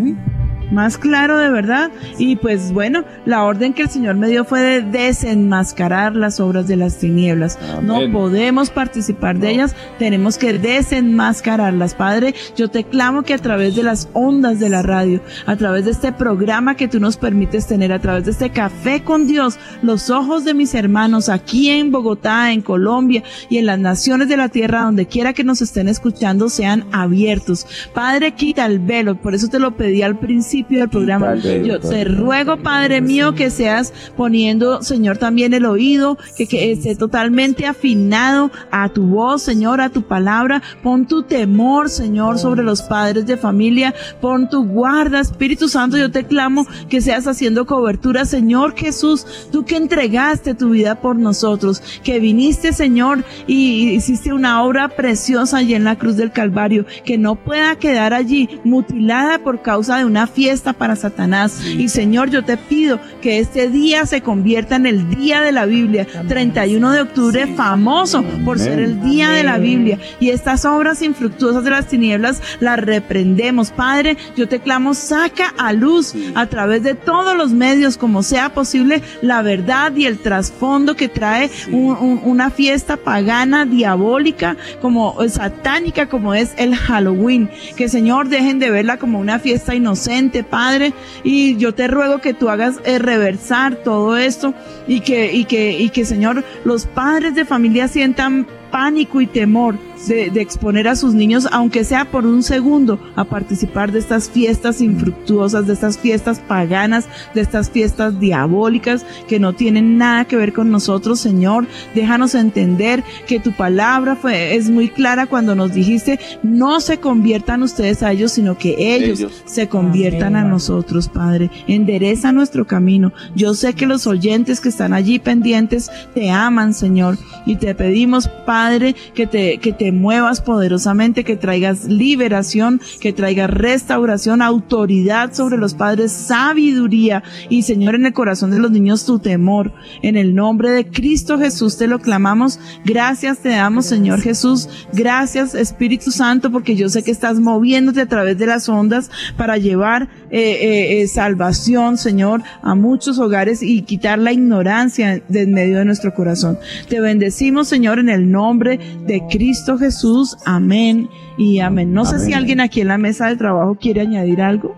Más 0.72 0.98
claro 0.98 1.38
de 1.38 1.50
verdad. 1.50 1.92
Y 2.18 2.38
pues 2.38 2.72
bueno, 2.72 3.04
la 3.26 3.44
orden 3.44 3.74
que 3.74 3.84
el 3.84 3.90
Señor 3.90 4.16
me 4.16 4.28
dio 4.28 4.46
fue 4.46 4.60
de 4.62 4.82
desenmascarar 4.82 6.16
las 6.16 6.40
obras 6.40 6.68
de 6.68 6.76
las 6.76 6.98
tinieblas. 6.98 7.60
No 7.82 8.12
podemos 8.12 8.70
participar 8.70 9.38
de 9.38 9.52
ellas, 9.52 9.76
tenemos 10.00 10.38
que 10.38 10.54
desenmascararlas. 10.54 11.94
Padre, 11.94 12.34
yo 12.56 12.70
te 12.70 12.84
clamo 12.84 13.24
que 13.24 13.34
a 13.34 13.38
través 13.38 13.76
de 13.76 13.84
las 13.84 14.10
ondas 14.14 14.60
de 14.60 14.70
la 14.70 14.82
radio, 14.82 15.22
a 15.46 15.56
través 15.56 15.86
de 15.86 15.92
este 15.92 16.12
programa 16.12 16.76
que 16.76 16.88
tú 16.88 17.00
nos 17.00 17.18
permites 17.18 17.68
tener, 17.68 17.92
a 17.92 18.00
través 18.00 18.26
de 18.26 18.32
este 18.32 18.50
café 18.50 19.04
con 19.04 19.28
Dios, 19.28 19.60
los 19.82 20.10
ojos 20.10 20.46
de 20.46 20.54
mis 20.54 20.74
hermanos 20.74 21.30
aquí 21.30 21.70
en 21.70 21.92
Bogotá, 21.92 22.52
en 22.52 22.62
Colombia 22.62 23.24
y 23.50 23.58
en 23.58 23.68
las 23.68 23.80
naciones 23.80 24.30
de 24.30 24.38
la 24.38 24.50
tierra, 24.50 24.82
donde 24.82 25.06
quiera 25.06 25.34
que 25.34 25.44
nos 25.44 25.62
estén 25.62 25.88
escuchando, 25.88 26.50
sean 26.50 26.86
abiertos. 26.92 27.68
Padre, 27.94 28.34
quita 28.34 28.66
el 28.66 28.80
velo, 28.80 29.16
por 29.16 29.36
eso 29.36 29.48
te 29.48 29.60
lo 29.60 29.76
pedí 29.76 30.02
al 30.02 30.18
principio 30.18 30.55
del 30.64 30.90
programa. 30.90 31.36
Yo 31.36 31.80
te 31.80 32.06
ruego, 32.06 32.58
Padre 32.58 33.02
mío, 33.02 33.36
que 33.36 33.50
seas 33.50 33.94
poniendo, 34.16 34.82
Señor, 34.82 35.18
también 35.18 35.54
el 35.54 35.66
oído, 35.66 36.18
que, 36.38 36.48
que 36.48 36.72
esté 36.72 36.96
totalmente 36.96 37.66
afinado 37.66 38.52
a 38.72 38.90
tu 38.90 39.04
voz, 39.04 39.42
Señor, 39.42 39.82
a 39.82 39.90
tu 39.90 40.04
palabra. 40.04 40.62
Pon 40.82 41.06
tu 41.06 41.24
temor, 41.24 41.90
Señor, 41.90 42.40
sobre 42.40 42.64
los 42.64 42.82
padres 42.82 43.26
de 43.26 43.38
familia. 43.38 43.94
Pon 44.22 44.50
tu 44.50 44.66
guarda, 44.66 45.20
Espíritu 45.20 45.68
Santo, 45.68 45.98
yo 45.98 46.12
te 46.12 46.24
clamo 46.24 46.66
que 46.90 47.02
seas 47.02 47.28
haciendo 47.28 47.66
cobertura, 47.66 48.26
Señor 48.26 48.76
Jesús, 48.76 49.26
tú 49.52 49.66
que 49.66 49.76
entregaste 49.76 50.54
tu 50.54 50.70
vida 50.70 50.96
por 50.96 51.16
nosotros, 51.16 51.82
que 52.04 52.20
viniste, 52.20 52.74
Señor, 52.74 53.24
y 53.48 53.90
hiciste 53.90 54.34
una 54.34 54.64
obra 54.64 54.90
preciosa 54.90 55.58
allí 55.58 55.74
en 55.74 55.84
la 55.84 55.98
cruz 55.98 56.16
del 56.16 56.32
Calvario, 56.32 56.86
que 57.04 57.18
no 57.18 57.36
pueda 57.36 57.76
quedar 57.78 58.14
allí 58.14 58.50
mutilada 58.64 59.40
por 59.40 59.62
causa 59.62 59.98
de 59.98 60.06
una 60.06 60.28
fiesta 60.28 60.45
para 60.78 60.96
Satanás. 60.96 61.64
Y 61.66 61.90
Señor, 61.90 62.30
yo 62.30 62.44
te 62.44 62.58
pido 62.58 63.00
que 63.22 63.40
este 63.40 63.70
día 63.70 64.06
se 64.06 64.22
convierta 64.22 64.76
en 64.76 64.86
el 64.86 65.10
día 65.10 65.42
de 65.42 65.52
la 65.52 65.66
Biblia, 65.66 66.06
31 66.28 66.92
de 66.92 67.02
octubre, 67.02 67.48
famoso 67.56 68.24
por 68.44 68.60
ser 68.60 68.80
el 68.80 69.02
día 69.02 69.30
de 69.30 69.44
la 69.44 69.58
Biblia. 69.58 69.98
Y 70.20 70.30
estas 70.30 70.66
obras 70.66 71.02
infructuosas 71.02 71.64
de 71.64 71.70
las 71.72 71.88
tinieblas 71.88 72.42
las 72.60 72.80
reprendemos. 72.80 73.72
Padre, 73.72 74.18
yo 74.38 74.48
te 74.48 74.60
clamo, 74.60 74.94
saca 74.94 75.54
a 75.58 75.74
luz 75.74 76.14
a 76.36 76.46
través 76.48 76.84
de 76.84 76.94
todos 76.96 77.36
los 77.36 77.52
medios, 77.52 77.98
como 77.98 78.22
sea 78.24 78.50
posible, 78.54 79.02
la 79.22 79.42
verdad 79.42 79.96
y 79.96 80.06
el 80.06 80.20
trasfondo 80.20 80.96
que 80.96 81.08
trae 81.10 81.50
un- 81.72 81.96
un- 81.98 82.22
una 82.24 82.50
fiesta 82.52 82.98
pagana, 82.98 83.66
diabólica, 83.66 84.58
como 84.82 85.22
eh, 85.24 85.30
satánica, 85.30 86.08
como 86.08 86.34
es 86.34 86.54
el 86.58 86.76
Halloween. 86.76 87.50
Que 87.76 87.90
Señor, 87.90 88.30
dejen 88.30 88.60
de 88.60 88.70
verla 88.70 88.98
como 88.98 89.20
una 89.20 89.40
fiesta 89.40 89.74
inocente, 89.76 90.35
Padre. 90.44 90.94
Y 91.24 91.58
yo 91.58 91.74
te 91.74 91.88
ruego 91.88 92.20
que 92.20 92.34
tú 92.34 92.50
hagas 92.50 92.80
eh, 92.86 93.00
reversar 93.00 93.78
todo 93.78 94.18
esto 94.18 94.54
y 94.88 95.02
que, 95.02 95.34
y 95.34 95.46
que, 95.46 95.80
y 95.80 95.90
que 95.90 96.06
Señor, 96.06 96.44
los 96.64 96.86
padres 96.86 97.36
de 97.36 97.46
familia 97.46 97.88
sientan 97.88 98.48
pánico 98.72 99.22
y 99.22 99.28
temor 99.28 99.78
de, 100.08 100.30
de 100.30 100.42
exponer 100.42 100.88
a 100.88 100.96
sus 100.96 101.14
niños, 101.14 101.48
aunque 101.52 101.84
sea 101.84 102.06
por 102.06 102.26
un 102.26 102.44
segundo, 102.44 103.00
a 103.16 103.24
participar 103.24 103.92
de 103.92 104.00
estas 104.00 104.30
fiestas 104.30 104.82
infructuosas, 104.82 105.68
de 105.68 105.74
estas 105.74 105.98
fiestas 105.98 106.40
paganas, 106.40 107.08
de 107.34 107.42
estas 107.42 107.70
fiestas 107.70 108.20
diabólicas 108.20 109.06
que 109.28 109.40
no 109.40 109.54
tienen 109.54 109.98
nada 109.98 110.26
que 110.26 110.36
ver 110.38 110.54
con 110.54 110.72
nosotros, 110.72 111.20
Señor. 111.20 111.68
Déjanos 111.94 112.36
entender 112.36 113.04
que 113.28 113.40
tu 113.40 113.52
palabra 113.52 114.16
fue, 114.16 114.56
es 114.56 114.70
muy 114.70 114.90
clara 114.90 115.28
cuando 115.28 115.56
nos 115.56 115.74
dijiste, 115.74 116.20
no 116.44 116.80
se 116.80 117.00
conviertan 117.00 117.64
ustedes 117.64 118.04
a 118.04 118.12
ellos, 118.12 118.34
sino 118.34 118.58
que 118.58 118.76
ellos, 118.78 119.20
Ellos. 119.20 119.44
se 119.46 119.68
conviertan 119.68 120.36
a 120.36 120.44
nosotros, 120.44 121.10
Padre. 121.10 121.50
Endereza 121.68 122.32
nuestro 122.32 122.66
camino. 122.66 123.12
Yo 123.36 123.54
sé 123.54 123.74
que 123.74 123.86
los 123.86 124.08
oyentes 124.08 124.62
que 124.62 124.70
están 124.70 124.94
allí 124.94 125.20
pendientes 125.20 125.90
te 126.14 126.30
aman, 126.30 126.74
Señor, 126.74 127.18
y 127.46 127.56
te 127.58 127.74
pedimos, 127.76 128.28
Padre, 128.46 128.96
que 129.14 129.28
te, 129.28 129.58
que 129.58 129.74
te 129.74 129.92
muevas 129.96 130.42
poderosamente, 130.42 131.24
que 131.24 131.36
traigas 131.36 131.86
liberación, 131.86 132.82
que 133.00 133.14
traigas 133.14 133.50
restauración, 133.50 134.42
autoridad 134.42 135.34
sobre 135.34 135.58
los 135.58 135.74
padres, 135.74 136.12
sabiduría 136.12 137.24
y, 137.50 137.64
Señor, 137.64 137.96
en 137.96 138.06
el 138.06 138.14
corazón 138.14 138.52
de 138.52 138.60
los 138.60 138.72
niños 138.72 139.06
tu 139.06 139.20
temor. 139.20 139.74
En 140.02 140.16
el 140.16 140.36
nombre 140.36 140.72
de 140.72 140.88
Cristo 140.88 141.40
Jesús 141.40 141.78
te 141.78 141.88
lo 141.88 142.00
clamamos. 142.00 142.60
Gracias 142.84 143.40
te 143.40 143.50
damos, 143.50 143.86
Señor 143.86 144.22
Jesús. 144.22 144.70
Gracias, 144.94 145.56
Espíritu 145.56 146.12
Santo, 146.12 146.52
porque 146.52 146.76
yo 146.76 146.90
sé 146.90 147.04
que 147.04 147.12
estás 147.12 147.40
moviéndote 147.40 148.02
a 148.02 148.08
través 148.08 148.38
de 148.38 148.46
las 148.46 148.70
ondas 148.70 149.10
para 149.38 149.58
llevar 149.58 150.10
eh, 150.38 150.40
eh, 150.42 151.02
eh, 151.02 151.08
salvación, 151.08 151.96
Señor, 151.98 152.42
a 152.62 152.76
muchos 152.76 153.20
hogares 153.20 153.64
y 153.64 153.84
quitar 153.84 154.20
la 154.20 154.34
ignorancia 154.34 155.22
de 155.30 155.44
en 155.44 155.54
medio 155.54 155.78
de 155.78 155.86
nuestro 155.86 156.14
corazón. 156.14 156.60
Te 156.90 157.00
bendecimos, 157.00 157.70
Señor, 157.70 158.00
en 158.00 158.10
el 158.10 158.30
nombre 158.30 158.78
de 159.08 159.24
Cristo 159.30 159.78
Jesús. 159.78 160.36
Amén 160.46 161.08
y 161.38 161.62
amén. 161.62 161.94
No 161.94 162.04
sé 162.04 162.20
si 162.20 162.34
alguien 162.34 162.60
aquí 162.60 162.82
en 162.82 162.90
la 162.90 162.98
mesa 162.98 163.28
de 163.28 163.38
trabajo 163.38 163.76
quiere 163.76 164.02
añadir 164.02 164.42
algo. 164.42 164.76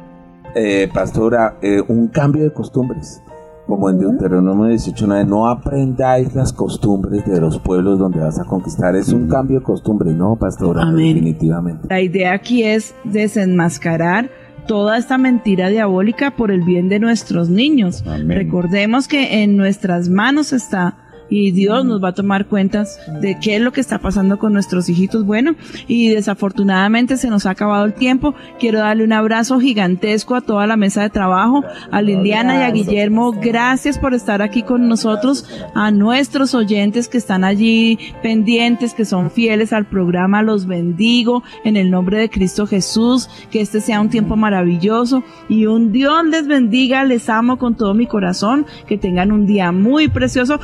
Eh, 0.54 0.92
pastora, 0.94 1.58
un 1.88 2.10
cambio 2.10 2.44
de 2.44 2.54
costumbres. 2.54 3.24
Como 3.66 3.90
en 3.90 3.98
Deuteronomio 3.98 4.68
18.9, 4.68 5.26
no 5.26 5.50
aprendáis 5.50 6.36
las 6.36 6.54
costumbres 6.54 7.26
de 7.26 7.42
los 7.42 7.58
pueblos 7.58 7.98
donde 7.98 8.20
vas 8.20 8.38
a 8.40 8.46
conquistar. 8.46 8.96
Es 8.96 9.10
un 9.10 9.28
cambio 9.28 9.58
de 9.58 9.66
costumbre, 9.66 10.14
¿no, 10.14 10.36
pastora? 10.36 10.84
Amén. 10.84 11.16
Definitivamente. 11.16 11.88
La 11.90 12.00
idea 12.00 12.34
aquí 12.34 12.64
es 12.64 12.94
desenmascarar 13.04 14.30
toda 14.68 14.98
esta 14.98 15.18
mentira 15.18 15.70
diabólica 15.70 16.32
por 16.32 16.52
el 16.52 16.62
bien 16.62 16.90
de 16.90 17.00
nuestros 17.00 17.50
niños. 17.50 18.04
Amén. 18.06 18.30
Recordemos 18.30 19.08
que 19.08 19.44
en 19.44 19.56
nuestras 19.58 20.10
manos 20.10 20.54
está 20.54 20.96
y 21.30 21.52
Dios 21.52 21.86
nos 21.86 22.04
va 22.04 22.10
a 22.10 22.14
tomar 22.14 22.46
cuentas 22.46 23.00
de 23.22 23.38
qué 23.40 23.56
es 23.56 23.62
lo 23.62 23.72
que 23.72 23.82
está 23.82 24.00
pasando 24.00 24.38
con 24.38 24.54
nuestros 24.54 24.90
hijitos. 24.90 25.26
Bueno, 25.26 25.56
y 25.88 26.10
desafortunadamente 26.10 27.18
se 27.18 27.30
nos 27.30 27.46
ha 27.46 27.52
acabado 27.52 27.86
el 27.86 27.94
tiempo. 27.94 28.36
Quiero 28.60 28.80
darle 28.80 29.04
un 29.04 29.14
abrazo 29.14 29.60
gigantesco 29.60 30.36
a 30.36 30.42
toda 30.42 30.68
la 30.68 30.78
mesa 30.78 31.02
de 31.02 31.10
trabajo, 31.10 31.64
a 31.92 32.02
Liliana 32.02 32.60
y 32.60 32.64
a 32.64 32.72
Guillermo. 32.72 33.32
Gracias 33.32 33.98
por 33.98 34.14
estar 34.14 34.42
aquí 34.42 34.64
con 34.64 34.88
nosotros, 34.88 35.50
a 35.76 35.92
nuestros 35.92 36.54
oyentes 36.54 37.08
que 37.08 37.18
están 37.18 37.44
allí 37.44 38.00
pendientes, 38.22 38.94
que 38.94 39.06
son 39.06 39.32
fieles 39.32 39.74
al 39.74 39.86
programa. 39.86 40.42
Los 40.42 40.66
bendigo 40.68 41.44
en 41.64 41.78
el 41.78 41.92
nombre 41.92 42.18
de 42.18 42.30
Cristo 42.30 42.68
Jesús. 42.68 43.30
Que 43.52 43.62
este 43.62 43.82
sea 43.82 44.02
un 44.02 44.10
tiempo 44.10 44.36
maravilloso 44.36 45.24
y 45.50 45.66
un 45.66 45.92
Dios 45.92 46.26
les 46.26 46.48
bendiga. 46.48 47.04
Les 47.04 47.30
amo 47.30 47.58
con 47.58 47.76
todo 47.76 47.94
mi 47.94 48.08
corazón. 48.08 48.66
Que 48.88 48.98
tengan 48.98 49.32
un 49.32 49.46
día 49.46 49.72
muy 49.72 50.08
precioso. 50.08 50.60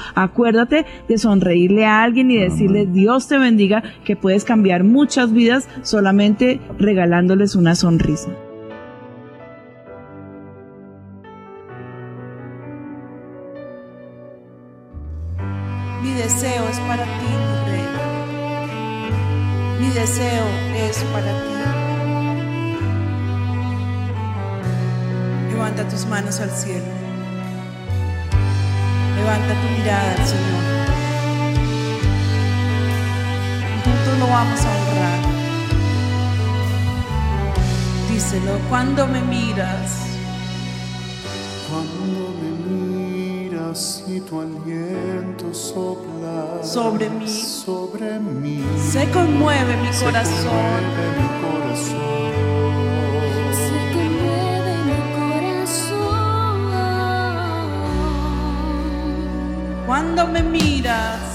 Acuérdate 0.53 0.85
de 1.07 1.17
sonreírle 1.17 1.83
a 1.87 2.03
alguien 2.03 2.29
y 2.29 2.37
decirle 2.37 2.85
Dios 2.85 3.27
te 3.27 3.39
bendiga, 3.39 3.81
que 4.05 4.15
puedes 4.15 4.43
cambiar 4.43 4.83
muchas 4.83 5.33
vidas 5.33 5.67
solamente 5.81 6.61
regalándoles 6.77 7.55
una 7.55 7.73
sonrisa. 7.73 8.29
Mi 16.03 16.11
deseo 16.11 16.69
es 16.69 16.79
para 16.81 17.03
ti, 17.03 17.25
mi 17.25 17.55
rey. 17.71 17.87
Mi 19.79 19.87
deseo 19.87 20.45
es 20.87 21.03
para 21.05 21.31
ti. 21.31 21.53
Levanta 25.51 25.87
tus 25.87 26.05
manos 26.05 26.39
al 26.39 26.51
cielo. 26.51 26.92
Levanta 29.23 29.53
tu 29.53 29.67
mirada 29.81 30.11
al 30.11 30.27
Señor. 30.27 30.63
Juntos 33.85 34.19
lo 34.19 34.27
vamos 34.27 34.59
a 34.59 34.69
honrar. 34.69 35.19
Díselo, 38.11 38.59
cuando 38.69 39.07
me 39.07 39.21
miras, 39.21 39.91
Cuando 41.69 42.33
me 42.41 42.51
miras 42.67 44.03
y 44.07 44.19
tu 44.19 44.41
aliento 44.41 45.53
sopla 45.53 46.61
Sobre 46.61 47.09
mí. 47.09 47.27
sobre 47.27 48.19
mí, 48.19 48.61
se 48.91 49.09
conmueve 49.09 49.77
mi 49.77 49.93
se 49.93 50.03
corazón. 50.05 50.35
conmueve 50.35 51.05
mi 51.17 51.27
corazón. 51.41 52.33
Cuando 60.15 60.31
me 60.31 60.43
miras, 60.43 61.32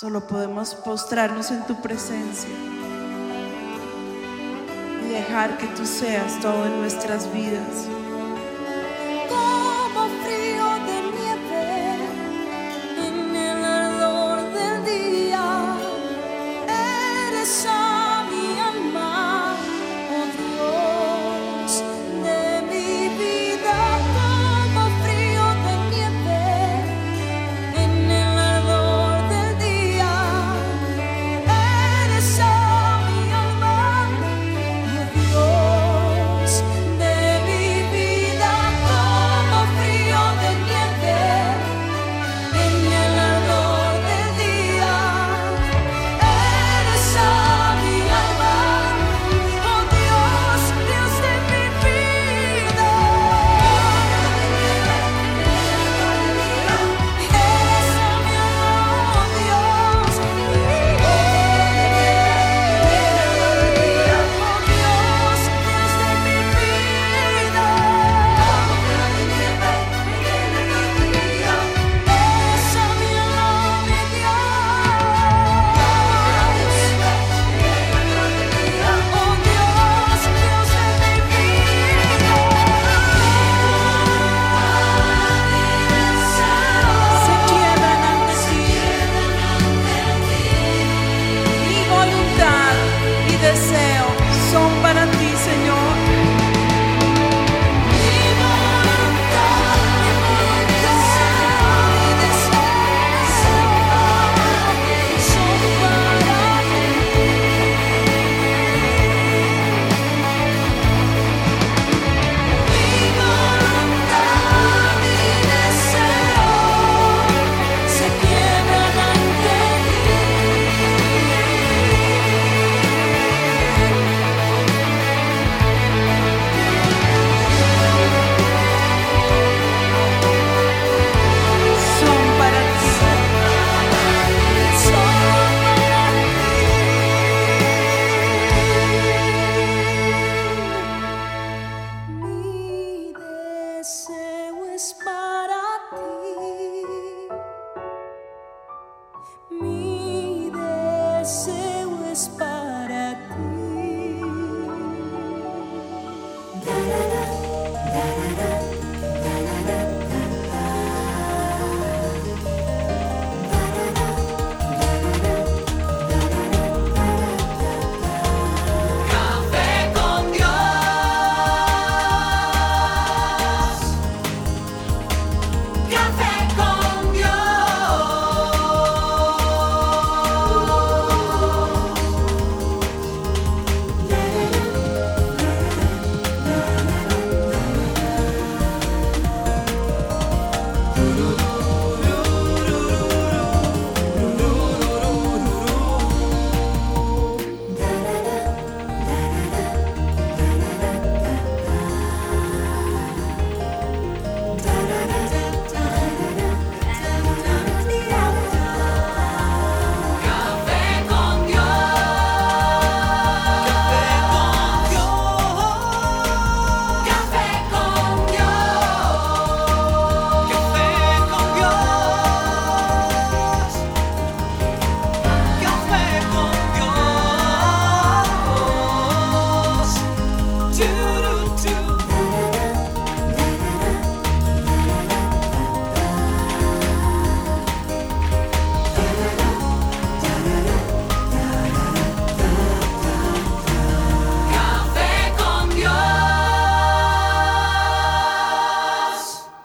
Solo 0.00 0.26
podemos 0.26 0.74
postrarnos 0.76 1.50
en 1.50 1.66
tu 1.66 1.78
presencia 1.82 2.48
y 5.04 5.08
dejar 5.10 5.58
que 5.58 5.66
tú 5.66 5.84
seas 5.84 6.40
todo 6.40 6.64
en 6.64 6.80
nuestras 6.80 7.30
vidas. 7.34 7.86